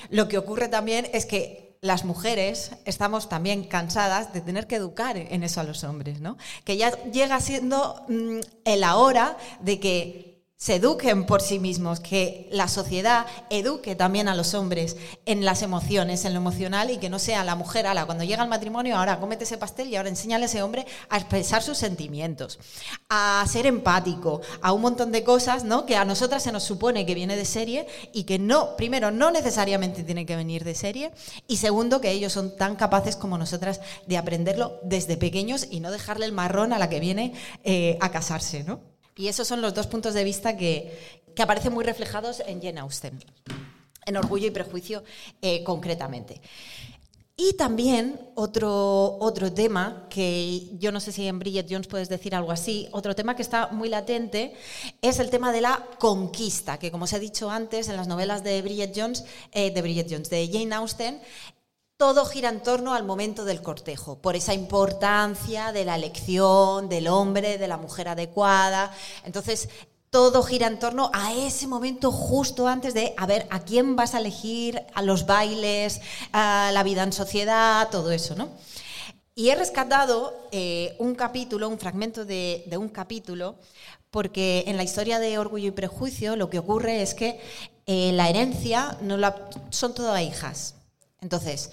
lo 0.09 0.27
que 0.27 0.39
ocurre 0.39 0.67
también 0.67 1.07
es 1.13 1.27
que 1.27 1.77
las 1.81 2.05
mujeres 2.05 2.71
estamos 2.85 3.29
también 3.29 3.65
cansadas 3.65 4.33
de 4.33 4.41
tener 4.41 4.65
que 4.65 4.77
educar 4.77 5.15
en 5.15 5.43
eso 5.43 5.61
a 5.61 5.63
los 5.63 5.83
hombres, 5.83 6.19
¿no? 6.21 6.37
Que 6.63 6.75
ya 6.75 6.91
llega 7.03 7.39
siendo 7.39 8.03
mm, 8.09 8.39
el 8.65 8.83
ahora 8.83 9.37
de 9.61 9.79
que 9.79 10.28
se 10.59 10.75
eduquen 10.75 11.25
por 11.25 11.41
sí 11.41 11.57
mismos, 11.57 12.01
que 12.01 12.49
la 12.51 12.67
sociedad 12.67 13.25
eduque 13.49 13.95
también 13.95 14.27
a 14.27 14.35
los 14.35 14.53
hombres 14.53 14.97
en 15.25 15.45
las 15.45 15.61
emociones, 15.61 16.25
en 16.25 16.33
lo 16.33 16.39
emocional 16.41 16.89
y 16.89 16.97
que 16.97 17.09
no 17.09 17.17
sea 17.17 17.45
la 17.45 17.55
mujer, 17.55 17.87
ala, 17.87 18.05
cuando 18.05 18.25
llega 18.25 18.43
al 18.43 18.49
matrimonio, 18.49 18.97
ahora 18.97 19.21
cómete 19.21 19.45
ese 19.45 19.57
pastel 19.57 19.87
y 19.87 19.95
ahora 19.95 20.09
enséñale 20.09 20.43
a 20.43 20.47
ese 20.47 20.61
hombre 20.61 20.85
a 21.07 21.15
expresar 21.15 21.63
sus 21.63 21.77
sentimientos, 21.77 22.59
a 23.07 23.41
ser 23.49 23.67
empático, 23.67 24.41
a 24.61 24.73
un 24.73 24.81
montón 24.81 25.13
de 25.13 25.23
cosas, 25.23 25.63
¿no? 25.63 25.85
Que 25.85 25.95
a 25.95 26.03
nosotras 26.03 26.43
se 26.43 26.51
nos 26.51 26.63
supone 26.63 27.05
que 27.05 27.15
viene 27.15 27.37
de 27.37 27.45
serie 27.45 27.87
y 28.11 28.25
que 28.25 28.37
no, 28.37 28.75
primero, 28.75 29.11
no 29.11 29.31
necesariamente 29.31 30.03
tiene 30.03 30.25
que 30.25 30.35
venir 30.35 30.65
de 30.65 30.75
serie 30.75 31.11
y 31.47 31.55
segundo, 31.55 32.01
que 32.01 32.11
ellos 32.11 32.33
son 32.33 32.57
tan 32.57 32.75
capaces 32.75 33.15
como 33.15 33.37
nosotras 33.37 33.79
de 34.07 34.17
aprenderlo 34.17 34.77
desde 34.83 35.15
pequeños 35.15 35.67
y 35.71 35.79
no 35.79 35.89
dejarle 35.89 36.25
el 36.25 36.33
marrón 36.33 36.73
a 36.73 36.79
la 36.79 36.89
que 36.89 36.99
viene 36.99 37.31
eh, 37.63 37.97
a 38.01 38.11
casarse, 38.11 38.65
¿no? 38.65 38.88
Y 39.19 39.27
esos 39.27 39.49
son 39.49 39.61
los 39.61 39.73
dos 39.73 39.85
puntos 39.85 40.13
de 40.13 40.23
vista 40.23 40.55
que, 40.55 40.97
que 41.35 41.41
aparecen 41.41 41.73
muy 41.73 41.83
reflejados 41.83 42.41
en 42.47 42.61
Jane 42.61 42.79
Austen, 42.79 43.21
en 44.05 44.15
Orgullo 44.15 44.47
y 44.47 44.51
Prejuicio 44.51 45.03
eh, 45.41 45.61
concretamente. 45.65 46.39
Y 47.35 47.57
también 47.57 48.17
otro, 48.35 49.17
otro 49.19 49.51
tema, 49.51 50.07
que 50.09 50.69
yo 50.77 50.93
no 50.93 51.01
sé 51.01 51.11
si 51.11 51.27
en 51.27 51.37
Bridget 51.37 51.67
Jones 51.69 51.87
puedes 51.87 52.07
decir 52.07 52.33
algo 52.33 52.53
así, 52.53 52.87
otro 52.93 53.13
tema 53.13 53.35
que 53.35 53.41
está 53.41 53.67
muy 53.67 53.89
latente 53.89 54.53
es 55.01 55.19
el 55.19 55.29
tema 55.29 55.51
de 55.51 55.61
la 55.61 55.85
conquista, 55.99 56.79
que 56.79 56.89
como 56.89 57.03
os 57.03 57.11
he 57.11 57.19
dicho 57.19 57.51
antes, 57.51 57.89
en 57.89 57.97
las 57.97 58.07
novelas 58.07 58.41
de 58.45 58.61
Bridget 58.61 58.93
Jones, 58.95 59.25
eh, 59.51 59.71
de 59.71 59.81
Bridget 59.81 60.07
Jones, 60.09 60.29
de 60.29 60.49
Jane 60.49 60.73
Austen, 60.75 61.19
todo 61.99 62.23
gira 62.23 62.47
en 62.47 62.63
torno 62.63 62.93
al 62.93 63.03
momento 63.03 63.43
del 63.43 63.61
cortejo, 63.61 64.19
por 64.19 64.37
esa 64.37 64.53
importancia 64.53 65.73
de 65.73 65.83
la 65.83 65.97
elección 65.97 66.87
del 66.87 67.09
hombre, 67.09 67.57
de 67.57 67.67
la 67.67 67.75
mujer 67.75 68.07
adecuada. 68.07 68.93
Entonces, 69.25 69.67
todo 70.09 70.41
gira 70.43 70.67
en 70.67 70.79
torno 70.79 71.11
a 71.13 71.33
ese 71.33 71.67
momento 71.67 72.13
justo 72.13 72.69
antes 72.69 72.93
de, 72.93 73.13
a 73.17 73.25
ver, 73.25 73.47
a 73.49 73.59
quién 73.65 73.97
vas 73.97 74.15
a 74.15 74.19
elegir, 74.19 74.81
a 74.93 75.01
los 75.01 75.25
bailes, 75.25 75.99
a 76.31 76.71
la 76.73 76.83
vida 76.83 77.03
en 77.03 77.11
sociedad, 77.11 77.89
todo 77.89 78.11
eso, 78.11 78.33
¿no? 78.33 78.47
Y 79.35 79.49
he 79.49 79.55
rescatado 79.55 80.47
eh, 80.53 80.95
un 80.99 81.15
capítulo, 81.15 81.67
un 81.67 81.79
fragmento 81.79 82.23
de, 82.23 82.63
un 82.79 82.87
capítulo, 82.87 83.57
porque 84.09 84.63
en 84.67 84.77
la 84.77 84.83
historia 84.83 85.19
de 85.19 85.37
Orgullo 85.37 85.67
y 85.67 85.71
Prejuicio 85.71 86.37
lo 86.37 86.49
que 86.49 86.59
ocurre 86.59 87.01
es 87.01 87.13
que 87.13 87.41
eh, 87.87 88.13
la 88.13 88.29
herencia 88.29 88.97
no 89.01 89.17
son 89.69 89.93
todas 89.93 90.21
hijas. 90.21 90.75
Entonces, 91.21 91.71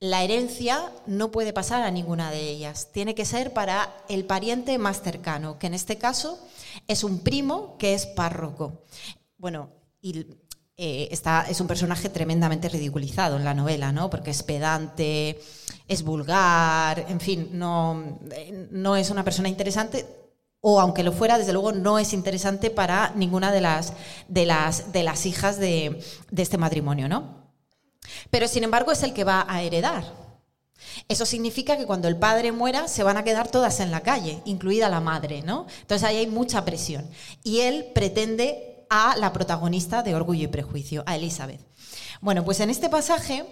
la 0.00 0.22
herencia 0.22 0.92
no 1.06 1.30
puede 1.30 1.52
pasar 1.52 1.82
a 1.82 1.90
ninguna 1.90 2.30
de 2.30 2.40
ellas. 2.40 2.88
Tiene 2.92 3.14
que 3.14 3.24
ser 3.24 3.52
para 3.52 3.92
el 4.08 4.24
pariente 4.24 4.78
más 4.78 5.02
cercano, 5.02 5.58
que 5.58 5.66
en 5.66 5.74
este 5.74 5.98
caso 5.98 6.38
es 6.86 7.02
un 7.04 7.20
primo 7.20 7.76
que 7.78 7.94
es 7.94 8.06
párroco. 8.06 8.84
Bueno, 9.36 9.70
y 10.00 10.26
eh, 10.76 11.08
está, 11.10 11.46
es 11.48 11.60
un 11.60 11.66
personaje 11.66 12.08
tremendamente 12.08 12.68
ridiculizado 12.68 13.36
en 13.36 13.44
la 13.44 13.54
novela, 13.54 13.90
¿no? 13.90 14.08
Porque 14.08 14.30
es 14.30 14.44
pedante, 14.44 15.40
es 15.88 16.04
vulgar, 16.04 17.06
en 17.08 17.18
fin, 17.18 17.48
no, 17.52 18.20
no 18.70 18.94
es 18.94 19.10
una 19.10 19.24
persona 19.24 19.48
interesante. 19.48 20.06
O 20.60 20.80
aunque 20.80 21.02
lo 21.02 21.12
fuera, 21.12 21.38
desde 21.38 21.52
luego 21.52 21.72
no 21.72 21.98
es 21.98 22.12
interesante 22.12 22.70
para 22.70 23.12
ninguna 23.16 23.50
de 23.52 23.60
las, 23.60 23.92
de 24.28 24.46
las, 24.46 24.92
de 24.92 25.02
las 25.02 25.26
hijas 25.26 25.58
de, 25.58 26.00
de 26.30 26.42
este 26.42 26.58
matrimonio, 26.58 27.08
¿no? 27.08 27.37
Pero 28.30 28.48
sin 28.48 28.64
embargo 28.64 28.92
es 28.92 29.02
el 29.02 29.12
que 29.12 29.24
va 29.24 29.46
a 29.48 29.62
heredar. 29.62 30.04
Eso 31.08 31.26
significa 31.26 31.76
que 31.76 31.86
cuando 31.86 32.08
el 32.08 32.16
padre 32.16 32.52
muera 32.52 32.88
se 32.88 33.02
van 33.02 33.16
a 33.16 33.24
quedar 33.24 33.50
todas 33.50 33.80
en 33.80 33.90
la 33.90 34.02
calle, 34.02 34.40
incluida 34.44 34.88
la 34.88 35.00
madre, 35.00 35.42
¿no? 35.42 35.66
Entonces 35.80 36.06
ahí 36.06 36.16
hay 36.16 36.26
mucha 36.26 36.64
presión. 36.64 37.08
Y 37.42 37.60
él 37.60 37.90
pretende 37.94 38.86
a 38.90 39.16
la 39.16 39.32
protagonista 39.32 40.02
de 40.02 40.14
Orgullo 40.14 40.44
y 40.44 40.48
Prejuicio, 40.48 41.02
a 41.06 41.16
Elizabeth. 41.16 41.60
Bueno, 42.20 42.44
pues 42.44 42.60
en 42.60 42.70
este 42.70 42.88
pasaje 42.88 43.44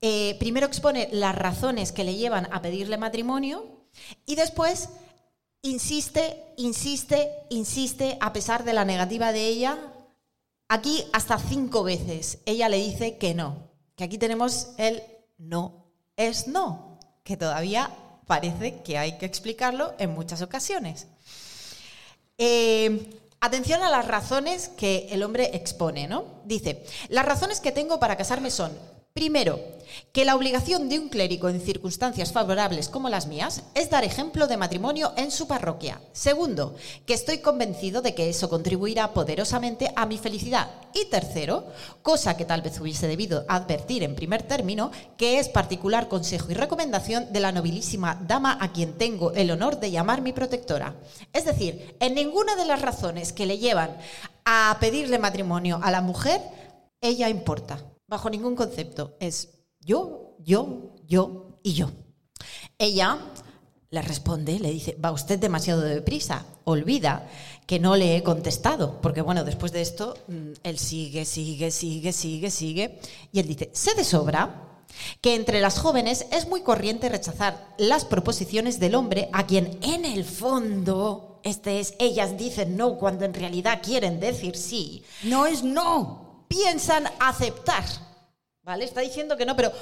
eh, 0.00 0.36
primero 0.38 0.66
expone 0.66 1.08
las 1.12 1.34
razones 1.34 1.92
que 1.92 2.04
le 2.04 2.14
llevan 2.14 2.48
a 2.52 2.62
pedirle 2.62 2.98
matrimonio 2.98 3.88
y 4.26 4.34
después 4.34 4.90
insiste, 5.62 6.44
insiste, 6.56 7.30
insiste, 7.50 8.18
a 8.20 8.32
pesar 8.32 8.64
de 8.64 8.74
la 8.74 8.84
negativa 8.84 9.32
de 9.32 9.46
ella, 9.46 9.78
aquí 10.68 11.04
hasta 11.12 11.38
cinco 11.38 11.82
veces 11.82 12.38
ella 12.44 12.68
le 12.68 12.76
dice 12.76 13.16
que 13.16 13.34
no 13.34 13.65
que 13.96 14.04
aquí 14.04 14.18
tenemos 14.18 14.68
el 14.78 15.02
no 15.38 15.86
es 16.16 16.48
no, 16.48 16.98
que 17.24 17.36
todavía 17.36 17.90
parece 18.26 18.82
que 18.82 18.98
hay 18.98 19.18
que 19.18 19.26
explicarlo 19.26 19.94
en 19.98 20.10
muchas 20.10 20.42
ocasiones. 20.42 21.06
Eh, 22.38 23.10
atención 23.40 23.82
a 23.82 23.90
las 23.90 24.06
razones 24.06 24.68
que 24.68 25.08
el 25.10 25.22
hombre 25.22 25.50
expone, 25.54 26.08
¿no? 26.08 26.24
Dice, 26.44 26.84
las 27.08 27.24
razones 27.24 27.60
que 27.60 27.72
tengo 27.72 28.00
para 28.00 28.16
casarme 28.16 28.50
son 28.50 28.72
Primero, 29.16 29.58
que 30.12 30.26
la 30.26 30.36
obligación 30.36 30.90
de 30.90 30.98
un 30.98 31.08
clérigo 31.08 31.48
en 31.48 31.62
circunstancias 31.62 32.32
favorables 32.32 32.90
como 32.90 33.08
las 33.08 33.26
mías 33.26 33.62
es 33.74 33.88
dar 33.88 34.04
ejemplo 34.04 34.46
de 34.46 34.58
matrimonio 34.58 35.14
en 35.16 35.30
su 35.30 35.48
parroquia. 35.48 36.02
Segundo, 36.12 36.76
que 37.06 37.14
estoy 37.14 37.38
convencido 37.38 38.02
de 38.02 38.14
que 38.14 38.28
eso 38.28 38.50
contribuirá 38.50 39.14
poderosamente 39.14 39.90
a 39.96 40.04
mi 40.04 40.18
felicidad. 40.18 40.68
Y 40.92 41.06
tercero, 41.06 41.64
cosa 42.02 42.36
que 42.36 42.44
tal 42.44 42.60
vez 42.60 42.78
hubiese 42.78 43.08
debido 43.08 43.46
advertir 43.48 44.02
en 44.02 44.16
primer 44.16 44.42
término, 44.42 44.90
que 45.16 45.38
es 45.38 45.48
particular 45.48 46.08
consejo 46.08 46.50
y 46.50 46.54
recomendación 46.54 47.32
de 47.32 47.40
la 47.40 47.52
nobilísima 47.52 48.20
dama 48.28 48.58
a 48.60 48.70
quien 48.74 48.98
tengo 48.98 49.32
el 49.32 49.50
honor 49.50 49.80
de 49.80 49.92
llamar 49.92 50.20
mi 50.20 50.34
protectora. 50.34 50.94
Es 51.32 51.46
decir, 51.46 51.96
en 52.00 52.14
ninguna 52.14 52.54
de 52.54 52.66
las 52.66 52.82
razones 52.82 53.32
que 53.32 53.46
le 53.46 53.56
llevan 53.56 53.96
a 54.44 54.76
pedirle 54.78 55.18
matrimonio 55.18 55.80
a 55.82 55.90
la 55.90 56.02
mujer, 56.02 56.42
ella 57.00 57.30
importa 57.30 57.95
bajo 58.06 58.30
ningún 58.30 58.56
concepto. 58.56 59.16
Es 59.20 59.50
yo, 59.80 60.36
yo, 60.40 60.94
yo 61.06 61.58
y 61.62 61.74
yo. 61.74 61.90
Ella 62.78 63.18
le 63.90 64.02
responde, 64.02 64.58
le 64.58 64.70
dice, 64.70 64.96
va 65.02 65.12
usted 65.12 65.38
demasiado 65.38 65.80
deprisa, 65.80 66.44
olvida 66.64 67.28
que 67.66 67.78
no 67.78 67.96
le 67.96 68.16
he 68.16 68.22
contestado, 68.22 69.00
porque 69.00 69.22
bueno, 69.22 69.44
después 69.44 69.72
de 69.72 69.80
esto, 69.80 70.16
mm, 70.28 70.52
él 70.62 70.78
sigue, 70.78 71.24
sigue, 71.24 71.70
sigue, 71.70 72.12
sigue, 72.12 72.50
sigue, 72.50 73.00
y 73.32 73.40
él 73.40 73.46
dice, 73.46 73.70
sé 73.72 73.94
de 73.94 74.04
sobra 74.04 74.62
que 75.20 75.34
entre 75.34 75.60
las 75.60 75.78
jóvenes 75.78 76.26
es 76.32 76.48
muy 76.48 76.62
corriente 76.62 77.08
rechazar 77.08 77.74
las 77.78 78.04
proposiciones 78.04 78.80
del 78.80 78.94
hombre 78.94 79.28
a 79.32 79.46
quien 79.46 79.78
en 79.82 80.04
el 80.04 80.24
fondo, 80.24 81.40
este 81.44 81.80
es, 81.80 81.94
ellas 81.98 82.36
dicen 82.36 82.76
no 82.76 82.96
cuando 82.98 83.24
en 83.24 83.34
realidad 83.34 83.80
quieren 83.82 84.20
decir 84.20 84.56
sí, 84.56 85.04
no 85.24 85.46
es 85.46 85.62
no, 85.62 86.25
piensan 86.48 87.04
aceptar. 87.18 87.84
¿Vale? 88.62 88.84
Está 88.84 89.00
diciendo 89.00 89.36
que 89.36 89.46
no, 89.46 89.54
pero 89.54 89.72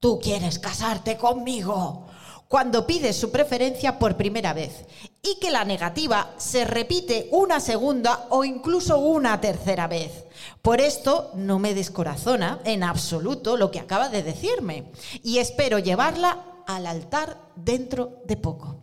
tú 0.00 0.18
quieres 0.20 0.58
casarte 0.58 1.16
conmigo 1.16 2.06
cuando 2.50 2.84
pides 2.84 3.16
su 3.16 3.30
preferencia 3.30 4.00
por 4.00 4.16
primera 4.16 4.52
vez 4.52 4.84
y 5.22 5.38
que 5.38 5.52
la 5.52 5.64
negativa 5.64 6.34
se 6.36 6.64
repite 6.64 7.28
una 7.30 7.60
segunda 7.60 8.26
o 8.30 8.44
incluso 8.44 8.98
una 8.98 9.40
tercera 9.40 9.86
vez. 9.86 10.24
Por 10.60 10.80
esto 10.80 11.30
no 11.36 11.60
me 11.60 11.74
descorazona 11.74 12.58
en 12.64 12.82
absoluto 12.82 13.56
lo 13.56 13.70
que 13.70 13.78
acaba 13.78 14.08
de 14.08 14.24
decirme 14.24 14.90
y 15.22 15.38
espero 15.38 15.78
llevarla 15.78 16.64
al 16.66 16.88
altar 16.88 17.38
dentro 17.54 18.20
de 18.24 18.36
poco. 18.36 18.82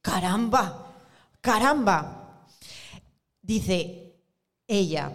Caramba, 0.00 0.94
caramba. 1.40 2.44
Dice 3.42 4.14
ella, 4.68 5.12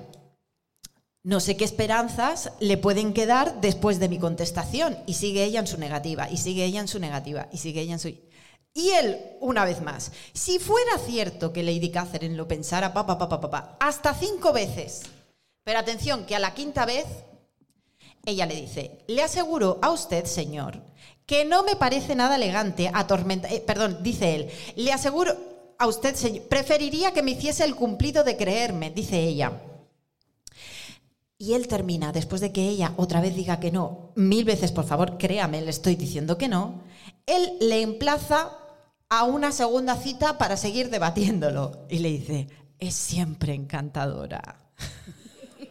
no 1.24 1.40
sé 1.40 1.56
qué 1.56 1.64
esperanzas 1.64 2.52
le 2.60 2.78
pueden 2.78 3.14
quedar 3.14 3.62
después 3.62 4.00
de 4.00 4.10
mi 4.10 4.20
contestación. 4.20 4.98
Y 5.08 5.14
sigue 5.14 5.46
ella 5.46 5.62
en 5.62 5.68
su 5.68 5.78
negativa, 5.78 6.30
y 6.30 6.38
sigue 6.38 6.66
ella 6.66 6.82
en 6.82 6.90
su 6.90 7.00
negativa, 7.00 7.48
y 7.52 7.58
sigue 7.58 7.82
ella 7.82 7.94
en 7.94 8.00
su... 8.00 8.10
Y 8.76 8.90
él, 8.90 9.22
una 9.40 9.66
vez 9.66 9.82
más, 9.82 10.12
si 10.34 10.60
fuera 10.60 10.98
cierto 10.98 11.54
que 11.54 11.64
Lady 11.64 11.92
Catherine 11.92 12.36
lo 12.36 12.48
pensara, 12.48 12.94
papá, 12.94 13.18
papá, 13.18 13.40
papá, 13.40 13.78
hasta 13.80 14.14
cinco 14.14 14.52
veces. 14.52 15.04
Pero 15.64 15.80
atención, 15.80 16.26
que 16.26 16.36
a 16.36 16.40
la 16.40 16.54
quinta 16.54 16.86
vez, 16.86 17.06
ella 18.26 18.46
le 18.46 18.60
dice, 18.60 19.06
le 19.08 19.22
aseguro 19.22 19.80
a 19.82 19.92
usted, 19.92 20.26
señor, 20.26 20.82
que 21.26 21.46
no 21.46 21.64
me 21.64 21.78
parece 21.78 22.16
nada 22.16 22.36
elegante 22.36 22.92
atormentar... 22.94 23.54
Eh, 23.54 23.62
perdón, 23.62 24.00
dice 24.02 24.36
él, 24.36 24.50
le 24.76 24.92
aseguro 24.92 25.38
a 25.78 25.88
usted, 25.88 26.16
señor, 26.16 26.44
preferiría 26.48 27.14
que 27.14 27.24
me 27.24 27.32
hiciese 27.32 27.64
el 27.64 27.76
cumplido 27.76 28.26
de 28.26 28.36
creerme, 28.36 28.92
dice 28.92 29.20
ella 29.22 29.54
y 31.44 31.56
él 31.56 31.68
termina, 31.68 32.14
después 32.14 32.40
de 32.40 32.54
que 32.54 32.70
ella 32.70 32.94
otra 32.96 33.20
vez 33.20 33.36
diga 33.36 33.60
que 33.60 33.70
no, 33.70 34.14
mil 34.16 34.46
veces, 34.46 34.72
por 34.72 34.86
favor, 34.86 35.18
créame, 35.18 35.62
le 35.62 35.72
estoy 35.72 35.98
diciendo 35.98 36.38
que 36.38 36.48
no, 36.48 36.84
él 37.26 37.58
le 37.60 37.82
emplaza 37.82 38.52
a 39.10 39.26
una 39.26 39.52
segunda 39.52 39.98
cita 39.98 40.38
para 40.38 40.56
seguir 40.56 40.90
debatiéndolo. 40.90 41.86
Y 41.90 42.00
le 42.00 42.12
dice, 42.12 42.48
es 42.80 42.94
siempre 42.94 43.54
encantadora. 43.54 44.56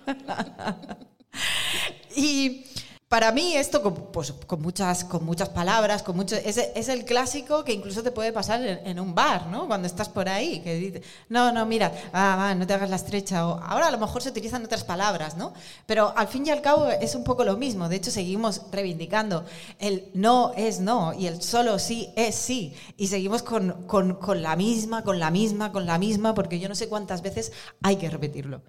y 2.17 2.67
para 3.13 3.31
mí 3.31 3.55
esto 3.57 3.83
con, 3.83 3.95
pues, 4.11 4.33
con, 4.33 4.63
muchas, 4.63 5.05
con 5.05 5.23
muchas 5.27 5.51
palabras, 5.51 6.03
con 6.03 6.17
mucho, 6.17 6.35
es, 6.35 6.89
el 6.89 7.05
clásico 7.05 7.63
que 7.63 7.75
incluso 7.75 8.03
te 8.03 8.11
puede 8.11 8.33
pasar 8.33 8.65
en, 8.65 8.99
un 8.99 9.15
bar, 9.15 9.49
¿no? 9.49 9.67
Cuando 9.67 9.87
estás 9.87 10.09
por 10.09 10.31
ahí, 10.31 10.61
que 10.61 10.77
dices, 10.77 11.03
no, 11.29 11.53
no, 11.53 11.67
mira, 11.67 11.93
ah, 12.15 12.55
no 12.57 12.67
te 12.67 12.73
hagas 12.73 12.89
la 12.89 12.97
estrecha. 12.97 13.47
O, 13.47 13.61
ahora 13.61 13.89
a 13.89 13.91
lo 13.91 13.99
mejor 13.99 14.23
se 14.23 14.31
utilizan 14.31 14.65
otras 14.65 14.85
palabras, 14.85 15.37
¿no? 15.37 15.53
Pero 15.85 16.15
al 16.17 16.27
fin 16.27 16.47
y 16.47 16.51
al 16.53 16.63
cabo 16.63 16.89
es 16.89 17.15
un 17.15 17.23
poco 17.23 17.45
lo 17.45 17.59
mismo. 17.59 17.91
De 17.91 17.97
hecho, 17.97 18.11
seguimos 18.11 18.63
reivindicando 18.73 19.45
el 19.79 20.09
no 20.15 20.55
es 20.57 20.81
no 20.81 21.13
y 21.13 21.27
el 21.27 21.43
solo 21.43 21.79
sí 21.79 22.09
es 22.17 22.35
sí. 22.35 22.75
Y 22.97 23.09
seguimos 23.09 23.43
con, 23.43 23.87
con, 23.87 24.15
con 24.15 24.41
la 24.41 24.57
misma, 24.57 25.05
con 25.05 25.19
la 25.19 25.31
misma, 25.31 25.71
con 25.71 25.85
la 25.85 25.99
misma, 25.99 26.35
porque 26.35 26.59
yo 26.59 26.67
no 26.67 26.75
sé 26.75 26.89
cuántas 26.89 27.21
veces 27.21 27.53
hay 27.83 27.97
que 27.97 28.09
repetirlo. 28.09 28.63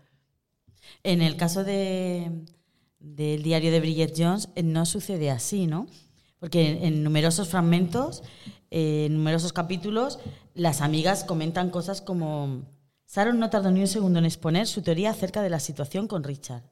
En 1.01 1.21
el 1.21 1.37
caso 1.37 1.63
de 1.63 2.43
del 3.03 3.43
diario 3.43 3.69
de 3.71 3.81
Bridget 3.81 4.13
Jones 4.17 4.49
eh, 4.55 4.63
no 4.63 4.85
sucede 4.85 5.29
así, 5.29 5.67
¿no? 5.67 5.87
Porque 6.39 6.85
en, 6.87 7.03
numerosos 7.03 7.49
fragmentos, 7.49 8.23
eh, 8.71 9.05
en 9.05 9.15
numerosos 9.15 9.53
capítulos, 9.53 10.19
las 10.55 10.81
amigas 10.81 11.23
comentan 11.23 11.69
cosas 11.69 12.01
como... 12.01 12.63
Sharon 13.07 13.37
no 13.37 13.49
tardó 13.49 13.69
ni 13.69 13.81
un 13.81 13.87
segundo 13.87 14.19
en 14.19 14.25
exponer 14.25 14.65
su 14.65 14.81
teoría 14.81 15.11
acerca 15.11 15.41
de 15.41 15.49
la 15.49 15.59
situación 15.59 16.07
con 16.07 16.23
Richard. 16.23 16.63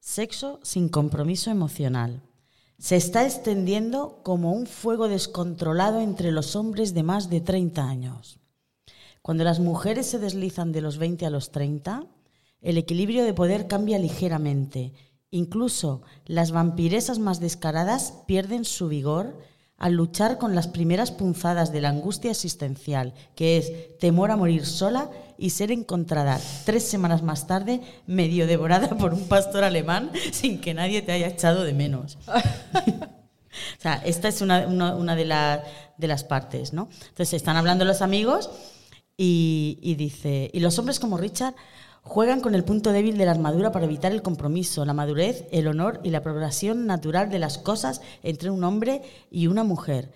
Sexo 0.00 0.58
sin 0.62 0.88
compromiso 0.88 1.50
emocional. 1.50 2.22
Se 2.78 2.96
está 2.96 3.24
extendiendo 3.24 4.20
como 4.24 4.52
un 4.52 4.66
fuego 4.66 5.08
descontrolado 5.08 6.00
entre 6.00 6.32
los 6.32 6.56
hombres 6.56 6.92
de 6.92 7.02
más 7.02 7.30
de 7.30 7.40
30 7.40 7.88
años. 7.88 8.40
Cuando 9.22 9.44
las 9.44 9.60
mujeres 9.60 10.06
se 10.06 10.18
deslizan 10.18 10.72
de 10.72 10.80
los 10.80 10.98
20 10.98 11.26
a 11.26 11.30
los 11.30 11.52
30, 11.52 12.04
el 12.62 12.78
equilibrio 12.78 13.24
de 13.24 13.34
poder 13.34 13.68
cambia 13.68 13.98
ligeramente 13.98 14.92
Incluso 15.30 16.02
las 16.26 16.50
vampiresas 16.52 17.18
más 17.18 17.40
descaradas 17.40 18.14
pierden 18.26 18.64
su 18.64 18.88
vigor 18.88 19.36
al 19.78 19.92
luchar 19.92 20.38
con 20.38 20.54
las 20.54 20.68
primeras 20.68 21.10
punzadas 21.10 21.70
de 21.70 21.82
la 21.82 21.90
angustia 21.90 22.30
existencial, 22.30 23.12
que 23.34 23.58
es 23.58 23.98
temor 23.98 24.30
a 24.30 24.36
morir 24.36 24.64
sola 24.64 25.10
y 25.36 25.50
ser 25.50 25.70
encontrada 25.70 26.40
tres 26.64 26.84
semanas 26.84 27.22
más 27.22 27.46
tarde 27.46 27.82
medio 28.06 28.46
devorada 28.46 28.96
por 28.96 29.12
un 29.12 29.28
pastor 29.28 29.64
alemán 29.64 30.10
sin 30.32 30.60
que 30.62 30.72
nadie 30.72 31.02
te 31.02 31.12
haya 31.12 31.26
echado 31.26 31.64
de 31.64 31.74
menos. 31.74 32.16
o 32.26 33.80
sea, 33.80 33.96
esta 34.04 34.28
es 34.28 34.40
una, 34.40 34.66
una- 34.66 34.94
una 34.94 35.14
de, 35.16 35.26
la- 35.26 35.62
de 35.98 36.08
las 36.08 36.24
partes, 36.24 36.72
¿no? 36.72 36.88
Entonces 37.08 37.34
están 37.34 37.56
hablando 37.56 37.84
los 37.84 38.00
amigos 38.00 38.48
y, 39.18 39.78
y 39.82 39.94
dice, 39.96 40.50
y 40.54 40.60
los 40.60 40.78
hombres 40.78 40.98
como 41.00 41.18
Richard 41.18 41.54
juegan 42.06 42.40
con 42.40 42.54
el 42.54 42.62
punto 42.62 42.92
débil 42.92 43.18
de 43.18 43.24
la 43.24 43.32
armadura 43.32 43.72
para 43.72 43.84
evitar 43.84 44.12
el 44.12 44.22
compromiso, 44.22 44.84
la 44.84 44.94
madurez, 44.94 45.44
el 45.50 45.66
honor 45.66 46.00
y 46.04 46.10
la 46.10 46.22
progresión 46.22 46.86
natural 46.86 47.30
de 47.30 47.40
las 47.40 47.58
cosas 47.58 48.00
entre 48.22 48.48
un 48.50 48.62
hombre 48.62 49.02
y 49.28 49.48
una 49.48 49.64
mujer. 49.64 50.12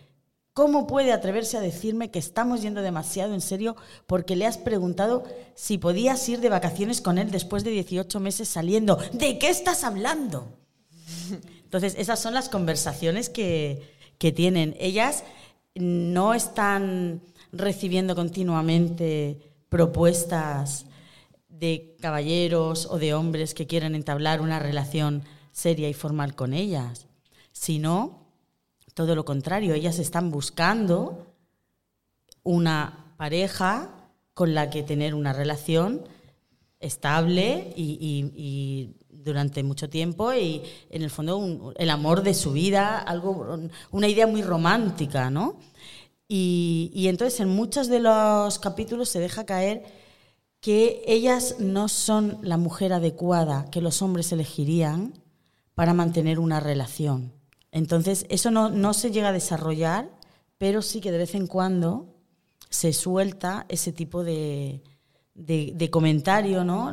¿Cómo 0.53 0.87
puede 0.87 1.13
atreverse 1.13 1.57
a 1.57 1.61
decirme 1.61 2.11
que 2.11 2.21
estamos 2.21 2.63
yendo 2.63 2.81
demasiado 2.81 3.35
en 3.35 3.41
serio 3.41 3.77
porque 4.07 4.37
le 4.37 4.47
has 4.47 4.57
preguntado 4.57 5.25
si 5.57 5.79
podías 5.79 6.29
ir 6.29 6.41
de 6.41 6.49
vacaciones 6.49 7.01
con 7.01 7.19
él 7.19 7.33
después 7.33 7.65
de 7.65 7.73
18 7.73 8.21
meses 8.21 8.49
saliendo? 8.49 8.97
¿De 9.13 9.39
qué 9.39 9.49
estás 9.49 9.83
hablando? 9.83 10.47
Entonces, 11.65 11.97
esas 11.99 12.21
son 12.21 12.35
las 12.35 12.49
conversaciones 12.49 13.29
que, 13.29 13.83
que 14.19 14.31
tienen. 14.31 14.77
Ellas 14.79 15.25
no 15.75 16.35
están 16.35 17.21
recibiendo 17.53 18.15
continuamente 18.15 19.41
propuestas 19.69 20.87
de 21.61 21.95
caballeros 22.01 22.87
o 22.91 22.99
de 22.99 23.13
hombres 23.13 23.53
que 23.53 23.67
quieren 23.67 23.95
entablar 23.95 24.41
una 24.41 24.59
relación 24.59 25.23
seria 25.53 25.91
y 25.91 25.95
formal 25.95 26.35
con 26.35 26.55
ellas, 26.55 27.07
sino 27.53 28.27
todo 28.95 29.15
lo 29.15 29.27
contrario, 29.27 29.75
ellas 29.75 29.99
están 29.99 30.31
buscando 30.31 31.35
una 32.43 33.15
pareja 33.19 33.91
con 34.33 34.55
la 34.55 34.71
que 34.71 34.83
tener 34.83 35.15
una 35.15 35.35
relación 35.35 36.03
estable 36.81 37.75
y, 37.77 38.97
durante 39.11 39.63
mucho 39.63 39.91
tiempo 39.91 40.33
y 40.33 40.63
en 40.89 41.03
el 41.03 41.11
fondo 41.11 41.75
el 41.77 41.91
amor 41.91 42.23
de 42.23 42.33
su 42.33 42.53
vida, 42.53 42.99
algo, 42.99 43.59
una 43.91 44.09
idea 44.09 44.27
muy 44.27 44.41
romántica, 44.41 45.29
¿no? 45.29 45.59
Y 46.27 47.07
entonces 47.07 47.41
en 47.41 47.51
muchos 47.51 47.89
de 47.89 48.01
los 48.01 48.59
capítulos 48.59 49.11
se 49.11 49.21
deja 49.21 49.45
caer 49.45 50.00
que 50.61 51.03
ellas 51.07 51.57
no 51.59 51.89
son 51.89 52.39
la 52.43 52.57
mujer 52.57 52.93
adecuada 52.93 53.71
que 53.71 53.81
los 53.81 54.03
hombres 54.03 54.31
elegirían 54.33 55.15
para 55.75 55.95
mantener 55.95 56.39
una 56.39 56.61
relación. 56.61 57.33
Entonces, 57.73 58.27
eso 58.29 58.51
no, 58.51 58.69
no 58.69 58.93
se 58.93 59.11
llega 59.11 59.29
a 59.29 59.33
desarrollar, 59.33 60.11
pero 60.59 60.83
sí 60.83 61.01
que 61.01 61.13
de 61.13 61.19
vez 61.19 61.35
en 61.35 61.47
cuando 61.47 62.15
se 62.69 62.93
suelta 62.93 63.65
ese 63.69 63.93
tipo 63.93 64.23
de, 64.23 64.83
de, 65.35 65.91
comentario, 65.91 66.65
¿no? 66.65 66.93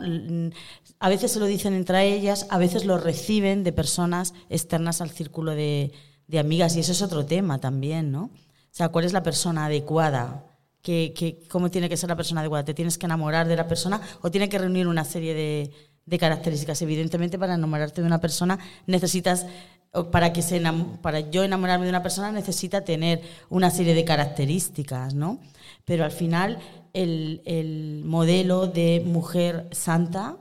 A 1.00 1.10
veces 1.10 1.32
se 1.32 1.40
lo 1.40 1.46
dicen 1.46 1.74
entre 1.74 2.14
ellas, 2.14 2.48
a 2.50 2.58
veces 2.58 2.86
lo 2.86 2.98
reciben 2.98 3.64
de 3.64 3.74
personas 3.74 4.34
externas 4.50 5.02
al 5.02 5.10
círculo 5.10 5.52
de, 5.52 5.92
de 6.28 6.40
amigas, 6.40 6.76
y 6.76 6.80
eso 6.80 6.94
es 6.94 7.02
otro 7.02 7.26
tema 7.26 7.60
también, 7.60 8.12
¿no? 8.12 8.24
O 8.24 8.78
sea, 8.78 8.90
¿cuál 8.90 9.06
es 9.06 9.14
la 9.14 9.24
persona 9.24 9.66
adecuada? 9.66 10.46
¿Qué, 10.82 11.14
qué- 11.16 11.40
cómo 11.50 11.70
tiene 11.72 11.90
que 11.90 11.98
ser 11.98 12.10
la 12.10 12.16
persona 12.16 12.42
adecuada? 12.42 12.66
¿Te 12.66 12.74
tienes 12.74 12.98
que 12.98 13.06
enamorar 13.06 13.48
de 13.48 13.56
la 13.56 13.68
persona 13.68 14.02
o 14.22 14.32
tiene 14.32 14.48
que 14.50 14.58
reunir 14.58 14.88
una 14.88 15.04
serie 15.06 15.34
de, 15.34 16.18
características? 16.18 16.82
Evidentemente, 16.82 17.38
para 17.38 17.56
enamorarte 17.56 18.02
de 18.02 18.08
una 18.08 18.22
persona 18.22 18.58
necesitas, 18.86 19.46
para, 20.12 20.32
que 20.34 20.42
se 20.42 20.62
para 21.02 21.20
yo 21.22 21.44
enamorarme 21.44 21.86
de 21.86 21.90
una 21.90 22.04
persona 22.04 22.32
necesita 22.32 22.82
tener 22.86 23.22
una 23.50 23.70
serie 23.72 23.94
de 23.96 24.06
características, 24.06 25.14
¿no? 25.14 25.40
Pero 25.86 26.04
al 26.06 26.12
final, 26.12 26.60
el, 26.94 27.42
el 27.46 28.04
modelo 28.06 28.68
de 28.68 29.02
mujer 29.06 29.68
santa 29.72 30.38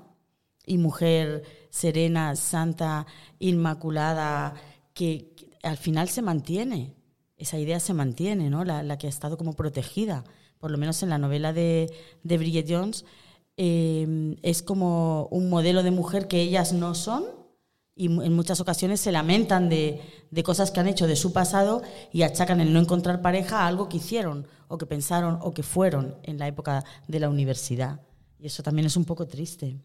y 0.67 0.79
mujer 0.79 1.45
serena, 1.71 2.37
santa, 2.37 3.07
inmaculada, 3.39 4.55
que, 4.95 5.33
que 5.37 5.49
al 5.63 5.77
final 5.77 6.09
se 6.09 6.23
mantiene. 6.23 6.96
Esa 7.37 7.59
idea 7.59 7.81
se 7.81 7.95
mantiene, 7.95 8.51
¿no? 8.51 8.65
La, 8.65 8.83
la 8.83 8.99
que 8.99 9.07
ha 9.07 9.11
estado 9.11 9.37
como 9.37 9.55
protegida. 9.55 10.25
Por 10.59 10.71
lo 10.71 10.79
menos 10.79 11.03
en 11.03 11.11
la 11.11 11.19
novela 11.19 11.53
de, 11.53 11.93
de 12.23 12.39
Bridget 12.39 12.67
Jones, 12.69 13.05
eh, 13.57 14.37
es 14.43 14.63
como 14.63 15.29
un 15.31 15.49
modelo 15.49 15.83
de 15.83 15.91
mujer 15.91 16.29
que 16.29 16.41
ellas 16.41 16.73
no 16.73 16.95
son 16.95 17.25
y 17.95 18.07
en 18.07 18.35
muchas 18.35 18.61
ocasiones 18.61 19.01
se 19.01 19.11
lamentan 19.11 19.71
de, 19.71 20.03
de 20.31 20.43
cosas 20.43 20.71
que 20.71 20.81
han 20.81 20.87
hecho 20.87 21.07
de 21.07 21.17
su 21.17 21.33
pasado 21.33 21.83
y 22.13 22.23
achacan 22.23 22.61
el 22.61 22.73
no 22.75 22.81
encontrar 22.81 23.23
pareja 23.23 23.61
a 23.61 23.67
algo 23.67 23.89
que 23.89 23.97
hicieron 23.97 24.47
o 24.69 24.77
que 24.77 24.85
pensaron 24.85 25.39
o 25.41 25.53
que 25.53 25.63
fueron 25.63 26.17
en 26.23 26.39
la 26.39 26.47
época 26.47 26.85
de 27.09 27.21
la 27.21 27.31
universidad. 27.31 28.01
Y 28.39 28.47
eso 28.47 28.63
también 28.63 28.87
es 28.87 28.97
un 28.97 29.07
poco 29.07 29.27
triste. 29.27 29.79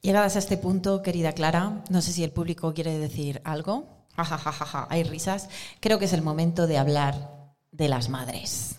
Llegadas 0.00 0.36
a 0.36 0.38
este 0.38 0.56
punto, 0.56 1.02
querida 1.02 1.32
Clara, 1.32 1.84
no 1.90 2.00
sé 2.00 2.12
si 2.12 2.24
el 2.24 2.32
público 2.32 2.72
quiere 2.72 2.98
decir 2.98 3.42
algo. 3.44 4.03
Ja, 4.16 4.24
ja, 4.24 4.38
ja, 4.38 4.52
ja, 4.52 4.66
ja, 4.66 4.86
hay 4.90 5.02
risas. 5.02 5.48
Creo 5.80 5.98
que 5.98 6.04
es 6.04 6.12
el 6.12 6.22
momento 6.22 6.66
de 6.66 6.78
hablar 6.78 7.54
de 7.72 7.88
las 7.88 8.08
madres. 8.08 8.78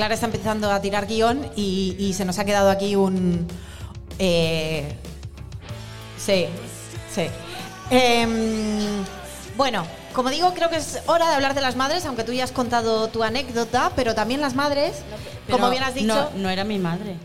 Clara 0.00 0.14
está 0.14 0.24
empezando 0.24 0.72
a 0.72 0.80
tirar 0.80 1.06
guion 1.06 1.50
y, 1.56 1.94
y 1.98 2.14
se 2.14 2.24
nos 2.24 2.38
ha 2.38 2.46
quedado 2.46 2.70
aquí 2.70 2.96
un... 2.96 3.46
eh, 4.18 4.96
sí, 6.16 6.46
sí. 7.14 7.26
Em, 7.90 9.04
bueno, 9.58 9.84
como 10.14 10.30
digo, 10.30 10.54
creo 10.54 10.70
que 10.70 10.76
es 10.76 11.02
hora 11.04 11.28
de 11.28 11.34
hablar 11.34 11.52
de 11.52 11.60
las 11.60 11.76
madres, 11.76 12.06
aunque 12.06 12.24
tú 12.24 12.32
ya 12.32 12.44
has 12.44 12.50
contado 12.50 13.08
tu 13.08 13.22
anécdota, 13.22 13.92
pero 13.94 14.14
también 14.14 14.40
las 14.40 14.54
madres, 14.54 15.02
como 15.50 15.64
Pero 15.64 15.70
bien 15.70 15.82
has 15.82 15.92
dicho... 15.92 16.06
No, 16.06 16.30
no 16.34 16.48
era 16.48 16.64
mi 16.64 16.78
madre. 16.78 17.16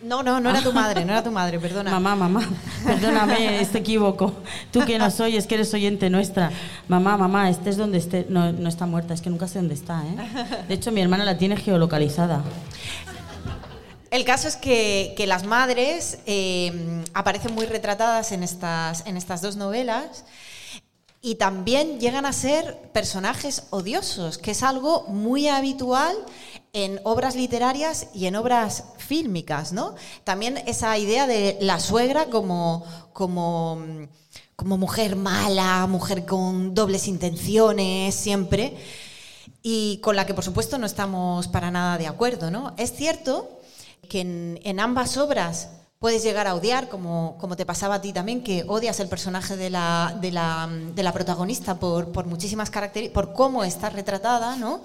No, 0.00 0.22
no, 0.22 0.38
no 0.38 0.50
era 0.50 0.62
tu 0.62 0.72
madre, 0.72 1.04
no 1.04 1.12
era 1.12 1.24
tu 1.24 1.32
madre, 1.32 1.58
perdona. 1.58 1.90
Mamá, 1.90 2.14
mamá, 2.14 2.48
perdóname, 2.84 3.60
este 3.60 3.78
equivoco. 3.78 4.32
Tú 4.70 4.84
que 4.84 4.96
no 4.96 5.10
soy, 5.12 5.36
es 5.36 5.46
que 5.48 5.56
eres 5.56 5.74
oyente 5.74 6.08
nuestra. 6.08 6.52
Mamá, 6.86 7.16
mamá, 7.16 7.50
estés 7.50 7.76
donde 7.76 7.98
esté. 7.98 8.24
No, 8.28 8.52
no 8.52 8.68
está 8.68 8.86
muerta, 8.86 9.12
es 9.12 9.20
que 9.20 9.30
nunca 9.30 9.48
sé 9.48 9.58
dónde 9.58 9.74
está, 9.74 10.04
¿eh? 10.04 10.16
De 10.68 10.74
hecho, 10.74 10.92
mi 10.92 11.00
hermana 11.00 11.24
la 11.24 11.36
tiene 11.36 11.56
geolocalizada. 11.56 12.44
El 14.12 14.24
caso 14.24 14.46
es 14.46 14.56
que, 14.56 15.14
que 15.16 15.26
las 15.26 15.44
madres 15.44 16.20
eh, 16.26 17.02
aparecen 17.12 17.54
muy 17.54 17.66
retratadas 17.66 18.30
en 18.32 18.42
estas, 18.42 19.04
en 19.06 19.16
estas 19.16 19.42
dos 19.42 19.56
novelas 19.56 20.24
y 21.28 21.34
también 21.34 22.00
llegan 22.00 22.24
a 22.24 22.32
ser 22.32 22.90
personajes 22.94 23.64
odiosos, 23.68 24.38
que 24.38 24.52
es 24.52 24.62
algo 24.62 25.04
muy 25.08 25.46
habitual 25.48 26.16
en 26.72 27.02
obras 27.04 27.36
literarias 27.36 28.06
y 28.14 28.24
en 28.24 28.34
obras 28.34 28.84
fílmicas, 28.96 29.74
¿no? 29.74 29.94
También 30.24 30.56
esa 30.64 30.96
idea 30.96 31.26
de 31.26 31.58
la 31.60 31.80
suegra 31.80 32.30
como, 32.30 32.82
como, 33.12 33.78
como 34.56 34.78
mujer 34.78 35.16
mala, 35.16 35.86
mujer 35.86 36.24
con 36.24 36.74
dobles 36.74 37.08
intenciones, 37.08 38.14
siempre, 38.14 38.78
y 39.62 39.98
con 39.98 40.16
la 40.16 40.24
que 40.24 40.32
por 40.32 40.44
supuesto 40.44 40.78
no 40.78 40.86
estamos 40.86 41.46
para 41.46 41.70
nada 41.70 41.98
de 41.98 42.06
acuerdo, 42.06 42.50
¿no? 42.50 42.72
Es 42.78 42.94
cierto 42.96 43.60
que 44.08 44.20
en, 44.20 44.60
en 44.64 44.80
ambas 44.80 45.18
obras 45.18 45.68
puedes 45.98 46.22
llegar 46.22 46.46
a 46.46 46.54
odiar, 46.54 46.88
como, 46.88 47.36
como 47.38 47.56
te 47.56 47.66
pasaba 47.66 47.96
a 47.96 48.00
ti 48.00 48.12
también, 48.12 48.42
que 48.42 48.64
odias 48.68 49.00
el 49.00 49.08
personaje 49.08 49.56
de 49.56 49.70
la, 49.70 50.16
de 50.20 50.30
la, 50.30 50.68
de 50.70 51.02
la 51.02 51.12
protagonista 51.12 51.78
por, 51.80 52.12
por 52.12 52.26
muchísimas 52.26 52.70
características, 52.70 53.14
por 53.14 53.34
cómo 53.34 53.64
está 53.64 53.90
retratada, 53.90 54.56
¿no? 54.56 54.82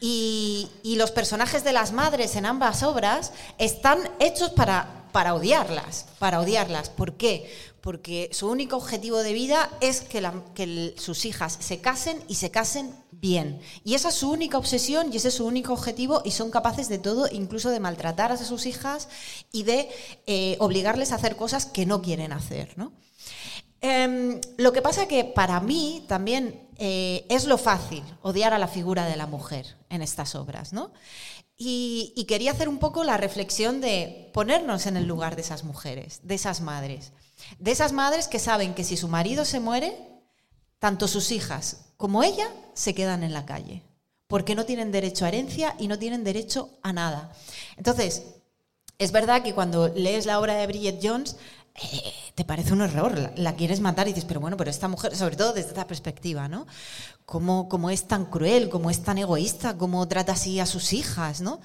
Y, 0.00 0.68
y 0.82 0.96
los 0.96 1.10
personajes 1.10 1.64
de 1.64 1.72
las 1.72 1.92
madres 1.92 2.36
en 2.36 2.46
ambas 2.46 2.82
obras 2.82 3.32
están 3.58 3.98
hechos 4.20 4.50
para 4.50 5.04
para 5.14 5.32
odiarlas, 5.34 6.06
para 6.18 6.40
odiarlas. 6.40 6.90
¿Por 6.90 7.12
qué? 7.12 7.48
Porque 7.84 8.30
su 8.32 8.48
único 8.48 8.78
objetivo 8.78 9.22
de 9.22 9.34
vida 9.34 9.70
es 9.82 10.00
que, 10.00 10.94
sus 10.96 11.26
hijas 11.26 11.58
se 11.60 11.82
casen 11.82 12.18
y 12.28 12.36
se 12.36 12.50
casen 12.50 12.94
bien. 13.10 13.60
Y 13.84 13.92
esa 13.92 14.08
es 14.08 14.14
su 14.14 14.30
única 14.30 14.56
obsesión 14.56 15.12
y 15.12 15.18
ese 15.18 15.28
es 15.28 15.34
su 15.34 15.44
único 15.44 15.74
objetivo 15.74 16.22
y 16.24 16.30
son 16.30 16.50
capaces 16.50 16.88
de 16.88 16.96
todo, 16.96 17.28
incluso 17.30 17.68
de 17.68 17.80
maltratar 17.80 18.32
a 18.32 18.38
sus 18.38 18.64
hijas 18.64 19.10
y 19.52 19.64
de 19.64 19.90
eh, 20.26 20.56
obligarles 20.60 21.12
a 21.12 21.16
hacer 21.16 21.36
cosas 21.36 21.66
que 21.66 21.84
no 21.84 22.00
quieren 22.00 22.32
hacer. 22.32 22.74
Em, 23.82 24.40
lo 24.56 24.72
que 24.72 24.80
pasa 24.80 25.06
que 25.06 25.24
para 25.26 25.60
mí 25.60 26.06
también 26.08 26.66
eh, 26.78 27.26
es 27.28 27.44
lo 27.44 27.58
fácil 27.58 28.02
odiar 28.22 28.54
a 28.54 28.58
la 28.58 28.68
figura 28.68 29.04
de 29.04 29.16
la 29.16 29.26
mujer 29.26 29.76
en 29.90 30.00
estas 30.00 30.34
obras, 30.36 30.72
¿no? 30.72 30.90
Y 31.58 32.24
quería 32.26 32.52
hacer 32.52 32.70
un 32.70 32.78
poco 32.78 33.04
la 33.04 33.18
reflexión 33.18 33.82
de 33.82 34.30
ponernos 34.32 34.86
en 34.86 34.96
el 34.96 35.04
lugar 35.04 35.36
de 35.36 35.42
esas 35.42 35.64
mujeres, 35.64 36.20
de 36.22 36.34
esas 36.34 36.62
madres, 36.62 37.12
de 37.58 37.70
esas 37.70 37.92
madres 37.92 38.28
que 38.28 38.38
saben 38.38 38.74
que 38.74 38.84
si 38.84 38.96
su 38.96 39.08
marido 39.08 39.44
se 39.44 39.60
muere, 39.60 39.96
tanto 40.78 41.08
sus 41.08 41.30
hijas 41.30 41.86
como 41.96 42.22
ella 42.22 42.50
se 42.74 42.94
quedan 42.94 43.22
en 43.22 43.32
la 43.32 43.46
calle, 43.46 43.82
porque 44.26 44.54
no 44.54 44.64
tienen 44.64 44.92
derecho 44.92 45.24
a 45.24 45.28
herencia 45.28 45.74
y 45.78 45.88
no 45.88 45.98
tienen 45.98 46.24
derecho 46.24 46.70
a 46.82 46.92
nada. 46.92 47.32
Entonces, 47.76 48.24
es 48.98 49.12
verdad 49.12 49.42
que 49.42 49.54
cuando 49.54 49.88
lees 49.88 50.26
la 50.26 50.38
obra 50.38 50.54
de 50.54 50.66
Bridget 50.66 51.00
Jones, 51.02 51.36
te 52.34 52.44
parece 52.44 52.72
un 52.72 52.82
error, 52.82 53.32
la, 53.36 53.54
quieres 53.56 53.80
matar 53.80 54.06
y 54.06 54.12
dices, 54.12 54.24
pero 54.26 54.40
bueno, 54.40 54.56
pero 54.56 54.70
esta 54.70 54.86
mujer, 54.86 55.16
sobre 55.16 55.36
todo 55.36 55.52
desde 55.52 55.70
esta 55.70 55.86
perspectiva, 55.86 56.46
¿no? 56.48 56.66
¿Cómo, 57.26 57.68
cómo 57.68 57.90
es 57.90 58.04
tan 58.06 58.26
cruel, 58.26 58.68
cómo 58.68 58.90
es 58.90 59.02
tan 59.02 59.18
egoísta, 59.18 59.76
cómo 59.76 60.06
trata 60.06 60.32
así 60.32 60.60
a 60.60 60.66
sus 60.66 60.92
hijas, 60.92 61.40
¿no? 61.40 61.60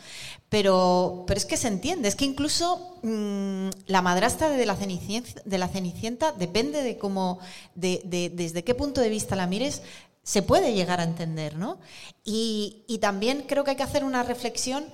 Pero, 0.47 1.25
pero 1.27 1.37
es 1.37 1.45
que 1.45 1.57
se 1.57 1.67
entiende, 1.67 2.07
es 2.07 2.15
que 2.15 2.25
incluso 2.25 2.97
mm, 3.03 3.69
la 3.87 4.01
madrastra 4.01 4.49
de 4.49 4.65
la, 4.65 4.75
Cenicienta, 4.75 5.41
de 5.45 5.57
la 5.57 5.67
Cenicienta 5.67 6.31
depende 6.31 6.81
de 6.81 6.97
cómo, 6.97 7.39
de- 7.75 8.31
desde 8.33 8.63
qué 8.63 8.73
punto 8.73 9.01
de 9.01 9.09
vista 9.09 9.35
la 9.35 9.47
mires, 9.47 9.83
se 10.23 10.41
puede 10.41 10.73
llegar 10.73 10.99
a 10.99 11.03
entender, 11.03 11.55
¿no? 11.55 11.77
Y, 12.23 12.83
y 12.87 12.97
también 12.99 13.43
creo 13.47 13.63
que 13.63 13.71
hay 13.71 13.77
que 13.77 13.83
hacer 13.83 14.03
una 14.03 14.23
reflexión 14.23 14.85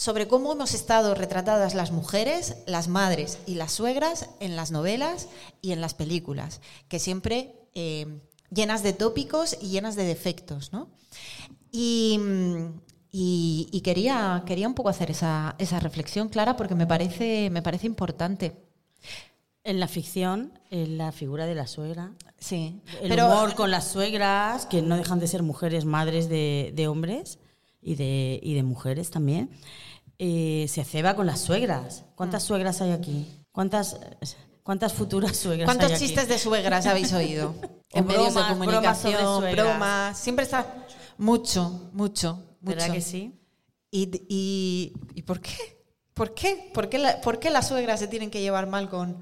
sobre 0.00 0.26
cómo 0.28 0.52
hemos 0.52 0.72
estado 0.72 1.14
retratadas 1.14 1.74
las 1.74 1.90
mujeres, 1.92 2.56
las 2.66 2.88
madres 2.88 3.36
y 3.46 3.56
las 3.56 3.72
suegras 3.72 4.30
en 4.40 4.56
las 4.56 4.70
novelas 4.70 5.28
y 5.60 5.72
en 5.72 5.82
las 5.82 5.92
películas, 5.92 6.62
que 6.88 6.98
siempre 6.98 7.54
eh, 7.74 8.06
llenas 8.50 8.82
de 8.82 8.94
tópicos 8.94 9.58
y 9.60 9.68
llenas 9.68 9.96
de 9.96 10.04
defectos, 10.04 10.72
¿no? 10.72 10.88
Y, 11.70 12.18
mm, 12.18 12.80
y- 13.12 13.68
y 13.72 13.80
quería, 13.82 14.42
quería 14.46 14.68
un 14.68 14.74
poco 14.74 14.88
hacer 14.88 15.10
esa, 15.10 15.54
esa 15.58 15.78
reflexión, 15.80 16.30
Clara, 16.30 16.56
porque 16.56 16.74
me 16.74 16.86
parece, 16.86 17.50
me 17.50 17.60
parece 17.60 17.86
importante. 17.86 18.56
En 19.64 19.78
la 19.80 19.86
ficción, 19.88 20.58
en 20.70 20.96
la 20.96 21.12
figura 21.12 21.44
de 21.44 21.54
la 21.54 21.66
suegra, 21.66 22.12
Sí. 22.38 22.80
el 23.02 23.12
humor 23.12 23.54
con 23.54 23.70
las 23.70 23.86
suegras, 23.88 24.64
que 24.64 24.80
no 24.80 24.96
dejan 24.96 25.20
de 25.20 25.28
ser 25.28 25.42
mujeres 25.42 25.84
madres 25.84 26.30
de, 26.30 26.72
de 26.74 26.88
hombres 26.88 27.38
y 27.82 27.96
de, 27.96 28.40
y 28.42 28.54
de 28.54 28.62
mujeres 28.62 29.10
también, 29.10 29.50
eh, 30.22 30.66
se 30.68 30.84
ceba 30.84 31.16
con 31.16 31.26
las 31.26 31.40
suegras. 31.40 32.04
¿Cuántas 32.14 32.42
suegras 32.42 32.82
hay 32.82 32.92
aquí? 32.92 33.26
¿Cuántas, 33.52 33.98
cuántas 34.62 34.92
futuras 34.92 35.34
suegras 35.36 35.64
¿Cuántos 35.66 35.88
hay 35.88 35.94
aquí? 35.96 36.06
chistes 36.06 36.28
de 36.28 36.38
suegras 36.38 36.84
habéis 36.86 37.12
oído? 37.14 37.54
En 37.92 38.06
medios 38.06 38.34
de 38.34 38.40
bromas, 38.42 38.58
bromas 38.58 38.98
sobre 39.00 39.14
comunicación, 39.16 39.40
suegras. 39.40 39.66
bromas. 39.66 40.18
Siempre 40.18 40.44
está 40.44 40.86
mucho, 41.18 41.90
mucho, 41.92 42.38
¿Verdad 42.60 42.84
mucho. 42.86 42.94
que 42.94 43.00
sí? 43.00 43.34
¿Y, 43.90 44.10
y, 44.28 44.92
¿y 45.16 45.22
por 45.22 45.40
qué? 45.40 45.56
¿Por 46.14 46.32
qué? 46.34 46.70
¿Por 46.72 46.88
qué, 46.88 46.98
la- 46.98 47.20
por 47.20 47.40
qué 47.40 47.50
las 47.50 47.66
suegras 47.66 47.98
se 47.98 48.06
tienen 48.06 48.30
que 48.30 48.40
llevar 48.42 48.68
mal 48.68 48.88
con.? 48.90 49.16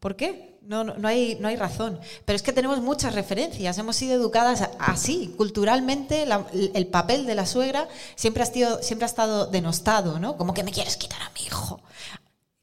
¿Por 0.00 0.16
qué? 0.16 0.53
No, 0.66 0.82
no, 0.82 1.08
hay, 1.08 1.36
no 1.40 1.48
hay 1.48 1.56
razón. 1.56 2.00
Pero 2.24 2.36
es 2.36 2.42
que 2.42 2.52
tenemos 2.52 2.80
muchas 2.80 3.14
referencias. 3.14 3.76
Hemos 3.76 3.96
sido 3.96 4.14
educadas 4.14 4.68
así. 4.78 5.34
Culturalmente, 5.36 6.26
el 6.74 6.86
papel 6.86 7.26
de 7.26 7.34
la 7.34 7.44
suegra 7.44 7.88
siempre 8.16 8.42
ha, 8.42 8.46
sido, 8.46 8.82
siempre 8.82 9.04
ha 9.04 9.06
estado 9.06 9.46
denostado, 9.46 10.18
¿no? 10.18 10.36
Como 10.36 10.54
que 10.54 10.64
me 10.64 10.72
quieres 10.72 10.96
quitar 10.96 11.20
a 11.20 11.30
mi 11.30 11.46
hijo. 11.46 11.80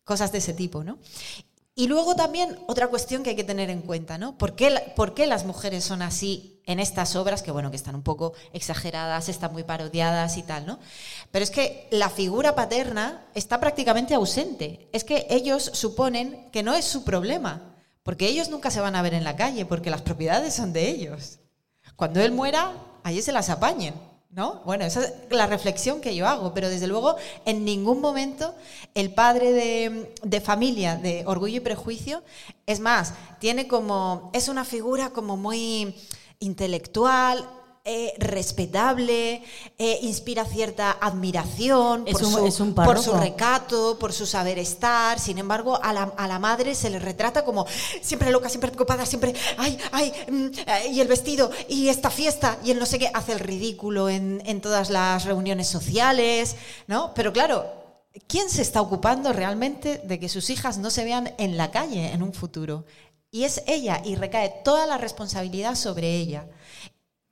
Cosas 0.04 0.32
de 0.32 0.39
ese 0.39 0.54
tipo, 0.54 0.84
¿no? 0.84 0.97
Y 1.74 1.88
luego 1.88 2.16
también 2.16 2.60
otra 2.68 2.88
cuestión 2.88 3.24
que 3.24 3.30
hay 3.30 3.36
que 3.36 3.43
tener 3.43 3.70
en 3.70 3.82
cuenta, 3.82 4.18
¿no? 4.18 4.38
¿Por 4.38 4.56
qué, 4.56 4.91
por 4.95 5.14
qué 5.14 5.26
las 5.26 5.45
mujeres 5.45 5.84
son 5.84 6.02
así 6.02 6.60
en 6.66 6.80
estas 6.80 7.16
obras, 7.16 7.41
que 7.41 7.52
bueno, 7.52 7.72
que 7.72 7.78
están 7.78 7.95
un 7.95 8.04
poco 8.04 8.34
exageradas, 8.52 9.30
están 9.30 9.54
muy 9.54 9.64
parodiadas 9.64 10.38
y 10.38 10.43
tal, 10.43 10.66
¿no? 10.66 10.80
Pero 11.32 11.43
es 11.43 11.49
que 11.49 11.88
la 11.91 12.10
figura 12.10 12.56
paterna 12.56 13.26
está 13.36 13.60
prácticamente 13.60 14.14
ausente. 14.14 14.89
Es 14.91 15.04
que 15.04 15.28
ellos 15.30 15.72
suponen 15.74 16.49
que 16.52 16.62
no 16.62 16.74
es 16.74 16.86
su 16.86 17.04
problema, 17.04 17.71
porque 18.04 18.28
ellos 18.28 18.49
nunca 18.49 18.72
se 18.72 18.82
van 18.82 18.95
a 18.95 19.02
ver 19.02 19.14
en 19.14 19.24
la 19.24 19.36
calle, 19.36 19.66
porque 19.66 19.89
las 19.89 20.02
propiedades 20.02 20.54
son 20.54 20.74
de 20.74 20.89
ellos. 20.89 21.39
Cuando 21.95 22.22
él 22.22 22.32
muera, 22.32 22.74
allí 23.04 23.22
se 23.22 23.32
las 23.32 23.49
apañen, 23.49 23.93
¿no? 24.30 24.62
Bueno, 24.66 24.86
esa 24.86 25.04
es 25.04 25.14
la 25.30 25.45
reflexión 25.45 26.02
que 26.02 26.16
yo 26.16 26.28
hago, 26.28 26.54
pero 26.54 26.70
desde 26.70 26.88
luego 26.88 27.16
en 27.45 27.66
ningún 27.66 28.02
momento 28.02 28.56
el 28.95 29.14
padre 29.14 29.52
de, 29.52 30.14
de 30.24 30.41
familia 30.41 30.95
de 30.95 31.24
Orgullo 31.28 31.58
y 31.58 31.62
Prejuicio, 31.62 32.24
es 32.66 32.80
más, 32.80 33.14
tiene 33.39 33.68
como, 33.68 34.32
es 34.34 34.47
una 34.47 34.66
figura 34.66 35.10
como 35.12 35.38
muy 35.38 35.95
intelectual, 36.39 37.47
eh, 37.84 38.14
respetable, 38.20 39.44
eh, 39.78 40.00
inspira 40.04 40.46
cierta 40.46 40.92
admiración 41.02 42.06
por, 42.06 42.22
un- 42.26 42.32
su, 42.52 42.64
por 42.76 43.00
su 43.00 43.12
recato, 43.20 43.98
por 44.00 44.14
su 44.14 44.26
saber 44.26 44.60
estar. 44.60 45.20
Sin 45.20 45.38
embargo, 45.38 45.80
a 45.82 45.92
la, 45.94 46.04
a 46.18 46.28
la 46.28 46.38
madre 46.40 46.76
se 46.76 46.90
le 46.90 47.00
retrata 47.00 47.44
como 47.44 47.66
siempre 48.02 48.32
loca, 48.32 48.50
siempre 48.50 48.70
preocupada, 48.72 49.06
siempre, 49.06 49.34
ay, 49.58 49.78
ay, 49.92 50.14
mm, 50.30 50.46
eh, 50.68 50.88
y 50.92 51.00
el 51.02 51.08
vestido, 51.08 51.50
y 51.68 51.90
esta 51.90 52.10
fiesta, 52.10 52.58
y 52.64 52.72
el 52.72 52.80
no 52.80 52.86
sé 52.86 53.00
qué, 53.00 53.10
hace 53.14 53.32
el 53.34 53.40
ridículo 53.40 54.10
en, 54.10 54.42
en 54.46 54.62
todas 54.62 54.90
las 54.90 55.26
reuniones 55.26 55.68
sociales, 55.68 56.56
¿no? 56.88 57.14
Pero 57.16 57.34
claro, 57.34 57.66
¿quién 58.28 58.50
se 58.50 58.62
está 58.62 58.82
ocupando 58.82 59.34
realmente 59.34 60.02
de 60.04 60.20
que 60.20 60.30
sus 60.30 60.50
hijas 60.50 60.78
no 60.78 60.90
se 60.92 61.04
vean 61.04 61.34
en 61.38 61.58
la 61.58 61.72
calle 61.72 62.12
en 62.12 62.22
un 62.22 62.34
futuro? 62.34 62.86
Y 63.34 63.46
es 63.46 63.64
ella, 63.66 64.02
y 64.04 64.16
recae 64.16 64.54
toda 64.66 64.86
la 64.86 64.98
responsabilidad 64.98 65.76
sobre 65.76 66.16
ella. 66.18 66.46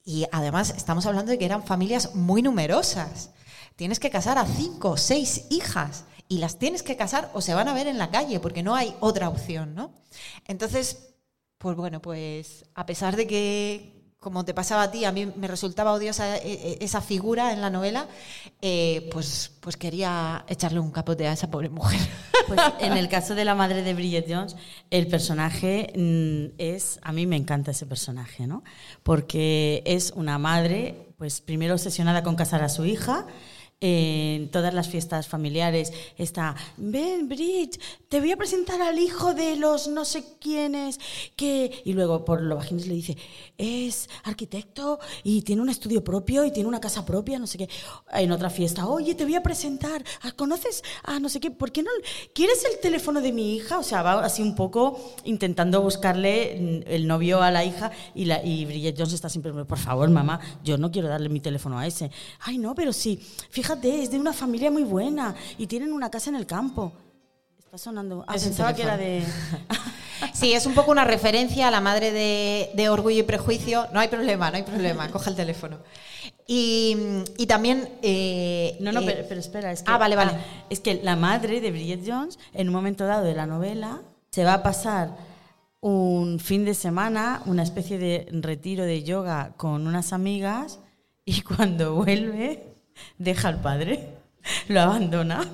Y 0.09 0.25
además 0.31 0.73
estamos 0.75 1.05
hablando 1.05 1.31
de 1.31 1.37
que 1.37 1.45
eran 1.45 1.63
familias 1.63 2.15
muy 2.15 2.41
numerosas. 2.41 3.29
Tienes 3.75 3.99
que 3.99 4.09
casar 4.09 4.39
a 4.39 4.45
cinco 4.47 4.89
o 4.89 4.97
seis 4.97 5.45
hijas 5.51 6.05
y 6.27 6.39
las 6.39 6.57
tienes 6.57 6.81
que 6.81 6.97
casar 6.97 7.29
o 7.35 7.41
se 7.41 7.53
van 7.53 7.67
a 7.67 7.75
ver 7.75 7.85
en 7.85 7.99
la 7.99 8.09
calle 8.09 8.39
porque 8.39 8.63
no 8.63 8.73
hay 8.73 8.95
otra 9.01 9.29
opción, 9.29 9.75
¿no? 9.75 9.93
Entonces, 10.47 11.13
pues 11.59 11.75
bueno, 11.75 12.01
pues 12.01 12.65
a 12.73 12.87
pesar 12.87 13.15
de 13.17 13.27
que, 13.27 13.98
como 14.19 14.43
te 14.43 14.53
pasaba 14.53 14.83
a 14.83 14.91
ti, 14.91 15.05
a 15.05 15.11
mí 15.13 15.31
me 15.37 15.47
resultaba 15.47 15.93
odiosa 15.93 16.37
eh, 16.37 16.41
eh, 16.43 16.77
esa 16.81 16.99
figura 16.99 17.53
en 17.53 17.61
la 17.61 17.69
novela, 17.69 18.07
eh, 18.61 19.09
pues, 19.13 19.51
pues 19.61 19.77
quería 19.77 20.43
echarle 20.49 20.79
un 20.79 20.91
capote 20.91 21.27
a 21.27 21.33
esa 21.33 21.49
pobre 21.49 21.69
mujer. 21.69 21.99
Pues 22.47 22.59
en 22.79 22.97
el 22.97 23.09
caso 23.09 23.35
de 23.35 23.45
la 23.45 23.53
madre 23.53 23.83
de 23.83 23.93
Bridget 23.93 24.25
Jones, 24.27 24.55
el 24.89 25.05
personaje 25.05 25.93
mm, 25.95 26.55
es, 26.57 26.99
a 27.03 27.11
mí 27.11 27.27
me 27.27 27.35
encanta 27.35 27.69
ese 27.69 27.85
personaje, 27.85 28.47
¿no? 28.47 28.63
Porque 29.03 29.83
es 29.85 30.13
una 30.15 30.39
madre, 30.39 31.13
pues 31.19 31.41
primero 31.41 31.75
obsesionada 31.75 32.23
con 32.23 32.35
casar 32.35 32.63
a 32.63 32.69
su 32.69 32.85
hija. 32.85 33.27
En 33.81 34.51
todas 34.51 34.73
las 34.73 34.89
fiestas 34.89 35.29
familiares 35.29 35.93
está, 36.17 36.53
ven, 36.75 37.29
Bridget, 37.29 37.79
te 38.09 38.19
voy 38.19 38.33
a 38.33 38.35
presentar 38.35 38.81
al 38.81 38.99
hijo 38.99 39.33
de 39.33 39.55
los 39.55 39.87
no 39.87 40.03
sé 40.03 40.25
quiénes, 40.41 40.99
que... 41.37 41.81
Y 41.85 41.93
luego 41.93 42.25
por 42.25 42.41
lo 42.41 42.57
bajines 42.57 42.87
le 42.87 42.95
dice, 42.95 43.17
es 43.57 44.09
arquitecto 44.25 44.99
y 45.23 45.43
tiene 45.43 45.61
un 45.61 45.69
estudio 45.69 46.03
propio 46.03 46.43
y 46.43 46.51
tiene 46.51 46.67
una 46.67 46.81
casa 46.81 47.05
propia, 47.05 47.39
no 47.39 47.47
sé 47.47 47.57
qué. 47.57 47.69
En 48.11 48.33
otra 48.33 48.49
fiesta, 48.49 48.85
oye, 48.85 49.15
te 49.15 49.23
voy 49.23 49.35
a 49.35 49.43
presentar, 49.43 50.03
¿ah, 50.23 50.33
¿conoces 50.33 50.83
a 51.03 51.21
no 51.21 51.29
sé 51.29 51.39
qué? 51.39 51.49
¿Por 51.49 51.71
qué 51.71 51.81
no? 51.81 51.91
¿Quieres 52.33 52.65
el 52.65 52.81
teléfono 52.81 53.21
de 53.21 53.31
mi 53.31 53.55
hija? 53.55 53.79
O 53.79 53.83
sea, 53.83 54.01
va 54.01 54.25
así 54.25 54.41
un 54.41 54.55
poco 54.55 55.13
intentando 55.23 55.81
buscarle 55.81 56.83
mm, 56.85 56.91
el 56.91 57.07
novio 57.07 57.41
a 57.41 57.49
la 57.49 57.63
hija 57.63 57.91
y, 58.13 58.25
la, 58.25 58.43
y 58.43 58.65
Bridget 58.65 58.95
Jones 58.97 59.13
está 59.13 59.29
siempre, 59.29 59.53
por 59.53 59.77
favor, 59.77 60.09
mamá, 60.09 60.41
yo 60.65 60.77
no 60.77 60.91
quiero 60.91 61.07
darle 61.07 61.29
mi 61.29 61.39
teléfono 61.39 61.79
a 61.79 61.87
ese. 61.87 62.11
Ay, 62.41 62.57
no, 62.57 62.75
pero 62.75 62.91
sí, 62.91 63.21
fíjate, 63.49 63.68
es 63.83 64.11
de 64.11 64.19
una 64.19 64.33
familia 64.33 64.71
muy 64.71 64.83
buena 64.83 65.35
y 65.57 65.67
tienen 65.67 65.93
una 65.93 66.09
casa 66.09 66.29
en 66.29 66.35
el 66.35 66.45
campo. 66.45 66.91
Está 67.57 67.77
sonando. 67.77 68.23
Ah, 68.27 68.35
Es 68.35 68.43
pensaba 68.43 68.73
que 68.73 68.83
era 68.83 68.97
de... 68.97 69.23
Sí, 70.33 70.51
es 70.51 70.65
un 70.65 70.73
poco 70.73 70.91
una 70.91 71.05
referencia 71.05 71.69
a 71.69 71.71
la 71.71 71.79
madre 71.79 72.11
de, 72.11 72.71
de 72.73 72.89
Orgullo 72.89 73.19
y 73.19 73.23
Prejuicio. 73.23 73.87
No 73.93 74.01
hay 74.01 74.09
problema, 74.09 74.49
no 74.51 74.57
hay 74.57 74.63
problema, 74.63 75.09
coge 75.09 75.29
el 75.29 75.35
teléfono. 75.35 75.77
Y, 76.45 76.97
y 77.37 77.45
también... 77.47 77.87
eh, 78.01 78.75
No, 78.81 78.91
no, 78.91 78.99
eh, 79.01 79.05
pero, 79.05 79.25
pero 79.29 79.39
espera. 79.39 79.71
Es 79.71 79.81
que, 79.83 79.91
ah, 79.91 79.97
vale, 79.97 80.15
vale. 80.17 80.33
es 80.69 80.81
que 80.81 80.95
la 81.03 81.15
madre 81.15 81.61
de 81.61 81.71
Bridget 81.71 82.01
Jones, 82.05 82.37
en 82.53 82.67
un 82.67 82.73
momento 82.73 83.05
dado 83.05 83.23
de 83.23 83.33
la 83.33 83.45
novela, 83.45 84.01
se 84.31 84.43
va 84.43 84.55
a 84.55 84.63
pasar 84.63 85.15
un 85.79 86.39
fin 86.39 86.65
de 86.65 86.73
semana, 86.73 87.41
una 87.45 87.63
especie 87.63 87.97
de 87.97 88.27
retiro 88.31 88.83
de 88.83 89.03
yoga 89.03 89.53
con 89.55 89.87
unas 89.87 90.11
amigas 90.11 90.79
y 91.23 91.41
cuando 91.41 91.95
vuelve 91.95 92.75
deja 93.17 93.47
al 93.47 93.61
padre, 93.61 94.09
lo 94.67 94.81
abandona. 94.81 95.47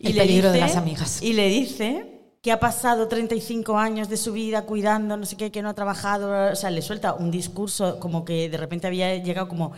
El 0.00 0.14
peligro 0.16 0.52
de 0.52 0.60
las 0.60 0.76
amigas. 0.76 1.22
Y 1.22 1.32
le 1.32 1.48
dice 1.48 2.12
que 2.42 2.52
ha 2.52 2.60
pasado 2.60 3.08
35 3.08 3.76
años 3.78 4.08
de 4.08 4.16
su 4.16 4.32
vida 4.32 4.62
cuidando, 4.62 5.16
no 5.16 5.26
sé 5.26 5.36
qué, 5.36 5.50
que 5.50 5.62
no 5.62 5.68
ha 5.70 5.74
trabajado, 5.74 6.52
o 6.52 6.56
sea, 6.56 6.70
le 6.70 6.82
suelta 6.82 7.14
un 7.14 7.30
discurso 7.30 7.98
como 7.98 8.24
que 8.24 8.48
de 8.48 8.56
repente 8.56 8.86
había 8.86 9.16
llegado 9.16 9.48
como 9.48 9.72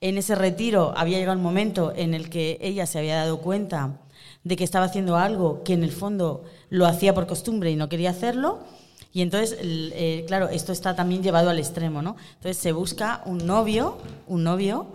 en 0.00 0.18
ese 0.18 0.34
retiro, 0.34 0.92
había 0.96 1.18
llegado 1.18 1.36
un 1.38 1.42
momento 1.42 1.92
en 1.96 2.14
el 2.14 2.28
que 2.28 2.58
ella 2.60 2.86
se 2.86 2.98
había 2.98 3.16
dado 3.16 3.38
cuenta 3.38 4.00
de 4.44 4.56
que 4.56 4.64
estaba 4.64 4.86
haciendo 4.86 5.16
algo 5.16 5.62
que 5.64 5.72
en 5.74 5.84
el 5.84 5.92
fondo 5.92 6.44
lo 6.70 6.86
hacía 6.86 7.14
por 7.14 7.26
costumbre 7.26 7.70
y 7.70 7.76
no 7.76 7.88
quería 7.88 8.10
hacerlo. 8.10 8.60
Y 9.12 9.22
entonces, 9.22 9.58
el- 9.60 9.92
eh, 9.94 10.24
claro, 10.26 10.48
esto 10.48 10.72
está 10.72 10.96
también 10.96 11.22
llevado 11.22 11.50
al 11.50 11.58
extremo, 11.58 12.02
¿no? 12.02 12.16
Entonces 12.34 12.56
se 12.56 12.72
busca 12.72 13.22
un 13.26 13.46
novio, 13.46 13.98
un 14.26 14.42
novio 14.42 14.92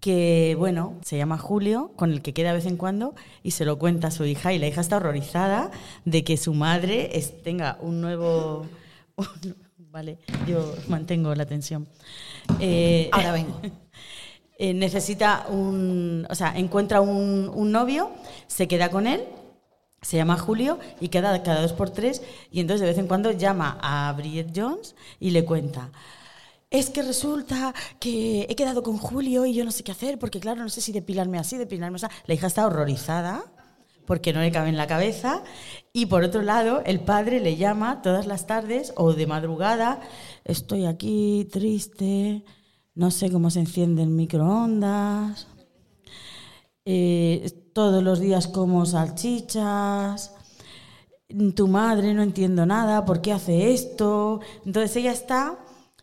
que, 0.00 0.56
bueno, 0.58 0.94
se 1.04 1.16
llama 1.18 1.38
Julio, 1.38 1.92
con 1.96 2.10
el 2.12 2.22
que 2.22 2.32
queda 2.34 2.48
de 2.50 2.56
vez 2.56 2.66
en 2.66 2.76
cuando 2.76 3.14
y 3.42 3.50
se 3.52 3.64
lo 3.64 3.78
cuenta 3.78 4.08
a 4.08 4.10
su 4.10 4.24
hija 4.24 4.52
y 4.52 4.58
la 4.58 4.66
hija 4.66 4.80
está 4.80 4.96
horrorizada 4.96 5.70
de 6.04 6.24
que 6.24 6.36
su 6.36 6.54
madre 6.54 7.16
es- 7.18 7.42
tenga 7.42 7.76
un 7.80 8.00
nuevo... 8.00 8.66
un- 9.16 9.56
vale, 9.90 10.18
yo 10.46 10.74
mantengo 10.88 11.34
la 11.34 11.46
tensión. 11.46 11.86
Eh, 12.60 13.08
Ahora 13.12 13.32
vengo. 13.32 13.60
eh, 14.58 14.72
necesita 14.74 15.46
un, 15.50 16.26
o 16.30 16.34
sea, 16.34 16.56
encuentra 16.56 17.00
un, 17.00 17.50
un 17.52 17.72
novio, 17.72 18.10
se 18.46 18.68
queda 18.68 18.90
con 18.90 19.06
él, 19.06 19.24
se 20.02 20.16
llama 20.16 20.38
Julio 20.38 20.78
y 21.00 21.08
queda 21.08 21.42
cada 21.42 21.60
dos 21.60 21.72
por 21.74 21.90
tres 21.90 22.22
y 22.50 22.60
entonces 22.60 22.80
de 22.82 22.86
vez 22.86 22.98
en 22.98 23.06
cuando 23.06 23.32
llama 23.32 23.78
a 23.82 24.12
Bridget 24.16 24.52
Jones 24.56 24.94
y 25.18 25.30
le 25.30 25.44
cuenta. 25.44 25.90
Es 26.70 26.88
que 26.88 27.02
resulta 27.02 27.74
que 27.98 28.46
he 28.48 28.54
quedado 28.54 28.84
con 28.84 28.96
Julio 28.96 29.44
y 29.44 29.52
yo 29.54 29.64
no 29.64 29.72
sé 29.72 29.82
qué 29.82 29.90
hacer 29.90 30.20
porque 30.20 30.38
claro, 30.38 30.62
no 30.62 30.68
sé 30.68 30.80
si 30.80 30.92
depilarme 30.92 31.38
así, 31.38 31.56
depilarme 31.56 31.96
así. 31.96 32.06
La 32.26 32.34
hija 32.34 32.46
está 32.46 32.64
horrorizada 32.64 33.44
porque 34.06 34.32
no 34.32 34.40
le 34.40 34.52
cabe 34.52 34.68
en 34.68 34.76
la 34.76 34.86
cabeza. 34.86 35.42
Y 35.92 36.06
por 36.06 36.22
otro 36.22 36.42
lado, 36.42 36.82
el 36.86 37.00
padre 37.00 37.40
le 37.40 37.56
llama 37.56 38.02
todas 38.02 38.26
las 38.26 38.46
tardes 38.46 38.92
o 38.96 39.12
de 39.12 39.26
madrugada, 39.26 40.00
estoy 40.44 40.86
aquí 40.86 41.48
triste, 41.50 42.44
no 42.94 43.10
sé 43.10 43.30
cómo 43.32 43.50
se 43.50 43.60
enciende 43.60 44.02
el 44.02 44.10
microondas, 44.10 45.48
eh, 46.84 47.50
todos 47.72 48.02
los 48.02 48.20
días 48.20 48.46
como 48.46 48.86
salchichas, 48.86 50.34
tu 51.54 51.68
madre 51.68 52.14
no 52.14 52.22
entiendo 52.22 52.66
nada, 52.66 53.04
¿por 53.04 53.20
qué 53.20 53.32
hace 53.32 53.72
esto? 53.72 54.40
Entonces 54.64 54.96
ella 54.96 55.12
está 55.12 55.58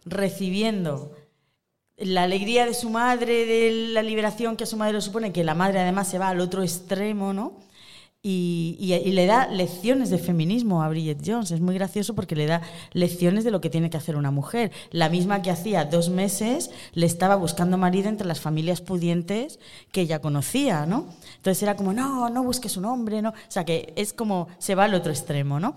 recibiendo 0.10 1.12
la 1.97 2.24
alegría 2.24 2.66
de 2.66 2.74
su 2.74 2.89
madre, 2.89 3.45
de 3.45 3.72
la 3.93 4.03
liberación 4.03 4.55
que 4.55 4.64
a 4.66 4.68
su 4.68 4.78
madre 4.78 4.93
lo 4.93 5.01
supone, 5.01 5.32
que 5.34 5.43
la 5.43 5.55
madre 5.55 5.80
además 5.80 6.08
se 6.08 6.20
va 6.20 6.30
al 6.30 6.39
otro 6.41 6.62
extremo, 6.64 7.34
¿no? 7.34 7.53
Y, 8.24 8.76
y- 8.80 8.93
y 8.93 9.12
le 9.14 9.26
da 9.26 9.47
lecciones 9.47 10.10
de 10.10 10.18
feminismo 10.18 10.84
a 10.84 10.89
Bridget 10.89 11.22
Jones. 11.26 11.51
Es 11.51 11.62
muy 11.62 11.76
gracioso 11.76 12.14
porque 12.14 12.36
le 12.36 12.45
da 12.45 12.62
lecciones 12.91 13.43
de 13.45 13.51
lo 13.51 13.62
que 13.62 13.70
tiene 13.70 13.89
que 13.89 13.97
hacer 13.97 14.16
una 14.18 14.32
mujer. 14.32 14.72
La 14.91 15.08
misma 15.08 15.41
que 15.41 15.51
hacía 15.51 15.86
dos 15.86 16.10
meses 16.10 16.70
le 16.93 17.05
estaba 17.05 17.36
buscando 17.36 17.78
marido 17.78 18.10
entre 18.10 18.28
las 18.28 18.41
familias 18.41 18.82
pudientes 18.82 19.60
que 19.91 20.01
ella 20.01 20.20
conocía, 20.20 20.86
¿no? 20.86 21.05
Entonces 21.38 21.64
era 21.64 21.76
como, 21.78 21.93
no, 21.93 22.30
no 22.30 22.43
busques 22.43 22.76
un 22.76 22.86
hombre, 22.86 23.22
¿no? 23.22 23.30
O 23.30 23.34
sea, 23.51 23.64
que 23.66 23.93
es 23.95 24.14
como, 24.14 24.49
se 24.58 24.76
va 24.76 24.86
al 24.86 24.93
otro 24.95 25.12
extremo, 25.12 25.60
¿no? 25.60 25.74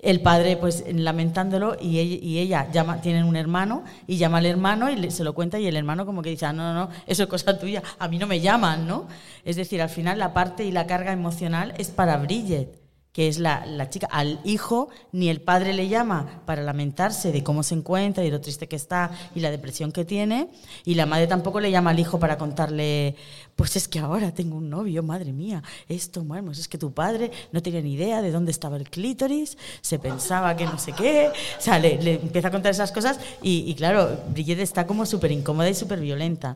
El 0.00 0.20
padre, 0.20 0.56
pues, 0.56 0.84
lamentándolo, 0.92 1.76
y 1.80 1.98
ella, 2.38 2.70
llama, 2.70 3.00
tienen 3.00 3.24
un 3.24 3.36
hermano, 3.36 3.84
y 4.06 4.16
llama 4.16 4.38
al 4.38 4.46
hermano 4.46 4.90
y 4.90 5.10
se 5.10 5.24
lo 5.24 5.34
cuenta, 5.34 5.58
y 5.58 5.66
el 5.66 5.76
hermano 5.76 6.06
como 6.06 6.22
que 6.22 6.30
dice, 6.30 6.46
ah, 6.46 6.52
no, 6.52 6.72
no, 6.72 6.86
no, 6.86 6.90
eso 7.06 7.24
es 7.24 7.28
cosa 7.28 7.58
tuya, 7.58 7.82
a 7.98 8.08
mí 8.08 8.18
no 8.18 8.26
me 8.26 8.40
llaman, 8.40 8.86
¿no? 8.86 9.08
Es 9.44 9.56
decir, 9.56 9.82
al 9.82 9.88
final 9.88 10.18
la 10.18 10.32
parte 10.32 10.64
y 10.64 10.70
la 10.70 10.86
carga 10.86 11.12
emocional 11.12 11.74
es 11.78 11.90
para 11.90 12.16
Bridget, 12.16 12.87
que 13.18 13.26
es 13.26 13.40
la, 13.40 13.66
la 13.66 13.90
chica. 13.90 14.06
Al 14.12 14.38
hijo 14.44 14.90
ni 15.10 15.28
el 15.28 15.40
padre 15.40 15.72
le 15.72 15.88
llama 15.88 16.40
para 16.46 16.62
lamentarse 16.62 17.32
de 17.32 17.42
cómo 17.42 17.64
se 17.64 17.74
encuentra 17.74 18.24
y 18.24 18.30
lo 18.30 18.40
triste 18.40 18.68
que 18.68 18.76
está 18.76 19.10
y 19.34 19.40
la 19.40 19.50
depresión 19.50 19.90
que 19.90 20.04
tiene, 20.04 20.50
y 20.84 20.94
la 20.94 21.04
madre 21.04 21.26
tampoco 21.26 21.58
le 21.58 21.72
llama 21.72 21.90
al 21.90 21.98
hijo 21.98 22.20
para 22.20 22.38
contarle, 22.38 23.16
pues 23.56 23.74
es 23.74 23.88
que 23.88 23.98
ahora 23.98 24.32
tengo 24.32 24.56
un 24.56 24.70
novio, 24.70 25.02
madre 25.02 25.32
mía, 25.32 25.64
esto, 25.88 26.22
bueno, 26.22 26.52
es 26.52 26.68
que 26.68 26.78
tu 26.78 26.92
padre 26.92 27.32
no 27.50 27.60
tenía 27.60 27.80
ni 27.80 27.94
idea 27.94 28.22
de 28.22 28.30
dónde 28.30 28.52
estaba 28.52 28.76
el 28.76 28.88
clítoris, 28.88 29.58
se 29.80 29.98
pensaba 29.98 30.54
que 30.54 30.66
no 30.66 30.78
sé 30.78 30.92
qué, 30.92 31.32
o 31.58 31.60
sea, 31.60 31.80
le, 31.80 32.00
le 32.00 32.20
empieza 32.20 32.46
a 32.46 32.50
contar 32.52 32.70
esas 32.70 32.92
cosas 32.92 33.18
y, 33.42 33.64
y 33.68 33.74
claro, 33.74 34.16
Brigitte 34.30 34.60
está 34.60 34.86
como 34.86 35.04
súper 35.04 35.32
incómoda 35.32 35.68
y 35.68 35.74
súper 35.74 35.98
violenta. 35.98 36.54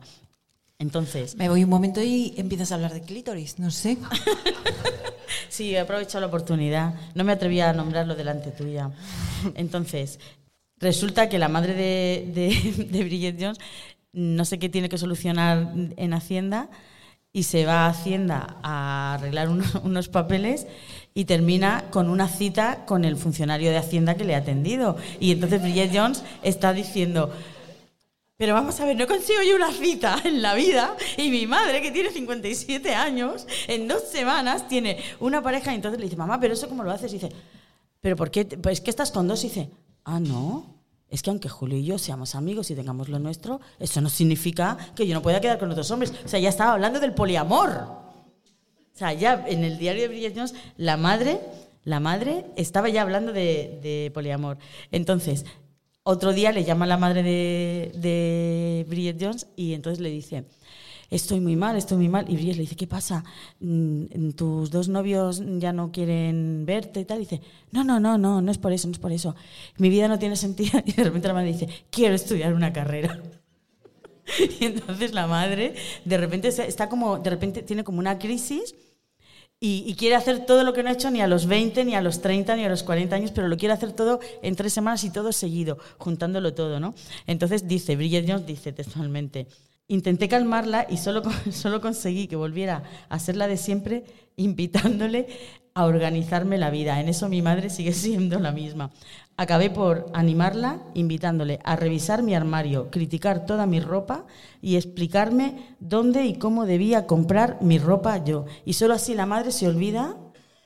Entonces, 0.79 1.35
Me 1.35 1.49
voy 1.49 1.63
un 1.63 1.69
momento 1.69 2.01
y 2.01 2.33
empiezas 2.37 2.71
a 2.71 2.75
hablar 2.75 2.93
de 2.93 3.01
clítoris, 3.01 3.59
no 3.59 3.69
sé. 3.69 3.97
Sí, 5.49 5.75
he 5.75 5.79
aprovechado 5.79 6.21
la 6.21 6.27
oportunidad. 6.27 6.95
No 7.15 7.23
me 7.23 7.31
atrevía 7.31 7.69
a 7.69 7.73
nombrarlo 7.73 8.15
delante 8.15 8.51
tuya. 8.51 8.91
Entonces, 9.55 10.19
resulta 10.77 11.29
que 11.29 11.39
la 11.39 11.49
madre 11.49 11.73
de, 11.73 12.87
de, 12.89 13.03
Bridget 13.03 13.37
Jones 13.39 13.59
no 14.11 14.45
sé 14.45 14.59
qué 14.59 14.69
tiene 14.69 14.89
que 14.89 14.97
solucionar 14.97 15.73
en 15.97 16.13
Hacienda 16.13 16.69
y 17.31 17.43
se 17.43 17.65
va 17.65 17.85
a 17.85 17.89
Hacienda 17.89 18.57
a 18.61 19.15
arreglar 19.15 19.49
unos, 19.49 19.75
unos 19.83 20.07
papeles 20.07 20.67
y 21.15 21.25
termina 21.25 21.85
con 21.89 22.09
una 22.09 22.27
cita 22.27 22.85
con 22.85 23.05
el 23.05 23.17
funcionario 23.17 23.71
de 23.71 23.77
Hacienda 23.77 24.15
que 24.15 24.23
le 24.23 24.35
ha 24.35 24.39
atendido. 24.39 24.97
Y 25.19 25.31
entonces 25.31 25.61
Bridget 25.61 25.91
Jones 25.93 26.23
está 26.43 26.73
diciendo, 26.73 27.31
pero 28.37 28.55
vamos 28.55 28.79
a 28.79 28.85
ver, 28.85 28.95
no 28.97 29.07
consigo 29.07 29.41
yo 29.47 29.55
una 29.55 29.71
cita 29.71 30.19
en 30.25 30.41
la 30.41 30.55
vida 30.55 30.95
y 31.17 31.29
mi 31.29 31.45
madre, 31.45 31.81
que 31.81 31.91
tiene 31.91 32.09
57 32.09 32.95
años, 32.95 33.45
en 33.67 33.87
dos 33.87 34.03
semanas 34.09 34.67
tiene 34.67 34.97
una 35.19 35.41
pareja 35.41 35.71
y 35.71 35.75
entonces 35.75 35.99
le 35.99 36.05
dice, 36.05 36.17
mamá, 36.17 36.39
pero 36.39 36.53
eso 36.53 36.67
cómo 36.67 36.83
lo 36.83 36.91
haces? 36.91 37.11
Y 37.11 37.19
dice, 37.19 37.31
pero 38.01 38.15
¿por 38.15 38.31
qué? 38.31 38.45
Pues 38.45 38.81
que 38.81 38.89
estás 38.89 39.11
con 39.11 39.27
dos 39.27 39.43
y 39.43 39.49
dice, 39.49 39.69
ah, 40.03 40.19
no. 40.19 40.73
Es 41.09 41.21
que 41.21 41.29
aunque 41.29 41.47
Julio 41.47 41.77
y 41.77 41.85
yo 41.85 41.99
seamos 41.99 42.33
amigos 42.33 42.71
y 42.71 42.75
tengamos 42.75 43.07
lo 43.07 43.19
nuestro, 43.19 43.61
eso 43.77 44.01
no 44.01 44.09
significa 44.09 44.77
que 44.95 45.05
yo 45.05 45.13
no 45.13 45.21
pueda 45.21 45.39
quedar 45.39 45.59
con 45.59 45.69
otros 45.69 45.91
hombres. 45.91 46.11
O 46.25 46.27
sea, 46.27 46.39
ya 46.39 46.49
estaba 46.49 46.73
hablando 46.73 46.99
del 46.99 47.13
poliamor. 47.13 47.69
O 47.69 48.97
sea, 48.97 49.13
ya 49.13 49.45
en 49.47 49.63
el 49.63 49.77
diario 49.77 50.09
de 50.09 50.33
Jones, 50.35 50.55
la 50.75 50.97
madre, 50.97 51.39
la 51.83 51.99
madre 51.99 52.47
estaba 52.55 52.89
ya 52.89 53.03
hablando 53.03 53.31
de 53.31 54.11
poliamor. 54.11 54.57
Entonces, 54.89 55.45
otro 56.03 56.33
día 56.33 56.51
le 56.51 56.63
llama 56.63 56.85
la 56.85 56.97
madre 56.97 57.23
de, 57.23 57.91
de 57.95 58.85
Bridget 58.87 59.17
Jones 59.19 59.47
y 59.55 59.73
entonces 59.73 59.99
le 59.99 60.09
dice, 60.09 60.45
estoy 61.09 61.39
muy 61.39 61.55
mal, 61.55 61.75
estoy 61.75 61.97
muy 61.97 62.09
mal. 62.09 62.25
Y 62.29 62.35
Bridget 62.35 62.55
le 62.55 62.61
dice, 62.61 62.75
¿qué 62.75 62.87
pasa? 62.87 63.23
Mm, 63.59 64.31
¿Tus 64.31 64.71
dos 64.71 64.89
novios 64.89 65.41
ya 65.59 65.71
no 65.73 65.91
quieren 65.91 66.65
verte 66.65 67.01
y 67.01 67.05
tal? 67.05 67.19
Y 67.19 67.21
dice, 67.21 67.41
no, 67.71 67.83
no, 67.83 67.99
no, 67.99 68.17
no, 68.17 68.41
no 68.41 68.51
es 68.51 68.57
por 68.57 68.73
eso, 68.73 68.87
no 68.87 68.93
es 68.93 68.99
por 68.99 69.11
eso. 69.11 69.35
Mi 69.77 69.89
vida 69.89 70.07
no 70.07 70.19
tiene 70.19 70.35
sentido. 70.35 70.79
Y 70.85 70.93
de 70.93 71.03
repente 71.03 71.27
la 71.27 71.33
madre 71.33 71.53
dice, 71.53 71.69
quiero 71.89 72.15
estudiar 72.15 72.53
una 72.53 72.73
carrera. 72.73 73.21
Y 74.59 74.65
entonces 74.65 75.13
la 75.13 75.27
madre 75.27 75.75
de 76.05 76.17
repente 76.17 76.47
está 76.47 76.87
como, 76.87 77.19
de 77.19 77.29
repente 77.29 77.61
tiene 77.61 77.83
como 77.83 77.99
una 77.99 78.17
crisis 78.19 78.73
y, 79.65 79.95
quiere 79.95 80.15
hacer 80.15 80.45
todo 80.45 80.65
lo 80.65 80.73
que 80.73 80.83
no 80.83 80.89
ha 80.89 80.91
hecho 80.91 81.09
ni 81.09 81.21
a 81.21 81.27
los 81.27 81.45
20, 81.45 81.85
ni 81.85 81.95
a 81.95 82.01
los 82.01 82.21
30, 82.21 82.57
ni 82.57 82.65
a 82.65 82.69
los 82.69 82.83
40 82.83 83.15
años, 83.15 83.31
pero 83.31 83.47
lo 83.47 83.55
quiere 83.55 83.73
hacer 83.73 83.93
todo 83.93 84.19
en 84.41 84.57
tres 84.57 84.73
semanas 84.73 85.05
y 85.05 85.09
todo 85.09 85.31
seguido, 85.31 85.77
juntándolo 85.97 86.53
todo, 86.53 86.81
¿no? 86.81 86.93
Entonces 87.27 87.65
dice, 87.65 87.95
Bridget 87.95 88.25
Jones 88.27 88.45
dice 88.45 88.73
textualmente, 88.73 89.47
intenté 89.87 90.27
calmarla 90.27 90.85
y 90.89 90.97
solo, 90.97 91.21
solo 91.53 91.79
conseguí 91.79 92.27
que 92.27 92.35
volviera 92.35 92.83
a 93.07 93.19
ser 93.19 93.37
la 93.37 93.47
de 93.47 93.55
siempre, 93.55 94.03
invitándole 94.35 95.27
a 95.75 95.85
organizarme 95.85 96.57
la 96.57 96.69
vida. 96.69 96.99
En 96.99 97.07
eso 97.07 97.29
mi 97.29 97.41
madre 97.41 97.69
sigue 97.69 97.93
siendo 97.93 98.39
la 98.39 98.51
misma. 98.51 98.91
Acabé 99.35 99.71
por 99.71 100.05
animarla, 100.13 100.79
invitándole 100.93 101.59
a 101.63 101.75
revisar 101.75 102.21
mi 102.21 102.35
armario, 102.35 102.91
criticar 102.91 103.47
toda 103.47 103.65
mi 103.65 103.79
ropa 103.79 104.27
y 104.61 104.75
explicarme 104.75 105.75
dónde 105.79 106.25
y 106.25 106.35
cómo 106.35 106.65
debía 106.65 107.07
comprar 107.07 107.57
mi 107.61 107.79
ropa 107.79 108.23
yo. 108.23 108.45
Y 108.63 108.73
solo 108.73 108.93
así 108.93 109.15
la 109.15 109.25
madre 109.25 109.51
se 109.51 109.67
olvida 109.67 110.17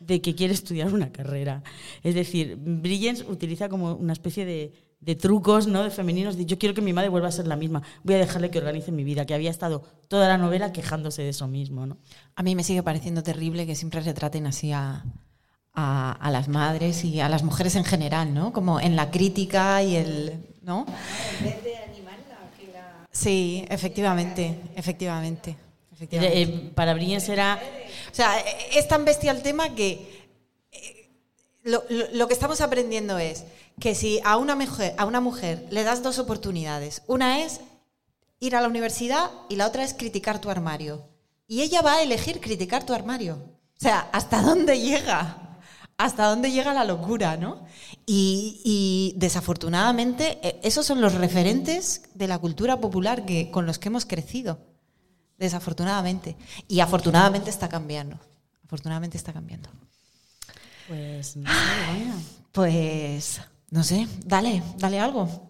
de 0.02 0.22
que 0.22 0.36
quiere 0.36 0.54
estudiar 0.54 0.94
una 0.94 1.14
carrera. 1.14 1.64
Es 2.04 2.14
decir, 2.14 2.58
Brilliance 2.58 3.24
utiliza 3.30 3.70
como 3.70 3.94
una 3.94 4.14
especie 4.14 4.46
de, 4.46 4.74
de 5.00 5.16
trucos 5.16 5.68
¿no? 5.68 5.84
de 5.84 5.90
femeninos 5.90 6.36
de 6.36 6.46
yo 6.46 6.58
quiero 6.58 6.76
que 6.76 6.82
mi 6.82 6.92
madre 6.92 7.10
vuelva 7.10 7.30
a 7.30 7.32
ser 7.32 7.48
la 7.48 7.56
misma, 7.56 7.84
voy 8.04 8.16
a 8.16 8.20
dejarle 8.20 8.52
que 8.52 8.58
organice 8.58 8.92
mi 8.92 9.04
vida, 9.04 9.26
que 9.26 9.34
había 9.34 9.50
estado 9.50 9.84
toda 10.08 10.28
la 10.28 10.38
novela 10.38 10.74
quejándose 10.74 11.22
de 11.22 11.30
eso 11.30 11.48
mismo. 11.48 11.86
¿no? 11.86 11.98
A 12.36 12.44
mí 12.44 12.56
me 12.56 12.64
sigue 12.64 12.84
pareciendo 12.84 13.24
terrible 13.24 13.66
que 13.66 13.76
siempre 13.76 14.04
se 14.04 14.14
traten 14.14 14.46
así 14.46 14.72
a, 14.72 15.06
a, 15.78 16.12
a 16.12 16.32
las 16.32 16.48
madres 16.50 17.04
y 17.06 17.22
a 17.22 17.30
las 17.30 17.44
mujeres 17.44 17.76
en 17.76 17.86
general, 17.86 18.34
¿no? 18.34 18.52
Como 18.52 18.80
en 18.82 18.96
la 18.96 19.12
crítica 19.12 19.82
y 19.84 19.96
el. 19.96 20.44
¿No? 20.64 20.86
En 21.40 21.46
vez 21.46 21.64
de 21.64 21.78
animarla, 21.78 23.08
Sí, 23.12 23.64
efectivamente, 23.70 24.60
efectivamente. 24.76 25.56
efectivamente. 25.94 26.42
Eh, 26.42 26.72
para 26.76 26.94
Brilliance 26.94 27.32
era 27.32 27.58
O 28.12 28.14
sea, 28.16 28.38
eh, 28.40 28.44
es 28.74 28.88
tan 28.90 29.06
bestia 29.06 29.32
el 29.32 29.42
tema 29.42 29.74
que 29.76 30.28
eh, 30.74 31.10
lo, 31.64 31.84
lo- 31.90 32.08
lo 32.12 32.28
que 32.28 32.34
estamos 32.34 32.60
aprendiendo 32.60 33.18
es 33.18 33.46
que 33.80 33.96
si 33.96 34.20
a 34.26 34.36
una, 34.38 34.56
mujer, 34.56 34.94
a 34.98 35.06
una 35.06 35.22
mujer 35.22 35.66
le 35.70 35.84
das 35.84 36.02
dos 36.04 36.18
oportunidades, 36.20 37.04
una 37.08 37.44
es 37.46 37.62
ir 38.40 38.56
a 38.56 38.62
la 38.62 38.68
universidad 38.68 39.30
y 39.50 39.56
la 39.56 39.68
otra 39.68 39.84
es 39.84 39.94
criticar 39.94 40.42
tu 40.42 40.50
armario. 40.50 41.08
Y 41.48 41.62
ella 41.62 41.82
va 41.82 41.94
a 41.98 42.02
elegir 42.04 42.42
criticar 42.42 42.84
tu 42.86 42.94
armario. 42.94 43.36
O 43.36 43.80
sea, 43.80 44.10
¿hasta 44.12 44.42
dónde 44.42 44.80
llega? 44.82 45.47
¿Hasta 45.98 46.26
dónde 46.26 46.52
llega 46.52 46.74
la 46.74 46.86
locura, 46.86 47.38
no? 47.38 47.66
Y, 48.06 48.62
y 48.64 49.14
desafortunadamente, 49.18 50.40
eh, 50.48 50.60
esos 50.64 50.86
son 50.86 51.02
los 51.02 51.16
referentes 51.16 52.04
de 52.14 52.28
la 52.28 52.38
cultura 52.38 52.80
popular 52.80 53.26
que, 53.26 53.50
con 53.50 53.66
los 53.66 53.80
que 53.80 53.90
hemos 53.90 54.06
crecido. 54.06 54.60
Desafortunadamente. 55.38 56.36
Y 56.68 56.80
afortunadamente 56.82 57.50
está 57.50 57.68
cambiando. 57.68 58.20
Afortunadamente 58.66 59.18
está 59.18 59.34
cambiando. 59.34 59.70
Pues 60.88 61.36
no 61.36 61.50
sé, 61.50 61.58
Begoña. 61.80 62.16
Pues, 62.52 63.42
no 63.72 63.84
sé, 63.84 64.08
dale, 64.26 64.64
dale 64.78 65.00
algo. 65.00 65.47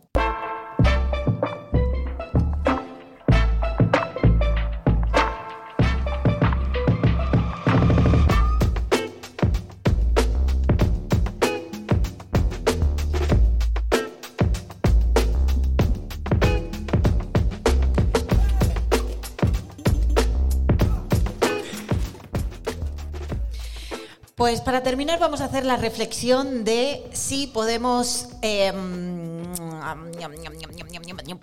Pues 24.48 24.62
para 24.62 24.82
terminar 24.82 25.20
vamos 25.20 25.42
a 25.42 25.46
hacer 25.46 25.66
la 25.66 25.76
reflexión 25.76 26.64
de 26.64 27.04
si 27.12 27.48
podemos 27.48 28.30
eh, 28.42 28.72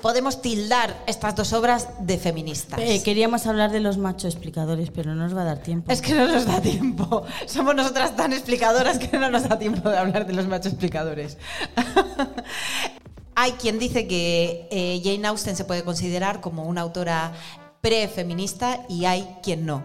podemos 0.00 0.40
tildar 0.40 0.96
estas 1.06 1.36
dos 1.36 1.52
obras 1.52 1.90
de 1.98 2.16
feministas. 2.16 2.80
Eh, 2.80 3.02
queríamos 3.04 3.46
hablar 3.46 3.72
de 3.72 3.80
los 3.80 3.98
machos 3.98 4.32
explicadores, 4.32 4.88
pero 4.88 5.14
no 5.14 5.24
nos 5.24 5.36
va 5.36 5.42
a 5.42 5.44
dar 5.44 5.58
tiempo. 5.58 5.92
Es 5.92 6.00
que 6.00 6.14
no 6.14 6.26
nos 6.26 6.46
da 6.46 6.62
tiempo. 6.62 7.24
Somos 7.44 7.74
nosotras 7.74 8.16
tan 8.16 8.32
explicadoras 8.32 8.98
que 8.98 9.18
no 9.18 9.28
nos 9.28 9.50
da 9.50 9.58
tiempo 9.58 9.86
de 9.90 9.98
hablar 9.98 10.26
de 10.26 10.32
los 10.32 10.46
machos 10.48 10.72
explicadores. 10.72 11.36
Hay 13.34 13.52
quien 13.52 13.78
dice 13.78 14.08
que 14.08 14.66
eh, 14.70 15.02
Jane 15.04 15.28
Austen 15.28 15.56
se 15.56 15.66
puede 15.66 15.84
considerar 15.84 16.40
como 16.40 16.64
una 16.64 16.80
autora 16.80 17.34
prefeminista 17.82 18.80
y 18.88 19.04
hay 19.04 19.28
quien 19.42 19.66
no. 19.66 19.84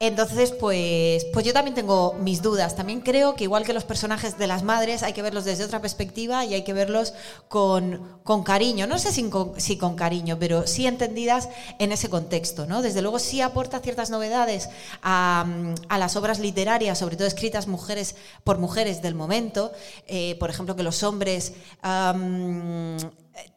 Entonces, 0.00 0.52
pues, 0.52 1.24
pues 1.32 1.44
yo 1.44 1.52
también 1.52 1.74
tengo 1.74 2.14
mis 2.20 2.40
dudas. 2.40 2.76
También 2.76 3.00
creo 3.00 3.34
que 3.34 3.42
igual 3.42 3.64
que 3.64 3.72
los 3.72 3.82
personajes 3.82 4.38
de 4.38 4.46
las 4.46 4.62
madres, 4.62 5.02
hay 5.02 5.12
que 5.12 5.22
verlos 5.22 5.44
desde 5.44 5.64
otra 5.64 5.80
perspectiva 5.80 6.44
y 6.44 6.54
hay 6.54 6.62
que 6.62 6.72
verlos 6.72 7.14
con, 7.48 8.20
con 8.22 8.44
cariño. 8.44 8.86
No 8.86 9.00
sé 9.00 9.10
si 9.10 9.28
con, 9.76 9.96
cariño, 9.96 10.36
pero 10.38 10.68
sí 10.68 10.86
entendidas 10.86 11.48
en 11.80 11.90
ese 11.90 12.08
contexto. 12.08 12.64
¿no? 12.64 12.80
Desde 12.80 13.02
luego 13.02 13.18
sí 13.18 13.40
aporta 13.40 13.80
ciertas 13.80 14.10
novedades 14.10 14.68
a, 15.02 15.44
las 15.90 16.14
obras 16.14 16.38
literarias, 16.38 16.96
sobre 16.98 17.16
todo 17.16 17.26
escritas 17.26 17.66
mujeres 17.66 18.14
por 18.44 18.58
mujeres 18.58 19.02
del 19.02 19.16
momento. 19.16 19.72
Eh, 20.06 20.36
por 20.38 20.48
ejemplo, 20.48 20.76
que 20.76 20.84
los 20.84 21.02
hombres... 21.02 21.54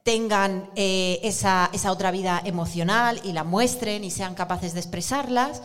tengan 0.04 0.70
eh, 0.76 1.20
esa, 1.24 1.70
esa 1.74 1.92
otra 1.92 2.12
vida 2.12 2.42
emocional 2.44 3.22
y 3.24 3.34
la 3.34 3.44
muestren 3.44 4.04
y 4.04 4.12
sean 4.12 4.36
capaces 4.36 4.74
de 4.74 4.80
expresarlas. 4.80 5.62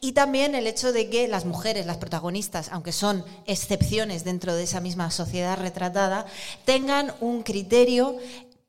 Y 0.00 0.12
también 0.12 0.54
el 0.54 0.66
hecho 0.66 0.92
de 0.92 1.10
que 1.10 1.28
las 1.28 1.44
mujeres, 1.44 1.86
las 1.86 1.96
protagonistas, 1.96 2.68
aunque 2.70 2.92
son 2.92 3.24
excepciones 3.46 4.24
dentro 4.24 4.54
de 4.54 4.62
esa 4.62 4.80
misma 4.80 5.10
sociedad 5.10 5.58
retratada, 5.58 6.26
tengan 6.64 7.12
un 7.20 7.42
criterio 7.42 8.16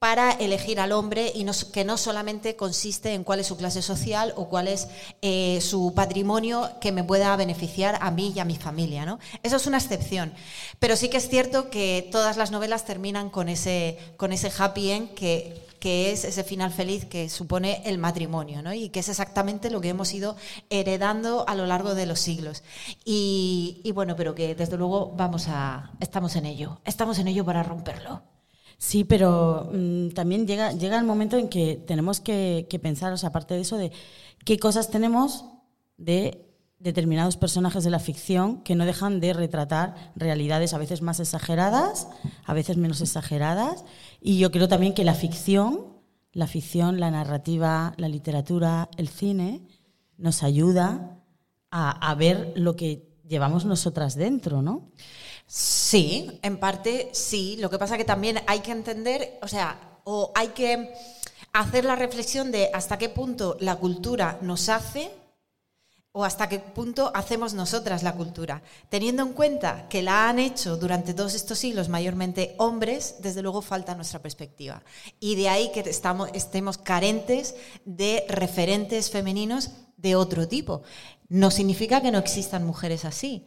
para 0.01 0.31
elegir 0.31 0.79
al 0.79 0.93
hombre 0.93 1.31
y 1.35 1.43
no- 1.43 1.53
que 1.71 1.85
no 1.85 1.95
solamente 1.95 2.55
consiste 2.55 3.13
en 3.13 3.23
cuál 3.23 3.39
es 3.39 3.45
su 3.45 3.55
clase 3.55 3.83
social 3.83 4.33
o 4.35 4.49
cuál 4.49 4.67
es 4.67 4.87
eh, 5.21 5.59
su 5.61 5.93
patrimonio 5.93 6.71
que 6.81 6.91
me 6.91 7.03
pueda 7.03 7.35
beneficiar 7.35 7.99
a 8.01 8.09
mí 8.09 8.33
y 8.35 8.39
a 8.39 8.45
mi 8.45 8.55
familia. 8.55 9.05
¿no? 9.05 9.19
Eso 9.43 9.57
es 9.57 9.67
una 9.67 9.77
excepción. 9.77 10.33
Pero 10.79 10.95
sí 10.95 11.07
que 11.09 11.17
es 11.17 11.29
cierto 11.29 11.69
que 11.69 12.09
todas 12.11 12.35
las 12.35 12.49
novelas 12.49 12.83
terminan 12.83 13.29
con 13.29 13.47
ese, 13.47 13.99
con 14.17 14.33
ese 14.33 14.51
happy 14.57 14.89
end 14.89 15.13
que, 15.13 15.67
que 15.79 16.11
es 16.11 16.25
ese 16.25 16.43
final 16.43 16.71
feliz 16.71 17.05
que 17.05 17.29
supone 17.29 17.83
el 17.85 17.99
matrimonio, 17.99 18.63
¿no? 18.63 18.73
y 18.73 18.89
que 18.89 19.01
es 19.01 19.09
exactamente 19.09 19.69
lo 19.69 19.81
que 19.81 19.89
hemos 19.89 20.11
ido 20.15 20.35
heredando 20.71 21.45
a 21.47 21.53
lo 21.53 21.67
largo 21.67 21.93
de 21.93 22.07
los 22.07 22.19
siglos. 22.19 22.63
Y, 23.05 23.81
y 23.83 23.91
bueno, 23.91 24.15
pero 24.15 24.33
que 24.33 24.55
desde 24.55 24.77
luego 24.77 25.11
vamos 25.15 25.45
a, 25.47 25.91
estamos 25.99 26.35
en 26.35 26.47
ello, 26.47 26.81
estamos 26.85 27.19
en 27.19 27.27
ello 27.27 27.45
para 27.45 27.61
romperlo. 27.61 28.23
Sí, 28.81 29.03
pero 29.03 29.69
mm, 29.71 30.09
también 30.09 30.47
llega, 30.47 30.71
llega 30.71 30.97
el 30.97 31.05
momento 31.05 31.37
en 31.37 31.49
que 31.49 31.75
tenemos 31.75 32.19
que, 32.19 32.65
que 32.67 32.79
pensar, 32.79 33.13
o 33.13 33.17
sea, 33.17 33.29
aparte 33.29 33.53
de 33.53 33.61
eso, 33.61 33.77
de 33.77 33.91
qué 34.43 34.57
cosas 34.57 34.89
tenemos 34.89 35.45
de 35.97 36.49
determinados 36.79 37.37
personajes 37.37 37.83
de 37.83 37.91
la 37.91 37.99
ficción 37.99 38.63
que 38.63 38.73
no 38.73 38.87
dejan 38.87 39.19
de 39.19 39.33
retratar 39.33 39.93
realidades 40.15 40.73
a 40.73 40.79
veces 40.79 41.03
más 41.03 41.19
exageradas, 41.19 42.07
a 42.43 42.55
veces 42.55 42.77
menos 42.77 43.01
exageradas. 43.01 43.85
Y 44.19 44.39
yo 44.39 44.49
creo 44.49 44.67
también 44.67 44.95
que 44.95 45.03
la 45.03 45.13
ficción, 45.13 45.85
la 46.33 46.47
ficción, 46.47 46.99
la 46.99 47.11
narrativa, 47.11 47.93
la 47.97 48.09
literatura, 48.09 48.89
el 48.97 49.09
cine, 49.09 49.61
nos 50.17 50.41
ayuda 50.41 51.19
a, 51.69 52.09
a 52.09 52.15
ver 52.15 52.51
lo 52.55 52.75
que 52.75 53.11
llevamos 53.27 53.63
nosotras 53.63 54.15
dentro, 54.15 54.63
¿no? 54.63 54.89
Sí, 55.53 56.39
en 56.43 56.61
parte 56.61 57.09
sí. 57.11 57.57
Lo 57.59 57.69
que 57.69 57.77
pasa 57.77 57.97
que 57.97 58.05
también 58.05 58.39
hay 58.47 58.61
que 58.61 58.71
entender, 58.71 59.37
o 59.41 59.49
sea, 59.49 59.99
o 60.05 60.31
hay 60.33 60.47
que 60.49 60.93
hacer 61.51 61.83
la 61.83 61.97
reflexión 61.97 62.53
de 62.53 62.69
hasta 62.73 62.97
qué 62.97 63.09
punto 63.09 63.57
la 63.59 63.75
cultura 63.75 64.39
nos 64.41 64.69
hace 64.69 65.11
o 66.13 66.23
hasta 66.23 66.47
qué 66.47 66.59
punto 66.59 67.11
hacemos 67.13 67.53
nosotras 67.53 68.01
la 68.01 68.13
cultura. 68.13 68.63
Teniendo 68.87 69.23
en 69.23 69.33
cuenta 69.33 69.89
que 69.89 70.01
la 70.01 70.29
han 70.29 70.39
hecho 70.39 70.77
durante 70.77 71.13
todos 71.13 71.33
estos 71.33 71.59
siglos 71.59 71.89
mayormente 71.89 72.55
hombres, 72.57 73.15
desde 73.19 73.41
luego 73.41 73.61
falta 73.61 73.93
nuestra 73.93 74.21
perspectiva. 74.21 74.81
Y 75.19 75.35
de 75.35 75.49
ahí 75.49 75.69
que 75.73 75.81
estamos, 75.81 76.29
estemos 76.33 76.77
carentes 76.77 77.55
de 77.83 78.23
referentes 78.29 79.09
femeninos 79.09 79.71
de 79.97 80.15
otro 80.15 80.47
tipo. 80.47 80.83
No 81.27 81.51
significa 81.51 82.01
que 82.01 82.11
no 82.11 82.19
existan 82.19 82.65
mujeres 82.65 83.03
así 83.03 83.45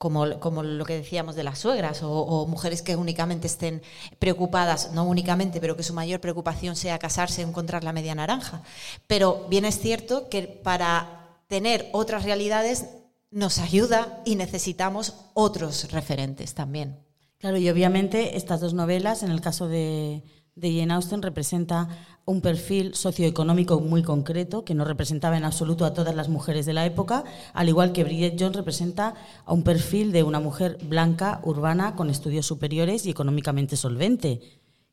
como, 0.00 0.40
como 0.40 0.62
lo 0.62 0.86
que 0.86 0.94
decíamos 0.94 1.34
de 1.34 1.44
las 1.44 1.58
suegras, 1.58 2.00
o, 2.02 2.46
mujeres 2.46 2.80
que 2.80 2.96
únicamente 2.96 3.46
estén 3.46 3.82
preocupadas, 4.18 4.92
no 4.92 5.04
únicamente, 5.04 5.60
pero 5.60 5.76
que 5.76 5.82
su 5.82 5.92
mayor 5.92 6.22
preocupación 6.22 6.74
sea 6.74 6.98
casarse 6.98 7.42
encontrar 7.42 7.84
la 7.84 7.92
media 7.92 8.14
naranja. 8.14 8.62
Pero 9.06 9.46
bien 9.50 9.66
es 9.66 9.78
cierto 9.78 10.30
que 10.30 10.44
para 10.44 11.36
tener 11.48 11.90
otras 11.92 12.24
realidades 12.24 12.86
nos 13.30 13.58
ayuda 13.58 14.22
y 14.24 14.36
necesitamos 14.36 15.16
otros 15.34 15.92
referentes 15.92 16.54
también. 16.54 17.04
Claro, 17.36 17.58
y 17.58 17.68
obviamente 17.68 18.38
estas 18.38 18.62
dos 18.62 18.72
novelas, 18.72 19.22
en 19.22 19.30
el 19.30 19.42
caso 19.42 19.68
de, 19.68 20.24
de 20.54 20.78
Jane 20.80 20.94
Austen, 20.94 21.20
representa 21.20 22.19
un 22.30 22.40
perfil 22.40 22.94
socioeconómico 22.94 23.80
muy 23.80 24.02
concreto 24.02 24.64
que 24.64 24.74
no 24.74 24.84
representaba 24.84 25.36
en 25.36 25.44
absoluto 25.44 25.84
a 25.84 25.94
todas 25.94 26.14
las 26.14 26.28
mujeres 26.28 26.64
de 26.64 26.72
la 26.72 26.86
época, 26.86 27.24
al 27.52 27.68
igual 27.68 27.92
que 27.92 28.04
Bridget 28.04 28.36
Jones 28.38 28.56
representa 28.56 29.14
a 29.44 29.52
un 29.52 29.64
perfil 29.64 30.12
de 30.12 30.22
una 30.22 30.38
mujer 30.38 30.78
blanca, 30.82 31.40
urbana, 31.42 31.96
con 31.96 32.08
estudios 32.08 32.46
superiores 32.46 33.04
y 33.04 33.10
económicamente 33.10 33.76
solvente. 33.76 34.40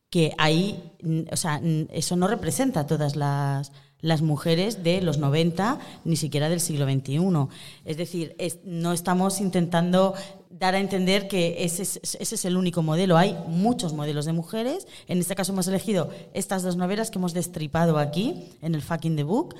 Que 0.09 0.33
ahí, 0.37 0.93
o 1.31 1.35
sea, 1.35 1.61
eso 1.91 2.15
no 2.15 2.27
representa 2.27 2.81
a 2.81 2.87
todas 2.87 3.15
las, 3.15 3.71
las 4.01 4.21
mujeres 4.21 4.83
de 4.83 5.01
los 5.01 5.17
90, 5.17 5.79
ni 6.05 6.15
siquiera 6.17 6.49
del 6.49 6.59
siglo 6.59 6.85
XXI. 6.85 7.47
Es 7.83 7.97
decir, 7.97 8.35
es- 8.37 8.59
no 8.63 8.93
estamos 8.93 9.41
intentando 9.41 10.13
dar 10.49 10.75
a 10.75 10.79
entender 10.79 11.27
que 11.27 11.63
ese 11.65 11.81
es, 11.83 11.99
ese 12.19 12.35
es 12.35 12.45
el 12.45 12.57
único 12.57 12.83
modelo. 12.83 13.17
Hay 13.17 13.35
muchos 13.47 13.93
modelos 13.93 14.25
de 14.25 14.33
mujeres. 14.33 14.87
En 15.07 15.17
este 15.19 15.35
caso 15.35 15.51
hemos 15.51 15.67
elegido 15.67 16.09
estas 16.33 16.63
dos 16.63 16.75
novelas 16.77 17.09
que 17.11 17.17
hemos 17.19 17.33
destripado 17.33 17.97
aquí, 17.97 18.49
en 18.61 18.75
el 18.75 18.81
Fucking 18.81 19.15
the 19.15 19.23
Book, 19.23 19.55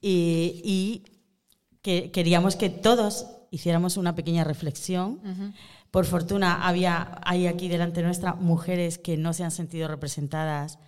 y, 0.00 0.60
y 0.64 1.02
que 1.82 2.10
queríamos 2.10 2.56
que 2.56 2.70
todos 2.70 3.26
hiciéramos 3.50 3.96
una 3.96 4.14
pequeña 4.14 4.44
reflexión. 4.44 5.20
Por 5.90 6.06
fortuna 6.06 6.66
había 6.66 7.18
hay 7.24 7.46
aquí 7.46 7.68
delante 7.68 8.02
nuestra 8.02 8.34
mujeres 8.34 8.98
que 8.98 9.16
no 9.16 9.32
se 9.32 9.44
han 9.44 9.50
sentido 9.50 9.88
representadas 9.88 10.78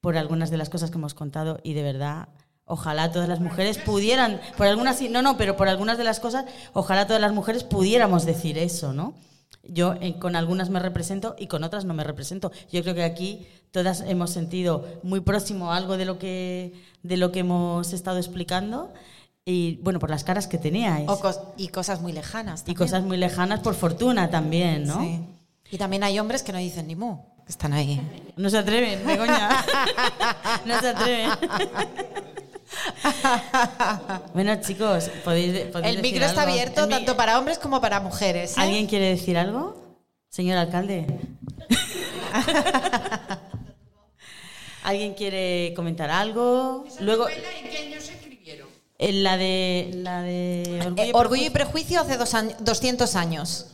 por 0.00 0.16
algunas 0.16 0.50
de 0.50 0.56
las 0.56 0.68
cosas 0.68 0.90
que 0.90 0.98
hemos 0.98 1.14
contado 1.14 1.58
y 1.64 1.72
de 1.74 1.82
verdad 1.82 2.28
ojalá 2.64 3.10
todas 3.12 3.28
las 3.28 3.40
mujeres 3.40 3.78
pudieran 3.78 4.40
por 4.56 4.66
algunas 4.66 4.96
sí, 4.98 5.08
no 5.08 5.20
no 5.22 5.36
pero 5.36 5.56
por 5.56 5.68
algunas 5.68 5.98
de 5.98 6.04
las 6.04 6.20
cosas 6.20 6.44
ojalá 6.72 7.06
todas 7.06 7.20
las 7.20 7.32
mujeres 7.32 7.64
pudiéramos 7.64 8.24
decir 8.24 8.56
eso 8.58 8.92
no 8.92 9.14
yo 9.64 9.94
eh, 10.00 10.18
con 10.18 10.34
algunas 10.36 10.70
me 10.70 10.78
represento 10.80 11.34
y 11.38 11.46
con 11.48 11.64
otras 11.64 11.84
no 11.84 11.94
me 11.94 12.04
represento 12.04 12.50
yo 12.70 12.82
creo 12.82 12.94
que 12.94 13.02
aquí 13.04 13.46
todas 13.72 14.00
hemos 14.02 14.30
sentido 14.30 14.86
muy 15.02 15.20
próximo 15.20 15.72
algo 15.72 15.96
de 15.96 16.04
lo 16.04 16.18
que 16.18 16.72
de 17.02 17.16
lo 17.16 17.32
que 17.32 17.40
hemos 17.40 17.92
estado 17.92 18.18
explicando 18.18 18.92
y 19.44 19.76
bueno 19.82 19.98
por 19.98 20.08
las 20.10 20.22
caras 20.24 20.46
que 20.46 20.56
teníais 20.58 21.08
O 21.08 21.20
cos- 21.20 21.40
y 21.56 21.68
cosas 21.68 22.00
muy 22.00 22.12
lejanas. 22.12 22.60
y 22.60 22.64
también. 22.64 22.78
cosas 22.78 23.02
muy 23.02 23.16
lejanas 23.16 23.60
por 23.60 23.74
fortuna 23.74 24.30
también 24.30 24.84
no 24.86 25.00
Sí. 25.00 25.20
Y 25.70 25.78
también 25.78 26.04
hay 26.04 26.18
hombres 26.18 26.42
que 26.42 26.52
no 26.52 26.58
dicen 26.58 26.86
ni 26.86 26.94
mu, 26.96 27.16
que 27.46 27.50
están 27.52 27.72
ahí. 27.72 28.00
no 28.36 28.48
se 28.50 28.58
atreven 28.58 29.04
Begoña 29.06 29.48
no 30.66 30.80
se 30.80 30.88
atreven 30.88 31.30
Bueno, 34.34 34.60
chicos, 34.60 35.10
podéis, 35.24 35.66
podéis 35.66 35.90
El 35.90 35.96
decir 35.96 36.12
micro 36.12 36.26
está 36.26 36.42
algo? 36.42 36.52
abierto 36.52 36.80
El 36.82 36.86
mi- 36.88 36.94
tanto 36.94 37.16
para 37.16 37.38
hombres 37.38 37.58
como 37.58 37.80
para 37.80 38.00
mujeres. 38.00 38.52
¿eh? 38.56 38.60
¿Alguien 38.60 38.86
quiere 38.86 39.08
decir 39.10 39.36
algo? 39.38 39.96
Señor 40.28 40.58
alcalde. 40.58 41.06
¿Alguien 44.84 45.14
quiere 45.14 45.72
comentar 45.76 46.10
algo? 46.10 46.84
Luego. 47.00 47.28
¿En 47.28 47.70
qué 47.70 47.78
año 47.78 48.00
se 48.00 48.14
escribieron? 48.14 48.68
La 48.98 49.36
de. 49.36 49.90
La 49.94 50.22
de 50.22 50.80
Orgullo, 50.84 51.02
Eh, 51.02 51.06
y 51.08 51.12
Orgullo 51.14 51.46
y 51.46 51.50
Prejuicio. 51.50 52.00
Hace 52.00 52.16
dos 52.16 52.34
años, 52.34 52.54
200 52.60 53.14
años. 53.14 53.66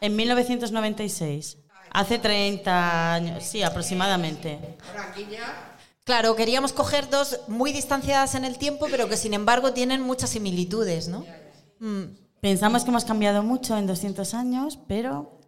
En 0.00 0.14
1996. 0.16 1.58
Hace 1.90 2.18
30 2.18 3.14
años, 3.14 3.44
sí, 3.44 3.62
aproximadamente. 3.62 4.58
Claro, 6.04 6.36
queríamos 6.36 6.72
coger 6.74 7.08
dos 7.08 7.40
muy 7.48 7.72
distanciadas 7.72 8.34
en 8.34 8.44
el 8.44 8.58
tiempo, 8.58 8.86
pero 8.90 9.08
que 9.08 9.16
sin 9.16 9.32
embargo 9.32 9.72
tienen 9.72 10.02
muchas 10.02 10.30
similitudes, 10.30 11.08
¿no? 11.08 11.24
Mm. 11.80 12.14
Pensamos 12.40 12.84
que 12.84 12.90
hemos 12.90 13.06
cambiado 13.06 13.42
mucho 13.42 13.76
en 13.78 13.86
200 13.86 14.34
años, 14.34 14.78
pero 14.86 15.40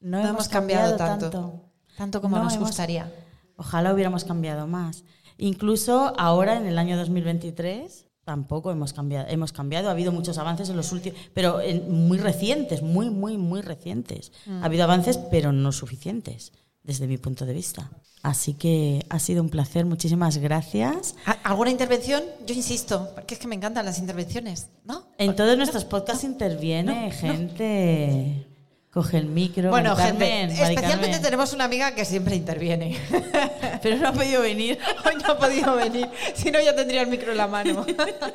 no, 0.00 0.22
No 0.22 0.28
hemos 0.28 0.48
cambiado 0.48 0.96
tanto. 0.96 1.62
Tanto 1.96 2.20
como 2.20 2.38
nos 2.38 2.54
hemos- 2.54 2.68
gustaría. 2.68 3.10
Ojalá 3.56 3.94
hubiéramos 3.94 4.24
cambiado 4.24 4.66
más. 4.66 5.04
Incluso 5.38 6.12
ahora, 6.18 6.56
en 6.58 6.66
el 6.66 6.78
año 6.78 6.96
2023, 6.98 8.06
tampoco 8.24 8.70
hemos 8.70 8.92
cambiado. 8.92 9.28
Hemos 9.30 9.52
cambiado, 9.52 9.88
ha 9.88 9.92
habido 9.92 10.12
muchos 10.12 10.36
avances 10.36 10.68
en 10.68 10.76
los 10.76 10.92
últimos, 10.92 11.18
pero 11.32 11.60
en- 11.62 11.90
muy 11.90 12.18
recientes, 12.18 12.82
muy, 12.82 13.08
muy, 13.08 13.38
muy 13.38 13.62
recientes. 13.62 14.30
Mm. 14.44 14.62
Ha 14.62 14.66
habido 14.66 14.84
avances, 14.84 15.16
pero 15.30 15.52
no 15.52 15.72
suficientes, 15.72 16.52
desde 16.82 17.06
mi 17.06 17.18
punto 17.18 17.46
de 17.46 17.52
vista. 17.54 17.90
Así 18.22 18.54
que 18.54 19.04
ha 19.08 19.18
sido 19.18 19.42
un 19.42 19.48
placer, 19.50 19.84
muchísimas 19.84 20.38
gracias. 20.38 21.16
¿A- 21.26 21.32
¿Alguna 21.42 21.70
intervención? 21.70 22.22
Yo 22.46 22.54
insisto, 22.54 23.10
porque 23.16 23.34
es 23.34 23.40
que 23.40 23.48
me 23.48 23.56
encantan 23.56 23.84
las 23.84 23.98
intervenciones, 23.98 24.68
¿no? 24.84 25.08
En 25.18 25.34
todos 25.34 25.56
nuestros 25.56 25.84
podcasts 25.84 26.22
interviene 26.22 27.10
gente. 27.10 28.46
Coge 28.92 29.16
el 29.16 29.26
micro. 29.26 29.70
Bueno, 29.70 29.96
gente, 29.96 30.28
Carmen, 30.28 30.48
Mari 30.50 30.60
especialmente 30.74 31.00
Carmen. 31.06 31.22
tenemos 31.22 31.52
una 31.54 31.64
amiga 31.64 31.94
que 31.94 32.04
siempre 32.04 32.36
interviene. 32.36 32.98
Pero 33.82 33.96
no 33.96 34.08
ha 34.08 34.12
podido 34.12 34.42
venir. 34.42 34.78
Hoy 35.06 35.14
no 35.26 35.32
ha 35.32 35.38
podido 35.38 35.74
venir, 35.76 36.08
si 36.34 36.50
no 36.50 36.60
ya 36.60 36.76
tendría 36.76 37.00
el 37.00 37.06
micro 37.08 37.32
en 37.32 37.38
la 37.38 37.46
mano. 37.48 37.86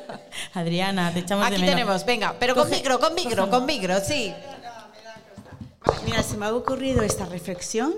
Adriana, 0.54 1.12
te 1.14 1.20
echamos 1.20 1.46
Aquí 1.46 1.54
de 1.54 1.60
menos. 1.60 1.74
tenemos, 1.74 2.04
venga, 2.04 2.34
pero 2.40 2.54
con 2.56 2.66
Coge- 2.68 2.76
micro, 2.76 2.98
con 2.98 3.14
micro, 3.14 3.48
con 3.48 3.66
micro, 3.66 4.00
sí. 4.00 4.34
Mira, 6.04 6.22
se 6.22 6.36
me 6.36 6.46
ha 6.46 6.54
ocurrido 6.54 7.02
esta 7.02 7.24
reflexión 7.26 7.94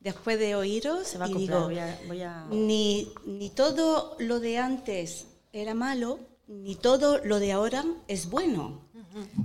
después 0.00 0.38
de 0.38 0.54
oíros 0.54 1.06
Se 1.08 1.18
va 1.18 1.24
a 1.24 1.28
y 1.28 1.32
acoplar, 1.32 1.48
digo, 1.58 1.64
voy 1.66 1.78
a- 1.78 2.00
voy 2.06 2.22
a- 2.22 2.46
ni, 2.50 3.12
ni 3.26 3.50
todo 3.50 4.16
lo 4.18 4.40
de 4.40 4.58
antes 4.58 5.26
era 5.52 5.74
malo, 5.74 6.18
ni 6.46 6.74
todo 6.76 7.18
lo 7.24 7.38
de 7.38 7.52
ahora 7.52 7.84
es 8.06 8.30
bueno. 8.30 8.88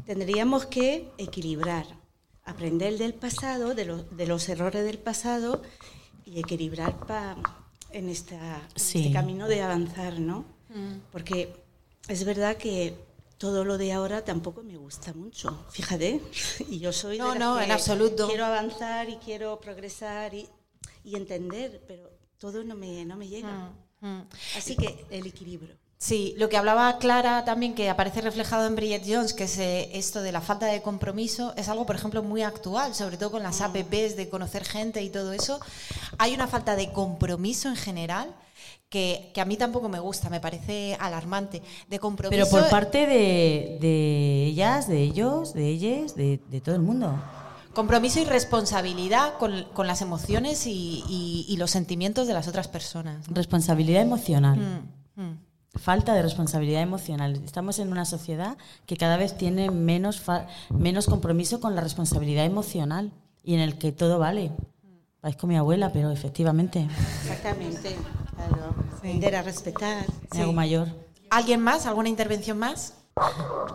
Tendríamos 0.06 0.66
que 0.66 1.10
equilibrar, 1.18 1.86
aprender 2.44 2.98
del 2.98 3.14
pasado, 3.14 3.74
de, 3.76 3.86
lo- 3.86 4.04
de 4.04 4.28
los 4.28 4.48
errores 4.50 4.84
del 4.86 5.00
pasado 5.00 5.62
y 6.26 6.40
equilibrar 6.40 6.98
pa- 7.06 7.36
en, 7.92 8.10
esta, 8.10 8.62
Sí. 8.76 9.00
este 9.00 9.14
camino 9.14 9.48
de 9.48 9.62
avanzar, 9.62 10.20
¿no? 10.20 10.46
Porque 11.12 11.54
es 12.08 12.24
verdad 12.26 12.58
que 12.58 12.96
todo 13.44 13.66
lo 13.66 13.78
de 13.78 13.92
ahora 13.92 14.24
tampoco 14.24 14.64
me 14.64 14.78
gusta 14.78 15.12
mucho, 15.12 15.66
fíjate. 15.70 16.22
Y 16.70 16.80
yo 16.80 16.94
soy 16.94 17.18
de 17.18 17.24
No, 17.24 17.36
las 17.36 17.40
no, 17.40 17.58
que 17.58 17.64
en 17.66 17.72
absoluto. 17.74 18.28
Quiero 18.30 18.46
avanzar 18.46 19.10
y 19.10 19.18
quiero 19.18 19.60
progresar 19.60 20.34
y, 20.34 20.48
y 21.04 21.18
entender, 21.18 21.84
pero 21.86 22.10
todo 22.38 22.64
no 22.64 22.74
me, 22.74 23.04
no 23.04 23.18
me 23.18 23.28
llega. 23.28 23.74
Mm, 24.00 24.22
Así 24.58 24.78
que 24.78 25.06
el 25.10 25.28
equilibrio. 25.28 25.76
Sí, 25.98 26.34
lo 26.38 26.48
que 26.48 26.56
hablaba 26.56 26.98
Clara 27.00 27.44
también, 27.44 27.76
que 27.76 27.90
aparece 27.90 28.22
reflejado 28.22 28.66
en 28.66 28.78
Bridget 28.78 29.04
Jones, 29.06 29.34
que 29.34 29.44
es 29.44 29.58
eh, 29.58 29.90
esto 29.92 30.22
de 30.22 30.32
la 30.32 30.40
falta 30.40 30.68
de 30.68 30.82
compromiso, 30.82 31.54
es 31.58 31.68
algo, 31.68 31.86
por 31.86 31.98
ejemplo, 31.98 32.24
muy 32.24 32.44
actual, 32.44 32.96
sobre 32.96 33.18
todo 33.18 33.32
con 33.32 33.44
las 33.44 33.60
apps 33.60 34.16
de 34.16 34.30
conocer 34.30 34.64
gente 34.64 35.02
y 35.04 35.10
todo 35.10 35.34
eso. 35.34 35.60
Hay 36.18 36.34
una 36.34 36.48
falta 36.48 36.78
de 36.78 36.94
compromiso 36.94 37.68
en 37.68 37.76
general 37.76 38.34
que, 38.94 39.32
que 39.34 39.42
a 39.42 39.46
mí 39.46 39.58
tampoco 39.58 39.90
me 39.90 40.00
gusta, 40.00 40.30
me 40.30 40.40
parece 40.40 40.96
alarmante. 41.00 41.64
De 41.90 41.98
compromiso. 41.98 42.30
Pero 42.40 42.48
por 42.48 42.70
parte 42.70 43.08
de, 43.08 43.80
de 43.82 44.46
ellas, 44.46 44.88
de 44.88 45.02
ellos, 45.02 45.56
de 45.56 45.68
ellas, 45.68 46.16
de, 46.16 46.40
de 46.52 46.62
todo 46.62 46.76
el 46.76 46.82
mundo. 46.84 47.20
Compromiso 47.74 48.20
y 48.20 48.26
responsabilidad 48.26 49.40
con, 49.40 49.64
con 49.74 49.88
las 49.88 50.04
emociones 50.04 50.68
y, 50.68 51.04
y- 51.10 51.46
y 51.50 51.58
los 51.58 51.72
sentimientos 51.72 52.28
de 52.28 52.34
las 52.36 52.48
otras 52.48 52.68
personas. 52.68 53.28
¿no? 53.28 53.34
Responsabilidad 53.36 54.04
emocional. 54.04 54.60
Mm, 55.16 55.22
mm. 55.24 55.38
Falta 55.80 56.14
de 56.14 56.22
responsabilidad 56.22 56.84
emocional. 56.84 57.42
Estamos 57.44 57.80
en 57.80 57.92
una 57.92 58.06
sociedad 58.06 58.58
que 58.86 58.96
cada 58.96 59.18
vez 59.18 59.36
tiene 59.36 59.72
menos, 59.72 60.22
menos 60.70 61.08
compromiso 61.08 61.60
con 61.60 61.74
la 61.74 61.82
responsabilidad 61.82 62.46
emocional 62.46 63.12
y 63.44 63.56
en 63.56 63.60
el 63.60 63.80
que 63.80 63.92
todo 63.92 64.20
vale. 64.20 64.52
Parezco 65.24 65.48
mi 65.48 65.56
abuela, 65.56 65.90
pero 65.94 66.12
efectivamente 66.12 66.86
Exactamente. 67.22 67.96
Claro. 68.36 68.76
Aprender 68.98 69.36
a 69.38 69.42
respetar. 69.42 70.06
me 70.34 70.42
hago 70.42 70.52
mayor. 70.52 70.90
¿Alguien 71.30 71.62
más? 71.62 71.86
¿Alguna 71.86 72.10
intervención 72.10 72.60
más? 72.60 72.96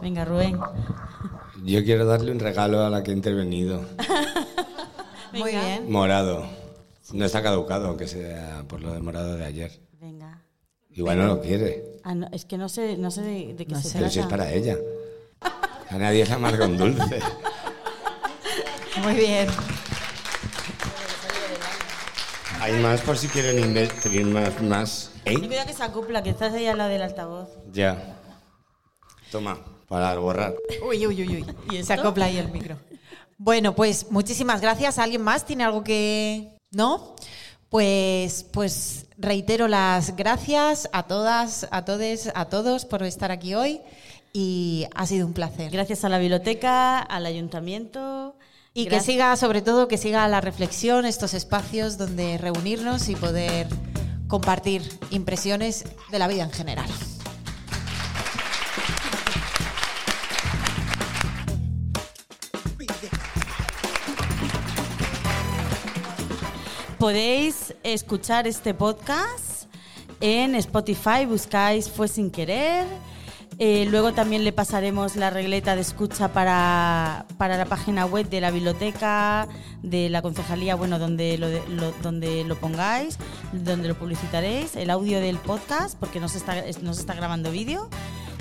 Venga, 0.03 0.27
Rubén. 0.27 0.59
Yo 1.65 1.83
quiero 1.85 2.05
darle 2.05 2.33
un 2.33 2.39
regalo 2.39 2.85
a 2.85 2.91
la 2.91 3.03
que 3.03 3.13
ha 3.13 3.15
intervenido. 3.15 3.81
Muy 5.33 5.53
bien. 5.53 5.91
Morado. 5.91 6.45
No 7.15 7.25
está 7.25 7.43
caducado, 7.43 7.89
aunque 7.89 8.07
sea 8.09 8.63
por 8.69 8.83
lo 8.83 8.93
de 8.93 9.01
morado 9.01 9.35
de 9.39 9.47
ayer. 9.47 9.81
Venga. 9.99 10.43
Igual 10.91 11.17
no 11.17 11.27
lo 11.29 11.41
quiere, 11.41 11.97
Ah, 12.05 12.15
no, 12.15 12.29
es 12.31 12.45
que 12.45 12.59
no 12.59 12.69
sé, 12.69 12.99
no 12.99 13.11
sé 13.11 13.23
de, 13.23 13.55
de 13.55 13.65
qué 13.67 13.75
se 13.77 13.97
pero 13.97 14.11
si 14.11 14.19
es 14.19 14.27
trata. 14.29 14.29
para 14.29 14.53
ella. 14.53 14.77
A 15.89 15.97
nadie 15.97 16.27
le 16.27 16.33
amarga 16.35 16.67
un 16.67 16.77
dulce. 16.77 17.21
Muy 19.03 19.15
bien. 19.15 19.49
Hay 22.69 22.83
más 22.83 23.01
por 23.01 23.17
si 23.17 23.29
quieren 23.29 23.59
invertir 23.59 24.27
más. 24.27 24.61
más. 24.61 25.11
¿Eh? 25.25 25.39
cuidado 25.39 25.67
que 25.67 25.73
se 25.73 25.83
acopla, 25.83 26.23
que 26.23 26.29
estás 26.29 26.53
ahí 26.53 26.67
al 26.67 26.77
lado 26.77 26.91
del 26.91 27.01
altavoz. 27.01 27.49
Ya. 27.73 28.21
Toma, 29.33 29.59
para 29.89 30.15
borrar. 30.19 30.55
Uy, 30.87 31.07
uy, 31.07 31.23
uy, 31.23 31.47
uy. 31.71 31.83
Se 31.83 31.95
acopla 31.95 32.27
ahí 32.27 32.37
el 32.37 32.51
micro. 32.51 32.77
Bueno, 33.39 33.75
pues 33.75 34.11
muchísimas 34.11 34.61
gracias. 34.61 34.99
¿Alguien 34.99 35.23
más 35.23 35.47
tiene 35.47 35.65
algo 35.65 35.83
que.? 35.83 36.59
¿No? 36.71 37.17
Pues, 37.71 38.45
pues 38.53 39.07
reitero 39.17 39.67
las 39.67 40.15
gracias 40.15 40.91
a 40.93 41.05
todas, 41.05 41.67
a 41.71 41.87
todos, 41.87 42.29
a 42.35 42.45
todos 42.51 42.85
por 42.85 43.03
estar 43.03 43.31
aquí 43.33 43.55
hoy 43.55 43.81
y 44.35 44.87
ha 44.95 45.07
sido 45.07 45.27
un 45.27 45.33
placer. 45.33 45.71
Gracias 45.71 46.05
a 46.05 46.11
la 46.11 46.19
biblioteca, 46.19 46.99
al 46.99 47.25
ayuntamiento. 47.25 48.38
Y 48.75 48.87
que 48.87 49.01
siga, 49.01 49.37
sobre 49.37 49.63
todo, 49.63 49.89
que 49.89 49.99
siga 49.99 50.29
la 50.29 50.41
reflexión, 50.41 51.05
estos 51.05 51.35
espacios 51.35 51.99
donde 51.99 52.39
reunirnos 52.39 53.09
y 53.09 53.17
poder 53.17 53.67
compartir 54.29 54.83
impresiones 55.11 55.85
de 56.11 56.19
la 56.19 56.29
vida 56.29 56.45
en 56.45 56.53
general. 56.53 56.89
Podéis 66.99 67.75
escuchar 67.85 68.49
este 68.49 68.75
podcast 68.75 69.73
en 70.21 70.57
Spotify, 70.57 71.27
buscáis 71.27 71.89
Fue 71.89 72.09
sin 72.09 72.31
querer. 72.31 72.87
Eh, 73.61 73.87
luego 73.91 74.13
también 74.13 74.45
le 74.45 74.53
pasaremos 74.53 75.17
la 75.17 75.31
regleta 75.31 75.75
de 75.75 75.81
escucha 75.81 76.29
para, 76.33 77.27
para 77.39 77.57
la 77.57 77.65
página 77.65 78.07
web 78.07 78.29
de 78.29 78.41
la 78.41 78.53
biblioteca, 78.53 79.49
de 79.83 80.09
la 80.09 80.23
concejalía, 80.23 80.77
bueno, 80.77 81.01
donde 81.01 81.39
lo, 81.39 81.49
lo- 81.75 81.93
donde 82.03 82.45
lo 82.45 82.55
pongáis, 82.57 83.19
donde 83.53 83.89
lo 83.89 83.97
publicitaréis, 83.99 84.77
el 84.77 84.91
audio 84.91 85.19
del 85.21 85.39
podcast, 85.39 85.99
porque 85.99 86.21
no 86.21 86.29
se 86.29 86.39
está, 86.39 86.57
es- 86.61 86.83
no 86.85 86.95
se 86.95 87.01
está 87.01 87.15
grabando 87.15 87.51
vídeo, 87.51 87.89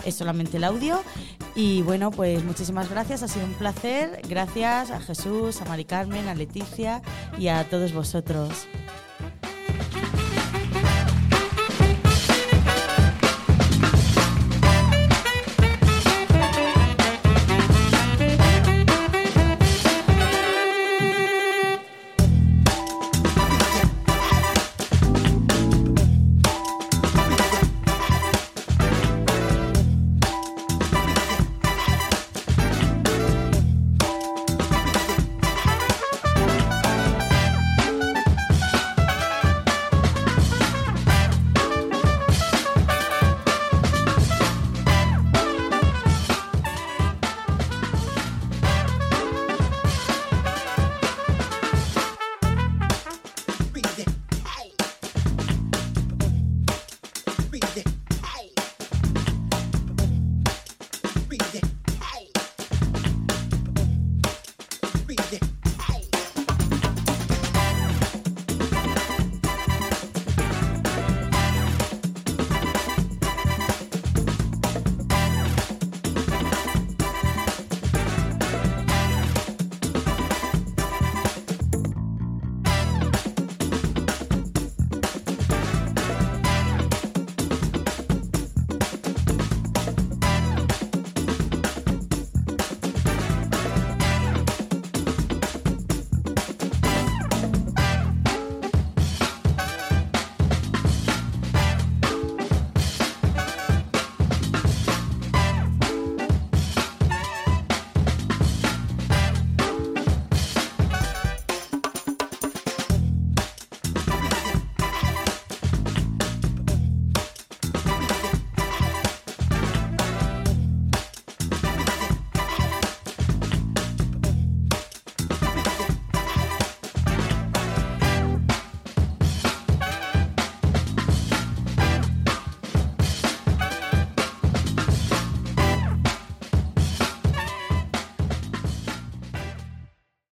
es 0.06 0.14
solamente 0.14 0.58
el 0.58 0.64
audio. 0.64 1.02
Y 1.56 1.82
bueno, 1.82 2.12
pues 2.12 2.44
muchísimas 2.44 2.88
gracias, 2.88 3.24
ha 3.24 3.28
sido 3.28 3.48
un 3.48 3.54
placer. 3.54 4.22
Gracias 4.30 4.92
a 4.92 5.00
Jesús, 5.00 5.60
a 5.62 5.66
Mari 5.66 5.86
Carmen, 5.86 6.28
a 6.28 6.36
Leticia 6.36 7.02
y 7.40 7.48
a 7.48 7.68
todos 7.68 7.92
vosotros. 7.92 8.68